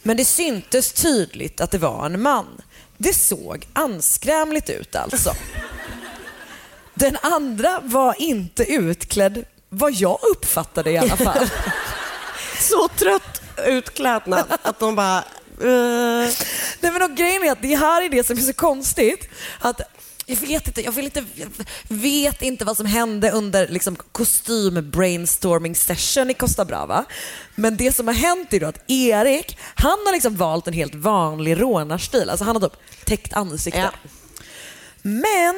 Men 0.03 0.17
det 0.17 0.25
syntes 0.25 0.93
tydligt 0.93 1.61
att 1.61 1.71
det 1.71 1.79
var 1.79 2.07
en 2.07 2.23
man. 2.23 2.63
Det 2.99 3.15
såg 3.15 3.67
anskrämligt 3.73 4.71
ut 4.71 4.97
alltså. 4.97 5.33
Den 6.95 7.17
andra 7.23 7.81
var 7.83 8.15
inte 8.23 8.65
utklädd, 8.73 9.45
vad 9.69 9.93
jag 9.93 10.19
uppfattade 10.33 10.91
i 10.91 10.99
alla 10.99 11.17
fall. 11.17 11.51
Så 12.61 12.89
trött 12.89 13.43
utklädnad 13.67 14.45
att 14.63 14.79
de 14.79 14.95
bara... 14.95 15.19
eh, 15.19 16.31
Nej 16.81 16.93
men 16.93 17.03
och 17.03 17.17
grejen 17.17 17.43
är 17.43 17.53
att 17.53 17.63
det 17.63 17.77
här 17.77 18.03
är 18.03 18.09
det 18.09 18.27
som 18.27 18.37
är 18.37 18.41
så 18.43 18.53
konstigt. 18.53 19.29
Att 19.59 19.81
jag 20.27 20.37
vet 20.37 20.67
inte, 20.67 20.83
jag 20.83 20.93
vill 20.93 21.05
inte, 21.05 21.25
jag 21.35 21.49
vet 21.89 22.43
inte 22.43 22.65
vad 22.65 22.77
som 22.77 22.87
hände 22.87 23.31
under 23.31 23.69
liksom, 23.69 23.97
kostym 23.97 24.91
brainstorming 24.91 25.75
session 25.75 26.31
i 26.31 26.35
Costa 26.35 26.65
Brava. 26.65 27.05
Men 27.55 27.77
det 27.77 27.93
som 27.93 28.07
har 28.07 28.15
hänt 28.15 28.53
är 28.53 28.61
då 28.61 28.67
att 28.67 28.91
Erik, 28.91 29.59
han 29.75 29.99
har 30.07 30.13
liksom 30.13 30.37
valt 30.37 30.67
en 30.67 30.73
helt 30.73 30.95
vanlig 30.95 31.61
rånarstil. 31.61 32.31
Alltså 32.31 32.45
han 32.45 32.57
har 32.57 32.69
typ 32.69 32.79
täckt 33.05 33.33
ansikte. 33.33 33.91
Men 35.03 35.55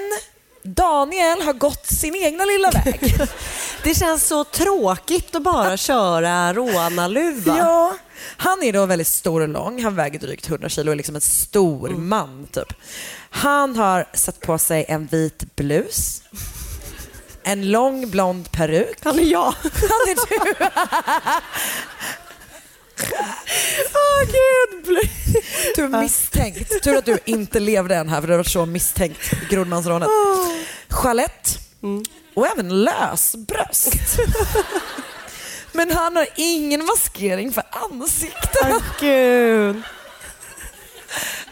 Daniel 0.64 1.42
har 1.42 1.52
gått 1.52 1.86
sin 1.86 2.14
egna 2.14 2.44
lilla 2.44 2.70
väg. 2.70 3.14
Det 3.82 3.94
känns 3.94 4.26
så 4.26 4.44
tråkigt 4.44 5.34
att 5.34 5.42
bara 5.42 5.76
köra 5.90 6.52
rånarluva. 6.54 7.58
Ja, 7.58 7.96
han 8.36 8.62
är 8.62 8.72
då 8.72 8.86
väldigt 8.86 9.06
stor 9.08 9.40
och 9.40 9.48
lång. 9.48 9.82
Han 9.84 9.96
väger 9.96 10.18
drygt 10.18 10.48
100 10.48 10.68
kilo 10.68 10.88
och 10.88 10.92
är 10.92 10.96
liksom 10.96 11.14
en 11.14 11.20
stor 11.20 11.88
Mm. 11.88 12.08
man. 12.08 12.46
Typ. 12.52 12.72
Han 13.30 13.76
har 13.76 14.04
satt 14.14 14.40
på 14.40 14.58
sig 14.58 14.84
en 14.88 15.06
vit 15.06 15.56
blus, 15.56 16.22
en 17.42 17.70
lång 17.70 18.10
blond 18.10 18.50
peruk. 18.52 18.98
Han 19.02 19.18
är 19.18 19.22
jag. 19.24 19.54
Han 19.62 20.00
är 20.08 20.28
du. 20.28 20.54
Åh 23.94 24.24
gud. 24.26 24.98
Du 25.76 25.84
är 25.84 25.88
misstänkt. 25.88 26.82
Tur 26.82 26.96
att 26.96 27.04
du 27.04 27.18
inte 27.24 27.60
levde 27.60 27.96
än 27.96 28.08
här 28.08 28.20
för 28.20 28.28
du 28.28 28.32
har 28.32 28.38
varit 28.38 28.50
så 28.52 28.66
misstänkt 28.66 29.48
grodmansrånet. 29.50 30.08
Chalett 30.88 31.58
och 32.34 32.46
även 32.46 32.84
lösbröst. 32.84 33.94
Men 35.72 35.90
han 35.90 36.16
har 36.16 36.26
ingen 36.36 36.84
maskering 36.84 37.52
för 37.52 37.64
ansiktet. 37.70 38.82
Gud. 39.00 39.82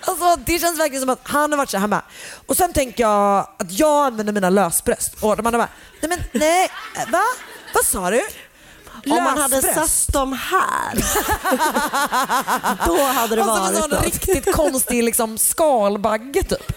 Alltså, 0.00 0.36
det 0.46 0.58
känns 0.58 0.78
verkligen 0.78 1.00
som 1.00 1.10
att 1.10 1.20
han 1.22 1.52
har 1.52 1.56
varit 1.56 1.70
så 1.70 1.78
här, 1.78 1.88
bara, 1.88 2.04
och 2.46 2.56
sen 2.56 2.72
tänker 2.72 3.02
jag 3.02 3.48
att 3.58 3.72
jag 3.72 4.06
använder 4.06 4.32
mina 4.32 4.50
lösbröst 4.50 5.14
och 5.20 5.36
de 5.36 5.46
andra 5.46 5.58
bara, 5.58 5.68
nej 6.00 6.08
men 6.08 6.40
nej, 6.40 6.68
va? 7.08 7.22
Vad 7.74 7.84
sa 7.84 8.10
du? 8.10 8.22
Om 9.10 9.24
man 9.24 9.38
hade 9.38 9.62
satt 9.62 10.12
dem 10.12 10.32
här, 10.32 10.94
då 12.86 13.02
hade 13.02 13.36
det 13.36 13.42
Och 13.42 13.48
så 13.48 13.64
en 13.66 13.74
varit 13.74 13.90
något. 13.90 14.04
riktigt 14.04 14.52
konstig 14.54 15.02
liksom, 15.02 15.38
skalbagge 15.38 16.42
typ. 16.42 16.72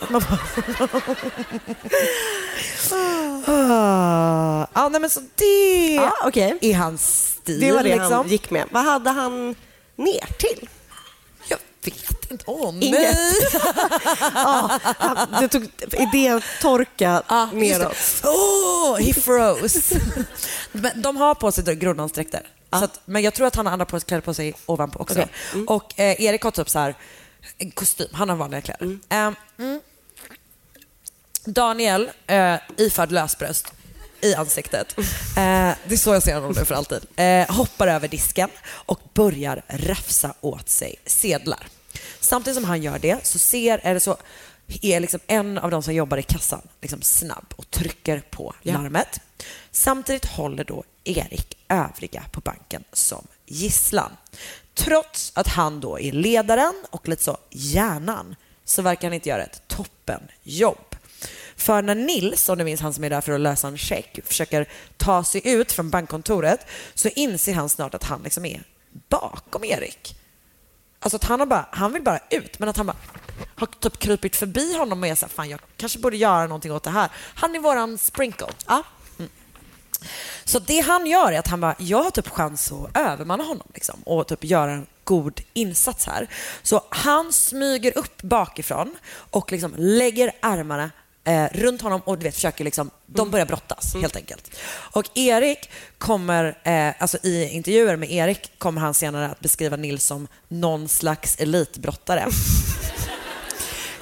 Ah, 4.74 4.90
nej, 4.90 5.02
men 5.02 5.10
så 5.10 5.20
det 5.36 5.94
Ja, 5.96 6.14
okej. 6.24 6.58
är 6.62 6.74
hans 6.76 7.28
stil. 7.42 7.60
Det 7.60 7.72
var 7.72 7.84
det 7.84 7.90
liksom. 7.96 8.14
han 8.14 8.28
gick 8.28 8.52
med. 8.52 8.66
Vad 8.72 8.84
hade 8.84 9.10
han 9.10 9.56
ner 9.96 10.28
till? 10.40 10.70
Vet 11.86 12.32
inte. 12.32 12.44
Åh 12.48 12.76
Inget. 12.82 12.92
nej. 12.92 13.36
ja, 14.34 14.80
det 15.42 15.48
tog 15.48 15.70
idétorka 15.92 17.24
Ja, 17.28 17.50
just 17.54 17.80
neråt. 17.80 17.96
det. 18.22 18.28
Oh, 18.28 18.98
he 18.98 19.14
froze. 19.14 20.00
Men 20.72 21.02
de 21.02 21.18
har 21.18 21.36
på 21.36 21.52
sig 21.52 21.76
grodmansdräkter. 21.76 22.48
Så 22.80 22.84
att, 22.84 23.00
men 23.06 23.22
jag 23.24 23.34
tror 23.34 23.48
att 23.48 23.56
han 23.56 23.66
har 23.66 23.74
andra 23.74 23.86
kläder 24.00 24.22
på 24.22 24.34
sig 24.34 24.54
ovanpå 24.66 25.00
också. 25.00 25.14
Okej. 25.14 25.28
Mm. 25.54 25.68
Och 25.68 26.00
eh, 26.00 26.22
Erik 26.22 26.42
har 26.42 26.52
typ 26.52 26.70
så 26.70 26.80
här, 26.80 26.96
en 27.58 27.72
kostym. 27.72 28.08
Han 28.12 28.30
har 28.30 28.36
vanliga 28.36 28.62
kläder. 28.62 28.98
Ehm, 29.10 29.36
mm. 29.60 29.80
Daniel, 31.46 32.12
eh, 32.28 32.56
iförd 32.78 33.12
lösbröst 33.12 33.74
i 34.22 34.36
ansiktet. 34.36 34.98
Eh, 34.98 35.04
det 35.36 35.94
är 35.94 35.98
så 35.98 36.14
jag 36.14 36.24
ser 36.24 36.36
honom 36.36 36.54
nu 36.58 36.66
för 36.66 36.76
alltid. 36.76 37.06
Eh, 37.16 37.56
hoppar 37.56 37.88
över 37.88 38.08
disken 38.08 38.50
och 38.68 39.00
börjar 39.14 39.64
rafsa 39.68 40.34
åt 40.42 40.70
sig 40.70 40.96
sedlar. 41.06 41.68
Samtidigt 42.26 42.56
som 42.56 42.64
han 42.64 42.82
gör 42.84 43.00
det 43.00 43.26
så 43.26 43.40
ser, 43.40 43.80
är 43.84 43.94
det 43.94 44.00
så, 44.00 44.18
är 44.82 45.00
liksom 45.00 45.20
en 45.28 45.58
av 45.58 45.72
de 45.72 45.84
som 45.84 45.94
jobbar 45.94 46.18
i 46.18 46.24
kassan 46.24 46.62
liksom 46.82 47.02
snabb 47.02 47.54
och 47.56 47.72
trycker 47.72 48.20
på 48.30 48.54
Ja. 48.62 48.74
larmet. 48.74 49.20
Samtidigt 49.72 50.26
håller 50.26 50.64
då 50.64 50.84
Erik 51.04 51.58
övriga 51.70 52.24
på 52.32 52.42
banken 52.42 52.84
som 52.94 53.28
gisslan. 53.46 54.12
Trots 54.74 55.32
att 55.36 55.48
han 55.48 55.80
då 55.80 56.00
är 56.00 56.12
ledaren 56.12 56.86
och 56.90 57.08
lite 57.08 57.24
så 57.24 57.38
hjärnan 57.50 58.36
så 58.66 58.82
verkar 58.82 59.08
han 59.08 59.14
inte 59.14 59.30
göra 59.30 59.44
ett 59.44 59.62
toppenjobb. 59.68 60.96
För 61.56 61.82
när 61.82 61.96
Nils, 61.96 62.50
om 62.50 62.58
du 62.58 62.64
minns 62.64 62.82
han 62.82 62.94
som 62.94 63.04
är 63.04 63.10
där 63.10 63.22
för 63.22 63.32
att 63.34 63.40
lösa 63.42 63.68
en 63.68 63.78
check, 63.78 64.20
försöker 64.26 64.70
ta 64.98 65.24
sig 65.24 65.48
ut 65.48 65.72
från 65.72 65.90
bankkontoret 65.90 66.60
så 66.94 67.08
inser 67.08 67.54
han 67.54 67.70
snart 67.70 67.94
att 67.94 68.04
han 68.04 68.24
liksom 68.24 68.46
är 68.46 68.64
bakom 69.10 69.64
Erik. 69.64 70.16
Alltså 71.06 71.16
att 71.16 71.24
han, 71.24 71.40
har 71.40 71.48
bara, 71.48 71.66
han 71.72 71.94
vill 71.94 72.04
bara 72.04 72.20
ut, 72.30 72.60
men 72.60 72.70
att 72.70 72.78
han 72.78 72.86
bara 72.86 72.98
har 73.56 73.68
typ 73.68 73.98
krupit 73.98 74.36
förbi 74.36 74.78
honom 74.78 75.02
och 75.04 75.08
är 75.08 75.16
så 75.16 75.26
här, 75.26 75.34
fan 75.34 75.50
jag 75.50 75.60
kanske 75.78 76.00
borde 76.00 76.18
göra 76.18 76.48
någonting 76.48 76.72
åt 76.72 76.84
det 76.84 76.90
här. 76.90 77.10
Han 77.36 77.56
är 77.56 77.60
våran 77.60 77.98
sprinkle. 77.98 78.48
Ja. 78.68 78.84
Mm. 79.20 79.32
Så 80.44 80.60
det 80.60 80.80
han 80.80 81.08
gör 81.08 81.32
är 81.32 81.40
att 81.40 81.48
han 81.48 81.62
bara, 81.62 81.76
jag 81.78 82.04
har 82.04 82.12
typ 82.12 82.30
chans 82.30 82.72
att 82.72 82.98
övermanna 82.98 83.44
honom 83.44 83.68
liksom, 83.74 84.00
och 84.04 84.28
typ 84.28 84.44
göra 84.44 84.72
en 84.72 84.88
god 85.04 85.42
insats 85.54 86.06
här. 86.06 86.28
Så 86.64 86.84
han 86.90 87.34
smyger 87.34 87.98
upp 87.98 88.22
bakifrån 88.22 88.96
och 89.12 89.52
liksom 89.52 89.74
lägger 89.78 90.32
armarna 90.42 90.92
eh, 91.26 91.46
runt 91.52 91.82
honom 91.82 92.02
och 92.06 92.18
du 92.18 92.24
vet, 92.24 92.36
försöker 92.36 92.64
liksom, 92.64 92.92
de 93.06 93.32
börjar 93.32 93.46
brottas 93.46 93.96
helt 93.96 94.16
enkelt. 94.16 94.56
Och 94.68 95.18
Erik 95.18 95.70
kommer, 95.98 96.58
eh, 96.64 96.94
alltså 97.02 97.18
i 97.24 97.50
intervjuer 97.50 97.96
med 97.96 98.12
Erik 98.12 98.60
kommer 98.60 98.82
han 98.82 98.94
senare 98.94 99.26
att 99.30 99.40
beskriva 99.40 99.76
Nils 99.76 100.06
som 100.06 100.28
någon 100.48 100.88
slags 100.88 101.36
elitbrottare. 101.40 102.28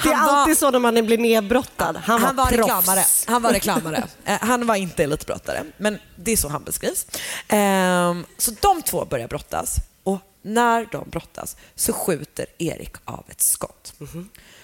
Det 0.04 0.10
är 0.10 0.14
var- 0.14 0.34
alltid 0.34 0.58
så 0.58 0.72
när 0.72 0.80
man 0.80 1.06
blir 1.06 1.18
nedbrottad. 1.18 1.98
Han 1.98 2.22
var, 2.22 2.28
Han 2.28 2.36
var 2.36 2.52
reklamare. 2.52 3.04
Han 3.28 3.42
var 3.42 3.54
reklamare. 3.54 4.08
Eh, 4.26 4.38
han 4.42 4.68
var 4.68 4.76
inte 4.76 5.04
elitbrottare, 5.04 5.64
men 5.78 6.00
det 6.16 6.32
är 6.32 6.38
så 6.38 6.50
han 6.50 6.64
beskrivs. 6.64 7.08
Ehm, 7.48 8.26
så 8.38 8.52
de 8.62 8.82
två 8.82 9.06
börjar 9.06 9.28
brottas 9.28 9.76
och 10.04 10.20
när 10.42 10.88
de 10.92 11.10
brottas 11.10 11.56
så 11.76 11.94
skjuter 11.94 12.46
Erik 12.58 12.96
av 13.06 13.24
ett 13.30 13.42
skott. 13.42 13.94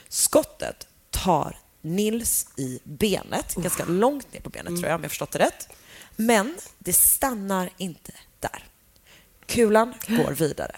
Skottet 0.10 0.88
tar 1.12 1.56
Nils 1.82 2.48
i 2.58 2.80
benet, 2.84 3.56
ganska 3.56 3.86
långt 3.86 4.34
ner 4.34 4.42
på 4.42 4.50
benet 4.50 4.76
tror 4.76 4.86
jag 4.88 4.96
om 4.96 5.02
jag 5.04 5.12
förstått 5.12 5.32
det 5.32 5.40
rätt. 5.40 5.70
Men 6.16 6.56
det 6.78 6.94
stannar 6.94 7.70
inte 7.78 8.12
där. 8.40 8.64
Kulan 9.46 9.94
går 10.08 10.32
vidare. 10.32 10.76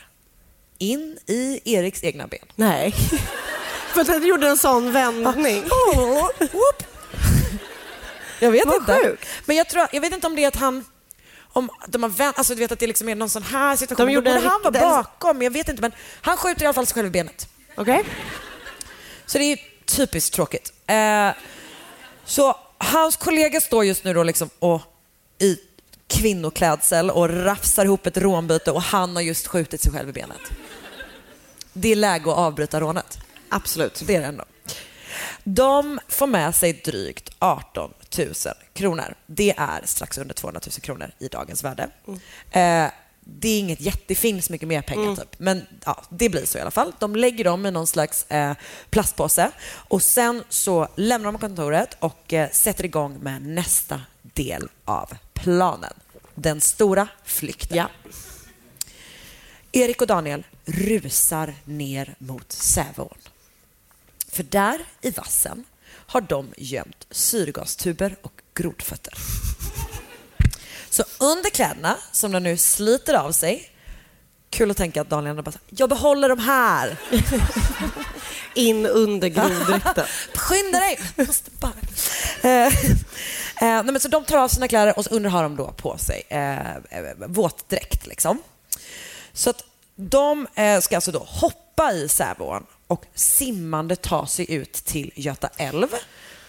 In 0.77 1.17
i 1.27 1.61
Eriks 1.75 2.03
egna 2.03 2.27
ben. 2.27 2.45
Nej. 2.55 2.91
För 3.93 4.01
att 4.01 4.07
han 4.07 4.25
gjorde 4.27 4.47
en 4.47 4.57
sån 4.57 4.91
vändning. 4.91 5.63
Åh, 5.71 6.29
whoop. 6.39 6.83
Jag 8.39 8.51
vet 8.51 8.65
Vad 8.65 8.75
inte. 8.75 8.95
sjukt. 9.03 9.27
Men 9.45 9.55
jag, 9.55 9.69
tror, 9.69 9.87
jag 9.91 10.01
vet 10.01 10.13
inte 10.13 10.27
om 10.27 10.35
det 10.35 10.43
är 10.43 10.47
att 10.47 10.55
han... 10.55 10.85
Om 11.53 11.69
de 11.87 12.03
har 12.03 12.09
vänt, 12.09 12.37
alltså 12.37 12.55
du 12.55 12.59
vet 12.59 12.71
att 12.71 12.79
det 12.79 12.87
liksom 12.87 13.09
är 13.09 13.15
någon 13.15 13.29
sån 13.29 13.43
här 13.43 13.75
situation. 13.75 14.07
De 14.07 14.13
gjorde 14.13 14.31
han 14.31 14.61
riktig- 14.63 14.81
bakom, 14.81 15.41
jag 15.41 15.51
vet 15.51 15.69
inte. 15.69 15.81
Men 15.81 15.91
han 16.21 16.37
skjuter 16.37 16.63
i 16.63 16.65
alla 16.65 16.73
fall 16.73 16.85
sig 16.85 16.93
själv 16.93 17.07
i 17.07 17.11
benet. 17.11 17.47
Okej. 17.75 18.03
Så 19.25 19.37
det 19.37 19.43
är 19.43 19.59
typiskt 19.95 20.35
tråkigt. 20.35 20.73
Eh, 20.87 21.29
så 22.25 22.57
hans 22.77 23.17
kollega 23.17 23.61
står 23.61 23.85
just 23.85 24.03
nu 24.03 24.13
då 24.13 24.23
liksom 24.23 24.49
och, 24.59 24.81
i 25.39 25.57
kvinnoklädsel 26.07 27.09
och 27.09 27.29
rafsar 27.29 27.85
ihop 27.85 28.07
ett 28.07 28.17
rånbyte 28.17 28.71
och 28.71 28.81
han 28.81 29.15
har 29.15 29.23
just 29.23 29.47
skjutit 29.47 29.81
sig 29.81 29.91
själv 29.91 30.09
i 30.09 30.13
benet. 30.13 30.41
Det 31.73 31.91
är 31.91 31.95
läge 31.95 32.31
att 32.31 32.37
avbryta 32.37 32.79
rånet. 32.79 33.19
Absolut. 33.49 34.03
Det 34.05 34.15
är 34.15 34.19
det 34.19 34.27
ändå. 34.27 34.43
De 35.43 35.99
får 36.07 36.27
med 36.27 36.55
sig 36.55 36.73
drygt 36.73 37.29
18 37.39 37.93
000 38.17 38.33
kronor. 38.73 39.13
Det 39.25 39.53
är 39.57 39.81
strax 39.85 40.17
under 40.17 40.33
200 40.33 40.61
000 40.67 40.81
kronor 40.81 41.11
i 41.19 41.27
dagens 41.27 41.63
värde. 41.63 41.89
Eh, 42.51 42.87
det 43.39 43.49
är 43.49 43.59
inget 43.59 43.81
jätte, 43.81 44.03
det 44.07 44.15
finns 44.15 44.49
mycket 44.49 44.67
mer 44.67 44.81
pengar 44.81 45.15
typ. 45.15 45.35
Men 45.37 45.65
ja, 45.85 46.03
det 46.09 46.29
blir 46.29 46.45
så 46.45 46.57
i 46.57 46.61
alla 46.61 46.71
fall. 46.71 46.93
De 46.99 47.15
lägger 47.15 47.43
dem 47.43 47.65
i 47.65 47.71
någon 47.71 47.87
slags 47.87 48.31
eh, 48.31 48.53
plastpåse 48.89 49.51
och 49.69 50.01
sen 50.01 50.43
så 50.49 50.87
lämnar 50.95 51.31
de 51.31 51.39
kontoret 51.39 51.97
och 51.99 52.33
eh, 52.33 52.49
sätter 52.49 52.85
igång 52.85 53.19
med 53.19 53.41
nästa 53.41 54.01
del 54.21 54.69
av 54.85 55.13
planen. 55.33 55.93
Den 56.35 56.61
stora 56.61 57.07
flykten. 57.23 57.87
Erik 59.71 60.01
och 60.01 60.07
Daniel 60.07 60.43
rusar 60.65 61.53
ner 61.65 62.15
mot 62.17 62.51
Säveån. 62.51 63.17
För 64.27 64.43
där 64.43 64.85
i 65.01 65.11
vassen 65.11 65.63
har 65.87 66.21
de 66.21 66.47
gömt 66.57 67.07
syrgastuber 67.09 68.15
och 68.21 68.41
grodfötter. 68.53 69.13
Så 70.91 71.03
under 71.19 71.49
kläderna, 71.49 71.97
som 72.11 72.31
de 72.31 72.39
nu 72.39 72.57
sliter 72.57 73.13
av 73.13 73.31
sig, 73.31 73.69
kul 74.49 74.71
att 74.71 74.77
tänka 74.77 75.01
att 75.01 75.09
Daniel 75.09 75.43
bara 75.43 75.51
jag 75.69 75.89
behåller 75.89 76.29
de 76.29 76.39
här. 76.39 76.97
In 78.53 78.85
under 78.85 79.27
groddräkten. 79.27 80.05
Skynda 80.35 80.79
dig! 80.79 80.99
Måste 81.15 81.51
bara. 81.51 81.73
Eh, 82.41 82.67
eh, 82.67 82.73
nej, 83.59 83.83
men 83.83 83.99
så 83.99 84.07
de 84.07 84.23
tar 84.23 84.37
av 84.37 84.47
sina 84.47 84.67
kläder 84.67 84.97
och 84.97 85.05
så 85.05 85.15
under 85.15 85.29
har 85.29 85.43
de 85.43 85.55
då 85.55 85.71
på 85.71 85.97
sig 85.97 86.23
eh, 86.29 86.75
eh, 86.75 87.03
våtdräkt. 87.27 88.07
Liksom. 88.07 88.43
Så 89.33 89.49
att 89.49 89.63
de 89.95 90.47
eh, 90.55 90.79
ska 90.79 90.95
alltså 90.95 91.11
då 91.11 91.25
hoppa 91.27 91.91
i 91.91 92.07
Säveån 92.09 92.65
och 92.87 93.05
simmande 93.15 93.95
ta 93.95 94.27
sig 94.27 94.53
ut 94.53 94.73
till 94.73 95.11
Göta 95.15 95.49
älv 95.57 95.87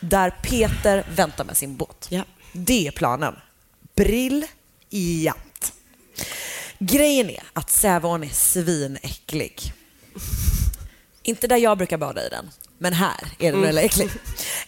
där 0.00 0.30
Peter 0.42 1.06
väntar 1.14 1.44
med 1.44 1.56
sin 1.56 1.76
båt. 1.76 2.10
Det 2.52 2.86
är 2.86 2.90
planen. 2.90 3.34
Briljant. 3.96 5.72
Grejen 6.78 7.30
är 7.30 7.42
att 7.52 7.70
Säveån 7.70 8.22
är 8.24 8.28
svinäcklig. 8.28 9.72
Inte 11.22 11.46
där 11.46 11.56
jag 11.56 11.78
brukar 11.78 11.98
bada 11.98 12.26
i 12.26 12.28
den, 12.28 12.50
men 12.78 12.92
här 12.92 13.20
är 13.38 13.52
den 13.52 13.54
Mm. 13.54 13.62
väldigt 13.62 13.84
äcklig. 13.84 14.10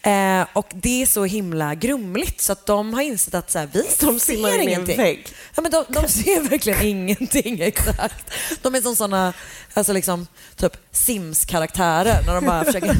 Eh, 0.02 0.46
och 0.52 0.66
det 0.74 1.02
är 1.02 1.06
så 1.06 1.24
himla 1.24 1.74
grumligt 1.74 2.40
så 2.40 2.52
att 2.52 2.66
de 2.66 2.94
har 2.94 3.02
insett 3.02 3.34
att 3.34 3.50
så 3.50 3.58
här, 3.58 3.68
vi 3.72 3.86
De 4.00 4.20
ser 4.20 4.58
ingenting. 4.58 4.96
vägg. 4.96 5.26
Ja, 5.54 5.62
men 5.62 5.70
de, 5.70 5.84
de 5.88 6.08
ser 6.08 6.40
verkligen 6.48 6.82
ingenting 6.82 7.60
exakt. 7.60 8.30
De 8.62 8.74
är 8.74 8.80
som 8.80 8.96
såna 8.96 9.32
alltså 9.74 9.92
liksom, 9.92 10.26
typ 10.56 10.76
Sims-karaktärer 10.92 12.22
när 12.26 12.34
de 12.34 12.44
bara 12.46 12.64
försöker 12.64 12.96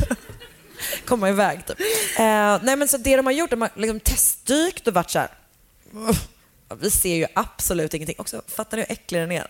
komma 1.06 1.28
iväg. 1.28 1.66
Typ. 1.66 1.80
Eh, 2.18 2.59
nej, 2.62 2.76
men 2.76 2.88
så 2.88 2.96
det 2.96 3.16
de 3.16 3.26
har 3.26 3.32
gjort, 3.32 3.51
de 3.51 3.60
har 3.60 3.70
liksom 3.76 4.01
testdykt 4.01 4.86
och 4.88 4.94
varit 4.94 5.10
så 5.10 5.18
här, 5.18 5.26
"Uff, 5.26 5.32
ja, 5.32 5.43
vi 6.80 6.90
ser 6.90 7.14
ju 7.14 7.26
absolut 7.34 7.94
ingenting. 7.94 8.16
Också, 8.18 8.42
fattar 8.48 8.76
ni 8.76 8.82
hur 8.82 8.92
äcklig 8.92 9.20
den 9.20 9.32
är? 9.32 9.46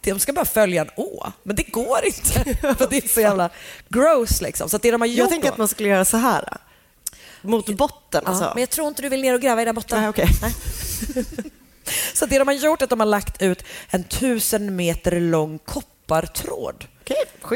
De 0.00 0.18
ska 0.18 0.32
bara 0.32 0.44
följa 0.44 0.82
en 0.82 0.90
å, 0.96 1.32
men 1.42 1.56
det 1.56 1.62
går 1.62 2.04
inte. 2.04 2.54
För 2.78 2.90
det 2.90 2.96
är 3.04 3.08
så 3.08 3.20
jävla 3.20 3.50
gross. 3.88 4.40
Liksom. 4.40 4.68
Så 4.68 4.78
det 4.78 4.90
de 4.90 5.00
har 5.00 5.08
gjort 5.08 5.18
Jag 5.18 5.28
tänker 5.30 5.48
då- 5.48 5.52
att 5.52 5.58
man 5.58 5.68
skulle 5.68 5.88
göra 5.88 6.04
så 6.04 6.16
här. 6.16 6.56
Mot 7.42 7.66
botten. 7.76 8.22
Ja, 8.24 8.30
Alltså. 8.30 8.50
men 8.54 8.60
jag 8.60 8.70
tror 8.70 8.88
inte 8.88 9.02
du 9.02 9.08
vill 9.08 9.20
ner 9.20 9.34
och 9.34 9.40
gräva 9.40 9.62
i 9.62 9.64
den 9.64 9.74
botten. 9.74 10.00
Nej, 10.00 10.08
okej. 10.08 10.28
Nej. 10.42 10.54
Så 12.14 12.26
det 12.26 12.38
de 12.38 12.48
har 12.48 12.54
gjort 12.54 12.80
är 12.80 12.84
att 12.84 12.90
de 12.90 13.00
har 13.00 13.06
lagt 13.06 13.42
ut 13.42 13.64
en 13.90 14.04
tusen 14.04 14.76
meter 14.76 15.20
lång 15.20 15.58
koppartråd 15.58 16.84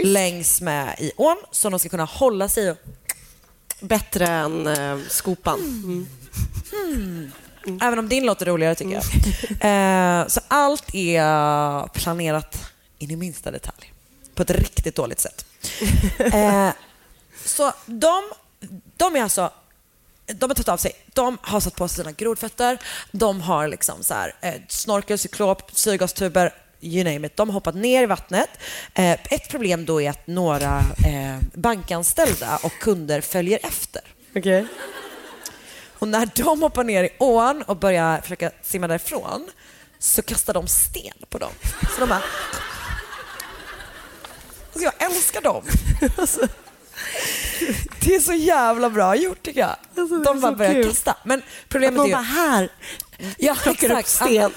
längs 0.05 0.61
med 0.61 0.95
i 0.99 1.13
ån 1.17 1.37
som 1.51 1.71
de 1.73 1.79
ska 1.81 1.89
kunna 1.89 2.05
hålla 2.05 2.49
sig 2.49 2.69
i. 2.71 2.75
Bättre 3.81 4.27
än 4.27 4.67
eh, 4.67 4.99
skopan. 5.09 5.59
Hmm. 7.67 7.79
Även 7.83 7.99
om 7.99 8.09
din 8.09 8.27
låter 8.27 8.47
roligare 8.47 8.75
tycker 8.75 8.93
jag. 8.93 9.05
Eh, 9.61 10.27
så 10.27 10.41
allt 10.49 10.95
är 10.95 11.89
planerat 11.89 12.73
in 12.99 13.11
i 13.11 13.17
minsta 13.17 13.51
detalj. 13.51 13.93
På 14.35 14.43
ett 14.43 14.51
riktigt 14.51 14.97
dåligt 14.97 15.21
sätt. 15.21 15.47
Eh, 16.19 16.71
så 17.45 17.73
de, 17.87 18.23
de 18.97 19.17
är 19.17 19.23
alltså 19.23 19.51
de 20.27 20.51
har 20.51 20.55
tagit 20.55 20.69
av 20.69 20.77
sig, 20.77 20.93
de 21.15 21.39
har 21.43 21.61
satt 21.61 21.77
på 21.77 21.89
sig 21.89 21.97
sina 21.97 22.13
grodfötter, 22.13 22.79
de 23.13 23.41
har 23.41 23.69
liksom 23.69 24.05
så 24.05 24.15
här, 24.15 24.35
eh, 24.41 24.55
snorkel, 24.69 25.19
cyklop, 25.19 25.63
syrgastuber, 25.73 26.55
you 26.81 27.05
name 27.05 27.27
it. 27.27 27.37
De 27.37 27.49
har 27.49 27.55
hoppat 27.55 27.75
ner 27.75 28.03
i 28.03 28.07
vattnet. 28.07 28.49
Eh, 28.95 29.13
ett 29.13 29.49
problem 29.51 29.85
då 29.85 30.03
är 30.03 30.11
att 30.11 30.27
några 30.27 30.79
eh, 30.79 31.39
bankanställda 31.55 32.59
och 32.63 32.73
kunder 32.81 33.21
följer 33.21 33.59
efter. 33.63 34.03
Okej. 34.37 34.67
Och 35.99 36.09
när 36.09 36.29
de 36.35 36.63
hoppar 36.63 36.85
ner 36.85 37.05
i 37.05 37.11
ån 37.19 37.63
och 37.63 37.77
börjar 37.77 38.21
försöka 38.21 38.51
simma 38.63 38.89
därifrån 38.89 39.51
så 39.99 40.23
kastar 40.23 40.55
de 40.55 40.67
sten 40.69 41.15
på 41.29 41.39
dem. 41.39 41.53
Så 41.95 42.01
de 42.01 42.09
bara... 42.09 42.23
Alltså 44.73 44.93
jag 44.99 45.11
älskar 45.11 45.41
dem. 45.41 45.65
Alltså, 46.17 46.49
det 48.01 48.15
är 48.15 48.21
så 48.21 48.33
jävla 48.33 48.91
bra 48.91 49.17
gjort 49.17 49.43
tycker 49.43 49.61
jag. 49.61 49.77
de 50.25 50.41
bara 50.41 50.53
börjar 50.53 50.73
kul. 50.73 50.85
kasta. 50.85 51.17
Men 51.25 51.43
problemet 51.69 52.01
Att 52.01 52.05
är 52.05 52.09
ju... 52.09 52.15
bara, 52.15 52.23
här. 52.23 52.69
Ja, 53.39 53.55
plockar 53.63 53.99
upp 53.99 54.07
sten. 54.07 54.53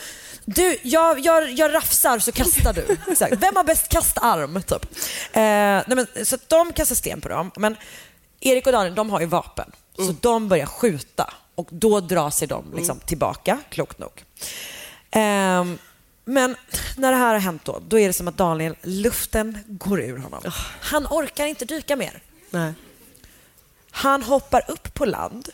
Du, 0.45 0.78
jag, 0.82 1.20
jag, 1.20 1.52
jag 1.52 1.74
rafsar 1.74 2.20
så 2.20 2.32
kastar 2.32 2.74
du. 2.74 2.98
Exakt. 3.11 3.34
Vem 3.38 3.56
har 3.56 3.64
bäst 3.64 3.90
kastarm? 3.90 4.61
Typ. 4.61 4.84
Eh, 5.34 5.41
nej 5.41 5.84
men, 5.88 6.26
så 6.26 6.38
de 6.48 6.74
kastar 6.74 6.95
sten 6.95 7.22
på 7.22 7.30
dem. 7.30 7.52
Men 7.56 7.76
Erik 8.40 8.66
och 8.66 8.74
Daniel 8.74 8.95
de 8.95 9.10
har 9.10 9.20
ju 9.20 9.26
vapen. 9.26 9.72
Så 10.06 10.16
de 10.22 10.48
börjar 10.48 10.66
skjuta 10.66 11.34
och 11.56 11.68
då 11.72 12.00
drar 12.00 12.30
sig 12.30 12.48
de 12.48 12.74
liksom 12.76 13.00
tillbaka, 13.00 13.58
klokt 13.70 14.00
nog. 14.00 14.24
Ehm, 15.12 15.78
men 16.26 16.56
när 16.98 17.12
det 17.12 17.18
här 17.18 17.34
har 17.34 17.40
hänt 17.40 17.66
då, 17.66 17.82
då 17.88 18.00
är 18.00 18.08
det 18.08 18.14
som 18.14 18.28
att 18.28 18.38
Daniel, 18.38 18.76
luften 18.82 19.58
går 19.68 20.02
ur 20.02 20.18
honom. 20.18 20.42
Han 20.82 21.08
orkar 21.08 21.46
inte 21.46 21.66
dyka 21.66 21.96
mer. 21.96 22.22
Nej. 22.50 22.74
Han 23.92 24.24
hoppar 24.24 24.72
upp 24.72 24.94
på 24.94 25.06
land 25.06 25.50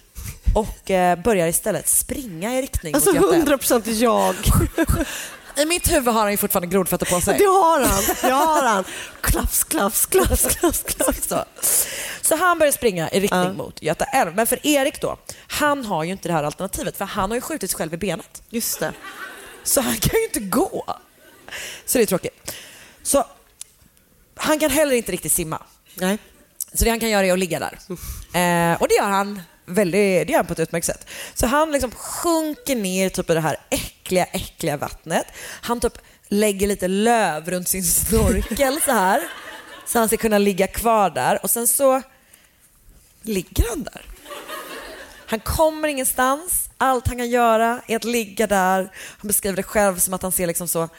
och 0.56 0.92
eh, 0.92 1.20
börjar 1.20 1.48
istället 1.48 1.88
springa 1.88 2.60
i 2.60 2.62
riktning 2.62 2.96
Alltså 2.96 3.10
mot 3.10 3.16
Göta 3.16 3.28
älv. 3.28 3.42
100 3.42 3.58
procent 3.58 3.88
jag. 3.88 4.36
I 5.58 5.66
mitt 5.66 5.92
huvud 5.92 6.14
har 6.14 6.22
han 6.22 6.32
ju 6.32 6.38
fortfarande 6.38 6.68
grodfötter 6.68 7.06
på 7.06 7.22
sig. 7.22 7.38
Det 7.38 7.46
har 7.46 7.82
han. 7.82 8.04
Det 8.22 8.30
har 8.30 8.64
han. 8.64 8.84
Klaps, 9.22 9.64
klaps, 9.64 10.06
klaps, 10.06 10.56
klaps, 10.56 10.84
klaps. 10.84 11.28
Så. 11.28 11.46
så 12.22 12.36
han 12.36 12.60
börjar 12.60 12.72
springa 12.72 13.10
i 13.10 13.20
riktning 13.20 13.56
mot 13.56 13.82
Göta 13.82 14.06
älv. 14.06 14.36
Men 14.36 14.48
för 14.48 14.68
Erik 14.68 15.02
då, 15.02 15.18
han 15.48 15.86
har 15.86 16.04
ju 16.04 16.12
inte 16.12 16.30
det 16.30 16.34
här 16.34 16.44
alternativet 16.44 16.98
för 16.98 17.06
han 17.06 17.32
har 17.32 17.36
ju 17.36 17.42
skjutit 17.42 17.72
sig 17.72 17.78
själv 17.78 17.94
i 17.94 17.98
benet. 17.98 18.44
Just 18.50 18.80
det. 18.80 18.94
Så 19.64 19.82
han 19.82 19.96
kan 19.96 20.20
ju 20.20 20.26
inte 20.26 20.40
gå. 20.40 20.98
Så 21.86 21.98
det 21.98 22.04
är 22.04 22.06
tråkigt. 22.06 22.52
Så 23.04 23.26
han 24.36 24.60
kan 24.60 24.70
heller 24.70 24.96
inte 24.96 25.12
riktigt 25.12 25.32
simma. 25.32 25.62
Nej. 25.94 26.18
Så 26.74 26.84
det 26.84 26.90
han 26.90 27.00
kan 27.00 27.10
göra 27.10 27.26
är 27.26 27.34
att 27.34 27.40
ligga 27.40 27.60
där. 27.60 27.80
Eh, 28.40 28.82
och 28.82 28.88
det 28.88 28.96
gör 28.96 29.10
han 29.10 29.42
väldigt, 29.66 30.28
det 30.28 30.32
gör 30.32 30.38
han 30.38 30.46
på 30.46 30.54
ett 30.54 30.60
utmärkt 30.60 30.86
sätt. 30.86 31.08
Så 31.34 31.48
han 31.48 31.72
liksom 31.72 31.92
sjunker 31.92 32.76
ner 32.76 33.10
typ 33.10 33.30
i 33.30 33.34
det 33.34 33.40
här 33.40 33.58
äckliga, 33.70 34.26
äckliga 34.26 34.78
vattnet. 34.78 35.26
Han 35.62 35.80
typ 35.80 35.98
lägger 36.28 36.68
lite 36.68 36.88
löv 36.88 37.50
runt 37.50 37.68
sin 37.68 37.84
snorkel 37.84 38.82
så 38.82 38.92
här. 38.92 39.24
Så 39.86 40.00
han 40.00 40.08
ska 40.08 40.18
kunna 40.18 40.38
ligga 40.38 40.68
kvar 40.68 41.10
där. 41.10 41.40
Och 41.44 41.50
sen 41.50 41.68
så 41.68 42.02
ligger 43.22 43.70
han 43.70 43.84
där. 43.84 44.02
Han 45.28 45.40
kommer 45.40 45.88
ingenstans. 45.88 46.70
Allt 46.78 47.08
han 47.08 47.18
kan 47.18 47.30
göra 47.30 47.82
är 47.88 47.96
att 47.96 48.04
ligga 48.04 48.48
där. 48.48 48.92
Han 49.18 49.28
beskriver 49.28 49.56
det 49.56 49.64
själv 49.64 50.00
som 50.00 50.14
att 50.14 50.22
han 50.22 50.32
ser 50.32 50.48
liksom 50.48 50.68
så 50.68 50.90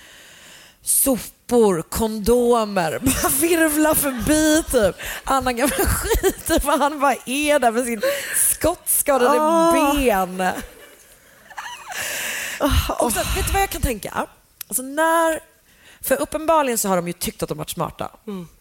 sopor, 0.86 1.82
kondomer, 1.82 2.98
bara 3.02 3.28
virvla 3.40 3.94
förbi 3.94 4.62
typ. 4.70 4.96
Annan 5.24 5.56
gammal 5.56 5.70
skit, 5.86 6.46
typ, 6.46 6.62
för 6.62 6.78
han 6.78 7.00
bara 7.00 7.16
är 7.26 7.58
där 7.58 7.72
med 7.72 7.84
sin 7.84 8.02
skottskadade 8.36 9.38
Åh. 9.40 9.96
ben. 9.96 10.52
Och 12.98 13.12
sen, 13.12 13.24
vet 13.36 13.46
du 13.46 13.52
vad 13.52 13.62
jag 13.62 13.70
kan 13.70 13.80
tänka? 13.82 14.26
Alltså 14.68 14.82
när, 14.82 15.40
för 16.00 16.20
uppenbarligen 16.20 16.78
så 16.78 16.88
har 16.88 16.96
de 16.96 17.06
ju 17.06 17.12
tyckt 17.12 17.42
att 17.42 17.48
de 17.48 17.58
varit 17.58 17.70
smarta. 17.70 18.10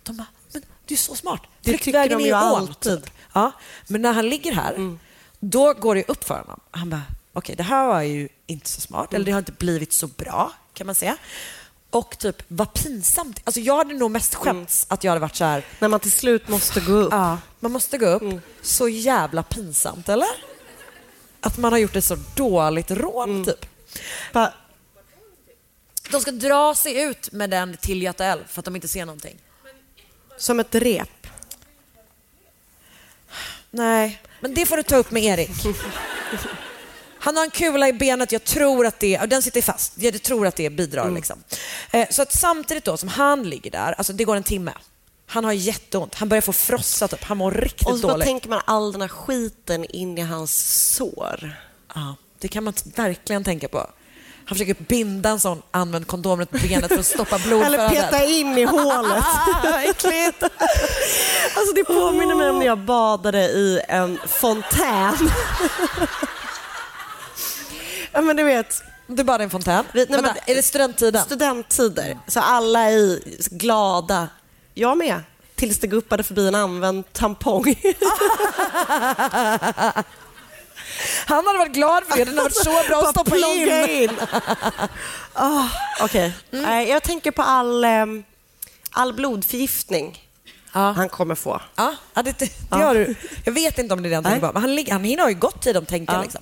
De 0.04 0.18
bara, 0.18 0.28
men 0.54 0.62
du 0.86 0.94
är 0.94 0.98
så 0.98 1.16
smart. 1.16 1.42
Det 1.62 1.78
tycker 1.78 2.10
de 2.10 2.16
är 2.16 2.26
ju 2.26 2.32
alltid. 2.34 3.04
typ. 3.04 3.14
Ja, 3.34 3.52
men 3.88 4.02
när 4.02 4.14
han 4.14 4.30
ligger 4.30 4.52
här, 4.54 4.98
då 5.40 5.74
går 5.74 5.96
det 5.96 6.04
upp 6.10 6.24
för 6.24 6.40
honom. 6.40 6.60
Han 6.72 6.90
bara, 6.90 7.04
okej 7.34 7.56
det 7.56 7.64
här 7.64 7.88
var 7.88 8.02
ju 8.02 8.30
inte 8.48 8.70
så 8.70 8.82
smart, 8.82 9.14
eller 9.14 9.26
det 9.26 9.32
har 9.32 9.40
inte 9.40 9.52
blivit 9.52 9.94
så 9.94 10.08
bra 10.08 10.52
kan 10.74 10.86
man 10.88 10.96
säga. 10.96 11.18
Och 11.96 12.18
typ, 12.18 12.44
vad 12.48 12.74
pinsamt. 12.74 13.42
Alltså 13.44 13.60
jag 13.60 13.78
hade 13.78 13.94
nog 13.94 14.12
mest 14.12 14.36
skämts 14.36 14.86
att 14.90 15.04
jag 15.04 15.12
hade 15.12 15.20
varit 15.20 15.36
så 15.36 15.46
här. 15.46 15.66
När 15.80 15.88
man 15.88 16.00
till 16.00 16.12
slut 16.12 16.48
måste 16.48 16.80
gå 16.80 16.92
upp. 16.92 17.12
Ja, 17.12 17.38
man 17.60 17.72
måste 17.72 17.98
gå 17.98 18.06
upp. 18.06 18.42
Så 18.62 18.90
jävla 18.90 19.44
pinsamt, 19.44 20.10
eller? 20.10 20.28
Att 21.42 21.58
man 21.58 21.72
har 21.72 21.80
gjort 21.80 21.96
ett 21.96 22.04
så 22.04 22.18
dåligt 22.36 22.92
rån, 22.92 23.46
typ. 23.46 23.66
De 26.12 26.22
ska 26.22 26.32
dra 26.32 26.76
sig 26.76 27.02
ut 27.02 27.32
med 27.32 27.50
den 27.50 27.78
till 27.78 28.02
Göta 28.02 28.26
älv 28.26 28.48
för 28.48 28.62
att 28.62 28.66
de 28.66 28.76
inte 28.76 28.88
ser 28.88 29.06
någonting. 29.06 29.38
Som 30.38 30.60
ett 30.60 30.76
rep. 30.76 31.28
Nej, 33.72 34.22
men 34.40 34.54
det 34.54 34.66
får 34.66 34.78
du 34.78 34.84
ta 34.84 34.96
upp 34.96 35.12
med 35.12 35.24
Erik. 35.24 35.66
Han 37.26 37.38
har 37.38 37.44
en 37.44 37.52
kula 37.52 37.88
i 37.88 37.94
benet, 37.94 38.32
jag 38.32 38.44
tror 38.44 38.86
att 38.86 39.00
det, 39.00 39.18
den 39.18 39.42
sitter 39.42 39.62
fast, 39.62 39.94
jag 39.96 40.22
tror 40.24 40.48
att 40.48 40.56
det 40.56 40.70
bidrar. 40.70 41.12
Liksom. 41.12 41.44
Eh, 41.92 42.08
Så 42.10 42.22
att 42.22 42.34
samtidigt 42.34 42.86
då 42.86 42.98
som 42.98 43.10
han 43.10 43.50
ligger 43.50 43.72
där, 43.72 43.96
alltså 43.98 44.14
det 44.14 44.24
går 44.24 44.36
en 44.36 44.44
timme. 44.44 44.72
Han 45.28 45.44
har 45.46 45.52
jätteont, 45.52 46.16
han 46.16 46.30
börjar 46.30 46.42
få 46.42 46.54
frossa 46.54 47.08
typ, 47.08 47.24
han 47.24 47.38
mår 47.38 47.52
riktigt 47.52 47.88
Och 47.88 47.98
så 48.00 48.08
dåligt. 48.08 48.26
tänker 48.26 48.50
man 48.50 48.62
all 48.66 48.92
den 48.92 49.02
här 49.02 49.08
skiten 49.08 49.86
in 49.86 50.18
i 50.18 50.22
hans 50.22 50.54
sår. 50.96 51.56
Ja, 51.96 52.16
det 52.40 52.48
kan 52.48 52.64
man 52.64 52.74
verkligen 52.96 53.44
tänka 53.44 53.68
på. 53.68 53.78
Han 54.48 54.58
försöker 54.58 54.84
binda 54.84 55.30
en 55.30 55.40
sån 55.40 55.62
använd 55.72 56.08
kondom 56.08 56.40
runt 56.40 56.52
benet 56.52 56.88
för 56.88 57.00
att 57.00 57.06
stoppa 57.06 57.38
blodflödet. 57.46 57.80
Eller 57.80 57.90
peta 57.90 58.26
in 58.26 58.58
i 58.58 58.64
hålet. 58.64 59.24
Äckligt. 59.90 60.44
Alltså 61.56 61.74
det 61.76 61.84
påminner 61.84 62.36
mig 62.36 62.50
om 62.50 62.60
när 62.60 62.66
jag 62.66 62.80
badade 62.80 63.40
i 63.44 63.82
en 63.88 64.20
fontän. 64.28 65.18
ja 68.16 68.22
men 68.22 68.36
du 68.36 68.44
vet. 68.44 68.84
Badade 69.08 69.44
i 69.44 69.46
en 69.46 69.50
fontän? 69.50 69.86
Vi, 69.94 70.06
nej, 70.10 70.22
men, 70.22 70.32
är 70.46 70.56
det 70.56 70.64
studenttiden? 70.64 71.26
Studenttider. 71.26 72.18
Så 72.28 72.40
alla 72.40 72.80
är 72.80 73.20
glada. 73.58 74.28
Jag 74.74 74.98
med. 74.98 75.22
Tills 75.56 75.80
det 75.80 75.88
guppade 75.88 76.24
förbi 76.24 76.48
en 76.48 76.56
använd 76.56 77.14
tampong. 77.14 77.64
Han 81.26 81.48
hade 81.48 81.60
varit 81.60 81.74
glad 81.74 82.04
för 82.04 82.18
det, 82.18 82.26
den 82.26 82.38
har 82.38 82.44
varit 82.44 82.56
så 82.56 82.84
bra 82.88 83.02
att 83.02 83.10
stoppa 83.10 83.32
Plonka 83.32 83.88
in. 83.88 84.12
Ah, 85.34 85.68
Okej. 86.02 86.34
Nej, 86.52 86.90
Jag 86.90 87.04
tänker 87.04 87.32
på 87.32 87.42
all, 87.42 87.84
ehm, 87.84 88.24
all 88.92 89.14
blodförgiftning 89.14 90.25
han 90.82 91.10
kommer 91.10 91.36
få. 91.36 91.62
Ja, 91.76 91.96
ja, 92.14 92.22
det, 92.24 92.40
det, 92.40 92.52
har 92.70 92.96
du. 92.96 93.16
Jag 93.44 93.52
vet 93.54 93.80
inte 93.80 93.94
om 93.94 94.02
det 94.04 94.08
är 94.08 94.10
det 94.10 94.16
han 94.16 94.24
tänker 94.24 94.48
på, 94.48 94.54
men 94.54 94.62
han, 94.62 94.76
ligger- 94.76 94.92
han 94.94 95.04
hinner 95.04 95.24
ha 95.24 95.30
ju 95.30 95.36
gott 95.36 95.62
tid 95.62 95.78
om 95.78 95.86
tänker. 95.86 96.14
Ja. 96.14 96.22
Liksom. 96.22 96.42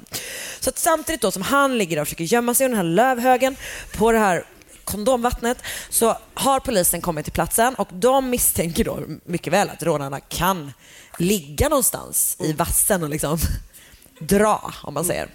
Så 0.60 0.70
att 0.70 0.78
samtidigt 0.78 1.22
då 1.22 1.32
som 1.32 1.42
han 1.42 1.78
ligger 1.78 1.96
där 1.96 2.02
och 2.02 2.08
försöker 2.08 2.24
gömma 2.24 2.54
sig 2.54 2.66
under 2.66 2.78
den 2.78 2.86
här 2.88 2.94
lövhögen 2.96 3.56
på 3.98 4.12
det 4.12 4.20
här 4.20 4.44
kondomvattnet 4.84 5.58
så 5.90 6.18
har 6.34 6.60
polisen 6.60 7.02
kommit 7.02 7.26
till 7.26 7.34
platsen 7.34 7.76
och 7.76 7.88
de 7.92 8.30
misstänker 8.30 8.84
då 8.84 9.00
mycket 9.26 9.54
väl 9.54 9.70
att 9.70 9.84
rånarna 9.84 10.20
kan 10.20 10.74
ligga 11.18 11.70
någonstans 11.70 12.38
i 12.40 12.54
vassen 12.54 13.04
och 13.04 13.10
liksom 13.10 13.38
dra, 14.20 14.74
om 14.84 14.94
man 14.94 15.06
säger. 15.06 15.28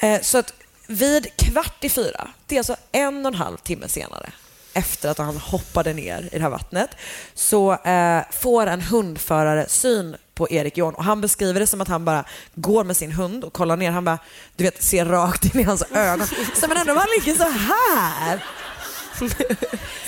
Eh, 0.00 0.20
Så 0.20 0.38
att 0.38 0.52
vid 0.86 1.26
kvart 1.36 1.84
i 1.84 1.88
fyra, 1.88 2.28
det 2.46 2.54
är 2.54 2.58
alltså 2.60 2.76
en 2.92 3.26
och 3.26 3.32
en 3.32 3.38
halv 3.38 3.56
timme 3.56 3.88
senare, 3.88 4.32
efter 4.74 5.08
att 5.10 5.18
han 5.18 5.36
hoppade 5.36 5.92
ner 5.92 6.28
i 6.32 6.36
det 6.38 6.42
här 6.42 6.50
vattnet, 6.50 6.90
så 7.34 7.72
eh, 7.72 8.20
får 8.40 8.66
en 8.66 8.80
hundförare 8.80 9.68
syn 9.68 10.16
på 10.34 10.50
Erik 10.50 10.76
John 10.78 10.94
och 10.94 11.04
han 11.04 11.20
beskriver 11.20 11.60
det 11.60 11.66
som 11.66 11.80
att 11.80 11.88
han 11.88 12.04
bara 12.04 12.24
går 12.54 12.84
med 12.84 12.96
sin 12.96 13.12
hund 13.12 13.44
och 13.44 13.52
kollar 13.52 13.76
ner. 13.76 13.90
Han 13.90 14.04
bara, 14.04 14.18
du 14.56 14.64
vet, 14.64 14.82
ser 14.82 15.04
rakt 15.04 15.54
in 15.54 15.60
i 15.60 15.64
hans 15.64 15.82
ögon. 15.92 16.26
Så 16.54 16.68
men 16.68 16.76
ändå, 16.76 16.94
han 16.94 17.06
ligger 17.18 17.34
så 17.38 17.50
här. 17.50 18.44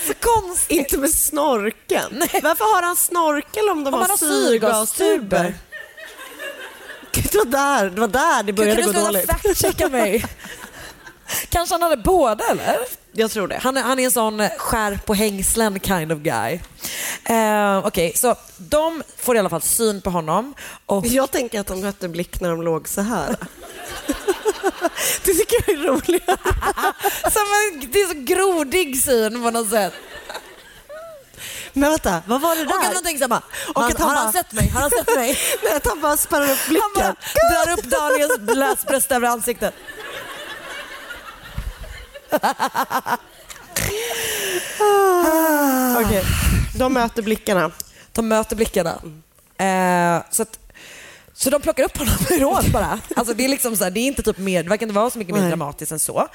Så 0.07 0.13
konstigt. 0.19 0.77
Inte 0.77 0.97
med 0.97 1.09
snorkeln. 1.09 2.19
Varför 2.43 2.75
har 2.75 2.81
han 2.83 2.95
snorkel 2.95 3.69
om 3.69 3.83
de 3.83 3.93
Om 3.93 3.99
har, 4.01 4.09
har 4.09 4.17
syrgastuber? 4.17 5.53
Gud, 7.11 7.27
Det 7.31 7.37
var 7.37 7.45
där 7.45 7.89
det, 7.89 7.99
var 8.01 8.07
där 8.07 8.43
det 8.43 8.53
började 8.53 8.81
Kan 8.83 8.93
gå 8.93 8.99
du 8.99 9.05
dåligt. 9.05 9.21
sluta 9.21 9.37
fact-checka 9.37 9.89
mig? 9.89 10.25
Kanske 11.49 11.73
han 11.75 11.81
hade 11.81 11.97
båda 11.97 12.43
eller? 12.45 12.77
Jag 13.11 13.31
tror 13.31 13.47
det. 13.47 13.59
Han 13.63 13.77
är, 13.77 13.81
han 13.81 13.99
är 13.99 14.03
en 14.05 14.11
sån 14.11 14.49
skärp 14.57 15.09
och 15.09 15.15
hängslen 15.15 15.79
kind 15.79 16.11
of 16.11 16.19
guy. 16.19 16.59
Eh, 17.25 17.85
Okej, 17.85 18.13
så 18.15 18.35
de 18.57 19.03
får 19.17 19.35
i 19.35 19.39
alla 19.39 19.49
fall 19.49 19.61
syn 19.61 20.01
på 20.01 20.09
honom. 20.09 20.53
Och 20.85 21.05
Jag 21.05 21.31
tänker 21.31 21.59
att 21.59 21.67
de 21.67 21.81
mötte 21.81 22.07
blick 22.09 22.39
när 22.41 22.49
de 22.49 22.61
låg 22.61 22.87
så 22.87 23.01
här. 23.01 23.35
Det 25.23 25.33
tycker 25.33 25.55
jag 25.67 25.79
är 25.79 25.83
roligt. 25.87 26.25
Som 27.33 27.43
en, 27.73 27.91
det 27.91 28.01
är 28.01 28.07
så 28.07 28.19
grodig 28.35 29.03
syn 29.03 29.43
på 29.43 29.51
något 29.51 29.69
sätt. 29.69 29.93
Men 31.73 31.89
vänta, 31.89 32.21
vad 32.27 32.41
var 32.41 32.55
det 32.55 32.63
där? 32.63 32.69
Och 32.77 32.85
att 32.85 32.93
man 32.93 33.03
tänker 33.03 33.17
så 33.17 33.23
här, 33.23 33.29
bara, 33.29 33.43
Och 33.75 33.81
han, 33.81 33.91
att 33.91 33.99
han 33.99 34.09
har 34.09 34.15
han 34.15 34.25
bara- 34.25 34.31
sett 34.43 34.51
mig? 34.53 34.69
Har 34.69 34.81
han 34.81 34.89
sett 34.89 35.15
mig? 35.15 35.37
Nej, 35.63 35.75
att 35.75 35.87
han 35.87 36.01
bara 36.01 36.17
spärrar 36.17 36.51
upp 36.51 36.67
blicken. 36.67 36.83
Han 36.95 37.03
bara 37.03 37.65
drar 37.65 37.73
upp 37.73 37.83
Daniels 37.83 38.55
läsbröst 38.57 39.11
över 39.11 39.27
ansiktet. 39.27 39.73
Okej, 46.05 46.23
de 46.75 46.93
möter 46.93 47.21
blickarna. 47.21 47.71
De 48.11 48.27
möter 48.27 48.55
blickarna. 48.55 49.01
Eh, 49.57 50.23
så, 50.31 50.41
att, 50.41 50.59
så 51.33 51.49
de 51.49 51.61
plockar 51.61 51.83
upp 51.83 51.97
honom 51.97 52.15
i 52.29 52.39
råd 52.39 52.71
bara. 52.71 52.99
Alltså 53.15 53.33
det, 53.33 53.45
är 53.45 53.49
liksom 53.49 53.77
så 53.77 53.83
här, 53.83 53.91
det 53.91 53.99
är 53.99 54.07
inte 54.07 54.23
typ 54.23 54.37
mer, 54.37 54.63
det 54.63 54.69
verkar 54.69 54.85
inte 54.85 54.95
vara 54.95 55.09
så 55.09 55.19
mycket 55.19 55.35
mer 55.35 55.47
dramatiskt 55.47 55.91
än 55.91 55.99
så. 55.99 56.27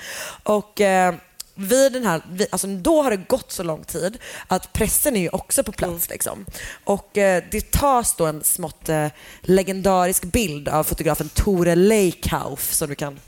Och 0.42 0.80
eh, 0.80 1.14
vid 1.54 1.92
den 1.92 2.06
här, 2.06 2.22
alltså 2.50 2.66
då 2.66 3.02
har 3.02 3.10
det 3.10 3.16
gått 3.16 3.52
så 3.52 3.62
lång 3.62 3.84
tid 3.84 4.18
att 4.46 4.72
pressen 4.72 5.16
är 5.16 5.20
ju 5.20 5.28
också 5.28 5.62
på 5.62 5.72
plats. 5.72 6.10
Liksom. 6.10 6.44
Och 6.84 7.18
eh, 7.18 7.42
det 7.50 7.70
tas 7.70 8.14
då 8.14 8.26
en 8.26 8.44
smått 8.44 8.88
eh, 8.88 9.06
legendarisk 9.40 10.24
bild 10.24 10.68
av 10.68 10.84
fotografen 10.84 11.28
Tore 11.28 11.74
Leikhauf 11.74 12.72
som 12.72 12.88
du 12.88 12.94
kan 12.94 13.20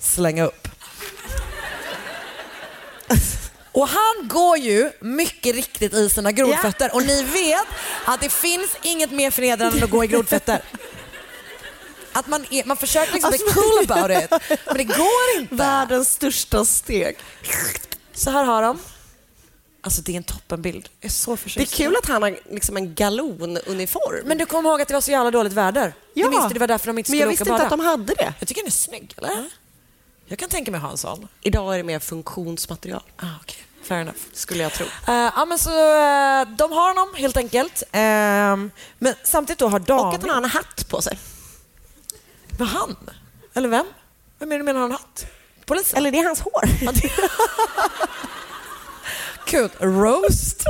slänga 0.00 0.44
upp. 0.44 0.68
Och 3.72 3.88
han 3.88 4.28
går 4.28 4.56
ju 4.58 4.90
mycket 5.00 5.54
riktigt 5.54 5.94
i 5.94 6.10
sina 6.10 6.32
grodfötter 6.32 6.94
och 6.94 7.02
ni 7.02 7.22
vet 7.22 7.66
att 8.04 8.20
det 8.20 8.28
finns 8.32 8.76
inget 8.82 9.10
mer 9.12 9.30
förnedrande 9.30 9.78
än 9.78 9.84
att 9.84 9.90
gå 9.90 10.04
i 10.04 10.06
grodfötter. 10.06 10.62
Att 12.14 12.26
man, 12.26 12.46
är, 12.50 12.64
man 12.64 12.76
försöker 12.76 13.12
liksom 13.12 13.32
Alltså, 13.32 13.60
cool 13.60 13.90
about 13.90 14.24
it, 14.24 14.58
men 14.66 14.76
det 14.76 14.84
går 14.84 15.40
inte. 15.40 15.54
Världens 15.54 16.08
största 16.12 16.64
steg. 16.64 17.16
Så 18.14 18.30
här 18.30 18.44
har 18.44 18.62
de. 18.62 18.78
Alltså 19.80 20.02
det 20.02 20.12
är 20.12 20.16
en 20.16 20.22
toppenbild. 20.24 20.88
Jag 21.00 21.08
är 21.08 21.12
så 21.12 21.30
Det 21.30 21.34
är 21.34 21.36
förtjust. 21.36 21.74
kul 21.74 21.96
att 22.02 22.08
han 22.08 22.22
har 22.22 22.38
liksom 22.50 22.76
en 22.76 22.94
galonuniform. 22.94 24.26
Men 24.26 24.38
du 24.38 24.46
kommer 24.46 24.70
ihåg 24.70 24.80
att 24.82 24.88
det 24.88 24.94
var 24.94 25.00
så 25.00 25.10
jävla 25.10 25.30
dåligt 25.30 25.52
väder? 25.52 25.94
Ja. 26.14 26.24
Du 26.24 26.30
minns 26.30 26.48
det, 26.48 26.54
det 26.54 26.60
var 26.60 26.66
därför 26.66 26.86
de 26.86 26.98
inte 26.98 27.10
Men 27.10 27.18
skulle 27.18 27.20
jag 27.20 27.26
åka 27.28 27.30
visste 27.30 27.42
och 27.42 27.48
bada. 27.48 27.64
inte 27.64 27.74
att 27.74 27.80
de 27.80 27.86
hade 27.86 28.14
det. 28.14 28.34
Jag 28.38 28.48
tycker 28.48 28.60
den 28.62 28.66
är 28.66 28.70
snygg, 28.70 29.14
eller? 29.16 29.50
Jag 30.26 30.38
kan 30.38 30.48
tänka 30.48 30.70
mig 30.70 30.78
att 30.78 30.84
ha 30.84 30.90
en 30.90 30.96
sån. 30.98 31.28
Idag 31.40 31.74
är 31.74 31.76
det 31.78 31.84
mer 31.84 31.98
funktionsmaterial. 31.98 33.02
Ah, 33.16 33.26
okay. 33.42 33.60
Fair 33.82 34.00
enough. 34.00 34.18
Skulle 34.32 34.62
jag 34.62 34.72
tro. 34.72 34.86
Eh, 34.86 35.14
ja, 35.14 35.44
men 35.48 35.58
så, 35.58 35.70
eh, 35.70 36.48
de 36.58 36.72
har 36.72 36.88
honom 36.88 37.14
helt 37.14 37.36
enkelt. 37.36 37.82
Ehm, 37.92 38.70
men 38.98 39.14
samtidigt 39.24 39.58
då 39.58 39.68
har 39.68 39.78
Daniel... 39.78 40.06
Och 40.06 40.14
att 40.14 40.20
han 40.22 40.30
har 40.30 40.36
en 40.42 40.44
hatt 40.50 40.88
på 40.88 41.02
sig. 41.02 41.18
Var 42.58 42.66
han? 42.66 42.96
Eller 43.54 43.68
vem? 43.68 43.86
Vem 44.38 44.52
är 44.52 44.54
det 44.54 44.58
du 44.58 44.64
menar 44.64 44.80
har 44.80 44.86
en 44.86 44.92
hatt? 44.92 45.26
Polisen? 45.66 45.96
Eller 45.98 46.10
det 46.10 46.18
är 46.18 46.24
hans 46.24 46.40
hår. 46.40 46.62
Kul. 49.46 49.70
Roast? 49.80 50.64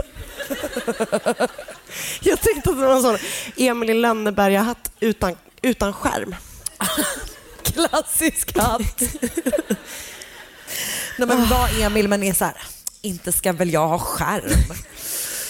Jag 2.20 2.40
tänkte 2.40 2.70
att 2.70 2.76
det 2.78 2.86
var 2.86 2.96
en 2.96 3.02
sån 3.02 3.18
Emil 3.56 4.00
Lönneberga-hatt 4.00 4.92
utan, 5.00 5.36
utan 5.62 5.92
skärm. 5.92 6.34
Klassisk 7.64 8.58
hatt. 8.58 9.00
Nej, 11.18 11.28
men 11.28 11.48
vad 11.48 11.80
Emil, 11.80 12.08
men 12.08 12.22
är 12.22 12.32
så 12.32 12.44
här, 12.44 12.56
inte 13.02 13.32
ska 13.32 13.52
väl 13.52 13.72
jag 13.72 13.88
ha 13.88 13.98
skärm? 13.98 14.74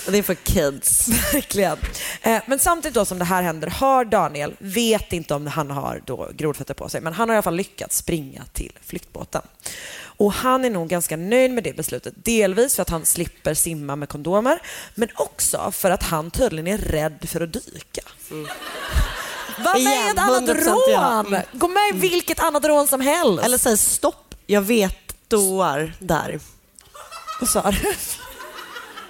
Det 0.09 0.19
är 0.19 0.23
för 0.23 0.35
kids. 0.35 1.09
Verkligen. 1.09 1.77
Eh, 2.23 2.43
Men 2.47 2.59
samtidigt 2.59 2.95
då 2.95 3.05
som 3.05 3.19
det 3.19 3.25
här 3.25 3.43
händer 3.43 3.69
har 3.69 4.05
Daniel, 4.05 4.55
vet 4.59 5.13
inte 5.13 5.35
om 5.35 5.47
han 5.47 5.71
har 5.71 6.03
då 6.07 6.31
grodfötter 6.37 6.75
på 6.75 6.89
sig, 6.89 7.01
men 7.01 7.13
han 7.13 7.29
har 7.29 7.35
i 7.35 7.37
alla 7.37 7.43
fall 7.43 7.57
lyckats 7.57 7.97
springa 7.97 8.45
till 8.53 8.73
flyktbåten. 8.85 9.43
Och 10.01 10.33
han 10.33 10.65
är 10.65 10.71
nog 10.71 10.89
ganska 10.89 11.17
nöjd 11.17 11.51
med 11.51 11.65
det 11.65 11.77
beslutet. 11.77 12.15
Delvis 12.17 12.75
för 12.75 12.83
att 12.83 12.91
han 12.91 13.07
slipper 13.07 13.55
simma 13.55 13.97
med 13.97 14.09
kondomer, 14.09 14.63
men 14.95 15.09
också 15.15 15.71
för 15.73 15.91
att 15.91 16.03
han 16.03 16.31
tydligen 16.31 16.67
är 16.67 16.79
rädd 16.79 17.29
för 17.29 17.41
att 17.41 17.53
dyka. 17.53 18.03
Var 19.59 19.85
med 19.85 20.07
i 20.07 20.11
ett 20.11 20.19
annat 20.19 20.43
100% 20.43 20.77
ja. 20.89 21.25
rån! 21.27 21.43
Gå 21.53 21.69
med 21.69 21.89
i 21.95 21.99
vilket 21.99 22.41
annat 22.41 22.65
rån 22.65 22.87
som 22.87 23.01
helst. 23.01 23.45
Eller 23.45 23.59
säg 23.59 23.79
stopp, 23.79 24.35
jag 24.47 24.63
vet 24.63 25.29
doar 25.29 25.93
där. 25.99 26.41
Vad 27.41 27.49
sa 27.49 27.71
du? 27.71 27.95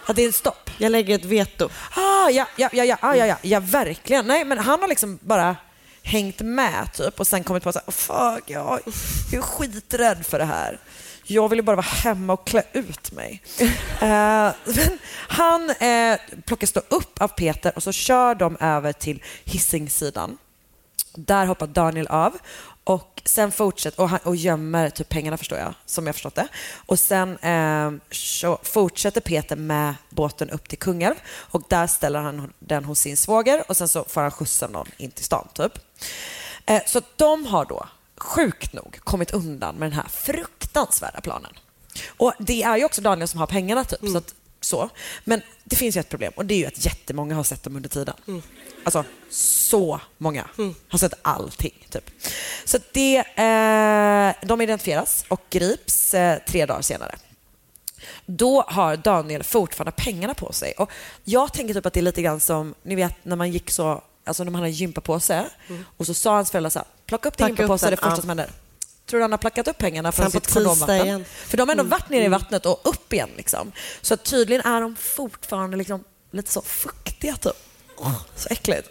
Att 0.06 0.16
det 0.16 0.22
är 0.22 0.32
stopp? 0.32 0.70
Jag 0.78 0.92
lägger 0.92 1.14
ett 1.14 1.24
veto. 1.24 1.68
Ah, 1.96 2.30
ja, 2.30 2.46
ja, 2.56 2.68
ja, 2.72 2.84
ja, 2.84 2.96
ah, 3.00 3.14
ja, 3.14 3.26
ja, 3.26 3.36
ja, 3.42 3.60
verkligen. 3.60 4.26
Nej, 4.26 4.44
men 4.44 4.58
han 4.58 4.80
har 4.80 4.88
liksom 4.88 5.18
bara 5.22 5.56
hängt 6.02 6.40
med 6.40 6.92
typ 6.92 7.20
och 7.20 7.26
sen 7.26 7.44
kommit 7.44 7.62
på 7.62 7.68
att 7.68 7.94
fuck, 7.94 8.42
jag 8.46 8.80
är 9.32 9.40
skiträdd 9.40 10.26
för 10.26 10.38
det 10.38 10.44
här. 10.44 10.78
Jag 11.24 11.48
vill 11.48 11.58
ju 11.58 11.62
bara 11.62 11.76
vara 11.76 11.86
hemma 11.86 12.32
och 12.32 12.46
klä 12.46 12.62
ut 12.72 13.12
mig. 13.12 13.42
Eh, 14.02 14.52
men 14.64 14.98
han 15.28 15.70
eh, 15.70 16.18
plockas 16.46 16.72
då 16.72 16.80
upp 16.88 17.22
av 17.22 17.28
Peter 17.28 17.72
och 17.76 17.82
så 17.82 17.92
kör 17.92 18.34
de 18.34 18.56
över 18.60 18.92
till 18.92 19.22
Hisingssidan. 19.44 20.38
Där 21.14 21.46
hoppar 21.46 21.66
Daniel 21.66 22.06
av 22.06 22.38
och 22.84 23.22
sen 23.24 23.52
fortsätter 23.52 24.00
och, 24.00 24.08
han, 24.08 24.18
och 24.22 24.36
gömmer 24.36 24.90
typ 24.90 25.08
pengarna 25.08 25.36
förstår 25.36 25.58
jag, 25.58 25.74
som 25.86 26.06
jag 26.06 26.14
förstått 26.14 26.34
det. 26.34 26.48
Och 26.86 26.98
sen 26.98 27.38
eh, 27.38 27.90
så 28.10 28.58
fortsätter 28.62 29.20
Peter 29.20 29.56
med 29.56 29.94
båten 30.10 30.50
upp 30.50 30.68
till 30.68 30.78
Kungälv 30.78 31.14
och 31.28 31.62
där 31.68 31.86
ställer 31.86 32.20
han 32.20 32.52
den 32.58 32.84
hos 32.84 33.00
sin 33.00 33.16
svåger 33.16 33.64
och 33.68 33.76
sen 33.76 33.88
så 33.88 34.04
får 34.04 34.20
han 34.20 34.30
skjutsa 34.30 34.68
någon 34.68 34.88
in 34.96 35.10
till 35.10 35.24
stan 35.24 35.48
typ. 35.54 35.72
Eh, 36.66 36.82
så 36.86 37.00
de 37.16 37.46
har 37.46 37.64
då 37.64 37.86
sjukt 38.22 38.72
nog 38.72 38.98
kommit 39.04 39.30
undan 39.30 39.74
med 39.74 39.90
den 39.90 39.96
här 39.96 40.08
fruktansvärda 40.08 41.20
planen. 41.20 41.52
Och 42.06 42.32
det 42.38 42.62
är 42.62 42.76
ju 42.76 42.84
också 42.84 43.00
Daniel 43.02 43.28
som 43.28 43.40
har 43.40 43.46
pengarna 43.46 43.84
typ. 43.84 44.00
Så 44.12 44.18
att, 44.18 44.34
så. 44.60 44.88
Men 45.24 45.42
det 45.64 45.76
finns 45.76 45.96
ju 45.96 46.00
ett 46.00 46.08
problem 46.08 46.32
och 46.36 46.46
det 46.46 46.54
är 46.54 46.58
ju 46.58 46.66
att 46.66 46.84
jättemånga 46.84 47.34
har 47.34 47.44
sett 47.44 47.62
dem 47.62 47.76
under 47.76 47.88
tiden. 47.88 48.14
Alltså 48.84 49.04
så 49.30 50.00
många 50.18 50.46
har 50.88 50.98
sett 50.98 51.14
allting. 51.22 51.86
Typ. 51.90 52.10
Så 52.64 52.78
det, 52.92 53.16
eh, 53.18 54.46
de 54.48 54.60
identifieras 54.60 55.24
och 55.28 55.40
grips 55.50 56.14
eh, 56.14 56.38
tre 56.48 56.66
dagar 56.66 56.82
senare. 56.82 57.14
Då 58.26 58.64
har 58.68 58.96
Daniel 58.96 59.42
fortfarande 59.42 59.92
pengarna 59.92 60.34
på 60.34 60.52
sig. 60.52 60.72
Och 60.72 60.90
jag 61.24 61.52
tänker 61.52 61.74
typ 61.74 61.86
att 61.86 61.92
det 61.92 62.00
är 62.00 62.02
lite 62.02 62.22
grann 62.22 62.40
som, 62.40 62.74
ni 62.82 62.94
vet 62.94 63.24
när 63.24 63.36
man 63.36 63.50
gick 63.52 63.70
så, 63.70 64.02
alltså 64.24 64.44
när 64.44 64.50
man 64.50 64.60
hade 64.60 64.70
gympapåse 64.72 65.46
och 65.96 66.06
så 66.06 66.14
sa 66.14 66.34
hans 66.34 66.50
föräldrar 66.50 66.70
så 66.70 66.78
här, 66.78 66.88
plocka 67.12 67.28
upp 67.28 67.36
din 67.38 67.46
gympapåse, 67.46 67.90
det 67.90 67.96
första 67.96 68.10
ja. 68.10 68.16
som 68.16 68.28
händer. 68.28 68.50
Tror 69.06 69.18
du 69.18 69.24
han 69.24 69.30
har 69.32 69.38
plockat 69.38 69.68
upp 69.68 69.78
pengarna 69.78 70.12
från 70.12 70.30
sitt 70.30 70.52
kondomvatten? 70.54 71.06
igen. 71.06 71.24
För 71.46 71.56
de 71.56 71.68
har 71.68 71.72
ändå 71.72 71.80
Mm. 71.82 71.90
varit 71.90 72.08
nere 72.08 72.22
i 72.22 72.26
Mm. 72.26 72.40
vattnet 72.40 72.66
och 72.66 72.80
upp 72.84 73.12
igen. 73.12 73.30
Liksom. 73.36 73.72
Så 74.00 74.16
tydligen 74.16 74.66
är 74.66 74.80
de 74.80 74.96
fortfarande 74.96 75.76
liksom 75.76 76.04
lite 76.30 76.50
så 76.52 76.62
fuktiga 76.62 77.36
typ. 77.36 77.52
Så 78.36 78.48
äckligt. 78.50 78.88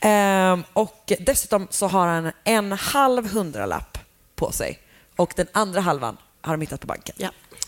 Ehm, 0.00 0.64
och 0.72 1.12
dessutom 1.20 1.68
så 1.70 1.86
har 1.86 2.06
han 2.06 2.32
en 2.44 2.72
halv 2.72 3.28
hundralapp 3.32 3.98
på 4.34 4.52
sig 4.52 4.78
och 5.16 5.32
den 5.36 5.46
andra 5.52 5.80
halvan 5.80 6.16
har 6.40 6.52
de 6.56 6.60
hittat 6.60 6.80
på 6.80 6.86
banken. 6.86 7.16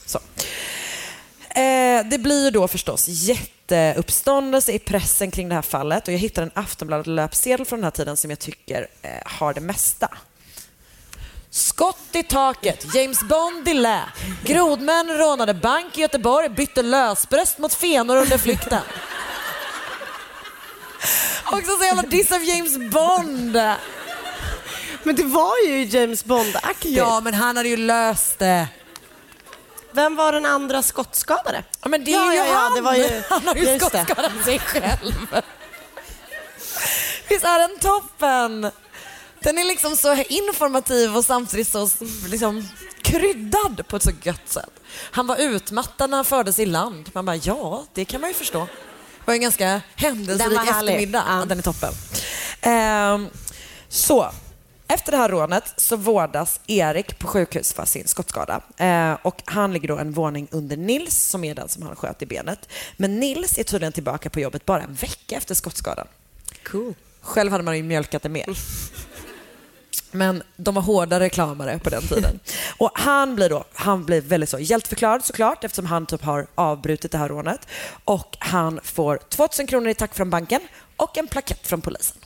Så. 0.07 0.19
Eh, 1.55 2.07
det 2.07 2.19
blir 2.19 2.45
ju 2.45 2.51
då 2.51 2.69
förstås 2.69 3.09
jätteuppståndelse 3.09 4.73
i 4.73 4.79
pressen 4.79 5.31
kring 5.31 5.49
det 5.49 5.55
här 5.55 5.63
fallet 5.63 6.09
och 6.09 6.15
jag 6.15 6.19
hittar 6.19 6.43
en 6.43 6.51
Aftonbladet-löpsedel 6.55 7.67
från 7.67 7.79
den 7.79 7.85
här 7.85 7.91
tiden 7.91 8.17
som 8.17 8.31
jag 8.31 8.39
tycker 8.39 8.89
eh, 9.03 9.11
har 9.25 9.55
det 9.55 9.61
mesta. 9.61 10.09
Skott 11.51 12.09
i 12.13 12.23
taket, 12.23 12.95
James 12.95 13.21
Bond 13.23 13.69
i 13.69 13.75
lä. 13.75 14.01
Grodmän 14.45 15.19
rånade 15.19 15.55
bank 15.55 15.99
i 15.99 16.01
Göteborg, 16.01 16.49
bytte 16.49 16.83
lösbröst 16.83 17.59
mot 17.59 17.75
fenor 17.75 18.17
under 18.17 18.39
flykten. 18.39 18.83
Också 21.53 21.77
så 21.79 21.85
jävla 21.85 22.03
diss 22.03 22.33
av 22.33 22.45
James 22.45 22.79
Bond. 22.93 23.53
Men 25.03 25.17
det 25.17 25.25
var 25.25 25.67
ju 25.67 25.85
James 25.85 26.25
Bond-aktigt. 26.25 26.97
Ja, 26.97 27.21
men 27.21 27.35
han 27.35 27.57
hade 27.57 27.69
ju 27.69 27.77
löst 27.77 28.39
det. 28.39 28.69
Vem 29.95 30.17
var 30.17 30.33
den 30.33 30.47
andra 30.47 30.83
skottskadade? 30.83 31.65
Ja, 31.83 31.89
men 31.89 32.05
det 32.05 32.13
är 32.13 32.17
ja, 32.17 32.33
ju 32.33 32.39
ja, 32.39 32.47
ja, 32.47 32.55
han. 32.55 32.75
Det 32.75 32.81
var 32.81 32.95
ju, 32.95 33.23
Han 33.29 33.47
har 33.47 33.55
ju 33.55 33.61
just 33.61 33.91
det. 33.93 34.05
skottskadat 34.05 34.45
sig 34.45 34.59
själv. 34.59 35.43
Visst 37.29 37.45
är 37.45 37.69
den 37.69 37.79
toppen? 37.79 38.71
Den 39.41 39.59
är 39.59 39.65
liksom 39.65 39.97
så 39.97 40.15
informativ 40.29 41.17
och 41.17 41.25
samtidigt 41.25 41.69
så 41.69 41.89
liksom, 42.29 42.69
kryddad 43.03 43.89
på 43.89 43.97
ett 43.97 44.03
så 44.03 44.11
gött 44.23 44.49
sätt. 44.49 44.71
Han 45.11 45.27
var 45.27 45.37
utmattad 45.37 46.11
när 46.11 46.17
han 46.17 46.25
fördes 46.25 46.59
i 46.59 46.67
land. 46.67 47.11
Man 47.13 47.25
bara, 47.25 47.37
ja, 47.37 47.85
det 47.95 48.05
kan 48.05 48.21
man 48.21 48.31
ju 48.31 48.35
förstå. 48.35 48.59
Det 48.59 49.25
var 49.25 49.35
en 49.35 49.41
ganska 49.41 49.81
händelserik 49.95 50.59
eftermiddag. 50.71 51.25
Ja. 51.29 51.45
Den 51.45 51.59
är 51.59 51.63
toppen. 51.63 51.93
Ehm, 52.61 53.29
så, 53.89 54.31
efter 54.89 55.13
det 55.13 55.19
här 55.19 55.29
rånet 55.29 55.75
så 55.77 55.97
vårdas 55.97 56.61
Erik 56.67 57.19
på 57.19 57.27
sjukhus 57.27 57.73
för 57.73 57.85
sin 57.85 58.07
skottskada. 58.07 58.61
Eh, 58.77 59.17
och 59.23 59.43
han 59.45 59.73
ligger 59.73 59.89
då 59.89 59.99
en 59.99 60.13
våning 60.13 60.49
under 60.51 60.77
Nils 60.77 61.29
som 61.29 61.45
är 61.45 61.55
den 61.55 61.69
som 61.69 61.83
han 61.83 61.97
sköt 61.97 62.23
i 62.23 62.27
benet. 62.27 62.69
Men 62.97 63.21
Nils 63.21 63.59
är 63.59 63.65
tydligen 63.65 63.93
tillbaka 63.93 64.31
på 64.31 64.41
jobbet 64.41 64.65
bara 64.67 64.83
en 64.83 64.95
vecka 64.95 65.37
efter 65.37 65.55
skottskadan. 65.55 66.07
Cool. 66.63 66.95
Själv 67.21 67.53
hade 67.53 67.65
man 67.65 67.77
ju 67.77 67.83
mjölkat 67.83 68.23
det 68.23 68.29
mer. 68.29 68.47
Men 70.11 70.43
de 70.57 70.75
var 70.75 70.83
hårda 70.83 71.21
reklamare 71.21 71.79
på 71.79 71.91
den 71.91 72.03
tiden. 72.03 72.41
Och 72.79 72.91
han 72.95 73.35
blir 73.35 73.49
då, 73.49 73.65
han 73.73 74.05
blir 74.05 74.21
väldigt 74.21 74.51
så 74.51 74.59
hjältförklarad 74.59 75.25
såklart 75.25 75.65
eftersom 75.65 75.87
han 75.87 76.07
typ 76.07 76.23
har 76.23 76.47
avbrutit 76.55 77.13
det 77.13 77.19
här 77.19 77.29
rånet. 77.29 77.69
Och 78.05 78.37
han 78.39 78.81
får 78.85 79.17
2000 79.29 79.67
kronor 79.67 79.89
i 79.89 79.95
tack 79.95 80.15
från 80.15 80.31
banken 80.31 80.61
och 80.97 81.19
en 81.19 81.27
plakett 81.27 81.67
från 81.67 81.81
polisen. 81.81 82.17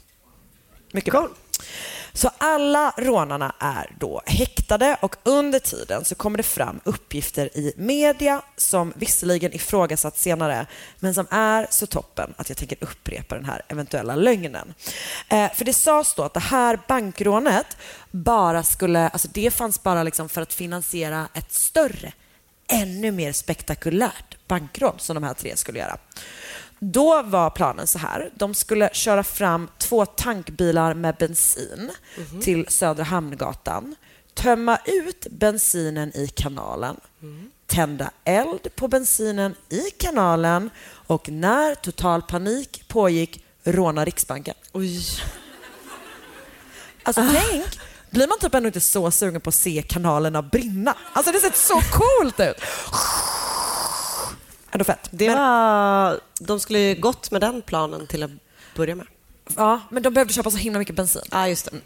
Mycket 0.92 1.12
bra. 1.12 1.28
Så 2.18 2.30
alla 2.38 2.92
rånarna 2.96 3.54
är 3.58 3.92
då 3.98 4.22
häktade 4.26 4.96
och 5.00 5.16
under 5.22 5.58
tiden 5.58 6.04
så 6.04 6.14
kommer 6.14 6.36
det 6.36 6.42
fram 6.42 6.80
uppgifter 6.84 7.58
i 7.58 7.72
media 7.76 8.42
som 8.56 8.92
visserligen 8.96 9.52
ifrågasatt 9.52 10.18
senare 10.18 10.66
men 10.98 11.14
som 11.14 11.26
är 11.30 11.66
så 11.70 11.86
toppen 11.86 12.34
att 12.36 12.48
jag 12.48 12.58
tänker 12.58 12.78
upprepa 12.80 13.34
den 13.34 13.44
här 13.44 13.62
eventuella 13.68 14.16
lögnen. 14.16 14.74
Eh, 15.28 15.52
för 15.52 15.64
det 15.64 15.72
sades 15.72 16.14
då 16.14 16.22
att 16.22 16.34
det 16.34 16.40
här 16.40 16.80
bankrånet 16.88 17.76
bara 18.10 18.62
skulle, 18.62 19.08
alltså 19.08 19.28
det 19.32 19.50
fanns 19.50 19.82
bara 19.82 20.02
liksom 20.02 20.28
för 20.28 20.42
att 20.42 20.54
finansiera 20.54 21.28
ett 21.34 21.52
större, 21.52 22.12
ännu 22.66 23.10
mer 23.10 23.32
spektakulärt 23.32 24.36
bankrån 24.48 24.94
som 24.98 25.14
de 25.14 25.22
här 25.22 25.34
tre 25.34 25.56
skulle 25.56 25.78
göra. 25.78 25.98
Då 26.78 27.22
var 27.22 27.50
planen 27.50 27.86
så 27.86 27.98
här. 27.98 28.30
De 28.34 28.54
skulle 28.54 28.90
köra 28.92 29.24
fram 29.24 29.68
två 29.78 30.06
tankbilar 30.06 30.94
med 30.94 31.16
bensin 31.16 31.90
till 32.42 32.66
Södra 32.68 33.04
Hamngatan, 33.04 33.96
tömma 34.34 34.78
ut 34.84 35.26
bensinen 35.30 36.16
i 36.16 36.26
kanalen, 36.26 36.96
tända 37.66 38.10
eld 38.24 38.76
på 38.76 38.88
bensinen 38.88 39.54
i 39.68 39.90
kanalen 39.90 40.70
och 40.90 41.28
när 41.28 41.74
total 41.74 42.22
panik 42.22 42.88
pågick 42.88 43.44
råna 43.64 44.04
Riksbanken. 44.04 44.54
Oj. 44.72 45.00
Alltså 47.02 47.22
tänk, 47.32 47.80
blir 48.10 48.28
man 48.28 48.38
typ 48.38 48.54
ändå 48.54 48.66
inte 48.66 48.80
så 48.80 49.10
sugen 49.10 49.40
på 49.40 49.48
att 49.48 49.54
se 49.54 49.82
kanalerna 49.82 50.42
brinna? 50.42 50.96
Alltså 51.12 51.32
det 51.32 51.40
ser 51.40 51.52
så 51.54 51.80
coolt 51.92 52.40
ut. 52.40 52.56
Ändå 54.72 54.84
fett. 54.84 55.08
Det 55.10 55.26
Men- 55.28 55.38
var, 55.38 56.20
de 56.40 56.60
skulle 56.60 56.78
ju 56.78 57.00
gått 57.00 57.30
med 57.30 57.40
den 57.40 57.62
planen 57.62 58.06
till 58.06 58.22
att 58.22 58.30
börja 58.76 58.94
med. 58.94 59.06
Ja, 59.56 59.80
men 59.90 60.02
de 60.02 60.14
behövde 60.14 60.34
köpa 60.34 60.50
så 60.50 60.56
himla 60.56 60.78
mycket 60.78 60.94
bensin. 60.96 61.22
Ja, 61.30 61.48
just 61.48 61.64
det. 61.70 61.76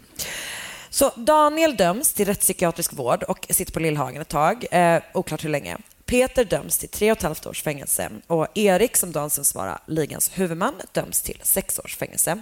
Så 0.89 1.11
Daniel 1.15 1.75
döms 1.77 2.13
till 2.13 2.25
rättspsykiatrisk 2.25 2.93
vård 2.93 3.23
och 3.23 3.47
sitter 3.49 3.73
på 3.73 3.79
Lillhagen 3.79 4.21
ett 4.21 4.29
tag, 4.29 4.65
eh, 4.71 5.01
oklart 5.13 5.43
hur 5.43 5.49
länge. 5.49 5.77
Peter 6.05 6.45
döms 6.45 6.77
till 6.77 6.89
tre 6.89 7.11
och 7.11 7.17
ett 7.17 7.23
halvt 7.23 7.45
års 7.45 7.61
fängelse 7.63 8.09
och 8.27 8.47
Erik, 8.53 8.97
som 8.97 9.11
då 9.11 9.19
anses 9.19 9.55
vara 9.55 9.79
ligans 9.87 10.31
huvudman, 10.33 10.73
döms 10.91 11.21
till 11.21 11.39
sex 11.43 11.79
års 11.79 11.97
fängelse. 11.97 12.41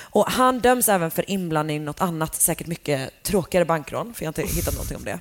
Och 0.00 0.30
han 0.30 0.60
döms 0.60 0.88
även 0.88 1.10
för 1.10 1.30
inblandning 1.30 1.76
i 1.76 1.80
något 1.80 2.00
annat, 2.00 2.34
säkert 2.34 2.66
mycket 2.66 3.22
tråkigare 3.22 3.64
bankrån, 3.64 4.14
för 4.14 4.24
jag 4.24 4.32
har 4.32 4.42
inte 4.42 4.54
hittat 4.54 4.74
någonting 4.74 4.96
om 4.96 5.04
det. 5.04 5.20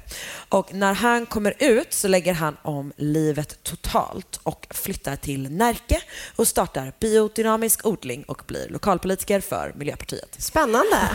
Och 0.50 0.74
när 0.74 0.94
han 0.94 1.26
kommer 1.26 1.54
ut 1.60 1.94
så 1.94 2.08
lägger 2.08 2.34
han 2.34 2.58
om 2.62 2.94
livet 2.98 3.64
totalt 3.64 4.40
och 4.44 4.68
flyttar 4.70 5.16
till 5.16 5.52
Närke 5.52 6.02
och 6.36 6.48
startar 6.48 6.94
biodynamisk 7.00 7.86
odling 7.86 8.24
och 8.24 8.42
blir 8.48 8.70
lokalpolitiker 8.70 9.40
för 9.40 9.74
Miljöpartiet. 9.76 10.36
Spännande. 10.38 11.10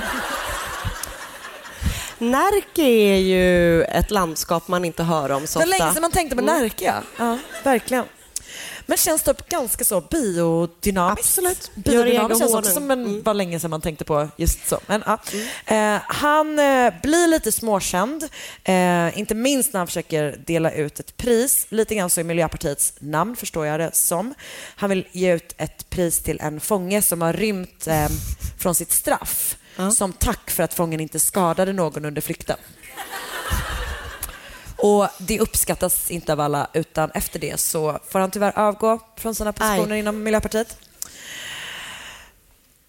Närke 2.20 2.82
är 2.82 3.16
ju 3.16 3.82
ett 3.82 4.10
landskap 4.10 4.68
man 4.68 4.84
inte 4.84 5.02
hör 5.02 5.30
om 5.30 5.47
så 5.47 5.59
Det 5.59 5.64
var 5.66 5.72
ofta. 5.72 5.84
länge 5.84 5.94
sedan 5.94 6.02
man 6.02 6.10
tänkte 6.12 6.36
på 6.36 6.42
Mm. 6.42 6.62
Närke, 6.62 6.84
ja. 6.84 7.02
ja. 7.18 7.38
Verkligen. 7.64 8.05
Men 8.86 8.98
känns 8.98 9.22
typ 9.22 9.48
ganska 9.48 9.84
så 9.84 10.01
biodynamiskt. 10.01 11.28
Absolut. 11.28 11.70
Biodynamiskt 11.74 12.38
känns 12.40 12.55
också 12.55 12.72
som 12.72 12.90
en, 12.90 13.22
var 13.22 13.34
länge 13.34 13.60
sedan 13.60 13.70
man 13.70 13.80
tänkte 13.80 14.05
på 14.05 14.28
just 14.36 14.68
så. 14.68 14.78
Men, 14.86 15.02
ja. 15.06 15.18
eh, 15.66 16.01
han 16.06 16.59
eh, 16.59 16.92
blir 17.02 17.26
lite 17.26 17.52
småkänd, 17.52 18.28
eh, 18.64 19.18
inte 19.18 19.34
minst 19.34 19.72
när 19.72 19.80
han 19.80 19.86
försöker 19.86 20.36
dela 20.47 20.70
ut 20.72 21.01
ett 21.01 21.16
pris. 21.16 21.66
Lite 21.68 21.94
grann 21.94 22.10
så 22.10 22.20
i 22.20 22.24
Miljöpartiets 22.24 22.94
namn 22.98 23.36
förstår 23.36 23.66
jag 23.66 23.80
det 23.80 23.90
som. 23.92 24.34
Han 24.76 24.90
vill 24.90 25.06
ge 25.12 25.34
ut 25.34 25.55
ett 25.59 25.90
pris 25.90 26.22
till 26.22 26.40
en 26.40 26.60
fånge 26.60 27.02
som 27.02 27.22
har 27.22 27.32
rymt 27.32 27.86
eh, 27.86 28.09
från 28.59 28.74
sitt 28.74 28.92
straff. 28.92 29.56
Som 29.92 30.12
tack 30.12 30.51
för 30.51 30.62
att 30.62 30.74
fången 30.74 31.01
inte 31.01 31.20
skadade 31.20 31.72
någon 31.72 32.05
under 32.05 32.20
flykten. 32.20 32.56
Och 34.76 35.09
det 35.18 35.40
uppskattas 35.40 36.10
inte 36.10 36.32
av 36.32 36.40
alla 36.40 36.68
utan 36.72 37.10
efter 37.10 37.38
det 37.38 37.60
så 37.60 37.98
får 38.10 38.18
han 38.18 38.30
tyvärr 38.30 38.59
avgå 38.59 38.98
från 39.16 39.34
sina 39.34 39.52
positioner 39.52 39.97
inom 39.97 40.22
Miljöpartiet. 40.22 40.76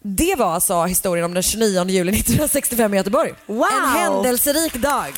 Det 0.03 0.35
var 0.35 0.53
alltså 0.53 0.83
historien 0.83 1.25
om 1.25 1.33
den 1.33 1.43
29 1.43 1.85
juli 1.89 2.11
1965 2.19 2.93
i 2.93 2.97
Göteborg. 2.97 3.33
Wow! 3.45 3.67
En 3.83 3.89
händelserik 3.89 4.73
dag. 4.73 5.13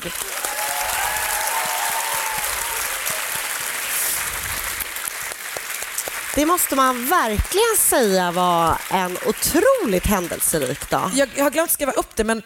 Det 6.34 6.46
måste 6.46 6.76
man 6.76 7.06
verkligen 7.06 7.76
säga 7.78 8.30
var 8.32 8.78
en 8.90 9.18
otroligt 9.26 10.06
händelserik 10.06 10.90
dag. 10.90 11.10
Jag, 11.14 11.28
jag 11.36 11.44
har 11.44 11.50
glömt 11.50 11.70
skriva 11.70 11.92
upp 11.92 12.16
det 12.16 12.24
men 12.24 12.42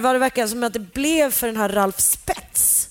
vad 0.00 0.14
det 0.14 0.18
verkar 0.18 0.46
som 0.46 0.64
att 0.64 0.72
det 0.72 0.78
blev 0.78 1.30
för 1.30 1.46
den 1.46 1.56
här 1.56 1.68
Ralf 1.68 2.00
Spets 2.00 2.88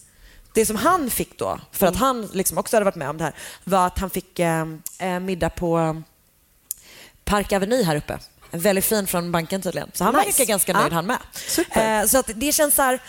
det 0.53 0.65
som 0.65 0.75
han 0.75 1.09
fick 1.09 1.39
då, 1.39 1.59
för 1.71 1.87
att 1.87 1.95
han 1.95 2.29
liksom 2.33 2.57
också 2.57 2.75
hade 2.75 2.83
varit 2.85 2.95
med 2.95 3.09
om 3.09 3.17
det 3.17 3.23
här, 3.23 3.33
var 3.63 3.87
att 3.87 3.99
han 3.99 4.09
fick 4.09 4.39
eh, 4.39 4.65
eh, 4.99 5.19
middag 5.19 5.49
på 5.49 5.79
eh, 5.79 5.93
Park 7.23 7.51
Avenue 7.51 7.83
här 7.83 7.95
uppe. 7.95 8.19
Väldigt 8.51 8.85
fin 8.85 9.07
från 9.07 9.31
banken 9.31 9.61
tydligen. 9.61 9.91
Så 9.93 10.03
han 10.03 10.13
Nice. 10.15 10.25
verkar 10.25 10.45
ganska 10.45 10.73
nöjd 10.73 10.91
Ja. 10.91 10.95
han 10.95 11.05
med. 11.05 11.17
Eh, 12.01 12.07
så 12.07 12.17
att 12.17 12.29
det 12.35 12.51
känns 12.51 12.75
så 12.75 12.81
här, 12.81 12.99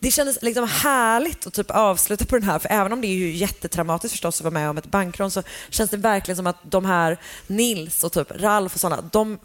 det 0.00 0.10
kändes 0.10 0.42
liksom 0.42 0.68
härligt 0.68 1.46
att 1.46 1.54
typ 1.54 1.70
avsluta 1.70 2.24
på 2.24 2.38
den 2.38 2.48
här, 2.48 2.58
för 2.58 2.68
även 2.72 2.92
om 2.92 3.00
det 3.00 3.06
är 3.06 3.14
ju 3.14 3.30
jättetraumatiskt 3.36 4.12
förstås 4.12 4.40
att 4.40 4.44
vara 4.44 4.54
med 4.54 4.70
om 4.70 4.78
ett 4.78 4.86
bankrån 4.86 5.30
så 5.30 5.42
känns 5.70 5.90
det 5.90 5.96
verkligen 5.96 6.36
som 6.36 6.46
att 6.46 6.56
de 6.62 6.84
här 6.84 7.20
Nils 7.46 8.04
och 8.04 8.12
typ 8.12 8.30
Ralf 8.30 8.74
och 8.74 8.80
sådana, 8.80 9.02
de, 9.12 9.38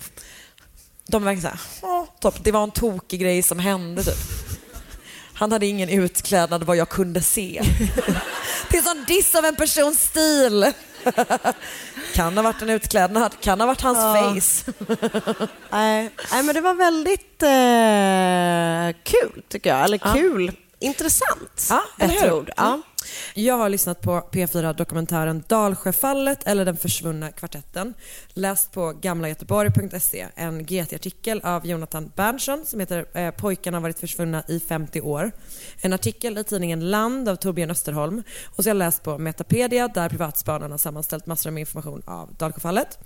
de 1.08 1.24
är 1.24 1.26
verkligen 1.26 1.42
såhär, 1.42 1.60
"Åh, 1.82 2.06
topp, 2.20 2.36
det 2.44 2.52
var 2.52 2.64
en 2.64 2.72
tokig 2.72 3.20
grej 3.20 3.44
som 3.44 3.60
hände 3.60 4.04
typ. 4.04 4.18
Han 5.34 5.52
hade 5.52 5.66
ingen 5.66 5.90
utklädnad 5.90 6.64
vad 6.64 6.78
jag 6.78 6.90
kunde 6.90 7.22
se. 7.22 7.62
Det 8.70 8.78
är 8.78 8.82
sån 8.82 9.04
diss 9.08 9.36
av 9.36 9.46
en 9.46 9.56
persons 9.56 10.04
stil. 10.04 10.74
Kan 12.16 12.38
ha 12.38 12.44
varit 12.44 12.62
en 12.62 12.70
utklädnad, 12.70 13.32
kan 13.42 13.60
ha 13.60 13.68
varit 13.68 13.82
hans 13.82 13.98
Ja. 13.98 14.14
face. 14.36 14.74
Nej, 15.70 16.10
nej, 16.32 16.44
men 16.44 16.56
det 16.56 16.62
var 16.62 16.74
väldigt 16.74 17.44
eh, 17.44 19.02
kul 19.04 19.44
tycker 19.50 19.70
jag. 19.70 19.84
Eller 19.84 20.00
Ja. 20.04 20.14
kul, 20.14 20.52
intressant. 20.80 21.68
Ja, 21.70 21.84
eller 22.00 22.22
hur? 22.30 22.54
Ja. 22.58 22.82
Jag 23.34 23.58
har 23.58 23.70
lyssnat 23.70 24.02
på 24.02 24.30
P4-dokumentären 24.32 25.44
Dalsjöfallet 25.48 26.48
eller 26.48 26.66
Den 26.66 26.78
försvunna 26.78 27.32
kvartetten. 27.32 27.94
Läst 28.34 28.72
på 28.72 28.94
gamlagöteborg.se 29.02 30.28
en 30.36 30.66
GT-artikel 30.66 31.42
av 31.44 31.68
Jonathan 31.68 32.12
Berntsson 32.16 32.66
som 32.66 32.80
heter 32.80 33.06
eh, 33.18 33.32
“Pojkarna 33.32 33.78
har 33.78 33.82
varit 33.82 34.00
försvunna 34.00 34.44
i 34.48 34.60
50 34.60 35.02
år”. 35.02 35.32
En 35.82 35.94
artikel 35.94 36.38
i 36.38 36.44
tidningen 36.44 36.92
Land 36.92 37.30
av 37.30 37.36
Torbjörn 37.36 37.72
Österholm. 37.72 38.24
Och 38.46 38.64
så 38.64 38.70
har 38.70 38.76
jag 38.76 38.78
läst 38.78 39.04
på 39.04 39.18
Metapedia 39.18 39.88
där 39.88 40.10
privatspanarna 40.10 40.78
sammanställt 40.78 41.26
massor 41.26 41.52
med 41.52 41.62
information 41.62 42.02
av 42.06 42.36
Dalsjöfallet. 42.38 43.00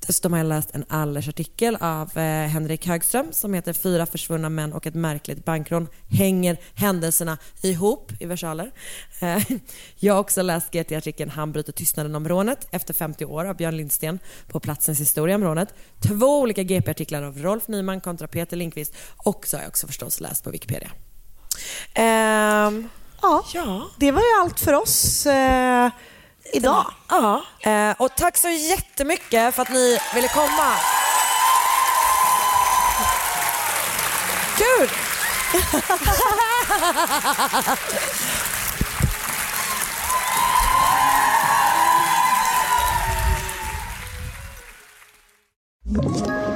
Dessutom 0.00 0.32
har 0.32 0.38
jag 0.38 0.46
läst 0.46 0.74
en 0.74 0.84
Allers-artikel 0.88 1.76
av 1.80 2.18
eh, 2.18 2.48
Henrik 2.48 2.86
Högström 2.86 3.32
som 3.32 3.54
heter 3.54 3.72
“Fyra 3.72 4.06
försvunna 4.06 4.48
män 4.48 4.72
och 4.72 4.86
ett 4.86 4.94
märkligt 4.94 5.44
bankrån 5.44 5.88
hänger 6.10 6.56
händelserna 6.74 7.38
ihop” 7.62 8.12
i 8.20 8.26
versaler. 8.26 8.70
Eh, 9.20 9.42
jag 9.96 10.14
har 10.14 10.20
också 10.20 10.42
läst 10.42 10.72
GT-artikeln 10.72 11.30
“Han 11.30 11.52
bryter 11.52 11.72
tystnaden 11.72 12.14
om 12.14 12.28
rånet” 12.28 12.68
efter 12.70 12.94
50 12.94 13.24
år 13.24 13.44
av 13.44 13.56
Björn 13.56 13.76
Lindsten 13.76 14.18
på 14.48 14.60
Platsens 14.60 15.00
historia 15.00 15.36
om 15.36 15.44
rånet. 15.44 15.74
Två 16.08 16.40
olika 16.40 16.62
GP-artiklar 16.62 17.22
av 17.22 17.38
Rolf 17.38 17.68
Nyman 17.68 18.00
kontra 18.00 18.28
Peter 18.28 18.56
Lindqvist 18.56 18.94
och 19.16 19.46
så 19.46 19.56
har 19.56 19.62
jag 19.62 19.68
också 19.68 19.86
förstås 19.86 20.20
läst 20.20 20.44
på 20.44 20.50
Wikipedia. 20.50 20.90
Ehm, 21.94 22.88
Ja, 23.22 23.90
det 23.96 24.12
var 24.12 24.20
ju 24.20 24.40
allt 24.40 24.60
för 24.60 24.72
oss 24.72 25.26
eh, 25.26 25.90
idag. 26.52 26.86
Ja, 27.08 27.42
eh, 27.60 27.90
och 27.98 28.16
tack 28.16 28.36
så 28.36 28.48
jättemycket 28.48 29.54
för 29.54 29.62
att 29.62 29.70
ni 29.72 29.98
ville 30.14 30.28
komma. 30.28 30.72
Kul! 34.56 34.90